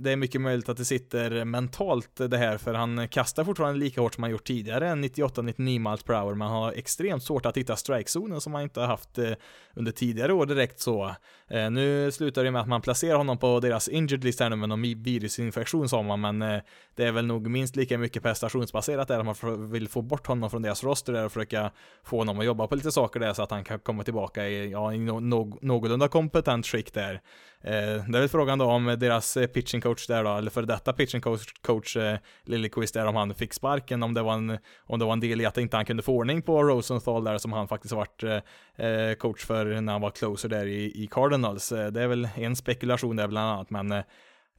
det, 0.00 0.12
är 0.12 0.16
mycket 0.16 0.40
möjligt 0.40 0.68
att 0.68 0.76
det 0.76 0.84
sitter 0.84 1.44
mentalt 1.44 2.16
det 2.30 2.38
här, 2.38 2.58
för 2.58 2.74
han 2.74 3.08
kastar 3.08 3.44
fortfarande 3.44 3.80
lika 3.80 4.00
hårt 4.00 4.14
som 4.14 4.22
han 4.22 4.30
gjort 4.30 4.46
tidigare, 4.46 4.92
98-99 4.92 5.78
miles 5.78 6.02
per 6.02 6.14
hour, 6.14 6.34
men 6.34 6.48
har 6.48 6.72
extremt 6.72 7.22
svårt 7.22 7.46
att 7.46 7.56
hitta 7.56 7.76
strikezonen 7.76 8.40
som 8.40 8.54
han 8.54 8.62
inte 8.62 8.80
har 8.80 8.86
haft 8.86 9.18
eh, 9.18 9.32
under 9.74 9.92
tidigare 9.92 10.32
år 10.32 10.46
direkt 10.46 10.80
så. 10.80 11.14
Eh, 11.50 11.70
nu 11.70 12.12
slutar 12.12 12.44
det 12.44 12.50
med 12.50 12.60
att 12.60 12.68
man 12.68 12.82
placerar 12.82 13.16
honom 13.16 13.38
på 13.38 13.60
deras 13.60 13.88
injured 13.88 14.24
list 14.24 14.40
här 14.40 14.50
nu 14.50 14.56
med 14.56 14.68
någon 14.68 14.82
virusinfektion 14.82 15.88
sa 15.88 16.02
man, 16.02 16.20
men 16.20 16.42
eh, 16.42 16.60
det 16.94 17.04
är 17.04 17.12
väl 17.12 17.26
nog 17.26 17.50
minst 17.50 17.76
lika 17.76 17.98
mycket 17.98 18.22
prestationsbaserat 18.22 19.08
där, 19.08 19.18
att 19.18 19.42
man 19.42 19.70
vill 19.70 19.88
få 19.88 20.02
bort 20.02 20.26
honom 20.26 20.50
från 20.50 20.62
deras 20.62 20.84
roster 20.84 21.12
där 21.12 21.24
och 21.24 21.32
försöka 21.32 21.70
få 22.04 22.18
honom 22.18 22.38
att 22.38 22.44
jobba 22.44 22.66
på 22.66 22.74
lite 22.74 22.92
saker 22.92 23.20
där 23.20 23.32
så 23.32 23.42
att 23.42 23.50
han 23.50 23.64
kan 23.64 23.78
komma 23.78 24.02
tillbaka 24.02 24.48
i, 24.48 24.70
ja, 24.70 24.92
i 24.92 24.98
no 24.98 25.20
någorlunda 25.60 26.08
kompetent 26.08 26.66
skick 26.66 26.94
där. 26.94 27.20
Eh, 27.62 28.04
det 28.08 28.18
är 28.18 28.20
väl 28.20 28.28
frågan 28.28 28.58
då 28.58 28.64
om 28.64 28.96
deras 28.98 29.36
eh, 29.36 29.46
pitching 29.46 29.80
coach 29.80 30.06
där 30.06 30.24
då, 30.24 30.36
eller 30.36 30.50
för 30.50 30.62
detta 30.62 30.92
pitching 30.92 31.20
coach, 31.20 31.52
coach 31.62 31.96
eh, 31.96 32.18
Lillyquist 32.44 32.94
där, 32.94 33.06
om 33.06 33.16
han 33.16 33.34
fick 33.34 33.54
sparken, 33.54 34.02
om 34.02 34.14
det 34.14 34.22
var 34.22 34.34
en, 34.34 34.58
om 34.86 34.98
det 34.98 35.04
var 35.04 35.12
en 35.12 35.20
del 35.20 35.40
i 35.40 35.46
att 35.46 35.58
inte 35.58 35.76
han 35.76 35.86
kunde 35.86 36.02
få 36.02 36.12
ordning 36.12 36.42
på 36.42 36.62
Rosenthal 36.62 37.24
där 37.24 37.38
som 37.38 37.52
han 37.52 37.68
faktiskt 37.68 37.94
varit 37.94 38.22
eh, 38.22 38.86
eh 38.86 39.14
coach 39.14 39.44
för 39.44 39.80
när 39.80 39.92
han 39.92 40.02
var 40.02 40.10
closer 40.10 40.48
där 40.48 40.66
i, 40.66 41.02
i 41.04 41.08
Cardinals. 41.10 41.72
Eh, 41.72 41.86
det 41.86 42.02
är 42.02 42.08
väl 42.08 42.28
en 42.34 42.56
spekulation 42.56 43.16
där 43.16 43.28
bland 43.28 43.50
annat, 43.50 43.70
men 43.70 44.02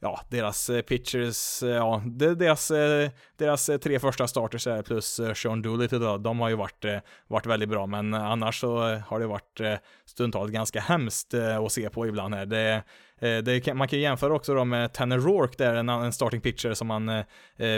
ja, 0.02 0.20
deras 0.28 0.70
eh, 0.70 0.82
pitchers, 0.82 1.62
eh, 1.62 1.68
ja, 1.68 2.02
deras, 2.06 2.70
eh, 2.70 3.10
deras 3.36 3.70
tre 3.82 3.98
första 3.98 4.26
starters 4.26 4.66
här 4.66 4.82
plus 4.82 5.20
Sean 5.34 5.62
Doolittle 5.62 5.98
då, 5.98 6.18
de 6.18 6.40
har 6.40 6.48
ju 6.48 6.56
varit, 6.56 6.84
varit 7.26 7.46
väldigt 7.46 7.68
bra, 7.68 7.86
men 7.86 8.14
annars 8.14 8.60
så 8.60 8.78
har 9.06 9.20
det 9.20 9.26
varit 9.26 9.60
stundtals 10.04 10.50
ganska 10.50 10.80
hemskt 10.80 11.34
att 11.34 11.72
se 11.72 11.90
på 11.90 12.06
ibland 12.06 12.34
här. 12.34 12.46
Det, 12.46 12.82
det 13.42 13.74
man 13.74 13.88
kan 13.88 13.98
ju 13.98 14.02
jämföra 14.02 14.34
också 14.34 14.54
då 14.54 14.64
med 14.64 14.92
Tanner 14.92 15.18
Rourke 15.18 15.64
där, 15.64 15.74
en, 15.74 15.88
en 15.88 16.12
starting 16.12 16.40
pitcher 16.40 16.74
som 16.74 16.86
man 16.86 17.24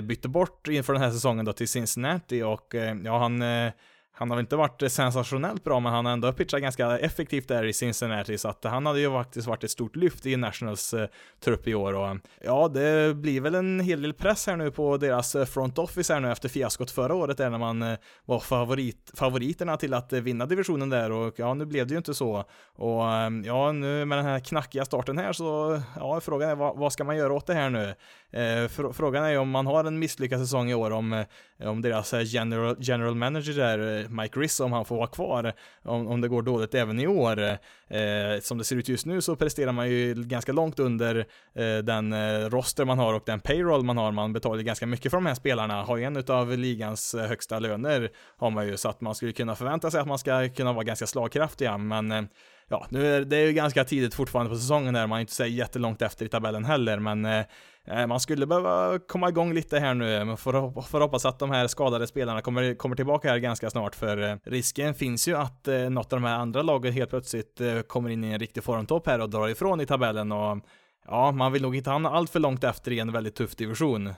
bytte 0.03 0.29
bort 0.29 0.69
inför 0.69 0.93
den 0.93 1.03
här 1.03 1.11
säsongen 1.11 1.45
då 1.45 1.53
till 1.53 1.69
Cincinnati 1.69 2.43
och 2.43 2.75
ja, 3.05 3.19
han 3.19 3.43
han 4.17 4.31
har 4.31 4.41
inte 4.41 4.57
varit 4.57 4.93
sensationellt 4.93 5.65
bra, 5.65 5.81
men 5.81 5.93
han 5.93 6.07
har 6.07 6.13
ändå 6.13 6.33
pitchat 6.33 6.61
ganska 6.61 6.99
effektivt 6.99 7.49
där 7.49 7.65
i 7.65 7.73
Cincinnati, 7.73 8.39
så 8.39 8.49
att 8.49 8.65
han 8.65 8.87
hade 8.87 9.01
ju 9.01 9.11
faktiskt 9.11 9.47
varit 9.47 9.65
ett 9.65 9.71
stort 9.71 9.97
lyft 9.97 10.27
i 10.27 10.37
Nationals 10.37 10.95
eh, 10.95 11.09
trupp 11.45 11.69
i 11.69 11.75
år. 11.75 11.93
Och 11.93 12.07
eh, 12.07 12.17
ja, 12.41 12.69
det 12.69 13.17
blir 13.17 13.41
väl 13.41 13.55
en 13.55 13.81
hel 13.81 14.03
del 14.03 14.15
press 14.15 14.47
här 14.47 14.57
nu 14.57 14.71
på 14.71 14.97
deras 14.97 15.35
eh, 15.35 15.45
front 15.45 15.79
office 15.79 16.13
här 16.13 16.21
nu 16.21 16.33
efter 16.33 16.49
fiaskot 16.49 16.91
förra 16.91 17.15
året 17.15 17.37
där 17.37 17.51
när 17.51 17.59
man 17.59 17.83
eh, 17.83 17.99
var 18.25 18.41
favorit, 18.41 19.11
favoriterna 19.15 19.77
till 19.77 19.95
att 19.95 20.13
vinna 20.13 20.47
divisionen 20.47 20.91
där. 20.91 21.13
Och 21.13 21.35
ja, 21.37 21.55
nu 21.55 21.65
blev 21.65 21.87
det 21.87 21.95
ju 21.95 21.99
inte 21.99 22.15
så. 22.15 22.45
Och 22.77 23.13
eh, 23.13 23.31
ja, 23.45 23.73
nu 23.73 24.05
med 24.05 24.19
den 24.19 24.27
här 24.27 24.39
knackiga 24.39 24.85
starten 24.85 25.19
här 25.19 25.33
så 25.33 25.81
ja, 25.97 26.21
frågan 26.21 26.51
är 26.51 26.55
vad, 26.55 26.77
vad 26.77 26.93
ska 26.93 27.05
man 27.05 27.17
göra 27.17 27.33
åt 27.33 27.47
det 27.47 27.55
här 27.55 27.71
nu? 27.71 27.95
Eh, 28.35 28.69
frågan 28.93 29.25
är 29.25 29.31
ju 29.31 29.39
om 29.39 29.51
man 29.51 29.67
har 29.67 29.85
en 29.85 29.99
misslyckad 29.99 30.41
säsong 30.41 30.71
i 30.71 30.75
år, 30.75 30.91
om, 30.91 31.13
eh, 31.13 31.27
Eh, 31.65 31.71
om 31.71 31.83
deras 31.83 32.15
eh, 32.15 32.23
general, 32.25 32.77
general 32.79 33.15
manager 33.15 33.53
där, 33.53 34.01
eh, 34.01 34.09
Mike 34.09 34.41
Riss, 34.41 34.61
om 34.61 34.73
han 34.73 34.85
får 34.85 34.97
vara 34.97 35.07
kvar, 35.07 35.53
om, 35.83 36.07
om 36.07 36.21
det 36.21 36.29
går 36.29 36.43
dåligt 36.43 36.75
även 36.75 37.01
i 37.01 37.07
år. 37.07 37.43
Eh, 37.89 38.41
som 38.41 38.59
det 38.59 38.65
ser 38.65 38.77
ut 38.77 38.89
just 38.89 39.07
nu 39.07 39.21
så 39.21 39.37
presterar 39.37 39.73
man 39.73 39.91
ju 39.91 40.15
ganska 40.15 40.53
långt 40.53 40.79
under 40.79 41.17
eh, 41.55 41.79
den 41.79 42.15
roster 42.51 42.85
man 42.85 42.99
har 42.99 43.15
och 43.15 43.23
den 43.27 43.41
payroll 43.41 43.85
man 43.85 43.97
har. 43.97 44.13
Man 44.13 44.33
betalar 44.33 44.63
ganska 44.63 44.87
mycket 44.87 45.11
för 45.11 45.17
de 45.17 45.27
här 45.27 45.35
spelarna, 45.35 45.83
har 45.83 45.97
ju 45.97 46.05
en 46.05 46.25
av 46.29 46.59
ligans 46.59 47.15
högsta 47.15 47.59
löner, 47.59 48.11
har 48.37 48.51
man 48.51 48.67
ju, 48.67 48.77
så 48.77 48.89
att 48.89 49.01
man 49.01 49.15
skulle 49.15 49.33
kunna 49.33 49.55
förvänta 49.55 49.91
sig 49.91 50.01
att 50.01 50.07
man 50.07 50.19
ska 50.19 50.49
kunna 50.49 50.73
vara 50.73 50.85
ganska 50.85 51.07
slagkraftiga, 51.07 51.79
men 51.79 52.29
ja, 52.69 52.87
nu 52.89 53.17
är 53.17 53.25
det 53.25 53.41
ju 53.41 53.53
ganska 53.53 53.85
tidigt 53.85 54.15
fortfarande 54.15 54.51
på 54.51 54.57
säsongen 54.57 54.95
där, 54.95 55.07
man 55.07 55.17
är 55.17 55.21
inte 55.21 55.33
så 55.33 55.45
jättelångt 55.45 56.03
efter 56.03 56.27
i 56.27 56.29
tabellen 56.29 56.65
heller, 56.65 56.99
men 56.99 57.25
eh, 57.25 57.45
eh, 57.87 58.07
man 58.07 58.21
skulle 58.21 58.47
behöva 58.47 58.99
komma 58.99 59.29
igång 59.29 59.53
lite 59.53 59.79
här 59.79 59.95
nu, 59.95 60.25
Man 60.25 60.37
får, 60.37 60.83
får 60.83 61.01
hoppas 61.01 61.25
att 61.25 61.39
de 61.39 61.51
här 61.51 61.67
skadade 61.67 62.07
spelarna 62.07 62.41
kommer, 62.41 62.75
kommer 62.75 62.97
tillbaka 62.97 63.31
här 63.31 63.39
ganska 63.39 63.71
snart, 63.71 63.95
för 63.95 64.31
eh, 64.31 64.37
risken 64.45 64.95
finns 64.95 65.29
ju 65.29 65.37
att 65.37 65.69
eh, 65.69 65.91
något 65.91 66.13
av 66.13 66.21
de 66.21 66.27
här 66.27 66.39
andra 66.39 66.63
lagen 66.63 66.93
helt 66.93 67.11
plötsligt 67.11 67.61
eh, 67.61 67.81
kommer 67.81 68.11
in 68.11 68.25
i 68.25 68.33
en 68.33 68.39
riktig 68.39 68.65
formtopp 68.65 69.07
här 69.07 69.21
och 69.21 69.31
drar 69.31 69.49
ifrån 69.49 69.81
i 69.81 69.87
tabellen. 69.87 70.33
Och 70.33 70.59
ja, 71.07 71.33
man 71.33 71.53
vill 71.53 71.63
nog 71.63 71.77
inte 71.77 71.91
hamna 71.91 72.11
allt 72.11 72.31
för 72.31 72.41
långt 72.41 72.65
efter 72.65 72.93
i 72.93 72.99
en 72.99 73.13
väldigt 73.13 73.35
tuff 73.35 73.57
division. 73.57 74.15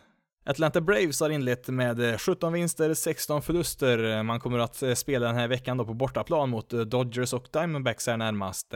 Atlanta 0.48 0.80
Braves 0.80 1.20
har 1.20 1.30
inlett 1.30 1.68
med 1.68 2.10
eh, 2.10 2.18
17 2.18 2.52
vinster, 2.52 2.94
16 2.94 3.42
förluster. 3.42 4.16
Eh, 4.16 4.22
man 4.22 4.40
kommer 4.40 4.58
att 4.58 4.82
eh, 4.82 4.94
spela 4.94 5.26
den 5.26 5.36
här 5.36 5.48
veckan 5.48 5.76
då 5.76 5.84
på 5.84 5.94
bortaplan 5.94 6.50
mot 6.50 6.70
Dodgers 6.70 7.32
och 7.32 7.48
Diamondbacks 7.52 8.06
här 8.06 8.16
närmast. 8.16 8.74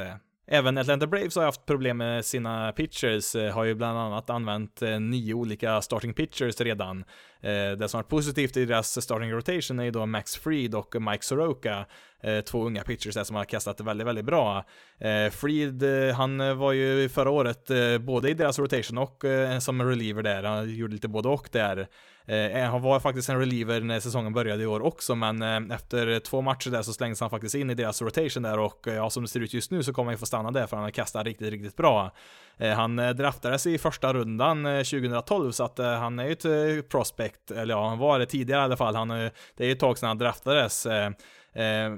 Även 0.52 0.78
Atlanta 0.78 1.06
Braves 1.06 1.36
har 1.36 1.44
haft 1.44 1.66
problem 1.66 1.96
med 1.96 2.24
sina 2.24 2.72
pitchers, 2.72 3.34
eh, 3.34 3.52
har 3.54 3.64
ju 3.64 3.74
bland 3.74 3.98
annat 3.98 4.30
använt 4.30 4.82
eh, 4.82 5.00
nio 5.00 5.34
olika 5.34 5.82
starting 5.82 6.14
pitchers 6.14 6.60
redan. 6.60 7.04
Eh, 7.40 7.78
det 7.78 7.88
som 7.88 7.98
varit 7.98 8.08
positivt 8.08 8.56
i 8.56 8.64
deras 8.64 9.02
starting 9.02 9.32
rotation 9.32 9.80
är 9.80 9.84
ju 9.84 9.90
då 9.90 10.06
Max 10.06 10.36
Fried 10.36 10.74
och 10.74 11.02
Mike 11.02 11.24
Soroka 11.24 11.86
två 12.46 12.64
unga 12.64 12.82
pitchers 12.82 13.14
där 13.14 13.24
som 13.24 13.36
har 13.36 13.44
kastat 13.44 13.80
väldigt, 13.80 14.06
väldigt 14.06 14.24
bra. 14.24 14.64
Fried, 15.30 15.82
han 16.14 16.58
var 16.58 16.72
ju 16.72 17.08
förra 17.08 17.30
året 17.30 17.70
både 18.00 18.30
i 18.30 18.34
deras 18.34 18.58
rotation 18.58 18.98
och 18.98 19.24
som 19.60 19.82
reliever 19.82 20.22
där, 20.22 20.42
han 20.42 20.74
gjorde 20.74 20.92
lite 20.92 21.08
både 21.08 21.28
och 21.28 21.48
där. 21.52 21.88
Eh, 22.30 22.56
eh 22.56 22.70
han 22.70 22.82
var 22.82 23.00
faktiskt 23.00 23.28
en 23.28 23.38
reliever 23.38 23.80
när 23.80 24.00
säsongen 24.00 24.32
började 24.32 24.62
i 24.62 24.66
år 24.66 24.80
också, 24.82 25.14
men 25.14 25.42
eh, 25.42 25.76
efter 25.76 26.20
två 26.20 26.40
matcher 26.40 26.70
där 26.70 26.82
så 26.82 26.92
slängdes 26.92 27.20
han 27.20 27.30
faktiskt 27.30 27.54
in 27.54 27.70
i 27.70 27.74
deras 27.74 28.02
rotation 28.02 28.42
där 28.42 28.58
och 28.58 28.88
eh, 28.88 28.94
ja, 28.94 29.10
som 29.10 29.22
det 29.22 29.28
ser 29.28 29.40
ut 29.40 29.54
just 29.54 29.70
nu 29.70 29.82
så 29.82 29.92
kommer 29.92 30.06
han 30.06 30.14
ju 30.14 30.18
få 30.18 30.26
stanna 30.26 30.50
där 30.50 30.66
för 30.66 30.76
han 30.76 30.84
har 30.84 30.90
kastat 30.90 31.26
riktigt, 31.26 31.50
riktigt 31.50 31.76
bra. 31.76 32.10
Han 32.76 32.96
draftades 32.96 33.66
i 33.66 33.78
första 33.78 34.12
rundan 34.12 34.64
2012 34.64 35.52
så 35.52 35.64
att 35.64 35.78
han 35.78 36.18
är 36.18 36.24
ju 36.24 36.78
ett 36.78 36.88
prospect, 36.88 37.50
eller 37.50 37.74
ja, 37.74 37.88
han 37.88 37.98
var 37.98 38.18
det 38.18 38.26
tidigare 38.26 38.60
i 38.60 38.64
alla 38.64 38.76
fall. 38.76 38.94
Han, 38.94 39.08
det 39.08 39.32
är 39.56 39.64
ju 39.64 39.72
ett 39.72 39.80
tag 39.80 39.98
sedan 39.98 40.08
han 40.08 40.18
draftades. 40.18 40.86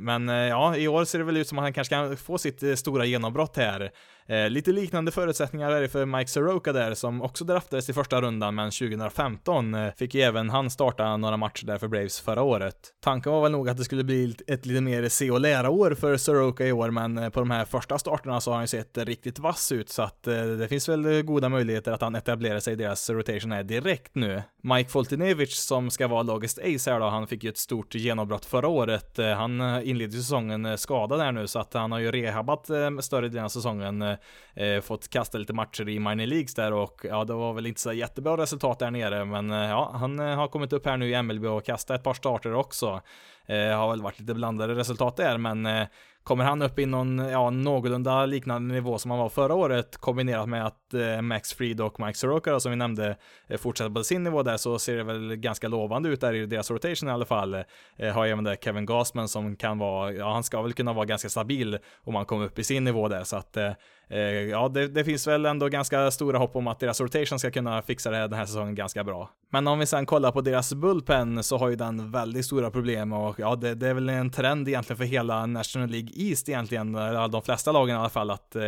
Men 0.00 0.28
ja, 0.28 0.76
i 0.76 0.88
år 0.88 1.04
ser 1.04 1.18
det 1.18 1.24
väl 1.24 1.36
ut 1.36 1.48
som 1.48 1.58
att 1.58 1.62
han 1.62 1.72
kanske 1.72 1.94
kan 1.94 2.16
få 2.16 2.38
sitt 2.38 2.78
stora 2.78 3.04
genombrott 3.04 3.56
här. 3.56 3.90
Eh, 4.32 4.50
lite 4.50 4.72
liknande 4.72 5.10
förutsättningar 5.10 5.70
är 5.70 5.80
det 5.80 5.88
för 5.88 6.06
Mike 6.06 6.30
Soroka 6.30 6.72
där 6.72 6.94
som 6.94 7.22
också 7.22 7.44
draftades 7.44 7.90
i 7.90 7.92
första 7.92 8.20
rundan 8.20 8.54
men 8.54 8.70
2015 8.70 9.74
eh, 9.74 9.92
fick 9.96 10.14
ju 10.14 10.20
även 10.20 10.50
han 10.50 10.70
starta 10.70 11.16
några 11.16 11.36
matcher 11.36 11.66
där 11.66 11.78
för 11.78 11.88
Braves 11.88 12.20
förra 12.20 12.42
året. 12.42 12.74
Tanken 13.00 13.32
var 13.32 13.42
väl 13.42 13.52
nog 13.52 13.68
att 13.68 13.76
det 13.76 13.84
skulle 13.84 14.04
bli 14.04 14.36
ett 14.46 14.66
lite 14.66 14.80
mer 14.80 15.08
se 15.08 15.30
och 15.30 15.40
lära 15.40 15.70
år 15.70 15.94
för 15.94 16.16
Soroka 16.16 16.66
i 16.66 16.72
år 16.72 16.90
men 16.90 17.18
eh, 17.18 17.28
på 17.28 17.40
de 17.40 17.50
här 17.50 17.64
första 17.64 17.98
starterna 17.98 18.40
så 18.40 18.50
har 18.50 18.56
han 18.56 18.64
ju 18.64 18.68
sett 18.68 18.98
riktigt 18.98 19.38
vass 19.38 19.72
ut 19.72 19.88
så 19.88 20.02
att 20.02 20.26
eh, 20.26 20.44
det 20.44 20.68
finns 20.68 20.88
väl 20.88 21.22
goda 21.22 21.48
möjligheter 21.48 21.92
att 21.92 22.00
han 22.00 22.14
etablerar 22.14 22.60
sig 22.60 22.72
i 22.72 22.76
deras 22.76 23.10
rotation 23.10 23.52
här 23.52 23.62
direkt 23.62 24.14
nu. 24.14 24.42
Mike 24.62 24.90
Foltinevich 24.90 25.54
som 25.54 25.90
ska 25.90 26.08
vara 26.08 26.22
lagist 26.22 26.58
ace 26.58 26.90
här 26.90 27.00
då, 27.00 27.08
han 27.08 27.26
fick 27.26 27.44
ju 27.44 27.50
ett 27.50 27.58
stort 27.58 27.94
genombrott 27.94 28.44
förra 28.44 28.68
året. 28.68 29.18
Eh, 29.18 29.30
han 29.30 29.60
eh, 29.60 29.88
inledde 29.88 30.12
säsongen 30.12 30.78
skadad 30.78 31.20
här 31.20 31.32
nu 31.32 31.46
så 31.46 31.58
att 31.58 31.74
han 31.74 31.92
har 31.92 31.98
ju 31.98 32.10
rehabbat 32.10 32.70
större 33.00 33.28
delen 33.28 33.44
av 33.44 33.48
säsongen 33.48 34.16
eh, 34.54 34.80
fått 34.80 35.08
kasta 35.08 35.38
lite 35.38 35.52
matcher 35.52 35.88
i 35.88 35.98
minor 35.98 36.26
leagues 36.26 36.54
där 36.54 36.72
och 36.72 37.00
ja, 37.04 37.24
det 37.24 37.32
var 37.32 37.52
väl 37.52 37.66
inte 37.66 37.80
så 37.80 37.92
jättebra 37.92 38.36
resultat 38.36 38.78
där 38.78 38.90
nere, 38.90 39.24
men 39.24 39.50
eh, 39.50 39.58
ja, 39.70 39.92
han 39.94 40.18
eh, 40.20 40.36
har 40.36 40.48
kommit 40.48 40.72
upp 40.72 40.86
här 40.86 40.96
nu 40.96 41.10
i 41.10 41.22
MLB 41.22 41.44
och 41.44 41.64
kastat 41.64 41.96
ett 41.96 42.04
par 42.04 42.14
starter 42.14 42.54
också. 42.54 43.00
Eh, 43.46 43.78
har 43.78 43.90
väl 43.90 44.02
varit 44.02 44.20
lite 44.20 44.34
blandade 44.34 44.74
resultat 44.74 45.16
där, 45.16 45.38
men 45.38 45.66
eh, 45.66 45.86
kommer 46.22 46.44
han 46.44 46.62
upp 46.62 46.78
i 46.78 46.86
någon, 46.86 47.18
ja, 47.18 47.50
någorlunda 47.50 48.26
liknande 48.26 48.74
nivå 48.74 48.98
som 48.98 49.10
han 49.10 49.20
var 49.20 49.28
förra 49.28 49.54
året, 49.54 49.96
kombinerat 49.96 50.48
med 50.48 50.66
att 50.66 50.94
eh, 50.94 51.22
Max 51.22 51.52
Fried 51.52 51.80
och 51.80 52.00
Mike 52.00 52.18
Soroka, 52.18 52.60
som 52.60 52.72
vi 52.72 52.76
nämnde, 52.76 53.16
eh, 53.48 53.58
fortsätter 53.58 53.90
på 53.90 54.04
sin 54.04 54.24
nivå 54.24 54.42
där, 54.42 54.56
så 54.56 54.78
ser 54.78 54.96
det 54.96 55.04
väl 55.04 55.36
ganska 55.36 55.68
lovande 55.68 56.08
ut 56.08 56.20
där 56.20 56.34
i 56.34 56.46
deras 56.46 56.70
rotation 56.70 57.08
i 57.08 57.12
alla 57.12 57.24
fall. 57.24 57.54
Eh, 57.96 58.12
har 58.14 58.26
även 58.26 58.44
där 58.44 58.56
Kevin 58.56 58.86
Gasman 58.86 59.28
som 59.28 59.56
kan 59.56 59.78
vara, 59.78 60.12
ja, 60.12 60.32
han 60.32 60.44
ska 60.44 60.62
väl 60.62 60.72
kunna 60.72 60.92
vara 60.92 61.04
ganska 61.04 61.28
stabil 61.28 61.78
om 62.00 62.14
han 62.14 62.24
kommer 62.24 62.44
upp 62.44 62.58
i 62.58 62.64
sin 62.64 62.84
nivå 62.84 63.08
där, 63.08 63.24
så 63.24 63.36
att 63.36 63.56
eh 63.56 63.72
Eh, 64.12 64.20
ja, 64.20 64.68
det, 64.68 64.88
det, 64.88 65.04
finns 65.04 65.26
väl 65.26 65.46
ändå 65.46 65.68
ganska 65.68 66.10
stora 66.10 66.38
hopp 66.38 66.56
om 66.56 66.66
att 66.66 66.80
deras 66.80 67.00
rotation 67.00 67.38
ska 67.38 67.50
kunna 67.50 67.82
fixa 67.82 68.10
det 68.10 68.16
här 68.16 68.28
den 68.28 68.38
här 68.38 68.46
säsongen 68.46 68.74
ganska 68.74 69.04
bra. 69.04 69.30
Men 69.50 69.68
om 69.68 69.78
vi 69.78 69.86
sen 69.86 70.06
kollar 70.06 70.32
på 70.32 70.40
deras 70.40 70.74
bullpen 70.74 71.42
så 71.42 71.58
har 71.58 71.68
ju 71.68 71.76
den 71.76 72.10
väldigt 72.10 72.46
stora 72.46 72.70
problem 72.70 73.12
och 73.12 73.40
ja, 73.40 73.56
det, 73.56 73.74
det 73.74 73.88
är 73.88 73.94
väl 73.94 74.08
en 74.08 74.30
trend 74.30 74.68
egentligen 74.68 74.96
för 74.96 75.04
hela 75.04 75.46
National 75.46 75.88
League 75.88 76.10
East 76.14 76.48
egentligen, 76.48 76.92
de 77.30 77.42
flesta 77.42 77.72
lagen 77.72 77.96
i 77.96 77.98
alla 77.98 78.08
fall, 78.08 78.30
att 78.30 78.56
eh, 78.56 78.62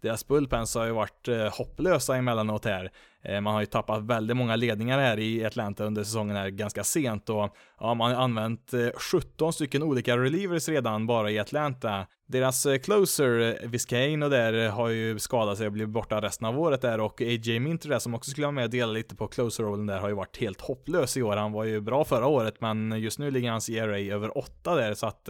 deras 0.00 0.26
bullpens 0.26 0.74
har 0.74 0.84
ju 0.84 0.92
varit 0.92 1.28
eh, 1.28 1.58
hopplösa 1.58 2.16
emellanåt 2.16 2.64
här. 2.64 2.90
Eh, 3.24 3.40
man 3.40 3.54
har 3.54 3.60
ju 3.60 3.66
tappat 3.66 4.02
väldigt 4.02 4.36
många 4.36 4.56
ledningar 4.56 4.98
här 4.98 5.18
i 5.18 5.44
Atlanta 5.44 5.84
under 5.84 6.04
säsongen 6.04 6.36
här 6.36 6.48
ganska 6.48 6.84
sent 6.84 7.30
och 7.30 7.56
ja, 7.80 7.94
man 7.94 8.14
har 8.14 8.22
använt 8.22 8.74
eh, 8.74 8.88
17 9.12 9.52
stycken 9.52 9.82
olika 9.82 10.16
relievers 10.16 10.68
redan 10.68 11.06
bara 11.06 11.30
i 11.30 11.38
Atlanta. 11.38 12.06
Deras 12.26 12.66
eh, 12.66 12.78
closer, 12.78 13.66
Viscain 13.66 14.22
och 14.22 14.30
där, 14.30 14.68
har 14.68 14.88
ju 14.88 15.18
skadat 15.18 15.58
sig 15.58 15.66
och 15.66 15.72
blivit 15.72 15.92
borta 15.92 16.20
resten 16.20 16.46
av 16.46 16.60
året 16.60 16.82
där 16.82 17.00
och 17.00 17.20
AJ 17.20 17.58
Minter 17.58 17.88
där 17.88 17.98
som 17.98 18.14
också 18.14 18.30
skulle 18.30 18.46
vara 18.46 18.52
med 18.52 18.64
och 18.64 18.70
dela 18.70 18.92
lite 18.92 19.16
på 19.16 19.28
closer-rollen 19.28 19.86
där 19.86 19.98
har 19.98 20.08
ju 20.08 20.14
varit 20.14 20.36
helt 20.36 20.60
hopplös 20.60 21.16
i 21.16 21.22
år. 21.22 21.36
Han 21.36 21.52
var 21.52 21.64
ju 21.64 21.80
bra 21.80 22.04
förra 22.04 22.26
året 22.26 22.60
men 22.60 23.00
just 23.00 23.18
nu 23.18 23.30
ligger 23.30 23.50
hans 23.50 23.68
ERA 23.68 23.98
över 23.98 24.38
8 24.38 24.74
där 24.74 24.94
så 24.94 25.06
att 25.06 25.28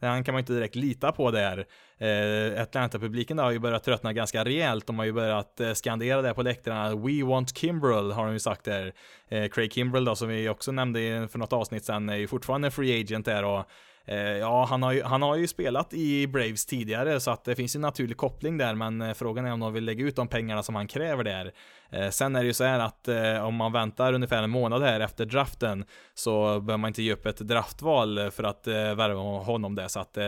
han 0.00 0.24
kan 0.24 0.32
man 0.32 0.40
inte 0.40 0.52
direkt 0.52 0.74
lita 0.74 1.12
på 1.12 1.30
där. 1.30 1.66
Eh, 1.98 2.62
Atlanta-publiken 2.62 3.38
har 3.38 3.50
ju 3.50 3.58
börjat 3.58 3.84
tröttna 3.84 4.12
ganska 4.12 4.44
rejält. 4.44 4.86
De 4.86 4.98
har 4.98 5.06
ju 5.06 5.12
börjat 5.12 5.60
eh, 5.60 5.72
skandera 5.72 6.22
där 6.22 6.34
på 6.34 6.42
läktarna. 6.42 6.96
We 6.96 7.24
want 7.24 7.58
Kimbrel 7.58 8.12
har 8.12 8.24
de 8.24 8.32
ju 8.32 8.38
sagt 8.38 8.64
där. 8.64 8.92
Eh, 9.28 9.48
Craig 9.48 9.72
Kimbrel 9.72 10.04
då, 10.04 10.16
som 10.16 10.28
vi 10.28 10.48
också 10.48 10.72
nämnde 10.72 11.28
för 11.30 11.38
något 11.38 11.52
avsnitt 11.52 11.84
sen, 11.84 12.08
är 12.08 12.16
ju 12.16 12.28
fortfarande 12.28 12.70
free 12.70 13.00
agent 13.00 13.26
där 13.26 13.44
och 13.44 13.64
eh, 14.04 14.16
ja, 14.18 14.64
han 14.64 14.82
har, 14.82 14.92
ju, 14.92 15.02
han 15.02 15.22
har 15.22 15.36
ju 15.36 15.46
spelat 15.46 15.94
i 15.94 16.26
Braves 16.26 16.66
tidigare 16.66 17.20
så 17.20 17.30
att 17.30 17.44
det 17.44 17.56
finns 17.56 17.76
ju 17.76 17.78
en 17.78 17.82
naturlig 17.82 18.16
koppling 18.16 18.58
där, 18.58 18.74
men 18.74 19.00
eh, 19.00 19.14
frågan 19.14 19.46
är 19.46 19.52
om 19.52 19.60
de 19.60 19.72
vill 19.72 19.84
lägga 19.84 20.04
ut 20.04 20.16
de 20.16 20.28
pengarna 20.28 20.62
som 20.62 20.74
han 20.74 20.86
kräver 20.86 21.24
där. 21.24 21.52
Eh, 21.90 22.10
sen 22.10 22.36
är 22.36 22.40
det 22.40 22.46
ju 22.46 22.52
så 22.52 22.64
här 22.64 22.80
att 22.80 23.08
eh, 23.08 23.44
om 23.44 23.54
man 23.54 23.72
väntar 23.72 24.12
ungefär 24.12 24.42
en 24.42 24.50
månad 24.50 24.82
här 24.82 25.00
efter 25.00 25.24
draften 25.24 25.84
så 26.14 26.60
behöver 26.60 26.76
man 26.76 26.88
inte 26.88 27.02
ge 27.02 27.12
upp 27.12 27.26
ett 27.26 27.38
draftval 27.38 28.30
för 28.30 28.44
att 28.44 28.66
eh, 28.66 28.74
värva 28.74 29.20
honom 29.20 29.74
där, 29.74 29.88
så 29.88 30.00
att 30.00 30.18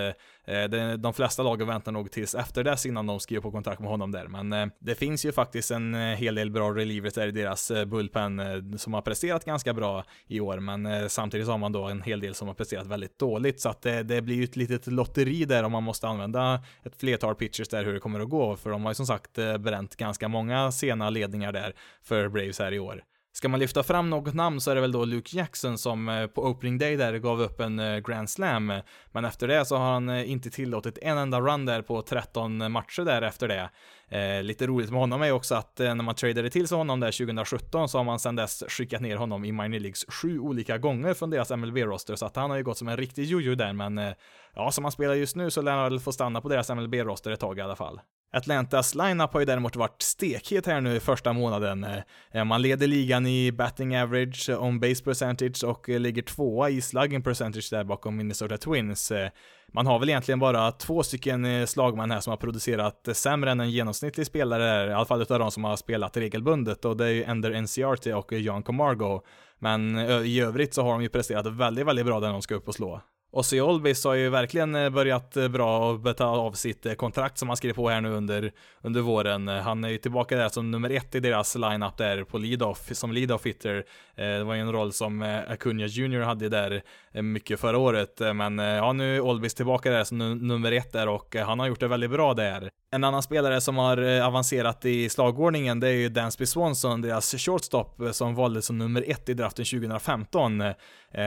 de 0.98 1.14
flesta 1.14 1.42
lagen 1.42 1.66
väntar 1.66 1.92
nog 1.92 2.10
tills 2.10 2.34
efter 2.34 2.64
dess 2.64 2.86
innan 2.86 3.06
de 3.06 3.20
skriver 3.20 3.42
på 3.42 3.50
kontrakt 3.50 3.80
med 3.80 3.90
honom 3.90 4.12
där, 4.12 4.26
men 4.26 4.70
det 4.78 4.94
finns 4.94 5.24
ju 5.24 5.32
faktiskt 5.32 5.70
en 5.70 5.94
hel 5.94 6.34
del 6.34 6.50
bra 6.50 6.70
relievers 6.70 7.14
där 7.14 7.26
i 7.26 7.30
deras 7.30 7.72
bullpen 7.86 8.42
som 8.78 8.94
har 8.94 9.02
presterat 9.02 9.44
ganska 9.44 9.74
bra 9.74 10.04
i 10.26 10.40
år, 10.40 10.60
men 10.60 11.10
samtidigt 11.10 11.46
så 11.46 11.52
har 11.52 11.58
man 11.58 11.72
då 11.72 11.84
en 11.84 12.02
hel 12.02 12.20
del 12.20 12.34
som 12.34 12.48
har 12.48 12.54
presterat 12.54 12.86
väldigt 12.86 13.18
dåligt, 13.18 13.60
så 13.60 13.68
att 13.68 13.82
det, 13.82 14.22
blir 14.24 14.34
ju 14.34 14.44
ett 14.44 14.56
litet 14.56 14.86
lotteri 14.86 15.44
där 15.44 15.64
om 15.64 15.72
man 15.72 15.82
måste 15.82 16.08
använda 16.08 16.62
ett 16.82 17.00
flertal 17.00 17.34
pitchers 17.34 17.68
där 17.68 17.84
hur 17.84 17.92
det 17.92 18.00
kommer 18.00 18.20
att 18.20 18.30
gå, 18.30 18.56
för 18.56 18.70
de 18.70 18.82
har 18.84 18.90
ju 18.90 18.94
som 18.94 19.06
sagt 19.06 19.38
bränt 19.58 19.96
ganska 19.96 20.28
många 20.28 20.72
sena 20.72 21.10
ledningar 21.10 21.49
där 21.52 21.72
för 22.02 22.28
Braves 22.28 22.58
här 22.58 22.72
i 22.72 22.78
år. 22.78 23.02
Ska 23.32 23.48
man 23.48 23.60
lyfta 23.60 23.82
fram 23.82 24.10
något 24.10 24.34
namn 24.34 24.60
så 24.60 24.70
är 24.70 24.74
det 24.74 24.80
väl 24.80 24.92
då 24.92 25.04
Luke 25.04 25.36
Jackson 25.36 25.78
som 25.78 26.08
eh, 26.08 26.26
på 26.26 26.44
opening 26.44 26.78
day 26.78 26.96
där 26.96 27.18
gav 27.18 27.40
upp 27.40 27.60
en 27.60 27.78
eh, 27.78 27.98
Grand 27.98 28.30
Slam. 28.30 28.72
Men 29.12 29.24
efter 29.24 29.48
det 29.48 29.64
så 29.64 29.76
har 29.76 29.92
han 29.92 30.08
eh, 30.08 30.30
inte 30.30 30.50
tillåtit 30.50 30.98
en 31.02 31.18
enda 31.18 31.40
run 31.40 31.66
där 31.66 31.82
på 31.82 32.02
13 32.02 32.72
matcher 32.72 33.04
där 33.04 33.22
efter 33.22 33.48
det. 33.48 33.70
Eh, 34.08 34.42
lite 34.42 34.66
roligt 34.66 34.90
med 34.90 35.00
honom 35.00 35.22
är 35.22 35.32
också 35.32 35.54
att 35.54 35.78
när 35.78 35.94
man 35.94 36.14
tradade 36.14 36.50
till 36.50 36.68
sig 36.68 36.78
honom 36.78 37.00
där 37.00 37.12
2017 37.12 37.88
så 37.88 37.98
har 37.98 38.04
man 38.04 38.18
sedan 38.18 38.36
dess 38.36 38.64
skickat 38.68 39.00
ner 39.00 39.16
honom 39.16 39.44
i 39.44 39.52
minor 39.52 39.78
leagues 39.78 40.04
sju 40.08 40.38
olika 40.38 40.78
gånger 40.78 41.14
från 41.14 41.30
deras 41.30 41.50
MLB-roster, 41.50 42.16
så 42.16 42.26
att 42.26 42.36
han 42.36 42.50
har 42.50 42.56
ju 42.56 42.62
gått 42.62 42.78
som 42.78 42.88
en 42.88 42.96
riktig 42.96 43.24
jojo 43.24 43.54
där, 43.54 43.72
men 43.72 43.98
eh, 43.98 44.12
ja, 44.54 44.70
som 44.70 44.84
han 44.84 44.92
spelar 44.92 45.14
just 45.14 45.36
nu 45.36 45.50
så 45.50 45.62
lär 45.62 45.72
han 45.72 45.90
väl 45.90 46.00
få 46.00 46.12
stanna 46.12 46.40
på 46.40 46.48
deras 46.48 46.70
MLB-roster 46.70 47.30
ett 47.30 47.40
tag 47.40 47.58
i 47.58 47.60
alla 47.60 47.76
fall. 47.76 48.00
Atlantas 48.32 48.94
lineup 48.94 49.32
har 49.32 49.40
ju 49.40 49.46
däremot 49.46 49.76
varit 49.76 50.02
stekhet 50.02 50.66
här 50.66 50.80
nu 50.80 50.96
i 50.96 51.00
första 51.00 51.32
månaden. 51.32 51.86
Eh, 52.32 52.44
man 52.44 52.62
leder 52.62 52.86
ligan 52.86 53.26
i 53.26 53.52
batting 53.52 53.96
average, 53.96 54.50
on 54.58 54.80
base 54.80 55.04
percentage 55.04 55.64
och 55.64 55.88
eh, 55.88 56.00
ligger 56.00 56.22
tvåa 56.22 56.70
i 56.70 56.80
slugging 56.80 57.22
percentage 57.22 57.68
där 57.70 57.84
bakom 57.84 58.16
Minnesota 58.16 58.56
Twins 58.56 59.10
eh, 59.10 59.30
man 59.72 59.86
har 59.86 59.98
väl 59.98 60.08
egentligen 60.08 60.38
bara 60.38 60.72
två 60.72 61.02
stycken 61.02 61.44
slagman 61.44 61.66
slagmän 61.66 62.10
här 62.10 62.20
som 62.20 62.30
har 62.30 62.36
producerat 62.36 63.08
sämre 63.12 63.50
än 63.50 63.60
en 63.60 63.70
genomsnittlig 63.70 64.26
spelare, 64.26 64.62
här, 64.62 64.88
i 64.88 64.92
alla 64.92 65.04
fall 65.04 65.22
utav 65.22 65.38
de 65.38 65.50
som 65.50 65.64
har 65.64 65.76
spelat 65.76 66.16
regelbundet, 66.16 66.84
och 66.84 66.96
det 66.96 67.04
är 67.04 67.10
ju 67.10 67.24
Ender 67.24 67.62
NCRT 67.62 68.06
och 68.06 68.32
John 68.32 68.62
Camargo. 68.62 69.22
Men 69.58 69.98
i 70.24 70.40
övrigt 70.40 70.74
så 70.74 70.82
har 70.82 70.92
de 70.92 71.02
ju 71.02 71.08
presterat 71.08 71.46
väldigt, 71.46 71.86
väldigt 71.86 72.06
bra 72.06 72.20
där 72.20 72.32
de 72.32 72.42
ska 72.42 72.54
upp 72.54 72.68
och 72.68 72.74
slå. 72.74 73.00
Ossi 73.32 73.60
Olbis 73.60 74.04
har 74.04 74.14
ju 74.14 74.28
verkligen 74.28 74.74
eh, 74.74 74.90
börjat 74.90 75.36
eh, 75.36 75.48
bra 75.48 75.90
och 75.90 76.00
betala 76.00 76.42
av 76.42 76.52
sitt 76.52 76.86
eh, 76.86 76.94
kontrakt 76.94 77.38
som 77.38 77.48
han 77.48 77.56
skrev 77.56 77.72
på 77.72 77.88
här 77.88 78.00
nu 78.00 78.08
under, 78.08 78.52
under 78.82 79.00
våren. 79.00 79.48
Han 79.48 79.84
är 79.84 79.88
ju 79.88 79.98
tillbaka 79.98 80.36
där 80.36 80.48
som 80.48 80.70
nummer 80.70 80.90
ett 80.90 81.14
i 81.14 81.20
deras 81.20 81.56
lineup 81.56 81.96
där 81.96 82.24
på 82.24 82.38
lead-off, 82.38 82.88
som 82.92 83.12
lead-off 83.12 83.46
hitter. 83.46 83.84
Det 84.16 84.44
var 84.44 84.54
ju 84.54 84.60
en 84.60 84.72
roll 84.72 84.92
som 84.92 85.42
Acuna 85.48 85.86
Jr 85.86 86.20
hade 86.20 86.48
där 86.48 86.82
Eh, 87.14 87.22
mycket 87.22 87.60
förra 87.60 87.78
året, 87.78 88.20
eh, 88.20 88.34
men 88.34 88.58
eh, 88.58 88.66
ja, 88.66 88.92
nu 88.92 89.16
är 89.16 89.20
Olbis 89.20 89.54
tillbaka 89.54 89.90
där 89.90 90.04
som 90.04 90.18
nummer 90.18 90.72
ett 90.72 90.92
där 90.92 91.08
och 91.08 91.36
han 91.36 91.58
har 91.58 91.66
gjort 91.66 91.80
det 91.80 91.88
väldigt 91.88 92.10
bra 92.10 92.34
där. 92.34 92.70
En 92.92 93.04
annan 93.04 93.22
spelare 93.22 93.60
som 93.60 93.76
har 93.76 94.20
avancerat 94.20 94.84
i 94.84 95.08
slagordningen, 95.08 95.80
det 95.80 95.88
är 95.88 95.92
ju 95.92 96.08
Dansby 96.08 96.46
Swanson, 96.46 97.00
deras 97.00 97.34
shortstop, 97.38 98.00
som 98.12 98.34
valdes 98.34 98.66
som 98.66 98.78
nummer 98.78 99.04
ett 99.06 99.28
i 99.28 99.34
draften 99.34 99.64
2015. 99.64 100.62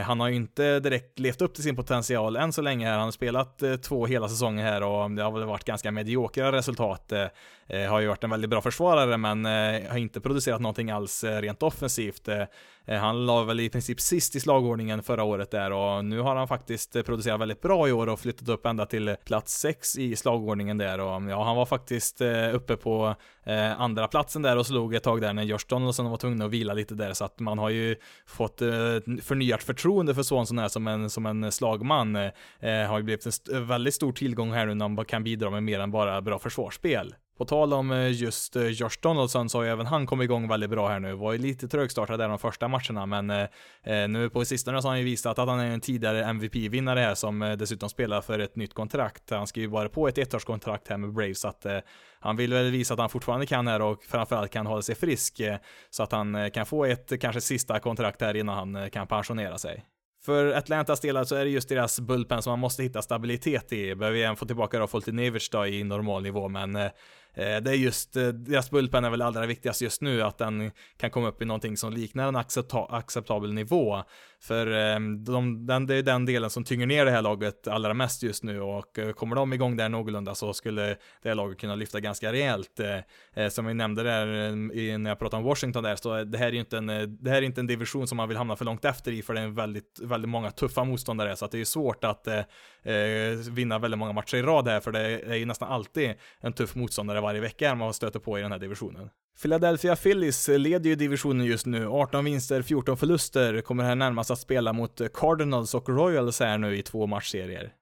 Han 0.05 0.19
har 0.19 0.27
ju 0.29 0.36
inte 0.36 0.79
direkt 0.79 1.19
levt 1.19 1.41
upp 1.41 1.53
till 1.53 1.63
sin 1.63 1.75
potential 1.75 2.36
än 2.36 2.53
så 2.53 2.61
länge 2.61 2.88
här. 2.88 2.93
Han 2.93 3.03
har 3.03 3.11
spelat 3.11 3.63
två 3.81 4.05
hela 4.05 4.29
säsonger 4.29 4.63
här 4.63 4.84
och 4.84 5.11
det 5.11 5.23
har 5.23 5.31
väl 5.31 5.43
varit 5.43 5.63
ganska 5.63 5.91
mediokra 5.91 6.51
resultat. 6.51 7.13
Har 7.89 7.99
ju 7.99 8.07
varit 8.07 8.23
en 8.23 8.29
väldigt 8.29 8.49
bra 8.49 8.61
försvarare 8.61 9.17
men 9.17 9.45
har 9.89 9.97
inte 9.97 10.21
producerat 10.21 10.61
någonting 10.61 10.91
alls 10.91 11.23
rent 11.23 11.63
offensivt. 11.63 12.29
Han 12.88 13.25
la 13.25 13.43
väl 13.43 13.59
i 13.59 13.69
princip 13.69 14.01
sist 14.01 14.36
i 14.36 14.39
slagordningen 14.39 15.03
förra 15.03 15.23
året 15.23 15.51
där 15.51 15.72
och 15.74 16.05
nu 16.05 16.19
har 16.19 16.36
han 16.36 16.47
faktiskt 16.47 17.05
producerat 17.05 17.41
väldigt 17.41 17.61
bra 17.61 17.88
i 17.88 17.91
år 17.91 18.09
och 18.09 18.19
flyttat 18.19 18.49
upp 18.49 18.65
ända 18.65 18.86
till 18.86 19.15
plats 19.26 19.59
6 19.59 19.97
i 19.97 20.15
slagordningen 20.15 20.78
där 20.78 20.99
och 20.99 21.32
ja, 21.32 21.43
han 21.43 21.55
var 21.55 21.65
faktiskt 21.65 22.21
eh, 22.21 22.55
uppe 22.55 22.76
på 22.76 23.15
eh, 23.43 23.82
andra 23.82 24.07
platsen 24.07 24.41
där 24.41 24.57
och 24.57 24.65
slog 24.65 24.95
ett 24.95 25.03
tag 25.03 25.21
där 25.21 25.34
när 25.34 25.43
Josh 25.43 25.65
Donaldson 25.69 26.09
var 26.09 26.17
tvungen 26.17 26.41
att 26.41 26.51
vila 26.51 26.74
lite 26.74 26.95
där 26.95 27.13
så 27.13 27.26
att 27.26 27.39
man 27.39 27.59
har 27.59 27.69
ju 27.69 27.95
fått 28.26 28.61
eh, 28.61 28.69
förnyat 29.21 29.63
förtroende 29.63 30.15
för 30.15 30.24
Swanson 30.24 30.57
här 30.57 30.67
som 30.67 30.88
en, 30.88 31.09
som 31.09 31.26
en 31.26 31.51
slagman. 31.51 32.15
har 32.61 32.97
ju 32.97 33.03
blivit 33.03 33.49
en 33.51 33.67
väldigt 33.67 33.93
stor 33.93 34.11
tillgång 34.11 34.51
här 34.51 34.65
nu 34.65 34.74
när 34.74 34.88
man 34.88 35.05
kan 35.05 35.24
bidra 35.24 35.49
med 35.49 35.63
mer 35.63 35.80
än 35.80 35.91
bara 35.91 36.21
bra 36.21 36.39
försvarsspel. 36.39 37.15
På 37.38 37.45
tal 37.45 37.73
om 37.73 37.91
eh, 37.91 38.11
just 38.11 38.55
eh, 38.55 38.67
Josh 38.67 38.99
Donaldson 39.01 39.49
så 39.49 39.57
har 39.57 39.63
ju 39.63 39.71
även 39.71 39.86
han 39.86 40.05
kommit 40.05 40.25
igång 40.25 40.47
väldigt 40.47 40.69
bra 40.69 40.88
här 40.88 40.99
nu. 40.99 41.13
Var 41.13 41.31
ju 41.31 41.38
lite 41.38 41.67
trögstartad 41.67 42.19
där 42.19 42.29
de 42.29 42.39
första 42.39 42.67
matcherna, 42.67 43.05
men 43.05 43.29
eh, 43.29 43.47
nu 44.09 44.29
på 44.29 44.45
sistone 44.45 44.81
så 44.81 44.88
har 44.88 44.91
han 44.91 44.99
ju 44.99 45.05
visat 45.05 45.39
att 45.39 45.47
han 45.47 45.59
är 45.59 45.71
en 45.71 45.81
tidigare 45.81 46.23
MVP-vinnare 46.25 46.99
här 46.99 47.15
som 47.15 47.55
dessutom 47.59 47.89
spelar 47.89 48.21
för 48.21 48.39
ett 48.39 48.55
nytt 48.55 48.73
kontrakt. 48.73 49.29
Han 49.29 49.47
skriver 49.47 49.71
bara 49.71 49.89
på 49.89 50.07
ett 50.07 50.17
ettårskontrakt 50.17 50.88
här 50.88 50.97
med 50.97 51.13
Braves, 51.13 51.39
så 51.39 51.47
att 51.47 51.65
han 52.19 52.36
vill 52.36 52.53
väl 52.53 52.71
visa 52.71 52.93
att 52.93 52.99
han 52.99 53.09
fortfarande 53.09 53.45
kan 53.45 53.67
här 53.67 53.81
och 53.81 54.03
framförallt 54.03 54.51
kan 54.51 54.65
hålla 54.65 54.81
sig 54.81 54.95
frisk 54.95 55.41
så 55.89 56.03
att 56.03 56.11
han 56.11 56.51
kan 56.51 56.65
få 56.65 56.86
ett 56.86 57.21
kanske 57.21 57.41
sista 57.41 57.79
kontrakt 57.79 58.21
här 58.21 58.36
innan 58.36 58.75
han 58.75 58.89
kan 58.89 59.07
pensionera 59.07 59.57
sig. 59.57 59.86
För 60.25 60.45
Atlantas 60.45 60.99
delar 60.99 61.23
så 61.23 61.36
är 61.36 61.45
det 61.45 61.51
just 61.51 61.69
deras 61.69 61.99
bullpen 61.99 62.41
som 62.41 62.51
man 62.51 62.59
måste 62.59 62.84
hitta 62.84 63.01
stabilitet 63.01 63.73
i. 63.73 63.95
Behöver 63.95 64.17
igen 64.17 64.36
få 64.36 64.45
tillbaka 64.45 64.79
då 64.79 64.88
Foltynevich 64.88 65.49
då 65.49 65.67
i 65.67 65.84
normal 65.84 66.23
nivå, 66.23 66.49
men 66.49 66.75
Eh, 66.75 66.91
Eh, 67.34 67.57
det 67.57 67.71
är 67.71 67.75
just, 67.75 68.15
eh, 68.15 68.27
deras 68.27 68.71
bullpen 68.71 69.05
är 69.05 69.09
väl 69.09 69.21
allra 69.21 69.45
viktigast 69.45 69.81
just 69.81 70.01
nu, 70.01 70.21
att 70.21 70.38
den 70.38 70.71
kan 70.97 71.09
komma 71.09 71.27
upp 71.27 71.41
i 71.41 71.45
någonting 71.45 71.77
som 71.77 71.93
liknar 71.93 72.27
en 72.27 72.36
acceptabel 72.89 73.53
nivå. 73.53 74.03
För 74.44 74.68
ehm, 74.68 75.24
de, 75.24 75.66
den, 75.66 75.86
det 75.86 75.96
är 75.96 76.04
den 76.04 76.26
delen 76.26 76.50
som 76.50 76.64
tynger 76.64 76.88
ner 76.88 77.06
det 77.06 77.12
här 77.12 77.22
laget 77.22 77.68
allra 77.68 77.94
mest 77.94 78.24
just 78.24 78.44
nu 78.44 78.62
och 78.62 79.00
eh, 79.00 79.12
kommer 79.12 79.36
de 79.36 79.54
igång 79.54 79.78
där 79.78 79.89
någorlunda 79.89 80.36
så 80.36 80.54
skulle 80.54 80.82
det 81.22 81.30
här 81.30 81.36
laget 81.36 81.60
kunna 81.60 81.76
lyfta 81.76 82.00
ganska 82.00 82.32
rejält. 82.32 82.80
Eh, 82.80 83.44
eh, 83.44 83.50
som 83.50 83.66
vi 83.66 83.74
nämnde 83.74 84.04
där 84.04 84.28
när 84.98 85.10
jag 85.10 85.20
pratade 85.20 85.41
om 85.41 85.50
Washington 85.50 85.84
där, 85.84 85.96
så 85.96 86.24
det 86.24 86.38
här 86.38 86.48
är 86.48 86.52
ju 86.52 86.60
inte 86.60 86.78
en, 86.78 86.88
det 87.24 87.30
här 87.30 87.38
är 87.38 87.41
inte 87.41 87.62
en 87.62 87.68
division 87.68 88.08
som 88.08 88.18
man 88.18 88.28
vill 88.28 88.38
hamna 88.38 88.56
för 88.56 88.66
långt 88.66 88.86
efter 88.86 89.12
i, 89.12 89.22
för 89.22 89.34
det 89.34 89.41
är 89.41 89.48
väldigt, 89.48 90.00
väldigt 90.02 90.30
många 90.30 90.52
tuffa 90.52 90.84
motståndare, 90.84 91.36
så 91.36 91.46
att 91.46 91.52
det 91.52 91.62
är 91.62 91.66
svårt 91.66 92.04
att 92.04 92.28
eh, 92.28 92.44
vinna 93.52 93.80
väldigt 93.80 93.98
många 93.98 94.14
matcher 94.14 94.38
i 94.38 94.41
rad 94.41 94.68
här, 94.68 94.80
för 94.80 94.91
det 94.91 95.20
är 95.20 95.36
ju 95.36 95.46
nästan 95.46 95.70
alltid 95.70 96.14
en 96.39 96.54
tuff 96.54 96.76
motståndare 96.76 97.22
varje 97.22 97.41
vecka 97.41 97.76
man 97.76 97.94
stöter 97.94 98.20
på 98.20 98.39
i 98.39 98.41
den 98.41 98.52
här 98.52 98.60
divisionen. 98.60 99.10
Philadelphia 99.41 99.95
Phillies 99.95 100.47
leder 100.47 100.89
ju 100.89 100.95
divisionen 100.95 101.45
just 101.45 101.65
nu, 101.65 101.88
18 101.88 102.25
vinster, 102.25 102.61
14 102.61 102.97
förluster, 102.97 103.61
kommer 103.61 103.84
här 103.84 103.95
närmast 103.95 104.31
att 104.31 104.39
spela 104.39 104.73
mot 104.73 105.01
Cardinals 105.13 105.73
och 105.73 105.89
Royals 105.89 106.39
här 106.39 106.57
nu 106.57 106.77
i 106.77 106.81
två 106.81 107.07
matchserier. 107.07 107.73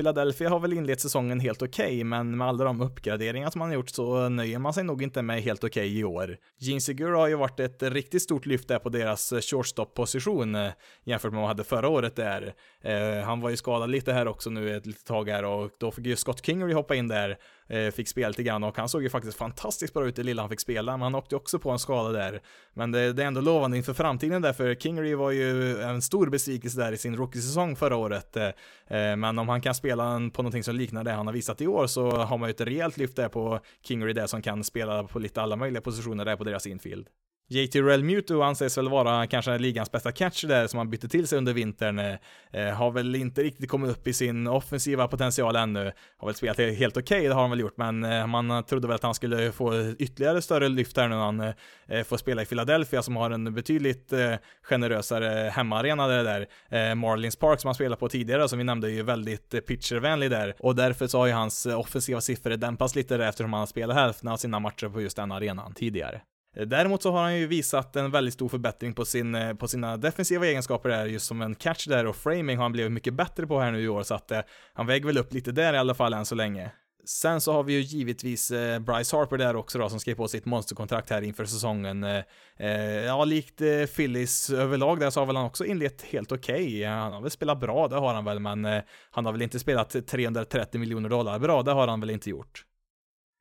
Philadelphia 0.00 0.48
har 0.48 0.60
väl 0.60 0.72
inlett 0.72 1.00
säsongen 1.00 1.40
helt 1.40 1.62
okej, 1.62 1.86
okay, 1.86 2.04
men 2.04 2.36
med 2.36 2.48
alla 2.48 2.64
de 2.64 2.80
uppgraderingar 2.80 3.50
som 3.50 3.58
man 3.58 3.68
har 3.68 3.74
gjort 3.74 3.88
så 3.90 4.28
nöjer 4.28 4.58
man 4.58 4.74
sig 4.74 4.84
nog 4.84 5.02
inte 5.02 5.22
med 5.22 5.42
helt 5.42 5.64
okej 5.64 5.86
okay 5.86 5.98
i 5.98 6.04
år. 6.04 6.36
Gene 6.58 6.80
Segura 6.80 7.16
har 7.16 7.28
ju 7.28 7.34
varit 7.34 7.60
ett 7.60 7.82
riktigt 7.82 8.22
stort 8.22 8.46
lyft 8.46 8.68
där 8.68 8.78
på 8.78 8.88
deras 8.88 9.32
eh, 9.32 9.40
shortstop-position 9.40 10.54
eh, 10.54 10.70
jämfört 11.04 11.32
med 11.32 11.36
vad 11.36 11.42
man 11.42 11.48
hade 11.48 11.64
förra 11.64 11.88
året 11.88 12.16
där. 12.16 12.54
Eh, 12.80 13.24
han 13.24 13.40
var 13.40 13.50
ju 13.50 13.56
skadad 13.56 13.90
lite 13.90 14.12
här 14.12 14.28
också 14.28 14.50
nu 14.50 14.76
ett 14.76 14.86
litet 14.86 15.04
tag 15.04 15.28
här 15.28 15.44
och 15.44 15.70
då 15.78 15.90
fick 15.90 16.06
ju 16.06 16.16
Scott 16.16 16.46
Kingery 16.46 16.72
hoppa 16.72 16.94
in 16.94 17.08
där 17.08 17.38
Eh, 17.70 17.90
fick 17.90 18.08
spela 18.08 18.28
lite 18.28 18.42
grann 18.42 18.64
och 18.64 18.76
han 18.76 18.88
såg 18.88 19.02
ju 19.02 19.10
faktiskt 19.10 19.38
fantastiskt 19.38 19.94
bra 19.94 20.06
ut 20.06 20.16
det 20.16 20.22
lilla 20.22 20.42
han 20.42 20.48
fick 20.48 20.60
spela, 20.60 20.92
men 20.92 21.02
han 21.02 21.14
åkte 21.14 21.36
också 21.36 21.58
på 21.58 21.70
en 21.70 21.78
skada 21.78 22.08
där. 22.08 22.40
Men 22.74 22.92
det, 22.92 23.12
det 23.12 23.22
är 23.22 23.26
ändå 23.26 23.40
lovande 23.40 23.76
inför 23.76 23.94
framtiden 23.94 24.42
där, 24.42 24.52
för 24.52 24.74
Kingery 24.74 25.14
var 25.14 25.30
ju 25.30 25.80
en 25.82 26.02
stor 26.02 26.26
besvikelse 26.26 26.80
där 26.80 26.92
i 26.92 26.96
sin 26.96 27.16
rookie-säsong 27.16 27.76
förra 27.76 27.96
året. 27.96 28.36
Eh, 28.36 28.46
eh 28.46 29.16
men 29.16 29.38
om 29.38 29.48
han 29.48 29.60
kan 29.60 29.74
spela 29.74 29.89
på 30.30 30.42
någonting 30.42 30.64
som 30.64 30.76
liknar 30.76 31.04
det 31.04 31.12
han 31.12 31.26
har 31.26 31.34
visat 31.34 31.60
i 31.60 31.66
år 31.66 31.86
så 31.86 32.10
har 32.10 32.38
man 32.38 32.48
ju 32.48 32.50
ett 32.50 32.60
rejält 32.60 32.96
lyft 32.96 33.16
där 33.16 33.28
på 33.28 33.60
Kingery 33.82 34.12
där 34.12 34.26
som 34.26 34.42
kan 34.42 34.64
spela 34.64 35.04
på 35.04 35.18
lite 35.18 35.42
alla 35.42 35.56
möjliga 35.56 35.80
positioner 35.82 36.24
där 36.24 36.36
på 36.36 36.44
deras 36.44 36.66
infield. 36.66 37.08
JT 37.52 37.74
Muto 38.02 38.42
anses 38.42 38.78
väl 38.78 38.88
vara 38.88 39.26
kanske 39.26 39.58
ligans 39.58 39.92
bästa 39.92 40.12
catcher 40.12 40.48
där 40.48 40.66
som 40.66 40.78
han 40.78 40.90
bytte 40.90 41.08
till 41.08 41.28
sig 41.28 41.38
under 41.38 41.52
vintern. 41.52 41.98
Eh, 41.98 42.14
eh, 42.52 42.74
har 42.74 42.90
väl 42.90 43.14
inte 43.14 43.42
riktigt 43.42 43.70
kommit 43.70 43.90
upp 43.90 44.06
i 44.06 44.12
sin 44.12 44.46
offensiva 44.46 45.08
potential 45.08 45.56
ännu. 45.56 45.92
Har 46.18 46.28
väl 46.28 46.34
spelat 46.34 46.58
helt 46.58 46.96
okej, 46.96 47.18
okay, 47.18 47.28
det 47.28 47.34
har 47.34 47.40
han 47.40 47.50
väl 47.50 47.60
gjort, 47.60 47.76
men 47.76 48.04
eh, 48.04 48.26
man 48.26 48.64
trodde 48.64 48.88
väl 48.88 48.94
att 48.94 49.02
han 49.02 49.14
skulle 49.14 49.52
få 49.52 49.94
ytterligare 49.98 50.42
större 50.42 50.68
lyft 50.68 50.96
här 50.96 51.08
nu 51.08 51.14
när 51.14 51.22
han 51.22 51.40
eh, 51.40 51.54
eh, 51.88 52.04
får 52.04 52.16
spela 52.16 52.42
i 52.42 52.46
Philadelphia 52.46 53.02
som 53.02 53.16
har 53.16 53.30
en 53.30 53.54
betydligt 53.54 54.12
eh, 54.12 54.34
generösare 54.62 55.50
hemmaarena 55.50 56.08
där. 56.08 56.46
Eh, 56.68 56.94
Marlins 56.94 57.36
Park 57.36 57.60
som 57.60 57.68
han 57.68 57.74
spelade 57.74 58.00
på 58.00 58.08
tidigare, 58.08 58.48
som 58.48 58.58
vi 58.58 58.64
nämnde, 58.64 58.88
är 58.88 58.92
ju 58.92 59.02
väldigt 59.02 59.54
eh, 59.54 59.60
pitchervänlig 59.60 60.30
där 60.30 60.54
och 60.58 60.76
därför 60.76 61.06
så 61.06 61.18
har 61.18 61.26
ju 61.26 61.32
hans 61.32 61.66
offensiva 61.66 62.20
siffror 62.20 62.56
dämpats 62.56 62.94
lite 62.94 63.16
där 63.16 63.28
eftersom 63.28 63.52
han 63.52 63.60
har 63.60 63.66
spelat 63.66 63.96
hälften 63.96 64.28
av 64.28 64.36
sina 64.36 64.58
matcher 64.58 64.88
på 64.88 65.00
just 65.00 65.16
den 65.16 65.32
arenan 65.32 65.74
tidigare. 65.74 66.20
Eh, 66.56 66.66
däremot 66.66 67.02
så 67.02 67.10
har 67.10 67.22
han 67.22 67.38
ju 67.38 67.46
visat 67.46 67.96
en 67.96 68.10
väldigt 68.10 68.34
stor 68.34 68.48
förbättring 68.48 68.94
på, 68.94 69.04
sin, 69.04 69.34
eh, 69.34 69.54
på 69.54 69.68
sina 69.68 69.96
defensiva 69.96 70.46
egenskaper 70.46 70.88
där, 70.88 71.06
just 71.06 71.26
som 71.26 71.42
en 71.42 71.54
catch 71.54 71.86
där 71.86 72.06
och 72.06 72.16
framing 72.16 72.56
har 72.56 72.62
han 72.62 72.72
blivit 72.72 72.92
mycket 72.92 73.14
bättre 73.14 73.46
på 73.46 73.60
här 73.60 73.72
nu 73.72 73.82
i 73.82 73.88
år, 73.88 74.02
så 74.02 74.14
att 74.14 74.30
eh, 74.30 74.40
han 74.74 74.86
väger 74.86 75.06
väl 75.06 75.18
upp 75.18 75.32
lite 75.32 75.52
där 75.52 75.74
i 75.74 75.78
alla 75.78 75.94
fall 75.94 76.12
än 76.12 76.26
så 76.26 76.34
länge. 76.34 76.70
Sen 77.04 77.40
så 77.40 77.52
har 77.52 77.62
vi 77.62 77.72
ju 77.72 77.80
givetvis 77.80 78.50
eh, 78.50 78.78
Bryce 78.78 79.16
Harper 79.16 79.38
där 79.38 79.56
också 79.56 79.78
då, 79.78 79.88
som 79.88 80.00
skrev 80.00 80.14
på 80.14 80.28
sitt 80.28 80.44
monsterkontrakt 80.44 81.10
här 81.10 81.22
inför 81.22 81.44
säsongen. 81.44 82.04
Eh, 82.04 82.22
eh 82.56 83.04
ja, 83.04 83.24
likt 83.24 83.60
eh, 83.60 83.86
Phillies 83.96 84.50
överlag 84.50 85.00
där 85.00 85.10
så 85.10 85.20
har 85.20 85.26
väl 85.26 85.36
han 85.36 85.44
också 85.44 85.64
inlett 85.64 86.02
helt 86.02 86.32
okej. 86.32 86.66
Okay. 86.66 86.84
Han 86.84 87.12
har 87.12 87.20
väl 87.20 87.30
spelat 87.30 87.60
bra, 87.60 87.88
det 87.88 87.96
har 87.96 88.14
han 88.14 88.24
väl, 88.24 88.38
men 88.40 88.64
eh, 88.64 88.82
han 89.10 89.24
har 89.24 89.32
väl 89.32 89.42
inte 89.42 89.58
spelat 89.58 90.06
330 90.06 90.80
miljoner 90.80 91.08
dollar 91.08 91.38
bra, 91.38 91.62
det 91.62 91.72
har 91.72 91.88
han 91.88 92.00
väl 92.00 92.10
inte 92.10 92.30
gjort. 92.30 92.64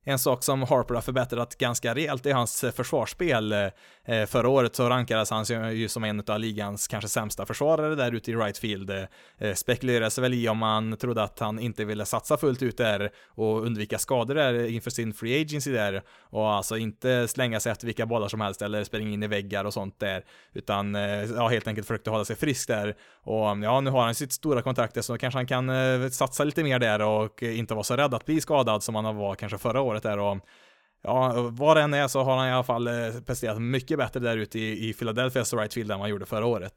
En 0.06 0.20
sak 0.20 0.44
som 0.44 0.64
Harper 0.64 0.94
har 0.94 1.02
förbättrat 1.02 1.58
ganska 1.58 1.96
rejält 1.96 2.26
är 2.26 2.34
hans 2.34 2.64
eh, 2.64 2.72
försvarsspel. 2.72 3.52
Eh, 3.52 3.68
Eh, 4.10 4.26
förra 4.26 4.50
året 4.50 4.76
så 4.76 4.90
rankades 4.90 5.30
han 5.30 5.46
ju 5.76 5.88
som 5.88 6.04
en 6.04 6.24
av 6.28 6.40
ligans 6.40 6.88
kanske 6.88 7.08
sämsta 7.08 7.46
försvarare 7.46 7.96
där 7.96 8.12
ute 8.12 8.32
i 8.32 8.36
right 8.36 8.58
field. 8.58 8.90
Eh, 8.90 9.04
eh, 9.38 9.54
spekulerades 9.54 10.18
väl 10.18 10.34
i 10.34 10.50
om 10.50 10.58
man 10.58 10.98
trodde 10.98 11.24
att 11.24 11.40
han 11.40 11.60
inte 11.60 11.86
ville 11.86 12.06
satsa 12.06 12.38
fullt 12.38 12.62
ut 12.62 12.78
där 12.78 13.10
och 13.28 13.66
undvika 13.66 14.00
skador 14.00 14.36
där 14.36 14.68
inför 14.68 14.92
sin 14.92 15.14
free 15.14 15.42
agency 15.42 15.72
där 15.72 16.02
och 16.22 16.50
alltså 16.52 16.78
inte 16.78 17.28
slänga 17.28 17.60
sig 17.60 17.72
efter 17.72 17.86
vilka 17.86 18.06
bollar 18.06 18.28
som 18.28 18.42
helst 18.42 18.62
eller 18.62 18.84
springa 18.84 19.10
in 19.10 19.24
i 19.24 19.28
väggar 19.28 19.66
och 19.66 19.74
sånt 19.74 20.00
där 20.00 20.24
utan 20.54 20.94
ja, 21.36 21.48
helt 21.48 21.68
enkelt 21.68 21.88
försökte 21.88 22.10
hålla 22.10 22.26
sig 22.26 22.36
frisk 22.36 22.68
där 22.68 22.96
och 23.24 23.50
mm, 23.50 23.64
ja, 23.64 23.82
nu 23.82 23.90
har 23.90 24.02
han 24.02 24.16
sitt 24.16 24.34
stora 24.34 24.62
kontrakt 24.62 25.06
så 25.06 25.18
kanske 25.18 25.38
han 25.38 25.48
kan 25.48 25.72
satsa 26.12 26.44
lite 26.44 26.64
mer 26.64 26.80
där 26.80 27.02
och 27.02 27.44
inte 27.44 27.74
vara 27.74 27.84
så 27.84 27.96
rädd 27.96 28.14
att 28.14 28.26
bli 28.26 28.42
skadad 28.42 28.84
som 28.84 28.96
han 28.96 29.16
var 29.16 29.36
kanske 29.36 29.58
förra 29.58 29.82
året 29.82 30.04
där 30.04 30.20
och 30.20 30.38
Ja, 31.02 31.50
vad 31.52 31.78
det 31.78 31.82
än 31.82 31.94
är 31.94 32.08
så 32.08 32.24
har 32.24 32.38
han 32.38 32.48
i 32.48 32.52
alla 32.52 32.64
fall 32.64 32.88
eh, 32.88 33.22
presterat 33.26 33.62
mycket 33.62 33.98
bättre 33.98 34.20
där 34.20 34.38
ute 34.38 34.60
i, 34.60 34.90
i 34.90 34.94
Philadelphias 34.94 35.54
right 35.54 35.74
field 35.74 35.92
än 35.92 35.98
vad 35.98 36.04
han 36.04 36.10
gjorde 36.10 36.26
förra 36.26 36.46
året 36.46 36.74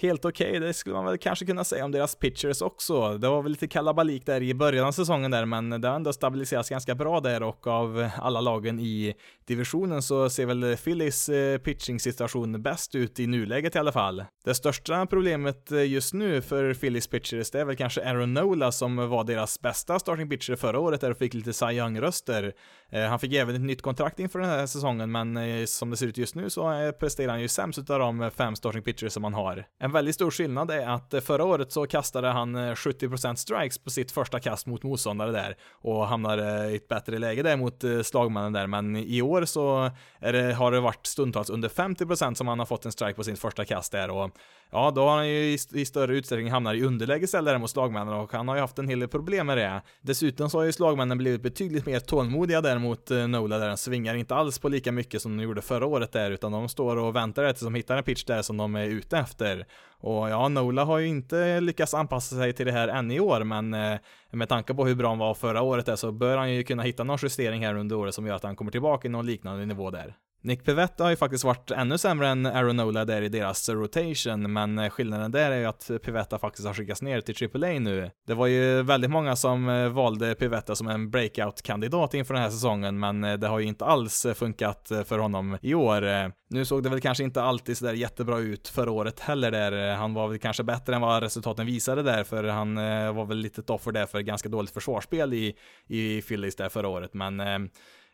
helt 0.00 0.24
okej, 0.24 0.48
okay. 0.48 0.60
det 0.60 0.74
skulle 0.74 0.94
man 0.96 1.04
väl 1.04 1.18
kanske 1.18 1.46
kunna 1.46 1.64
säga 1.64 1.84
om 1.84 1.92
deras 1.92 2.14
pitchers 2.16 2.62
också. 2.62 3.18
Det 3.18 3.28
var 3.28 3.42
väl 3.42 3.52
lite 3.52 3.68
kalabalik 3.68 4.26
där 4.26 4.42
i 4.42 4.54
början 4.54 4.86
av 4.86 4.92
säsongen 4.92 5.30
där, 5.30 5.44
men 5.44 5.70
det 5.70 5.88
har 5.88 5.96
ändå 5.96 6.12
stabiliserats 6.12 6.70
ganska 6.70 6.94
bra 6.94 7.20
där 7.20 7.42
och 7.42 7.66
av 7.66 8.10
alla 8.16 8.40
lagen 8.40 8.80
i 8.80 9.14
divisionen 9.46 10.02
så 10.02 10.30
ser 10.30 10.46
väl 10.46 10.76
Phillies 10.76 11.28
eh, 11.28 11.58
pitching-situation 11.58 12.62
bäst 12.62 12.94
ut 12.94 13.20
i 13.20 13.26
nuläget 13.26 13.76
i 13.76 13.78
alla 13.78 13.92
fall. 13.92 14.24
Det 14.44 14.54
största 14.54 15.06
problemet 15.06 15.72
eh, 15.72 15.90
just 15.90 16.14
nu 16.14 16.42
för 16.42 16.74
Phillies 16.74 17.06
pitchers, 17.06 17.50
det 17.50 17.60
är 17.60 17.64
väl 17.64 17.76
kanske 17.76 18.04
Aaron 18.04 18.34
Nola 18.34 18.72
som 18.72 18.96
var 18.96 19.24
deras 19.24 19.60
bästa 19.60 19.98
starting 19.98 20.28
pitcher 20.28 20.56
förra 20.56 20.80
året 20.80 21.00
där 21.00 21.10
och 21.10 21.18
fick 21.18 21.34
lite 21.34 21.52
Cy 21.52 21.66
Young-röster. 21.66 22.52
Eh, 22.90 23.02
han 23.02 23.18
fick 23.18 23.34
även 23.34 23.54
ett 23.54 23.60
nytt 23.60 23.82
kontrakt 23.82 24.20
inför 24.20 24.38
den 24.38 24.48
här 24.48 24.66
säsongen, 24.66 25.12
men 25.12 25.66
som 25.66 25.90
det 25.90 25.96
ser 25.96 26.06
ut 26.06 26.18
just 26.18 26.34
nu 26.34 26.50
så 26.50 26.92
presterar 27.00 27.30
han 27.30 27.40
ju 27.40 27.48
sämst 27.48 27.90
av 27.90 27.98
de 27.98 28.30
fem 28.30 28.56
starting 28.56 28.82
pitchers 28.82 29.12
som 29.12 29.24
han 29.24 29.34
har. 29.34 29.64
En 29.88 29.92
väldigt 29.92 30.14
stor 30.14 30.30
skillnad 30.30 30.70
är 30.70 30.88
att 30.88 31.14
eh, 31.14 31.20
förra 31.20 31.44
året 31.44 31.72
så 31.72 31.86
kastade 31.86 32.28
han 32.28 32.54
eh, 32.54 32.74
70% 32.74 33.34
strikes 33.34 33.78
på 33.78 33.90
sitt 33.90 34.12
första 34.12 34.40
kast 34.40 34.66
mot 34.66 34.82
motståndare 34.82 35.32
där 35.32 35.56
och 35.72 36.06
hamnade 36.06 36.64
eh, 36.64 36.72
i 36.72 36.76
ett 36.76 36.88
bättre 36.88 37.18
läge 37.18 37.42
där 37.42 37.56
mot 37.56 37.84
slagmannen 38.06 38.52
där, 38.52 38.66
men 38.66 38.96
i 38.96 39.22
år 39.22 39.44
så 39.44 39.90
det, 40.20 40.54
har 40.54 40.72
det 40.72 40.80
varit 40.80 41.06
stundtals 41.06 41.50
under 41.50 41.68
50% 41.68 42.34
som 42.34 42.48
han 42.48 42.58
har 42.58 42.66
fått 42.66 42.84
en 42.84 42.92
strike 42.92 43.14
på 43.14 43.24
sitt 43.24 43.38
första 43.38 43.64
kast 43.64 43.92
där 43.92 44.10
och 44.10 44.30
ja, 44.70 44.90
då 44.90 45.02
har 45.02 45.16
han 45.16 45.28
ju 45.28 45.34
i, 45.34 45.58
i 45.72 45.84
större 45.84 46.16
utsträckning 46.16 46.50
hamnat 46.50 46.74
i 46.74 46.82
underläge 46.82 47.24
istället 47.24 47.60
mot 47.60 47.70
slagmännen 47.70 48.14
och 48.14 48.32
han 48.32 48.48
har 48.48 48.54
ju 48.54 48.60
haft 48.60 48.78
en 48.78 48.88
hel 48.88 49.00
del 49.00 49.08
problem 49.08 49.46
med 49.46 49.58
det. 49.58 49.82
Dessutom 50.00 50.50
så 50.50 50.58
har 50.58 50.64
ju 50.64 50.72
slagmännen 50.72 51.18
blivit 51.18 51.42
betydligt 51.42 51.86
mer 51.86 52.00
tålmodiga 52.00 52.60
där 52.60 52.78
mot 52.78 53.10
eh, 53.10 53.28
Nola 53.28 53.58
där 53.58 53.68
den 53.68 53.76
svingar 53.76 54.14
inte 54.14 54.34
alls 54.34 54.58
på 54.58 54.68
lika 54.68 54.92
mycket 54.92 55.22
som 55.22 55.36
de 55.36 55.42
gjorde 55.42 55.62
förra 55.62 55.86
året 55.86 56.12
där 56.12 56.30
utan 56.30 56.52
de 56.52 56.68
står 56.68 56.96
och 56.96 57.16
väntar 57.16 57.52
tills 57.52 57.60
de 57.60 57.74
hittar 57.74 57.96
en 57.96 58.04
pitch 58.04 58.24
där 58.24 58.42
som 58.42 58.56
de 58.56 58.74
är 58.76 58.86
ute 58.86 59.18
efter. 59.18 59.66
Och 60.00 60.30
ja, 60.30 60.48
Nola 60.48 60.84
har 60.84 60.98
ju 60.98 61.06
inte 61.06 61.60
lyckats 61.60 61.94
anpassa 61.94 62.36
sig 62.36 62.52
till 62.52 62.66
det 62.66 62.72
här 62.72 62.88
än 62.88 63.10
i 63.10 63.20
år, 63.20 63.44
men 63.44 63.74
eh, 63.74 63.98
med 64.30 64.48
tanke 64.48 64.74
på 64.74 64.86
hur 64.86 64.94
bra 64.94 65.08
han 65.08 65.18
var 65.18 65.34
förra 65.34 65.62
året 65.62 65.86
där 65.86 65.96
så 65.96 66.12
bör 66.12 66.36
han 66.36 66.54
ju 66.54 66.62
kunna 66.64 66.82
hitta 66.82 67.04
någon 67.04 67.18
justering 67.22 67.64
här 67.66 67.74
under 67.74 67.96
året 67.96 68.14
som 68.14 68.26
gör 68.26 68.34
att 68.34 68.42
han 68.42 68.56
kommer 68.56 68.70
tillbaka 68.70 69.08
i 69.08 69.10
någon 69.10 69.26
liknande 69.26 69.66
nivå 69.66 69.90
där. 69.90 70.16
Nick 70.42 70.64
Pivetta 70.64 71.04
har 71.04 71.10
ju 71.10 71.16
faktiskt 71.16 71.44
varit 71.44 71.70
ännu 71.70 71.98
sämre 71.98 72.28
än 72.28 72.46
Aaron 72.46 72.76
Nola 72.76 73.04
där 73.04 73.22
i 73.22 73.28
deras 73.28 73.68
rotation, 73.68 74.52
men 74.52 74.78
eh, 74.78 74.90
skillnaden 74.90 75.30
där 75.30 75.50
är 75.50 75.58
ju 75.58 75.64
att 75.64 75.90
Pivetta 76.04 76.38
faktiskt 76.38 76.66
har 76.66 76.74
skickats 76.74 77.02
ner 77.02 77.20
till 77.20 77.64
AAA 77.64 77.78
nu. 77.78 78.10
Det 78.26 78.34
var 78.34 78.46
ju 78.46 78.82
väldigt 78.82 79.10
många 79.10 79.36
som 79.36 79.68
eh, 79.68 79.88
valde 79.88 80.34
Pivetta 80.34 80.74
som 80.74 80.88
en 80.88 81.10
breakout-kandidat 81.10 82.14
inför 82.14 82.34
den 82.34 82.42
här 82.42 82.50
säsongen, 82.50 82.98
men 82.98 83.24
eh, 83.24 83.38
det 83.38 83.48
har 83.48 83.58
ju 83.58 83.66
inte 83.66 83.84
alls 83.84 84.26
funkat 84.34 84.92
för 85.04 85.18
honom 85.18 85.58
i 85.62 85.74
år. 85.74 86.32
Nu 86.50 86.64
såg 86.64 86.82
det 86.82 86.88
väl 86.88 87.00
kanske 87.00 87.24
inte 87.24 87.42
alltid 87.42 87.76
sådär 87.78 87.92
jättebra 87.92 88.38
ut 88.38 88.68
förra 88.68 88.90
året 88.90 89.20
heller 89.20 89.50
där. 89.50 89.94
Han 89.96 90.14
var 90.14 90.28
väl 90.28 90.38
kanske 90.38 90.62
bättre 90.62 90.94
än 90.94 91.00
vad 91.00 91.22
resultaten 91.22 91.66
visade 91.66 92.02
där, 92.02 92.24
för 92.24 92.44
han 92.44 92.74
var 93.14 93.24
väl 93.24 93.38
lite 93.38 93.60
ett 93.60 93.70
offer 93.70 93.92
där 93.92 94.06
för 94.06 94.20
ganska 94.20 94.48
dåligt 94.48 94.74
försvarsspel 94.74 95.34
i, 95.34 95.54
i 95.86 96.22
Phillies 96.22 96.56
där 96.56 96.68
förra 96.68 96.88
året, 96.88 97.14
men 97.14 97.40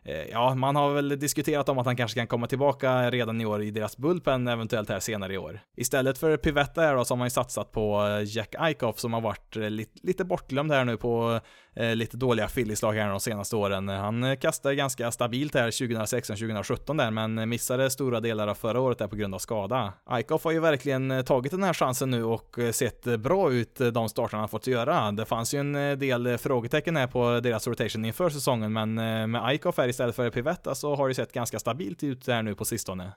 Eh, 0.05 0.31
ja, 0.31 0.55
man 0.55 0.77
har 0.77 0.95
väl 0.95 1.09
diskuterat 1.09 1.69
om 1.69 1.79
att 1.79 1.87
han 1.87 1.97
kanske 1.97 2.21
kan 2.21 2.27
komma 2.27 2.47
tillbaka 2.47 3.11
redan 3.11 3.41
i 3.41 3.47
år 3.47 3.63
i 3.63 3.71
deras 3.71 3.97
bullpen, 3.97 4.49
eventuellt 4.49 4.89
här 4.89 5.01
senare 5.01 5.35
i 5.35 5.39
år. 5.39 5.61
Istället 5.77 6.19
för 6.19 6.37
Pivetta 6.37 6.81
här 6.81 6.97
då, 6.97 7.05
så 7.05 7.15
har 7.15 7.19
man 7.19 7.27
ju 7.27 7.31
satsat 7.31 7.73
på 7.73 8.07
eh, 8.07 8.37
Jack 8.37 8.55
Eichhoff 8.59 8.99
som 8.99 9.13
har 9.13 9.21
varit 9.21 9.57
eh, 9.57 9.71
lite, 9.71 10.01
lite 10.03 10.25
bortglömd 10.25 10.73
här 10.73 10.85
nu 10.85 10.97
på 10.97 11.41
Eh, 11.77 11.97
lite 11.97 12.17
dåliga 12.17 12.49
Phillies-lag 12.49 12.93
här 12.93 13.09
de 13.09 13.21
senaste 13.21 13.57
åren. 13.57 13.89
Han 13.89 14.25
eh, 14.25 14.37
kastade 14.37 14.75
ganska 14.75 15.11
stabilt 15.11 15.55
här 15.55 15.71
2016-2017 15.71 16.99
där, 16.99 17.11
men 17.11 17.49
missade 17.49 17.91
stora 17.91 18.21
delar 18.21 18.49
av 18.49 18.55
förra 18.55 18.81
året 18.81 18.99
där 18.99 19.09
på 19.09 19.17
grund 19.17 19.35
av 19.35 19.39
skada. 19.39 19.93
Eichhoff 20.11 20.45
har 20.45 20.53
ju 20.53 20.61
verkligen 20.61 21.11
eh, 21.11 21.23
tagit 21.23 21.53
den 21.53 21.63
här 21.63 21.73
chansen 21.73 22.11
nu 22.11 22.25
och 22.25 22.57
sett 22.73 23.05
bra 23.05 23.53
ut 23.53 23.81
de 23.93 24.09
starterna 24.09 24.41
han 24.41 24.49
fått 24.49 24.67
göra. 24.67 25.13
Det 25.13 25.25
fanns 25.25 25.55
ju 25.55 25.61
en 25.61 25.99
del 25.99 26.39
frågetecken 26.39 26.97
här 26.97 27.07
på 27.07 27.41
deras 27.41 27.67
rotation 27.67 28.05
inför 28.05 28.31
säsongen, 28.31 28.73
men 28.73 28.95
med 29.31 29.49
Eichhoff 29.49 29.79
här 29.79 29.89
istället 29.89 30.17
för 30.17 30.31
Pivetta 30.31 30.75
så 30.75 30.95
har 30.95 31.09
det 31.09 31.15
sett 31.15 31.33
ganska 31.33 31.59
stabilt 31.59 32.03
ut 32.03 32.27
där 32.27 32.43
nu 32.43 32.55
på 32.55 32.65
sistone. 32.65 33.13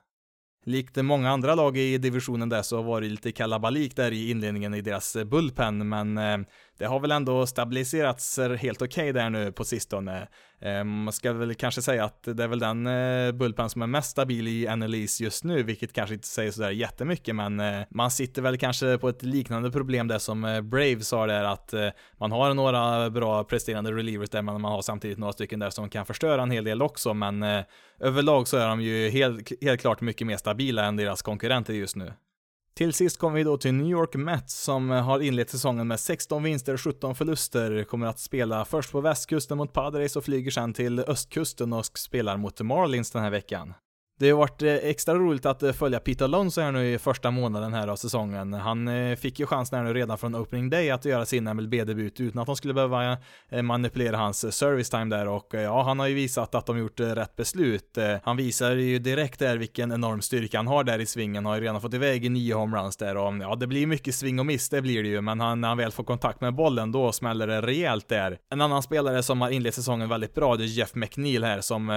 Likt 0.68 0.96
många 0.96 1.32
andra 1.32 1.56
lag 1.56 1.78
i 1.78 1.98
divisionen 1.98 2.50
där 2.50 2.62
så 2.62 2.82
var 2.82 3.02
det 3.02 3.08
lite 3.08 3.32
kalabalik 3.32 3.96
där 3.96 4.12
i 4.12 4.30
inledningen 4.32 4.74
i 4.74 4.82
deras 4.82 5.18
bullpen, 5.26 5.90
men 5.90 6.18
eh, 6.18 6.38
det 6.78 6.86
har 6.86 7.00
väl 7.00 7.12
ändå 7.12 7.48
stabiliserats 7.48 8.40
helt 8.60 8.82
okej 8.82 9.10
okay 9.10 9.12
där 9.12 9.30
nu 9.30 9.52
på 9.52 9.64
sistone. 9.64 10.28
Ehm, 10.62 11.04
man 11.04 11.14
ska 11.14 11.34
väl 11.34 11.56
kanske 11.56 11.82
säga 11.82 12.06
att 12.06 12.24
det 12.24 12.44
är 12.44 12.48
väl 12.48 12.60
den 12.60 12.88
eh, 12.88 13.32
bullpen 13.32 13.70
som 13.70 13.82
är 13.82 13.88
mest 13.88 14.10
stabil 14.10 14.48
i 14.48 14.76
NLEs 14.76 15.22
just 15.22 15.44
nu, 15.44 15.64
vilket 15.64 15.94
kanske 15.94 16.14
inte 16.14 16.28
säger 16.28 16.52
sådär 16.52 16.70
jättemycket, 16.70 17.36
men 17.36 17.60
eh, 17.60 17.82
man 17.90 18.12
sitter 18.12 18.42
väl 18.42 18.58
kanske 18.58 18.98
på 18.98 19.10
ett 19.10 19.24
liknande 19.24 19.72
problem 19.72 20.08
där 20.08 20.20
som 20.20 20.46
eh, 20.46 20.62
Braves 20.62 21.12
har 21.12 21.28
där, 21.28 21.44
att 21.44 21.74
man 22.20 22.32
har 22.32 22.54
några 22.54 23.10
bra 23.10 23.44
presterande 23.44 23.92
relievers 23.92 24.30
där, 24.30 24.42
men 24.42 24.62
man 24.62 24.72
har 24.72 24.82
samtidigt 24.82 25.18
några 25.18 25.34
stycken 25.34 25.60
där 25.60 25.70
som 25.70 25.90
kan 25.90 26.06
förstöra 26.06 26.42
en 26.42 26.52
hel 26.52 26.64
del 26.64 26.82
också, 26.82 27.14
men 27.14 27.44
överlag 28.00 28.48
så 28.48 28.58
är 28.58 28.68
de 28.68 28.82
ju 28.82 29.10
helt, 29.10 29.64
helt 29.64 29.82
klart 29.82 30.02
mycket 30.02 30.28
mer 30.28 30.38
stabila 30.38 30.86
än 30.86 30.96
deras 30.96 31.22
konkurrenter 31.22 31.74
just 31.74 31.96
nu. 31.96 32.14
Till 32.78 32.94
sist 32.94 33.18
kommer 33.18 33.38
vi 33.38 33.44
då 33.44 33.58
till 33.58 33.74
New 33.74 33.88
York 33.88 34.16
Mets 34.16 34.64
som 34.64 34.92
eh, 34.92 35.04
har 35.04 35.20
inlett 35.20 35.50
säsongen 35.50 35.88
med 35.88 36.00
16 36.00 36.44
vinster 36.44 36.74
och 36.74 36.82
17 36.82 37.16
förluster. 37.16 37.84
Kommer 37.84 38.08
att 38.08 38.20
spela 38.20 38.66
först 38.66 38.92
på 38.92 39.02
västkusten 39.02 39.58
mot 39.58 39.74
Padres 39.74 40.16
och 40.16 40.24
flyger 40.24 40.52
sen 40.52 40.74
till 40.74 41.00
östkusten 41.00 41.74
och 41.74 41.86
spelar 41.86 42.38
mot 42.38 42.62
Marlins 42.62 43.12
den 43.12 43.24
här 43.24 43.30
veckan. 43.30 43.74
Det 44.20 44.30
har 44.30 44.38
varit 44.38 44.62
eh, 44.62 44.74
extra 44.74 45.16
roligt 45.16 45.46
att 45.46 45.64
eh, 45.64 45.72
följa 45.72 46.00
Peter 46.00 46.26
Alonso 46.26 46.62
här 46.62 46.72
nu 46.72 46.94
i 46.94 46.98
första 46.98 47.32
månaden 47.32 47.74
här 47.74 47.88
av 47.88 47.96
säsongen. 47.96 48.54
Han 48.54 48.88
eh, 48.88 49.16
fick 49.16 49.40
ju 49.40 49.46
chansen 49.46 49.78
här 49.80 49.86
nu 49.86 49.94
redan 49.94 50.18
från 50.18 50.36
opening 50.36 50.70
day 50.70 50.92
att 50.92 51.06
göra 51.06 51.26
sin 51.26 51.44
MLB-debut 51.44 52.20
utan 52.20 52.42
att 52.42 52.46
de 52.46 52.56
skulle 52.56 52.74
behöva 52.74 53.18
manipulera 53.64 54.18
hans 54.18 54.58
service 54.58 54.90
time 54.90 55.06
där 55.06 55.28
och 55.28 55.48
ja, 55.52 55.84
han 55.84 56.00
har 56.00 56.08
ju 56.08 56.16
visat 56.16 56.56
att 56.56 56.66
de 56.66 56.78
gjort 56.78 57.00
rätt 57.00 57.36
beslut. 57.36 57.98
Han 58.24 58.38
visar 58.38 58.72
ju 58.72 59.00
direkt 59.00 59.40
där 59.40 59.58
vilken 59.58 59.92
enorm 59.92 60.22
styrka 60.22 60.58
han 60.58 60.68
har 60.68 60.84
där 60.84 61.00
i 61.00 61.06
svingen, 61.06 61.46
har 61.46 61.56
ju 61.56 61.62
redan 61.62 61.82
fått 61.82 61.94
iväg 61.94 62.32
nio 62.32 62.56
homeruns 62.56 62.98
där 62.98 63.18
och 63.18 63.38
ja, 63.42 63.56
det 63.56 63.68
blir 63.68 63.88
mycket 63.88 64.16
sving 64.16 64.40
och 64.40 64.46
miss, 64.46 64.70
det 64.70 64.82
blir 64.82 65.04
det 65.04 65.10
ju, 65.10 65.22
men 65.22 65.40
han, 65.40 65.62
när 65.62 65.68
han 65.68 65.78
väl 65.78 65.92
får 65.92 66.04
kontakt 66.04 66.42
med 66.42 66.56
bollen 66.56 66.92
då 66.92 67.12
smäller 67.12 67.48
det 67.48 67.62
rejält 67.62 68.08
där. 68.08 68.38
En 68.52 68.62
annan 68.62 68.84
spelare 68.84 69.24
som 69.24 69.42
har 69.42 69.50
inlett 69.50 69.76
säsongen 69.76 70.10
väldigt 70.10 70.36
bra, 70.36 70.56
det 70.56 70.64
är 70.64 70.68
Jeff 70.68 70.96
McNeil 70.96 71.44
här 71.44 71.62
som 71.62 71.90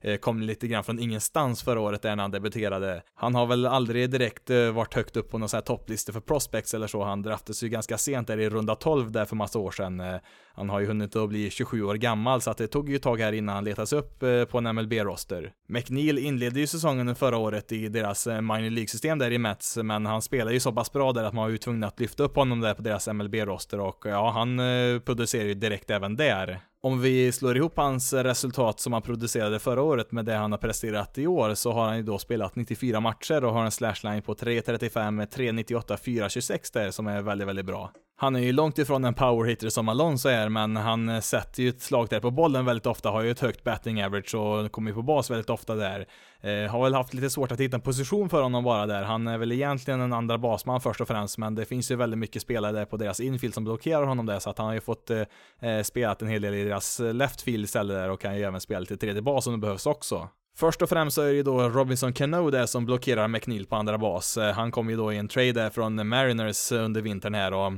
eh, 0.00 0.16
kom 0.16 0.42
lite 0.42 0.66
grann 0.66 0.84
från 0.84 0.98
ingenstans 0.98 1.63
förra 1.64 1.80
året 1.80 2.02
där 2.02 2.16
när 2.16 2.22
han 2.22 2.30
debuterade. 2.30 3.02
Han 3.14 3.34
har 3.34 3.46
väl 3.46 3.66
aldrig 3.66 4.10
direkt 4.10 4.50
eh, 4.50 4.70
varit 4.70 4.94
högt 4.94 5.16
upp 5.16 5.30
på 5.30 5.38
någon 5.38 5.48
sån 5.48 5.56
här 5.56 5.62
topplista 5.62 6.12
för 6.12 6.20
prospects 6.20 6.74
eller 6.74 6.86
så. 6.86 7.04
Han 7.04 7.22
draftades 7.22 7.62
ju 7.62 7.68
ganska 7.68 7.98
sent 7.98 8.28
där 8.28 8.40
i 8.40 8.50
runda 8.50 8.74
12 8.74 9.12
där 9.12 9.24
för 9.24 9.36
massa 9.36 9.58
år 9.58 9.70
sedan. 9.70 10.00
Eh, 10.00 10.16
han 10.54 10.70
har 10.70 10.80
ju 10.80 10.86
hunnit 10.86 11.16
att 11.16 11.28
bli 11.28 11.50
27 11.50 11.82
år 11.82 11.94
gammal 11.94 12.40
så 12.40 12.50
att 12.50 12.58
det 12.58 12.66
tog 12.66 12.88
ju 12.88 12.96
ett 12.96 13.02
tag 13.02 13.20
här 13.20 13.32
innan 13.32 13.54
han 13.54 13.64
letades 13.64 13.92
upp 13.92 14.22
eh, 14.22 14.44
på 14.44 14.58
en 14.58 14.74
MLB-roster. 14.74 15.52
McNeil 15.68 16.18
inledde 16.18 16.60
ju 16.60 16.66
säsongen 16.66 17.14
förra 17.14 17.36
året 17.36 17.72
i 17.72 17.88
deras 17.88 18.26
minor 18.26 18.70
League-system 18.70 19.18
där 19.18 19.30
i 19.30 19.38
Mets, 19.38 19.76
men 19.76 20.06
han 20.06 20.22
spelar 20.22 20.52
ju 20.52 20.60
så 20.60 20.72
pass 20.72 20.92
bra 20.92 21.12
där 21.12 21.24
att 21.24 21.34
man 21.34 21.44
var 21.44 21.50
ju 21.50 21.58
tvungen 21.58 21.84
att 21.84 22.00
lyfta 22.00 22.22
upp 22.22 22.36
honom 22.36 22.60
där 22.60 22.74
på 22.74 22.82
deras 22.82 23.08
MLB-roster 23.08 23.80
och 23.80 24.04
ja, 24.06 24.30
han 24.30 24.60
producerar 25.04 25.44
ju 25.44 25.54
direkt 25.54 25.90
även 25.90 26.16
där 26.16 26.60
om 26.84 27.00
vi 27.00 27.32
slår 27.32 27.56
ihop 27.56 27.76
hans 27.76 28.12
resultat 28.12 28.80
som 28.80 28.92
han 28.92 29.02
producerade 29.02 29.58
förra 29.58 29.82
året 29.82 30.12
med 30.12 30.24
det 30.24 30.34
han 30.34 30.52
har 30.52 30.58
presterat 30.58 31.18
i 31.18 31.26
år 31.26 31.54
så 31.54 31.72
har 31.72 31.86
han 31.86 31.96
ju 31.96 32.02
då 32.02 32.18
spelat 32.18 32.56
94 32.56 33.00
matcher 33.00 33.44
och 33.44 33.52
har 33.52 33.64
en 33.64 33.70
slashline 33.70 34.22
på 34.22 34.34
3.35, 34.34 35.26
3.98, 35.28 35.96
4.26 35.96 36.70
där 36.72 36.90
som 36.90 37.06
är 37.06 37.22
väldigt, 37.22 37.48
väldigt 37.48 37.66
bra. 37.66 37.90
Han 38.16 38.36
är 38.36 38.40
ju 38.40 38.52
långt 38.52 38.78
ifrån 38.78 39.04
en 39.04 39.14
powerhitter 39.14 39.68
som 39.68 39.88
Alonso 39.88 40.28
är, 40.28 40.48
men 40.48 40.76
han 40.76 41.22
sätter 41.22 41.62
ju 41.62 41.68
ett 41.68 41.82
slag 41.82 42.08
där 42.10 42.20
på 42.20 42.30
bollen 42.30 42.64
väldigt 42.64 42.86
ofta, 42.86 43.10
har 43.10 43.22
ju 43.22 43.30
ett 43.30 43.40
högt 43.40 43.64
batting 43.64 44.04
average 44.04 44.34
och 44.34 44.72
kommer 44.72 44.90
ju 44.90 44.94
på 44.94 45.02
bas 45.02 45.30
väldigt 45.30 45.50
ofta 45.50 45.74
där. 45.74 46.06
Eh, 46.40 46.70
har 46.70 46.82
väl 46.82 46.94
haft 46.94 47.14
lite 47.14 47.30
svårt 47.30 47.52
att 47.52 47.60
hitta 47.60 47.76
en 47.76 47.80
position 47.80 48.28
för 48.28 48.42
honom 48.42 48.64
bara 48.64 48.86
där. 48.86 49.02
Han 49.02 49.26
är 49.26 49.38
väl 49.38 49.52
egentligen 49.52 50.00
en 50.00 50.12
andra 50.12 50.38
basman 50.38 50.80
först 50.80 51.00
och 51.00 51.08
främst, 51.08 51.38
men 51.38 51.54
det 51.54 51.64
finns 51.64 51.90
ju 51.90 51.96
väldigt 51.96 52.18
mycket 52.18 52.42
spelare 52.42 52.72
där 52.72 52.84
på 52.84 52.96
deras 52.96 53.20
infield 53.20 53.54
som 53.54 53.64
blockerar 53.64 54.04
honom 54.06 54.26
där, 54.26 54.38
så 54.38 54.50
att 54.50 54.58
han 54.58 54.66
har 54.66 54.74
ju 54.74 54.80
fått 54.80 55.10
eh, 55.10 55.20
eh 55.60 55.82
spelat 55.82 56.22
en 56.22 56.28
hel 56.28 56.42
del 56.42 56.54
i 56.54 56.64
deras 56.64 56.98
left 56.98 57.42
field 57.42 57.64
istället 57.64 57.96
där 57.96 58.10
och 58.10 58.20
kan 58.20 58.36
ju 58.36 58.42
även 58.42 58.60
spela 58.60 58.80
lite 58.80 58.96
tredje 58.96 59.22
bas 59.22 59.46
om 59.46 59.52
det 59.52 59.58
behövs 59.58 59.86
också. 59.86 60.28
Först 60.56 60.82
och 60.82 60.88
främst 60.88 61.14
så 61.14 61.22
är 61.22 61.26
det 61.26 61.32
ju 61.32 61.42
då 61.42 61.68
Robinson 61.68 62.12
Cano 62.12 62.50
där 62.50 62.66
som 62.66 62.86
blockerar 62.86 63.28
McNeil 63.28 63.66
på 63.66 63.76
andra 63.76 63.98
bas. 63.98 64.36
Eh, 64.36 64.54
han 64.54 64.70
kom 64.70 64.90
ju 64.90 64.96
då 64.96 65.12
i 65.12 65.16
en 65.16 65.28
trade 65.28 65.52
där 65.52 65.70
från 65.70 66.08
Mariners 66.08 66.72
under 66.72 67.00
vintern 67.00 67.34
här 67.34 67.52
och 67.52 67.72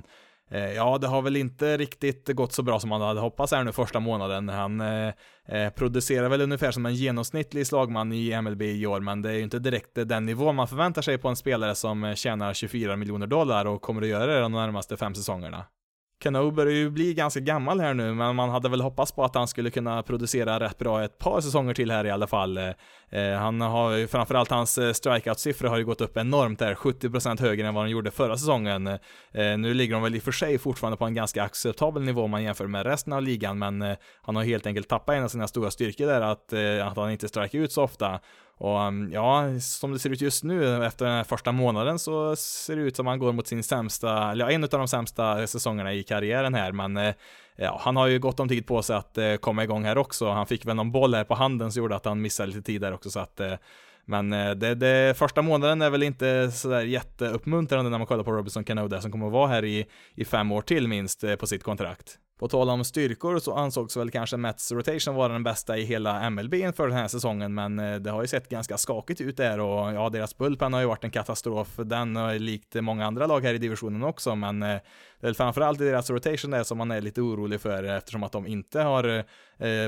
Eh, 0.50 0.72
ja, 0.72 0.98
det 0.98 1.06
har 1.06 1.22
väl 1.22 1.36
inte 1.36 1.76
riktigt 1.76 2.28
gått 2.28 2.52
så 2.52 2.62
bra 2.62 2.80
som 2.80 2.90
man 2.90 3.00
hade 3.00 3.20
hoppats 3.20 3.52
här 3.52 3.64
nu 3.64 3.72
första 3.72 4.00
månaden. 4.00 4.48
Han 4.48 4.80
eh, 4.80 5.12
eh 5.48 5.70
producerar 5.70 6.28
väl 6.28 6.40
ungefär 6.40 6.70
som 6.70 6.86
en 6.86 6.94
genomsnittlig 6.94 7.66
slagman 7.66 8.12
i 8.12 8.42
MLB 8.42 8.62
i 8.62 8.86
år, 8.86 9.00
men 9.00 9.22
det 9.22 9.30
är 9.30 9.34
ju 9.34 9.42
inte 9.42 9.58
direkt 9.58 9.90
den 9.94 10.26
nivå 10.26 10.52
man 10.52 10.68
förväntar 10.68 11.02
sig 11.02 11.18
på 11.18 11.28
en 11.28 11.36
spelare 11.36 11.74
som 11.74 12.04
eh, 12.04 12.14
tjänar 12.14 12.54
24 12.54 12.96
miljoner 12.96 13.26
dollar 13.26 13.64
och 13.64 13.82
kommer 13.82 14.02
att 14.02 14.08
göra 14.08 14.26
det 14.26 14.40
de 14.40 14.52
närmaste 14.52 14.96
fem 14.96 15.14
säsongerna. 15.14 15.64
Cano 16.18 16.50
börjar 16.50 16.72
ju 16.72 16.90
bli 16.90 17.14
ganska 17.14 17.40
gammal 17.40 17.80
här 17.80 17.94
nu, 17.94 18.14
men 18.14 18.36
man 18.36 18.50
hade 18.50 18.68
väl 18.68 18.80
hoppats 18.80 19.12
på 19.12 19.24
att 19.24 19.34
han 19.34 19.48
skulle 19.48 19.70
kunna 19.70 20.02
producera 20.02 20.60
rätt 20.60 20.78
bra 20.78 21.04
ett 21.04 21.18
par 21.18 21.40
säsonger 21.40 21.74
till 21.74 21.90
här 21.90 22.04
i 22.04 22.10
alla 22.10 22.26
fall. 22.26 22.58
Eh, 23.10 23.32
han 23.32 23.60
har 23.60 23.92
ju 23.92 24.06
framförallt 24.06 24.50
hans 24.50 24.78
eh, 24.78 24.92
strikeout-siffror 24.92 25.68
har 25.68 25.78
ju 25.78 25.84
gått 25.84 26.00
upp 26.00 26.16
enormt 26.16 26.58
där, 26.58 26.74
70% 26.74 27.40
högre 27.40 27.66
än 27.66 27.74
vad 27.74 27.84
de 27.84 27.90
gjorde 27.90 28.10
förra 28.10 28.36
säsongen. 28.36 28.86
Eh, 28.86 28.98
nu 29.58 29.74
ligger 29.74 29.94
de 29.94 30.02
väl 30.02 30.14
i 30.14 30.18
och 30.18 30.22
för 30.22 30.32
sig 30.32 30.58
fortfarande 30.58 30.96
på 30.96 31.04
en 31.04 31.14
ganska 31.14 31.42
acceptabel 31.42 32.02
nivå 32.02 32.22
om 32.22 32.30
man 32.30 32.42
jämför 32.42 32.66
med 32.66 32.86
resten 32.86 33.12
av 33.12 33.22
ligan, 33.22 33.58
men 33.58 33.96
han 34.22 34.36
har 34.36 34.44
helt 34.44 34.66
enkelt 34.66 34.88
tappat 34.88 35.16
en 35.16 35.24
av 35.24 35.28
sina 35.28 35.48
stora 35.48 35.70
styrkor 35.70 36.06
där, 36.06 36.20
att, 36.20 36.52
att 36.90 36.96
han 36.96 37.10
inte 37.10 37.28
strikar 37.28 37.58
ut 37.58 37.72
så 37.72 37.82
ofta. 37.82 38.20
Och 38.58 38.82
mm, 38.82 39.12
ja, 39.12 39.60
som 39.60 39.92
det 39.92 39.98
ser 39.98 40.10
ut 40.10 40.20
just 40.20 40.44
nu 40.44 40.84
efter 40.84 41.04
den 41.04 41.14
här 41.14 41.24
första 41.24 41.52
månaden 41.52 41.98
så 41.98 42.36
ser 42.36 42.76
det 42.76 42.82
ut 42.82 42.96
som 42.96 43.06
han 43.06 43.18
går 43.18 43.32
mot 43.32 43.46
sin 43.46 43.62
sämsta, 43.62 44.30
eller 44.30 44.44
ja, 44.44 44.50
en 44.50 44.64
av 44.64 44.68
de 44.70 44.88
sämsta 44.88 45.46
säsongerna 45.46 45.94
i 45.94 46.02
karriären 46.02 46.54
här, 46.54 46.72
men 46.72 47.14
ja, 47.56 47.80
han 47.82 47.96
har 47.96 48.06
ju 48.06 48.18
gott 48.18 48.40
om 48.40 48.48
tid 48.48 48.66
på 48.66 48.82
sig 48.82 48.96
att 48.96 49.18
eh, 49.18 49.36
komma 49.36 49.64
igång 49.64 49.84
här 49.84 49.98
också. 49.98 50.30
Han 50.30 50.46
fick 50.46 50.66
väl 50.66 50.76
någon 50.76 50.92
boll 50.92 51.14
här 51.14 51.24
på 51.24 51.34
handen 51.34 51.72
som 51.72 51.82
gjorde 51.82 51.96
att 51.96 52.04
han 52.04 52.22
missade 52.22 52.46
lite 52.46 52.62
tid 52.62 52.80
där 52.80 52.92
också 52.92 53.10
så 53.10 53.20
att 53.20 53.40
eh, 53.40 53.52
men 54.08 54.32
eh, 54.32 54.50
det, 54.50 54.74
det, 54.74 55.18
första 55.18 55.42
månaden 55.42 55.82
är 55.82 55.90
väl 55.90 56.02
inte 56.02 56.50
sådär 56.50 56.80
jätteuppmuntrande 56.80 57.90
när 57.90 57.98
man 57.98 58.06
kollar 58.06 58.24
på 58.24 58.32
Robinson 58.32 58.64
Cano 58.64 59.00
som 59.00 59.12
kommer 59.12 59.26
att 59.26 59.32
vara 59.32 59.48
här 59.48 59.64
i, 59.64 59.86
i 60.14 60.24
fem 60.24 60.52
år 60.52 60.62
till 60.62 60.88
minst 60.88 61.24
eh, 61.24 61.36
på 61.36 61.46
sitt 61.46 61.62
kontrakt. 61.62 62.18
På 62.38 62.48
tal 62.48 62.70
om 62.70 62.84
styrkor 62.84 63.38
så 63.38 63.54
ansågs 63.54 63.96
väl 63.96 64.10
kanske 64.10 64.36
Mets 64.36 64.72
rotation 64.72 65.14
vara 65.14 65.32
den 65.32 65.42
bästa 65.42 65.78
i 65.78 65.84
hela 65.84 66.30
MLB 66.30 66.54
inför 66.54 66.88
den 66.88 66.96
här 66.96 67.08
säsongen, 67.08 67.54
men 67.54 67.78
eh, 67.78 67.96
det 67.96 68.10
har 68.10 68.22
ju 68.22 68.28
sett 68.28 68.48
ganska 68.48 68.78
skakigt 68.78 69.20
ut 69.20 69.36
där 69.36 69.60
och 69.60 69.94
ja, 69.94 70.08
deras 70.08 70.38
bullpen 70.38 70.72
har 70.72 70.80
ju 70.80 70.86
varit 70.86 71.04
en 71.04 71.10
katastrof. 71.10 71.76
Den 71.76 72.16
har 72.16 72.34
likt 72.34 72.74
många 72.74 73.06
andra 73.06 73.26
lag 73.26 73.40
här 73.40 73.54
i 73.54 73.58
divisionen 73.58 74.02
också, 74.02 74.34
men 74.34 74.60
det 74.60 74.80
är 75.20 75.32
framförallt 75.32 75.80
i 75.80 75.84
deras 75.84 76.10
rotation 76.10 76.50
där 76.50 76.62
som 76.62 76.78
man 76.78 76.90
är 76.90 77.00
lite 77.00 77.20
orolig 77.20 77.60
för 77.60 77.82
eftersom 77.82 78.22
att 78.22 78.32
de 78.32 78.46
inte 78.46 78.80
har 78.80 79.24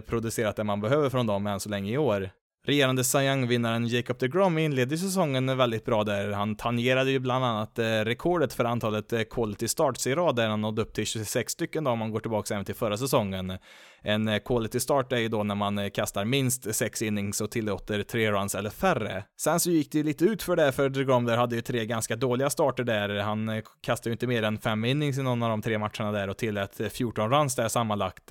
producerat 0.01 0.57
det 0.57 0.65
man 0.65 0.81
behöver 0.81 1.11
från 1.11 1.27
dem 1.27 1.47
än 1.47 1.61
så 1.61 1.69
länge 1.69 1.93
i 1.93 1.99
år. 1.99 2.31
Regerande 2.69 3.05
Sayang-vinnaren 3.05 3.87
Jacob 3.87 4.19
DeGrom 4.19 4.59
inledde 4.59 4.99
säsongen 4.99 5.57
väldigt 5.57 5.85
bra 5.85 6.05
där. 6.05 6.31
Han 6.31 6.57
tangerade 6.57 7.11
ju 7.11 7.19
bland 7.19 7.45
annat 7.45 7.79
eh, 7.79 7.85
rekordet 7.85 8.53
för 8.53 8.65
antalet 8.65 9.13
eh, 9.13 9.23
quality 9.23 9.69
starts 9.69 10.07
i 10.07 10.15
rad 10.15 10.37
där 10.37 10.49
han 10.49 10.61
nådde 10.61 10.83
upp 10.83 10.95
till 10.95 11.07
26 11.07 11.53
stycken 11.53 11.85
då 11.85 11.91
om 11.91 11.99
man 11.99 12.11
går 12.11 12.21
tillbaka 12.21 12.55
även 12.55 12.65
till 12.65 12.75
förra 12.75 12.97
säsongen. 12.97 13.59
En 14.03 14.29
eh, 14.29 14.39
quality 14.39 14.81
start 14.81 15.13
är 15.13 15.17
ju 15.17 15.29
då 15.29 15.43
när 15.43 15.55
man 15.55 15.91
kastar 15.91 16.25
minst 16.25 16.75
6 16.75 17.03
innings 17.03 17.41
och 17.41 17.51
tillåter 17.51 18.03
3 18.03 18.33
runs 18.33 18.55
eller 18.55 18.71
färre. 18.71 19.25
Sen 19.41 19.61
så 19.61 19.71
gick 19.71 19.93
det 19.93 19.99
ju 19.99 20.05
lite 20.05 20.25
ut 20.25 20.43
för 20.43 20.57
det 20.57 20.73
för 20.73 20.89
DeGrom 20.89 21.25
där 21.25 21.37
hade 21.37 21.57
ju 21.57 21.63
tre 21.63 21.87
ganska 21.87 22.17
dåliga 22.17 22.51
starter 22.51 22.85
där. 22.85 23.19
Han 23.19 23.63
kastade 23.81 24.11
ju 24.11 24.13
inte 24.13 24.27
mer 24.27 24.43
än 24.43 24.59
5 24.59 24.85
innings 24.85 25.19
i 25.19 25.23
någon 25.23 25.43
av 25.43 25.51
de 25.51 25.63
tre 25.63 25.79
matcherna 25.79 26.13
där 26.13 26.29
och 26.29 26.37
tillät 26.37 26.81
14 26.93 27.31
runs 27.31 27.57
där 27.57 27.69
sammanlagt. 27.69 28.31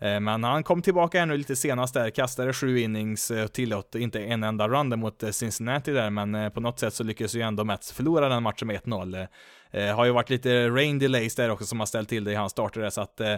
Eh, 0.00 0.20
men 0.20 0.44
han 0.44 0.62
kom 0.62 0.82
tillbaka 0.82 1.20
ännu 1.20 1.36
lite 1.36 1.56
senast 1.56 1.94
där, 1.94 2.10
kastade 2.10 2.52
sju 2.52 2.78
innings 2.78 3.30
eh, 3.30 3.46
tillåt 3.46 3.94
inte 3.94 4.20
en 4.24 4.42
enda 4.42 4.68
run 4.68 5.00
mot 5.00 5.22
eh, 5.22 5.30
Cincinnati 5.30 5.92
där, 5.92 6.10
men 6.10 6.50
på 6.50 6.60
något 6.60 6.78
sätt 6.78 6.94
så 6.94 7.04
lyckades 7.04 7.34
ju 7.34 7.40
ändå 7.40 7.64
Mets 7.64 7.92
förlora 7.92 8.28
den 8.28 8.42
matchen 8.42 8.66
med 8.68 8.80
1-0. 8.80 9.26
Eh, 9.70 9.96
har 9.96 10.04
ju 10.04 10.10
varit 10.10 10.30
lite 10.30 10.68
rain 10.68 10.98
delays 10.98 11.34
där 11.34 11.50
också 11.50 11.66
som 11.66 11.78
har 11.78 11.86
ställt 11.86 12.08
till 12.08 12.24
det 12.24 12.32
i 12.32 12.34
hans 12.34 12.52
starter 12.52 12.80
där, 12.80 12.90
så 12.90 13.00
att 13.00 13.20
eh, 13.20 13.34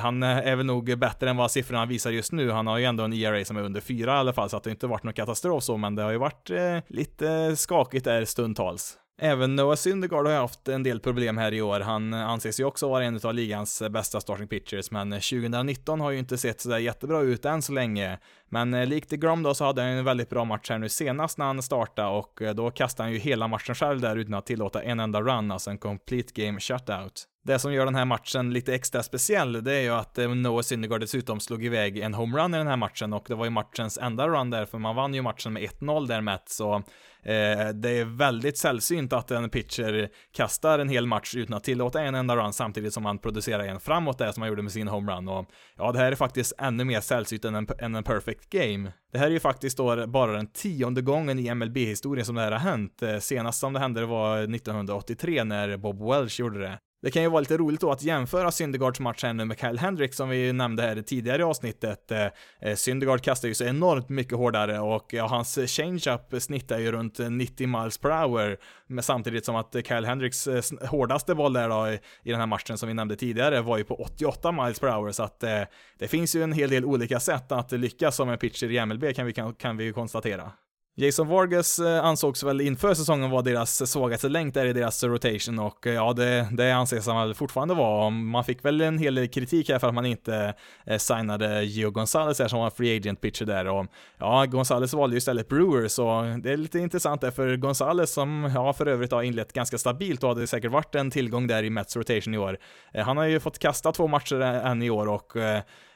han 0.00 0.22
är 0.22 0.56
väl 0.56 0.66
nog 0.66 0.98
bättre 0.98 1.30
än 1.30 1.36
vad 1.36 1.50
siffrorna 1.50 1.86
visar 1.86 2.10
just 2.10 2.32
nu. 2.32 2.50
Han 2.50 2.66
har 2.66 2.78
ju 2.78 2.84
ändå 2.84 3.04
en 3.04 3.12
ERA 3.12 3.44
som 3.44 3.56
är 3.56 3.62
under 3.62 3.80
4 3.80 4.14
i 4.14 4.16
alla 4.16 4.32
fall, 4.32 4.50
så 4.50 4.56
att 4.56 4.62
det 4.62 4.70
inte 4.70 4.86
varit 4.86 5.02
någon 5.02 5.14
katastrof 5.14 5.64
så, 5.64 5.76
men 5.76 5.94
det 5.94 6.02
har 6.02 6.10
ju 6.10 6.18
varit 6.18 6.50
eh, 6.50 6.78
lite 6.88 7.56
skakigt 7.56 8.04
där 8.04 8.24
stundtals. 8.24 8.98
Även 9.18 9.56
Noah 9.56 9.76
Syndergaard 9.76 10.26
har 10.26 10.32
ju 10.32 10.38
haft 10.38 10.68
en 10.68 10.82
del 10.82 11.00
problem 11.00 11.38
här 11.38 11.54
i 11.54 11.62
år. 11.62 11.80
Han 11.80 12.14
anses 12.14 12.60
ju 12.60 12.64
också 12.64 12.88
vara 12.88 13.04
en 13.04 13.20
av 13.24 13.34
ligans 13.34 13.82
bästa 13.90 14.20
starting 14.20 14.48
pitchers, 14.48 14.90
men 14.90 15.10
2019 15.10 16.00
har 16.00 16.10
ju 16.10 16.18
inte 16.18 16.38
sett 16.38 16.60
sådär 16.60 16.78
jättebra 16.78 17.20
ut 17.20 17.44
än 17.44 17.62
så 17.62 17.72
länge. 17.72 18.18
Men 18.48 18.74
eh, 18.74 18.86
likt 18.86 19.10
Grom 19.10 19.42
då 19.42 19.54
så 19.54 19.64
hade 19.64 19.82
han 19.82 19.90
en 19.90 20.04
väldigt 20.04 20.30
bra 20.30 20.44
match 20.44 20.70
här 20.70 20.78
nu 20.78 20.88
senast 20.88 21.38
när 21.38 21.44
han 21.44 21.62
startade 21.62 22.08
och 22.08 22.42
eh, 22.42 22.54
då 22.54 22.70
kastade 22.70 23.06
han 23.06 23.12
ju 23.12 23.18
hela 23.18 23.48
matchen 23.48 23.74
själv 23.74 24.00
där 24.00 24.16
utan 24.16 24.34
att 24.34 24.46
tillåta 24.46 24.82
en 24.82 25.00
enda 25.00 25.20
run, 25.20 25.50
alltså 25.50 25.70
en 25.70 25.78
complete 25.78 26.42
game 26.44 26.60
shutout. 26.60 27.28
Det 27.46 27.58
som 27.58 27.72
gör 27.72 27.84
den 27.84 27.94
här 27.94 28.04
matchen 28.04 28.52
lite 28.52 28.74
extra 28.74 29.02
speciell, 29.02 29.64
det 29.64 29.72
är 29.72 29.80
ju 29.80 29.90
att 29.90 30.18
eh, 30.18 30.28
Noah 30.28 30.62
Syndergaard 30.62 31.00
dessutom 31.00 31.40
slog 31.40 31.64
iväg 31.64 31.98
en 31.98 32.14
homerun 32.14 32.54
i 32.54 32.58
den 32.58 32.66
här 32.66 32.76
matchen 32.76 33.12
och 33.12 33.24
det 33.28 33.34
var 33.34 33.44
ju 33.44 33.50
matchens 33.50 33.98
enda 33.98 34.28
run 34.28 34.50
där, 34.50 34.66
för 34.66 34.78
man 34.78 34.96
vann 34.96 35.14
ju 35.14 35.22
matchen 35.22 35.52
med 35.52 35.62
1-0 35.62 36.06
där 36.08 36.20
med 36.20 36.40
så 36.46 36.74
eh, 37.22 37.68
det 37.74 37.90
är 37.90 38.16
väldigt 38.16 38.58
sällsynt 38.58 39.12
att 39.12 39.30
en 39.30 39.50
pitcher 39.50 40.08
kastar 40.32 40.78
en 40.78 40.88
hel 40.88 41.06
match 41.06 41.34
utan 41.34 41.56
att 41.56 41.64
tillåta 41.64 42.02
en 42.02 42.14
enda 42.14 42.36
run 42.36 42.52
samtidigt 42.52 42.92
som 42.92 43.04
han 43.04 43.18
producerar 43.18 43.64
en 43.64 43.80
framåt 43.80 44.18
där 44.18 44.32
som 44.32 44.42
han 44.42 44.48
gjorde 44.48 44.62
med 44.62 44.72
sin 44.72 44.88
homerun 44.88 45.28
och 45.28 45.48
ja, 45.76 45.92
det 45.92 45.98
här 45.98 46.12
är 46.12 46.16
faktiskt 46.16 46.52
ännu 46.58 46.84
mer 46.84 47.00
sällsynt 47.00 47.44
än 47.44 47.54
en, 47.54 47.68
än 47.78 47.94
en 47.94 48.04
perfect 48.04 48.50
game. 48.50 48.92
Det 49.12 49.18
här 49.18 49.26
är 49.26 49.30
ju 49.30 49.40
faktiskt 49.40 49.76
då 49.76 50.06
bara 50.06 50.32
den 50.32 50.46
tionde 50.46 51.02
gången 51.02 51.38
i 51.38 51.54
MLB-historien 51.54 52.26
som 52.26 52.34
det 52.34 52.42
här 52.42 52.52
har 52.52 52.58
hänt. 52.58 53.02
Eh, 53.02 53.18
senast 53.18 53.60
som 53.60 53.72
det 53.72 53.80
hände 53.80 54.06
var 54.06 54.38
1983 54.38 55.44
när 55.44 55.76
Bob 55.76 56.08
Welch 56.10 56.40
gjorde 56.40 56.58
det. 56.58 56.78
Det 57.04 57.10
kan 57.10 57.22
ju 57.22 57.28
vara 57.28 57.40
lite 57.40 57.56
roligt 57.56 57.80
då 57.80 57.90
att 57.90 58.02
jämföra 58.02 58.50
Syndergaards 58.50 59.00
match 59.00 59.24
ännu 59.24 59.44
med 59.44 59.60
Kyle 59.60 59.78
Hendricks 59.78 60.16
som 60.16 60.28
vi 60.28 60.52
nämnde 60.52 60.82
här 60.82 61.02
tidigare 61.02 61.42
i 61.42 61.44
avsnittet. 61.44 62.10
Eh, 62.10 62.26
eh 62.60 62.74
Syndergaard 62.74 63.22
kastar 63.22 63.48
ju 63.48 63.54
så 63.54 63.64
enormt 63.64 64.08
mycket 64.08 64.38
hårdare 64.38 64.80
och 64.80 65.14
ja, 65.14 65.26
hans 65.26 65.58
change-up 65.66 66.42
snittar 66.42 66.78
ju 66.78 66.92
runt 66.92 67.18
90 67.30 67.66
miles 67.66 67.98
per 67.98 68.10
hour, 68.10 68.56
men 68.86 69.02
samtidigt 69.02 69.44
som 69.44 69.56
att 69.56 69.76
Kyle 69.86 70.04
Hendricks 70.04 70.46
eh, 70.46 70.62
hårdaste 70.88 71.34
boll 71.34 71.52
där 71.52 71.68
då 71.68 71.88
i, 71.88 71.98
i 72.22 72.30
den 72.30 72.40
här 72.40 72.46
matchen 72.46 72.78
som 72.78 72.88
vi 72.88 72.94
nämnde 72.94 73.16
tidigare 73.16 73.60
var 73.60 73.78
ju 73.78 73.84
på 73.84 73.94
88 73.94 74.52
miles 74.52 74.80
per 74.80 74.88
hour, 74.88 75.12
så 75.12 75.22
att 75.22 75.42
eh, 75.42 75.62
det 75.98 76.08
finns 76.08 76.36
ju 76.36 76.42
en 76.42 76.52
hel 76.52 76.70
del 76.70 76.84
olika 76.84 77.20
sätt 77.20 77.52
att 77.52 77.72
lyckas 77.72 78.16
som 78.16 78.28
en 78.28 78.38
pitcher 78.38 78.70
i 78.70 78.86
MLB 78.86 79.14
kan 79.14 79.26
vi, 79.26 79.32
kan, 79.32 79.54
kan 79.54 79.76
vi 79.76 79.84
ju 79.84 79.92
konstatera. 79.92 80.52
Jason 80.96 81.28
Vargas 81.28 81.78
eh, 81.78 82.04
ansågs 82.04 82.42
väl 82.42 82.60
inför 82.60 82.94
säsongen 82.94 83.30
vara 83.30 83.42
deras 83.42 83.90
svagaste 83.90 84.28
länk 84.28 84.54
där 84.54 84.66
i 84.66 84.72
deras 84.72 85.04
rotation 85.04 85.58
och 85.58 85.86
eh, 85.86 85.94
ja, 85.94 86.12
det, 86.12 86.48
det 86.52 86.72
anses 86.72 87.06
han 87.06 87.16
väl 87.16 87.34
fortfarande 87.34 87.74
vara. 87.74 88.10
Man 88.10 88.44
fick 88.44 88.64
väl 88.64 88.80
en 88.80 88.98
hel 88.98 89.14
del 89.14 89.28
kritik 89.28 89.68
här 89.68 89.78
för 89.78 89.88
att 89.88 89.94
man 89.94 90.06
inte 90.06 90.54
eh, 90.86 90.98
signade 90.98 91.64
Gio 91.64 91.90
Gonzalez 91.90 92.38
här 92.38 92.48
som 92.48 92.58
var 92.58 92.70
free 92.70 92.96
agent 92.96 93.20
pitcher 93.20 93.44
där 93.44 93.66
och 93.66 93.86
ja, 94.18 94.44
Gonzalez 94.46 94.94
valde 94.94 95.14
ju 95.14 95.18
istället 95.18 95.48
Brewer, 95.48 95.88
så 95.88 96.22
det 96.42 96.52
är 96.52 96.56
lite 96.56 96.78
intressant 96.78 97.20
där 97.20 97.30
för 97.30 97.56
Gonzalez 97.56 98.12
som 98.12 98.52
ja, 98.54 98.72
för 98.72 98.86
övrigt 98.86 99.12
har 99.12 99.22
inlett 99.22 99.52
ganska 99.52 99.78
stabilt 99.78 100.22
och 100.22 100.28
hade 100.28 100.46
säkert 100.46 100.70
varit 100.72 100.94
en 100.94 101.10
tillgång 101.10 101.46
där 101.46 101.62
i 101.62 101.70
Mets 101.70 101.96
rotation 101.96 102.34
i 102.34 102.38
år. 102.38 102.58
Han 102.94 103.16
har 103.16 103.24
ju 103.24 103.40
fått 103.40 103.58
kasta 103.58 103.92
två 103.92 104.06
matcher 104.06 104.40
än 104.40 104.82
i 104.82 104.90
år 104.90 105.08
och 105.08 105.36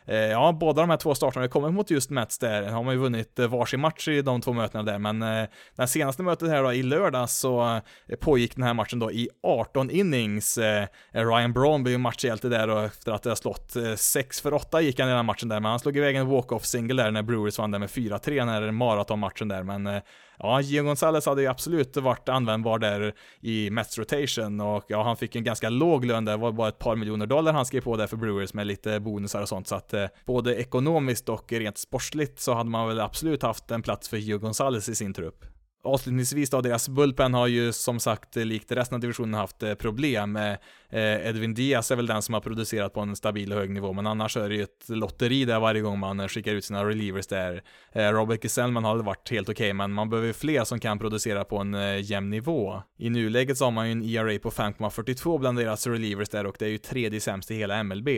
Eh, 0.09 0.17
ja, 0.17 0.53
båda 0.53 0.81
de 0.81 0.91
här 0.91 0.97
två 0.97 1.15
starterna 1.15 1.49
kommer 1.49 1.71
mot 1.71 1.91
just 1.91 2.11
Mets 2.11 2.39
där, 2.39 2.63
har 2.63 2.83
man 2.83 2.95
ju 2.95 3.01
vunnit 3.01 3.39
eh, 3.39 3.47
varsin 3.47 3.81
match 3.81 4.09
i 4.09 4.23
de 4.23 4.41
två 4.41 4.53
mötena 4.53 4.83
där, 4.83 4.99
men 4.99 5.23
eh, 5.23 5.49
det 5.77 5.87
senaste 5.87 6.23
mötet 6.23 6.49
här 6.49 6.63
då 6.63 6.73
i 6.73 6.83
lördags 6.83 7.39
så 7.39 7.81
eh, 8.09 8.17
pågick 8.21 8.55
den 8.55 8.65
här 8.65 8.75
matchen 8.75 8.99
då 8.99 9.13
i 9.13 9.29
18 9.43 9.91
innings. 9.91 10.59
Ryan 11.13 11.53
Braun 11.53 11.83
blev 11.83 11.93
ju 11.93 11.99
matchhjälte 11.99 12.49
där 12.49 12.71
och 12.71 12.85
efter 12.85 13.13
att 13.13 13.23
det 13.23 13.31
har 13.31 13.37
slått 13.37 13.77
6 13.97 14.41
för 14.41 14.55
8 14.55 14.81
gick 14.81 15.01
han 15.01 15.09
i 15.09 15.13
den 15.13 15.27
matchen 15.27 15.49
där, 15.49 15.61
men 15.61 15.71
han 15.71 15.79
slog 15.79 15.97
iväg 15.97 16.17
en 16.17 16.27
walk-off 16.27 16.65
single 16.65 17.03
där 17.03 17.11
när 17.11 17.23
Brewers 17.23 17.59
vann 17.59 17.71
där 17.71 17.79
med 17.79 17.89
4-3 17.89 18.35
den 18.35 18.49
här 18.49 18.71
maratonmatchen 18.71 19.49
där, 19.49 19.63
men 19.63 20.01
ja, 20.39 20.61
Gio 20.61 20.83
Gonzalez 20.83 21.27
hade 21.27 21.43
ju 21.43 21.49
absolut 21.49 21.97
varit 21.97 22.29
användbar 22.29 22.79
där 22.79 23.15
i 23.41 23.71
Mets 23.71 23.99
rotation 23.99 24.61
och 24.61 24.85
ja, 24.89 25.03
han 25.03 25.17
fick 25.17 25.37
en 25.37 25.45
ganska 25.45 25.69
låg 25.69 26.05
lön 26.05 26.25
där, 26.25 26.33
det 26.33 26.39
var 26.39 26.53
bara 26.53 26.69
ett 26.69 26.79
par 26.79 26.97
miljoner 26.97 27.27
dollar 27.27 27.53
han 27.53 27.67
skrev 27.67 27.81
på 27.81 27.97
där 27.97 28.07
för 28.07 28.17
Brewers 28.17 28.55
med 28.55 28.67
lite 28.67 29.01
bonusar 29.01 29.43
och 29.43 29.49
sånt, 29.49 29.69
så 29.69 29.75
att 29.75 29.95
eh, 29.95 30.07
både 30.27 30.55
ekonomiskt 30.55 31.29
och 31.29 31.53
rent 31.53 31.79
sportsligt 31.79 32.41
så 32.41 32.55
hade 32.55 32.71
man 32.71 32.89
väl 32.89 33.01
absolut 33.01 33.43
haft 33.43 33.71
en 33.71 33.83
plats 33.83 34.09
för 34.09 34.17
Gio 34.17 34.39
Gonzalez 34.39 34.89
i 34.89 34.95
sin 34.95 35.15
trupp. 35.15 35.45
Avslutningsvis 35.85 36.51
då, 36.51 36.61
deras 36.61 36.89
bullpen 36.89 37.35
har 37.35 37.47
ju 37.47 37.73
som 37.73 38.01
sagt 38.01 38.37
eh, 38.37 38.45
likt 38.45 38.73
resten 38.73 38.95
av 38.95 39.01
divisionen 39.01 39.35
haft 39.35 39.63
eh, 39.63 39.75
problem. 39.75 40.37
Eh, 40.37 40.57
Edwin 40.91 41.55
Diaz 41.55 41.91
är 41.91 41.97
väl 41.97 42.07
den 42.07 42.23
som 42.23 42.35
har 42.35 42.41
producerat 42.41 42.93
på 42.95 43.01
en 43.01 43.17
stabil 43.17 43.53
och 43.53 43.59
hög 43.59 43.71
nivå, 43.71 43.93
men 43.93 44.07
annars 44.07 44.37
är 44.37 44.49
det 44.49 44.55
ju 44.55 44.63
ett 44.63 44.89
lotteri 44.89 45.45
där 45.45 45.61
varje 45.61 45.81
gång 45.81 45.99
man 45.99 46.29
skickar 46.29 46.53
ut 46.53 46.65
sina 46.65 46.85
relievers 46.85 47.27
där. 47.27 47.63
Robert 47.93 48.43
Gesellman 48.43 48.85
har 48.85 48.97
varit 48.97 49.31
helt 49.31 49.49
okej, 49.49 49.67
okay, 49.67 49.73
men 49.73 49.93
man 49.93 50.11
behöver 50.11 50.33
fler 50.33 50.65
som 50.65 50.81
kan 50.81 50.99
producera 50.99 51.45
på 51.45 51.59
en 51.59 52.03
jämn 52.03 52.31
nivå. 52.31 52.83
I 52.99 53.11
nuläget 53.11 53.59
så 53.59 53.65
har 53.65 53.71
man 53.71 53.87
ju 53.87 53.93
en 53.93 54.03
ERA 54.03 54.39
på 54.39 54.51
5,42 54.51 55.39
bland 55.39 55.59
deras 55.59 55.87
relievers 55.87 56.29
där 56.29 56.47
och 56.47 56.57
det 56.59 56.65
är 56.67 56.71
ju 56.71 56.79
tredje 56.79 57.21
sämst 57.21 57.51
i 57.51 57.55
hela 57.55 57.83
MLB. 57.83 58.09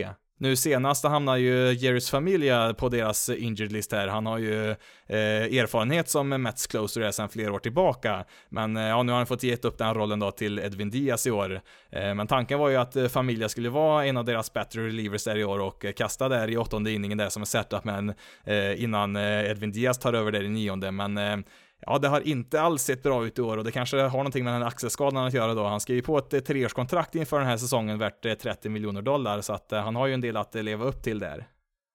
Nu 0.41 0.55
senast 0.55 1.03
hamnar 1.03 1.37
ju 1.37 1.73
Jerrys 1.73 2.09
Familia 2.09 2.73
på 2.73 2.89
deras 2.89 3.29
injured 3.29 3.71
list 3.71 3.91
här. 3.91 4.07
Han 4.07 4.25
har 4.25 4.37
ju 4.37 4.69
eh, 5.07 5.59
erfarenhet 5.59 6.09
som 6.09 6.29
Mets 6.29 6.67
closer 6.67 7.11
sedan 7.11 7.29
flera 7.29 7.53
år 7.53 7.59
tillbaka. 7.59 8.25
Men 8.49 8.77
eh, 8.77 8.83
ja, 8.83 9.03
nu 9.03 9.11
har 9.11 9.17
han 9.17 9.27
fått 9.27 9.43
gett 9.43 9.65
upp 9.65 9.77
den 9.77 9.93
rollen 9.93 10.19
då 10.19 10.31
till 10.31 10.59
Edwin 10.59 10.89
Diaz 10.89 11.27
i 11.27 11.31
år. 11.31 11.61
Eh, 11.89 12.13
men 12.13 12.27
tanken 12.27 12.59
var 12.59 12.69
ju 12.69 12.75
att 12.75 12.95
eh, 12.95 13.07
Familia 13.07 13.49
skulle 13.49 13.69
vara 13.69 14.05
en 14.05 14.17
av 14.17 14.25
deras 14.25 14.53
bättre 14.53 14.87
relievers 14.87 15.23
där 15.23 15.37
i 15.37 15.43
år 15.43 15.59
och 15.59 15.85
eh, 15.85 15.91
kasta 15.91 16.29
där 16.29 16.49
i 16.49 16.57
åttonde 16.57 16.91
inningen 16.91 17.17
där 17.17 17.29
som 17.29 17.41
en 17.41 17.45
setup 17.45 17.83
men 17.83 18.13
eh, 18.43 18.83
innan 18.83 19.15
eh, 19.15 19.51
Edwin 19.51 19.71
Diaz 19.71 19.99
tar 19.99 20.13
över 20.13 20.31
där 20.31 20.43
i 20.43 20.49
nionde. 20.49 20.91
Men 20.91 21.17
eh, 21.17 21.37
Ja, 21.85 21.97
det 21.97 22.07
har 22.07 22.27
inte 22.27 22.61
alls 22.61 22.83
sett 22.83 23.03
bra 23.03 23.25
ut 23.25 23.39
i 23.39 23.41
år 23.41 23.57
och 23.57 23.63
det 23.63 23.71
kanske 23.71 23.97
har 23.97 24.17
någonting 24.17 24.43
med 24.43 24.53
den 24.53 24.61
här 24.61 24.67
axelskadan 24.67 25.25
att 25.25 25.33
göra 25.33 25.53
då. 25.53 25.67
Han 25.67 25.79
skrev 25.79 25.95
ju 25.95 26.01
på 26.01 26.17
ett 26.17 26.33
eh, 26.33 26.39
treårskontrakt 26.39 27.15
inför 27.15 27.39
den 27.39 27.47
här 27.47 27.57
säsongen 27.57 27.99
värt 27.99 28.25
eh, 28.25 28.33
30 28.33 28.69
miljoner 28.69 29.01
dollar, 29.01 29.41
så 29.41 29.53
att 29.53 29.71
eh, 29.71 29.81
han 29.81 29.95
har 29.95 30.07
ju 30.07 30.13
en 30.13 30.21
del 30.21 30.37
att 30.37 30.55
leva 30.55 30.85
upp 30.85 31.03
till 31.03 31.19
där. 31.19 31.47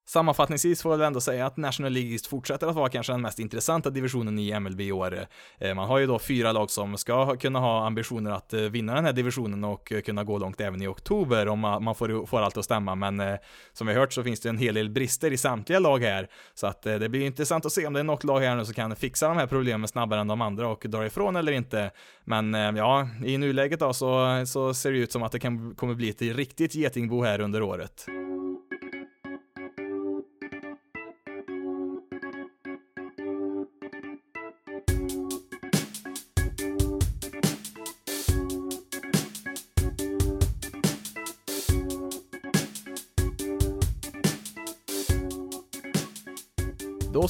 Sammanfattningsvis 0.09 0.83
får 0.83 0.93
jag 0.93 0.99
väl 0.99 1.07
ändå 1.07 1.21
säga 1.21 1.47
att 1.47 1.57
National 1.57 1.93
League 1.93 2.13
East 2.13 2.27
fortsätter 2.27 2.67
att 2.67 2.75
vara 2.75 2.89
kanske 2.89 3.13
den 3.13 3.23
mest 3.23 3.39
intressanta 3.39 3.91
divisionen 3.91 4.39
i 4.39 4.61
MLB 4.61 4.81
i 4.81 4.93
år. 4.93 5.27
Eh, 5.59 5.75
man 5.75 5.89
har 5.89 5.99
ju 5.99 6.07
då 6.07 6.19
fyra 6.19 6.53
lag 6.53 6.71
som 6.71 6.99
ska 6.99 7.37
kunna 7.37 7.59
ha 7.59 7.87
ambitioner 7.87 8.31
att 8.31 8.53
eh, 8.53 8.61
vinna 8.61 8.95
den 8.95 9.05
här 9.05 9.13
divisionen 9.13 9.65
och 9.65 9.93
eh, 9.93 10.01
kunna 10.01 10.25
gå 10.25 10.39
långt 10.39 10.61
även 10.61 10.83
i 10.83 10.87
oktober 10.87 11.49
om 11.49 11.61
man 11.61 11.95
får, 11.95 12.27
får 12.27 12.41
allt 12.41 12.57
att 12.57 12.65
stämma. 12.65 12.95
Men 12.95 13.39
som 13.73 13.87
vi 13.87 13.93
har 13.93 14.01
hört 14.01 14.13
så 14.13 14.23
finns 14.23 14.41
det 14.41 14.49
en 14.49 14.59
hel 14.59 14.75
del 14.75 14.91
brister 14.91 15.33
i 15.33 15.37
samtliga 15.37 15.79
lag 15.79 16.03
här. 16.03 16.29
Så 16.55 16.67
att 16.67 16.83
det 16.83 17.09
blir 17.09 17.27
intressant 17.27 17.67
att 17.67 17.73
se 17.73 17.87
om 17.87 17.93
det 17.93 18.01
är 18.01 18.05
något 18.05 18.25
lag 18.25 18.41
här 18.41 18.57
nu 18.57 18.65
som 18.65 18.75
kan 18.75 18.97
fixa 18.97 19.29
de 19.29 19.37
här 19.37 19.47
problemen 19.47 19.89
snabbare 19.89 20.21
än 20.21 20.29
de 20.29 20.41
andra 20.41 20.69
och 20.69 20.85
dra 20.89 21.07
ifrån 21.07 21.37
eller 21.37 21.53
inte. 21.53 21.91
Men 22.25 22.55
ja, 22.55 23.09
i 23.25 23.39
nuläget 23.39 23.81
då 23.81 23.93
så, 23.93 24.43
så 24.47 24.75
ser 24.75 24.93
det 24.93 24.99
ut 24.99 25.13
som 25.13 25.23
att 25.23 25.33
det 25.33 25.39
kan, 25.39 25.75
kommer 25.75 25.95
bli 25.95 26.11
ett 26.11 26.23
riktigt 26.23 26.75
getingbo 26.75 27.23
här 27.23 27.41
under 27.41 27.63
året. 27.63 28.07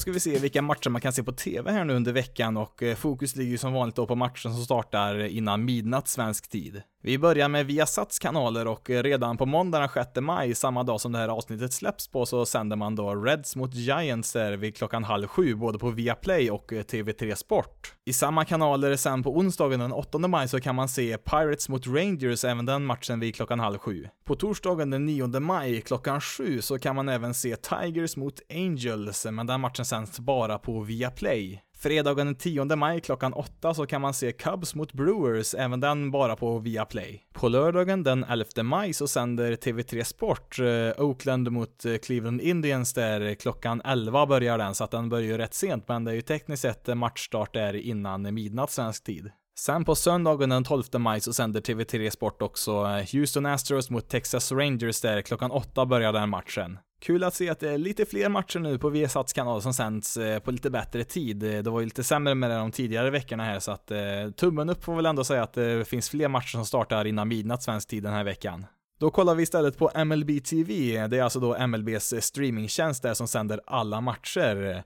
Ska 0.07 0.13
vi 0.13 0.21
se 0.21 0.39
vilka 0.39 0.63
matcher 0.63 0.91
man 0.91 1.01
kan 1.01 1.13
se 1.13 1.23
på 1.23 1.33
TV 1.33 1.73
här 1.73 1.85
nu 1.85 1.95
under 1.95 2.13
veckan 2.13 2.57
och 2.57 2.83
eh, 2.83 2.97
fokus 2.97 3.37
ligger 3.37 3.51
ju 3.51 3.59
som 3.59 3.73
vanligt 3.73 3.97
då 3.97 4.07
på 4.07 4.15
matchen 4.15 4.55
som 4.55 4.65
startar 4.65 5.25
innan 5.25 5.65
midnatt 5.65 6.09
svensk 6.09 6.49
tid. 6.49 6.83
Vi 7.07 7.19
börjar 7.19 7.49
med 7.49 7.67
Viasats 7.67 8.19
kanaler 8.19 8.67
och 8.67 8.91
eh, 8.91 9.03
redan 9.03 9.37
på 9.37 9.47
måndag 9.47 9.79
den 9.79 9.89
6 9.89 10.11
maj, 10.21 10.55
samma 10.55 10.83
dag 10.83 11.01
som 11.01 11.13
det 11.13 11.19
här 11.19 11.29
avsnittet 11.29 11.73
släpps 11.73 12.09
på, 12.09 12.27
så 12.27 12.47
sänder 12.47 12.77
man 12.77 12.95
då 12.95 13.15
Reds 13.15 13.57
mot 13.57 13.75
Giants 13.75 14.33
där 14.33 14.57
vid 14.57 14.77
klockan 14.77 15.05
halv 15.05 15.27
sju, 15.27 15.55
både 15.55 15.79
på 15.79 15.91
Viaplay 15.91 16.51
och 16.51 16.73
eh, 16.73 16.83
TV3 16.83 17.35
Sport. 17.35 17.95
I 18.05 18.13
samma 18.13 18.45
kanaler 18.45 18.97
sen 18.97 19.23
på 19.23 19.37
onsdagen 19.37 19.81
den 19.81 19.93
8 19.93 20.19
maj 20.19 20.49
så 20.49 20.61
kan 20.61 20.75
man 20.75 20.89
se 20.89 21.19
Pirates 21.19 21.69
mot 21.69 21.87
Rangers, 21.87 22.45
även 22.45 22.67
den 22.67 22.85
matchen 22.85 23.21
vid 23.21 23.35
klockan 23.35 23.61
halv 23.61 23.79
sju. 23.79 24.09
På 24.25 24.35
torsdagen 24.35 24.91
den 24.91 25.07
9 25.07 25.41
maj 25.41 25.81
klockan 25.81 26.21
sju 26.21 26.61
så 26.61 26.79
kan 26.79 26.97
man 26.97 27.09
även 27.09 27.35
se 27.35 27.57
Tigers 27.57 28.17
mot 28.17 28.41
Angels, 28.51 29.27
men 29.31 29.47
den 29.47 29.61
matchen 29.61 29.85
sänds 29.97 30.21
bara 30.21 30.59
på 30.59 30.81
Viaplay. 30.81 31.63
Fredagen 31.79 32.27
den 32.27 32.35
10 32.35 32.77
maj 32.77 33.01
klockan 33.01 33.33
8 33.33 33.75
så 33.75 33.87
kan 33.87 34.01
man 34.01 34.15
se 34.15 34.33
Cubs 34.33 34.75
mot 34.75 34.93
Brewers, 34.93 35.55
även 35.55 35.81
den 35.81 36.11
bara 36.11 36.37
på 36.37 36.59
Viaplay. 36.59 37.23
På 37.33 37.49
lördagen 37.49 38.03
den 38.03 38.25
11 38.25 38.63
maj 38.63 38.93
så 38.93 39.09
sänder 39.09 39.53
TV3 39.53 40.05
Sport 40.05 40.59
eh, 40.59 41.05
Oakland 41.05 41.53
mot 41.53 41.85
eh, 41.85 41.97
Cleveland 41.97 42.41
Indians 42.41 42.93
där 42.93 43.35
klockan 43.35 43.83
11 43.85 44.27
börjar 44.27 44.59
den, 44.59 44.75
så 44.75 44.85
att 44.85 44.91
den 44.91 45.09
börjar 45.09 45.27
ju 45.27 45.39
rätt 45.39 45.55
sent, 45.55 45.89
men 45.89 46.05
det 46.05 46.11
är 46.11 46.15
ju 46.15 46.23
tekniskt 46.23 46.63
sett 46.63 46.97
matchstart 46.97 47.55
där 47.55 47.77
innan 47.77 48.35
midnatt 48.35 48.71
svensk 48.71 49.05
tid. 49.05 49.31
Sen 49.59 49.85
på 49.85 49.95
söndagen 49.95 50.49
den 50.49 50.65
12 50.65 50.83
maj 50.99 51.21
så 51.21 51.33
sänder 51.33 51.61
TV3 51.61 52.11
Sport 52.11 52.43
också 52.43 52.71
eh, 52.71 53.13
Houston 53.13 53.47
Astros 53.47 53.91
mot 53.91 54.09
Texas 54.09 54.53
Rangers 54.53 55.01
där 55.01 55.23
klockan 55.23 55.51
8 55.51 55.87
börjar 55.87 56.13
den 56.13 56.29
matchen. 56.29 56.79
Kul 56.99 57.25
att 57.25 57.35
se 57.35 57.51
att 57.51 57.61
det 57.61 57.71
är 57.71 57.79
lite 57.79 58.07
fler 58.07 58.29
matcher 58.29 58.59
nu 58.59 58.79
på 58.79 58.89
Viasats 58.89 59.33
kanal 59.33 59.63
som 59.63 59.75
sänds 59.75 60.17
eh, 60.17 60.39
på 60.39 60.51
lite 60.51 60.71
bättre 60.71 61.05
tid. 61.05 61.43
Eh, 61.43 61.63
det 61.63 61.71
var 61.71 61.81
ju 61.81 61.87
lite 61.87 62.05
sämre 62.05 62.35
med 62.35 62.51
det 62.51 62.57
de 62.57 62.71
tidigare 62.71 63.11
veckorna 63.11 63.45
här 63.45 63.59
så 63.59 63.73
att 63.73 63.91
eh, 63.91 63.99
tummen 64.37 64.71
upp 64.71 64.85
får 64.85 64.97
väl 64.97 65.07
ändå 65.07 65.25
säga 65.25 65.43
att 65.43 65.53
det 65.53 65.89
finns 65.89 66.11
fler 66.11 66.29
matcher 66.29 66.51
som 66.51 66.67
startar 66.67 67.05
innan 67.05 67.29
midnatt 67.29 67.63
svensk 67.63 67.89
tid 67.89 68.03
den 68.03 68.13
här 68.13 68.25
veckan. 68.25 68.67
Då 68.99 69.11
kollar 69.11 69.35
vi 69.35 69.43
istället 69.43 69.79
på 69.79 70.05
MLB 70.05 70.45
TV. 70.45 71.07
Det 71.07 71.19
är 71.19 71.23
alltså 71.23 71.41
då 71.41 71.67
MLBs 71.67 72.13
eh, 72.13 72.21
streamingtjänst 72.21 73.03
där 73.03 73.15
som 73.15 73.29
sänder 73.29 73.61
alla 73.67 74.01
matcher. 74.01 74.85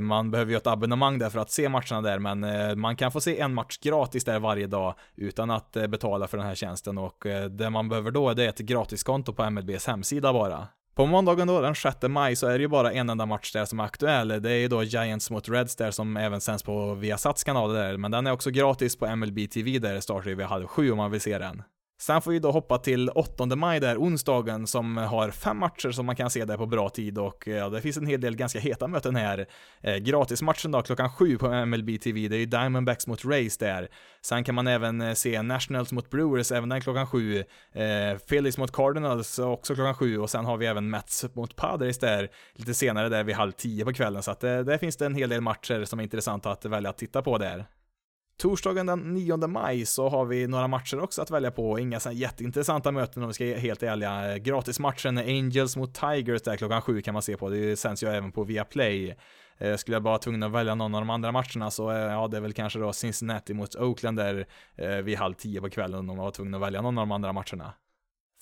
Man 0.00 0.30
behöver 0.30 0.50
ju 0.50 0.56
ett 0.56 0.66
abonnemang 0.66 1.18
där 1.18 1.30
för 1.30 1.38
att 1.38 1.50
se 1.50 1.68
matcherna 1.68 2.02
där, 2.02 2.18
men 2.18 2.80
man 2.80 2.96
kan 2.96 3.12
få 3.12 3.20
se 3.20 3.40
en 3.40 3.54
match 3.54 3.78
gratis 3.78 4.24
där 4.24 4.38
varje 4.38 4.66
dag 4.66 4.94
utan 5.16 5.50
att 5.50 5.72
betala 5.72 6.26
för 6.26 6.38
den 6.38 6.46
här 6.46 6.54
tjänsten 6.54 6.98
och 6.98 7.26
det 7.50 7.70
man 7.70 7.88
behöver 7.88 8.10
då 8.10 8.34
det 8.34 8.44
är 8.44 8.48
ett 8.48 8.58
gratiskonto 8.58 9.32
på 9.32 9.50
MLBs 9.50 9.86
hemsida 9.86 10.32
bara. 10.32 10.68
På 10.96 11.06
måndagen 11.06 11.48
då, 11.48 11.60
den 11.60 11.74
6 11.74 11.96
maj, 12.02 12.36
så 12.36 12.46
är 12.46 12.58
det 12.58 12.62
ju 12.62 12.68
bara 12.68 12.92
en 12.92 13.10
enda 13.10 13.26
match 13.26 13.52
där 13.52 13.64
som 13.64 13.80
är 13.80 13.84
aktuell. 13.84 14.28
Det 14.28 14.50
är 14.50 14.56
ju 14.56 14.68
då 14.68 14.82
Giants 14.82 15.30
mot 15.30 15.48
Reds 15.48 15.76
där 15.76 15.90
som 15.90 16.16
även 16.16 16.40
sänds 16.40 16.62
på 16.62 16.94
Viasats 16.94 17.44
kanaler 17.44 17.74
där, 17.74 17.96
men 17.96 18.10
den 18.10 18.26
är 18.26 18.32
också 18.32 18.50
gratis 18.50 18.96
på 18.96 19.16
MLB 19.16 19.50
TV 19.50 19.78
där 19.78 19.94
det 19.94 20.00
startar 20.00 20.30
ju 20.30 20.34
vid 20.34 20.46
halv 20.46 20.66
sju 20.66 20.90
om 20.90 20.96
man 20.96 21.10
vill 21.10 21.20
se 21.20 21.38
den. 21.38 21.62
Sen 21.98 22.22
får 22.22 22.30
vi 22.30 22.38
då 22.38 22.50
hoppa 22.50 22.78
till 22.78 23.08
8 23.08 23.46
maj 23.56 23.80
där, 23.80 23.96
onsdagen, 23.96 24.66
som 24.66 24.96
har 24.96 25.30
fem 25.30 25.58
matcher 25.58 25.90
som 25.90 26.06
man 26.06 26.16
kan 26.16 26.30
se 26.30 26.44
där 26.44 26.56
på 26.56 26.66
bra 26.66 26.88
tid 26.88 27.18
och 27.18 27.48
eh, 27.48 27.56
ja, 27.56 27.68
det 27.68 27.80
finns 27.80 27.96
en 27.96 28.06
hel 28.06 28.20
del 28.20 28.36
ganska 28.36 28.58
heta 28.58 28.88
möten 28.88 29.16
här. 29.16 29.46
Eh, 29.80 29.96
gratismatchen 29.96 30.70
då, 30.70 30.82
klockan 30.82 31.10
sju 31.10 31.38
på 31.38 31.66
MLB 31.66 32.00
TV, 32.00 32.28
det 32.28 32.36
är 32.36 32.38
ju 32.38 32.46
Diamondbacks 32.46 33.06
mot 33.06 33.24
Rays 33.24 33.58
där. 33.58 33.88
Sen 34.20 34.44
kan 34.44 34.54
man 34.54 34.66
även 34.66 35.00
eh, 35.00 35.14
se 35.14 35.42
Nationals 35.42 35.92
mot 35.92 36.10
Brewers, 36.10 36.52
även 36.52 36.68
den 36.68 36.80
klockan 36.80 37.06
sju. 37.06 37.38
Eh, 37.72 38.18
Phillies 38.28 38.58
mot 38.58 38.72
Cardinals, 38.72 39.38
också 39.38 39.74
klockan 39.74 39.94
sju 39.94 40.18
och 40.18 40.30
sen 40.30 40.44
har 40.44 40.56
vi 40.56 40.66
även 40.66 40.90
Mets 40.90 41.24
mot 41.34 41.56
Padres 41.56 41.98
där 41.98 42.28
lite 42.54 42.74
senare 42.74 43.08
där 43.08 43.24
vid 43.24 43.36
halv 43.36 43.52
tio 43.52 43.84
på 43.84 43.92
kvällen, 43.92 44.22
så 44.22 44.30
att 44.30 44.44
eh, 44.44 44.58
där 44.58 44.78
finns 44.78 44.96
det 44.96 45.06
en 45.06 45.14
hel 45.14 45.28
del 45.28 45.40
matcher 45.40 45.84
som 45.84 45.98
är 45.98 46.02
intressanta 46.02 46.50
att 46.50 46.64
välja 46.64 46.90
att 46.90 46.98
titta 46.98 47.22
på 47.22 47.38
där. 47.38 47.66
Torsdagen 48.38 48.86
den 48.86 49.14
9 49.14 49.36
maj 49.36 49.86
så 49.86 50.08
har 50.08 50.24
vi 50.24 50.46
några 50.46 50.68
matcher 50.68 51.00
också 51.00 51.22
att 51.22 51.30
välja 51.30 51.50
på, 51.50 51.78
inga 51.78 52.00
så 52.00 52.10
jätteintressanta 52.10 52.92
möten 52.92 53.22
om 53.22 53.28
vi 53.28 53.34
ska 53.34 53.44
vara 53.44 53.58
helt 53.58 53.82
ärliga. 53.82 54.38
Gratismatchen 54.38 55.18
Angels 55.18 55.76
mot 55.76 55.94
Tigers 55.94 56.42
där 56.42 56.56
klockan 56.56 56.82
sju 56.82 57.02
kan 57.02 57.12
man 57.12 57.22
se 57.22 57.36
på, 57.36 57.48
det 57.48 57.76
sänds 57.76 58.02
ju 58.02 58.08
även 58.08 58.32
på 58.32 58.44
Viaplay. 58.44 59.16
Eh, 59.58 59.76
skulle 59.76 59.94
jag 59.94 60.02
bara 60.02 60.18
tvungen 60.18 60.42
att 60.42 60.52
välja 60.52 60.74
någon 60.74 60.94
av 60.94 61.00
de 61.00 61.10
andra 61.10 61.32
matcherna 61.32 61.70
så 61.70 61.90
eh, 61.90 61.98
ja, 61.98 62.28
det 62.28 62.36
är 62.36 62.40
väl 62.40 62.52
kanske 62.52 62.78
då 62.78 62.92
Cincinnati 62.92 63.54
mot 63.54 63.74
Oakland 63.74 64.18
där 64.18 64.46
eh, 64.74 64.96
vid 64.96 65.18
halv 65.18 65.34
tio 65.34 65.60
på 65.60 65.70
kvällen 65.70 65.98
om 65.98 66.06
man 66.06 66.16
var 66.16 66.30
tvungen 66.30 66.54
att 66.54 66.60
välja 66.60 66.82
någon 66.82 66.98
av 66.98 67.02
de 67.06 67.12
andra 67.12 67.32
matcherna. 67.32 67.72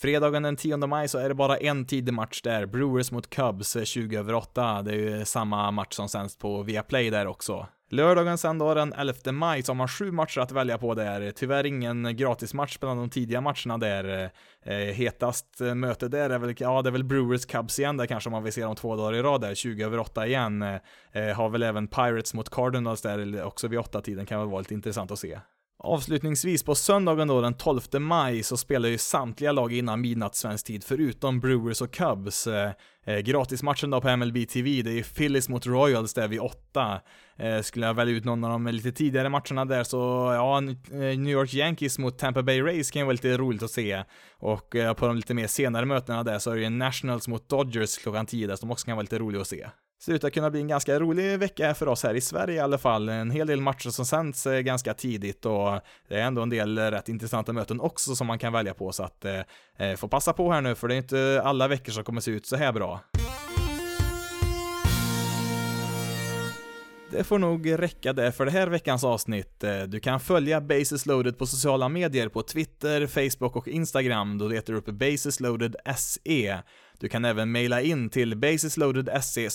Fredagen 0.00 0.42
den 0.42 0.56
10 0.56 0.76
maj 0.76 1.08
så 1.08 1.18
är 1.18 1.28
det 1.28 1.34
bara 1.34 1.56
en 1.56 1.86
tidig 1.86 2.14
match 2.14 2.42
där, 2.42 2.66
Brewers 2.66 3.12
mot 3.12 3.30
Cubs 3.30 3.76
20 3.84 4.16
över 4.16 4.34
8. 4.34 4.82
Det 4.82 4.90
är 4.90 4.96
ju 4.96 5.24
samma 5.24 5.70
match 5.70 5.94
som 5.94 6.08
sänds 6.08 6.36
på 6.36 6.62
Viaplay 6.62 7.10
där 7.10 7.26
också. 7.26 7.66
Lördagen 7.90 8.38
sen 8.38 8.58
då, 8.58 8.74
den 8.74 8.92
11 8.92 9.32
maj, 9.32 9.62
så 9.62 9.72
har 9.72 9.76
man 9.76 9.88
sju 9.88 10.10
matcher 10.10 10.40
att 10.40 10.52
välja 10.52 10.78
på 10.78 10.94
där. 10.94 11.30
Tyvärr 11.30 11.66
ingen 11.66 12.16
gratismatch 12.16 12.78
bland 12.78 13.00
de 13.00 13.10
tidiga 13.10 13.40
matcherna 13.40 13.78
där. 13.78 14.30
Eh, 14.62 14.74
hetast 14.74 15.60
möte 15.74 16.08
där 16.08 16.30
är 16.30 16.38
väl, 16.38 16.54
ja 16.58 16.82
det 16.82 16.88
är 16.88 16.92
väl 16.92 17.04
Brewers 17.04 17.46
Cubs 17.46 17.78
igen 17.78 17.96
där 17.96 18.06
kanske 18.06 18.28
om 18.28 18.32
man 18.32 18.42
vill 18.42 18.52
se 18.52 18.62
dem 18.62 18.76
två 18.76 18.96
dagar 18.96 19.14
i 19.14 19.22
rad 19.22 19.40
där, 19.40 19.54
20 19.54 19.84
över 19.84 19.98
8 19.98 20.26
igen. 20.26 20.62
Eh, 20.62 21.36
har 21.36 21.48
väl 21.48 21.62
även 21.62 21.88
Pirates 21.88 22.34
mot 22.34 22.50
Cardinals 22.50 23.02
där 23.02 23.42
också 23.42 23.68
vid 23.68 23.78
8-tiden, 23.78 24.26
kan 24.26 24.40
väl 24.40 24.48
vara 24.48 24.60
lite 24.60 24.74
intressant 24.74 25.10
att 25.10 25.18
se. 25.18 25.38
Avslutningsvis 25.78 26.62
på 26.62 26.74
söndagen 26.74 27.28
då 27.28 27.40
den 27.40 27.54
12 27.54 27.80
maj 28.00 28.42
så 28.42 28.56
spelar 28.56 28.88
ju 28.88 28.98
samtliga 28.98 29.52
lag 29.52 29.72
innan 29.72 30.00
midnatt 30.00 30.34
svensk 30.34 30.66
tid 30.66 30.84
förutom 30.84 31.40
Brewers 31.40 31.80
och 31.80 31.90
Cubs. 31.90 32.46
Eh, 32.46 32.70
eh 33.04 33.18
gratismatchen 33.18 33.90
då 33.90 34.00
på 34.00 34.16
MLB 34.16 34.48
TV, 34.48 34.82
det 34.82 34.98
är 34.98 35.02
Phillies 35.02 35.48
mot 35.48 35.66
Royals 35.66 36.14
där 36.14 36.28
vid 36.28 36.40
8. 36.40 37.00
Eh, 37.38 37.60
skulle 37.60 37.86
jag 37.86 37.94
välja 37.94 38.14
ut 38.14 38.24
någon 38.24 38.44
av 38.44 38.50
de 38.50 38.66
lite 38.66 38.92
tidigare 38.92 39.28
matcherna 39.28 39.64
där 39.64 39.84
så, 39.84 39.96
ja, 40.34 40.62
eh, 40.62 41.18
New 41.18 41.28
York 41.28 41.54
Yankees 41.54 41.98
mot 41.98 42.18
Tampa 42.18 42.42
Bay 42.42 42.62
Rays 42.62 42.90
kan 42.90 43.00
ju 43.00 43.06
vara 43.06 43.12
lite 43.12 43.36
roligt 43.36 43.62
att 43.62 43.70
se. 43.70 44.04
Och 44.38 44.76
eh, 44.76 44.94
på 44.94 45.06
de 45.06 45.16
lite 45.16 45.34
mer 45.34 45.46
senare 45.46 45.86
mötena 45.86 46.22
där 46.22 46.38
så 46.38 46.50
är 46.50 46.54
det 46.54 46.62
ju 46.62 46.70
Nationals 46.70 47.28
mot 47.28 47.48
Dodgers 47.48 47.98
klockan 47.98 48.26
10 48.26 48.46
där 48.46 48.56
som 48.56 48.70
också 48.70 48.86
kan 48.86 48.96
vara 48.96 49.02
lite 49.02 49.18
roligt 49.18 49.40
att 49.40 49.48
se 49.48 49.66
ser 50.04 50.12
ut 50.12 50.24
att 50.24 50.32
kunna 50.32 50.50
bli 50.50 50.60
en 50.60 50.68
ganska 50.68 50.98
rolig 50.98 51.38
vecka 51.38 51.74
för 51.74 51.88
oss 51.88 52.02
här 52.02 52.14
i 52.14 52.20
Sverige 52.20 52.56
i 52.56 52.58
alla 52.58 52.78
fall. 52.78 53.08
En 53.08 53.30
hel 53.30 53.46
del 53.46 53.60
matcher 53.60 53.90
som 53.90 54.06
sänds 54.06 54.46
eh, 54.46 54.60
ganska 54.60 54.94
tidigt 54.94 55.46
och 55.46 55.80
det 56.08 56.14
är 56.14 56.22
ändå 56.22 56.42
en 56.42 56.50
del 56.50 56.78
rätt 56.78 57.08
intressanta 57.08 57.52
möten 57.52 57.80
också 57.80 58.14
som 58.14 58.26
man 58.26 58.38
kan 58.38 58.52
välja 58.52 58.74
på 58.74 58.92
så 58.92 59.02
att 59.02 59.24
eh, 59.24 59.40
eh 59.78 59.96
få 59.96 60.08
passa 60.08 60.32
på 60.32 60.52
här 60.52 60.60
nu 60.60 60.74
för 60.74 60.88
det 60.88 60.94
är 60.94 60.96
inte 60.96 61.42
alla 61.44 61.68
veckor 61.68 61.92
som 61.92 62.04
kommer 62.04 62.20
se 62.20 62.30
ut 62.30 62.46
så 62.46 62.56
här 62.56 62.72
bra. 62.72 63.00
Det 67.10 67.24
får 67.24 67.38
nog 67.38 67.82
räcka 67.82 68.12
det 68.12 68.32
för 68.32 68.44
det 68.44 68.50
här 68.50 68.66
veckans 68.66 69.04
avsnitt. 69.04 69.64
Eh, 69.64 69.82
du 69.82 70.00
kan 70.00 70.20
följa 70.20 70.60
Basis 70.60 71.06
Loaded 71.06 71.38
på 71.38 71.46
sociala 71.46 71.88
medier 71.88 72.28
på 72.28 72.42
Twitter, 72.42 73.06
Facebook 73.06 73.56
och 73.56 73.68
Instagram. 73.68 74.38
Då 74.38 74.48
letar 74.48 74.72
du 74.72 74.78
upp 74.78 74.86
Basis 74.86 75.40
loaded 75.40 75.76
SE. 75.96 76.62
Du 76.98 77.08
kan 77.08 77.24
även 77.24 77.52
mejla 77.52 77.80
in 77.80 78.10
till 78.10 78.36
basisloadedse 78.36 79.48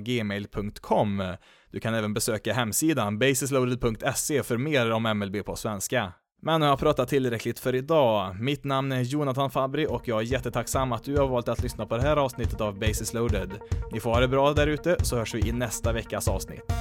gmail.com. 0.00 1.34
Du 1.70 1.80
kan 1.80 1.94
även 1.94 2.14
besöka 2.14 2.52
hemsidan 2.52 3.18
basisloaded.se 3.18 4.42
för 4.42 4.56
mer 4.56 4.90
om 4.90 5.02
MLB 5.18 5.44
på 5.44 5.56
svenska. 5.56 6.12
Men 6.42 6.60
nu 6.60 6.66
har 6.66 6.72
jag 6.72 6.78
pratat 6.78 7.08
tillräckligt 7.08 7.58
för 7.58 7.74
idag. 7.74 8.36
Mitt 8.40 8.64
namn 8.64 8.92
är 8.92 9.00
Jonathan 9.00 9.50
Fabri 9.50 9.86
och 9.86 10.08
jag 10.08 10.20
är 10.20 10.24
jättetacksam 10.24 10.92
att 10.92 11.04
du 11.04 11.16
har 11.16 11.28
valt 11.28 11.48
att 11.48 11.62
lyssna 11.62 11.86
på 11.86 11.96
det 11.96 12.02
här 12.02 12.16
avsnittet 12.16 12.60
av 12.60 12.78
Basis 12.78 13.14
Loaded. 13.14 13.50
Ni 13.92 14.00
får 14.00 14.10
ha 14.10 14.20
det 14.20 14.28
bra 14.28 14.52
där 14.52 14.66
ute 14.66 14.96
så 15.04 15.16
hörs 15.16 15.34
vi 15.34 15.48
i 15.48 15.52
nästa 15.52 15.92
veckas 15.92 16.28
avsnitt. 16.28 16.72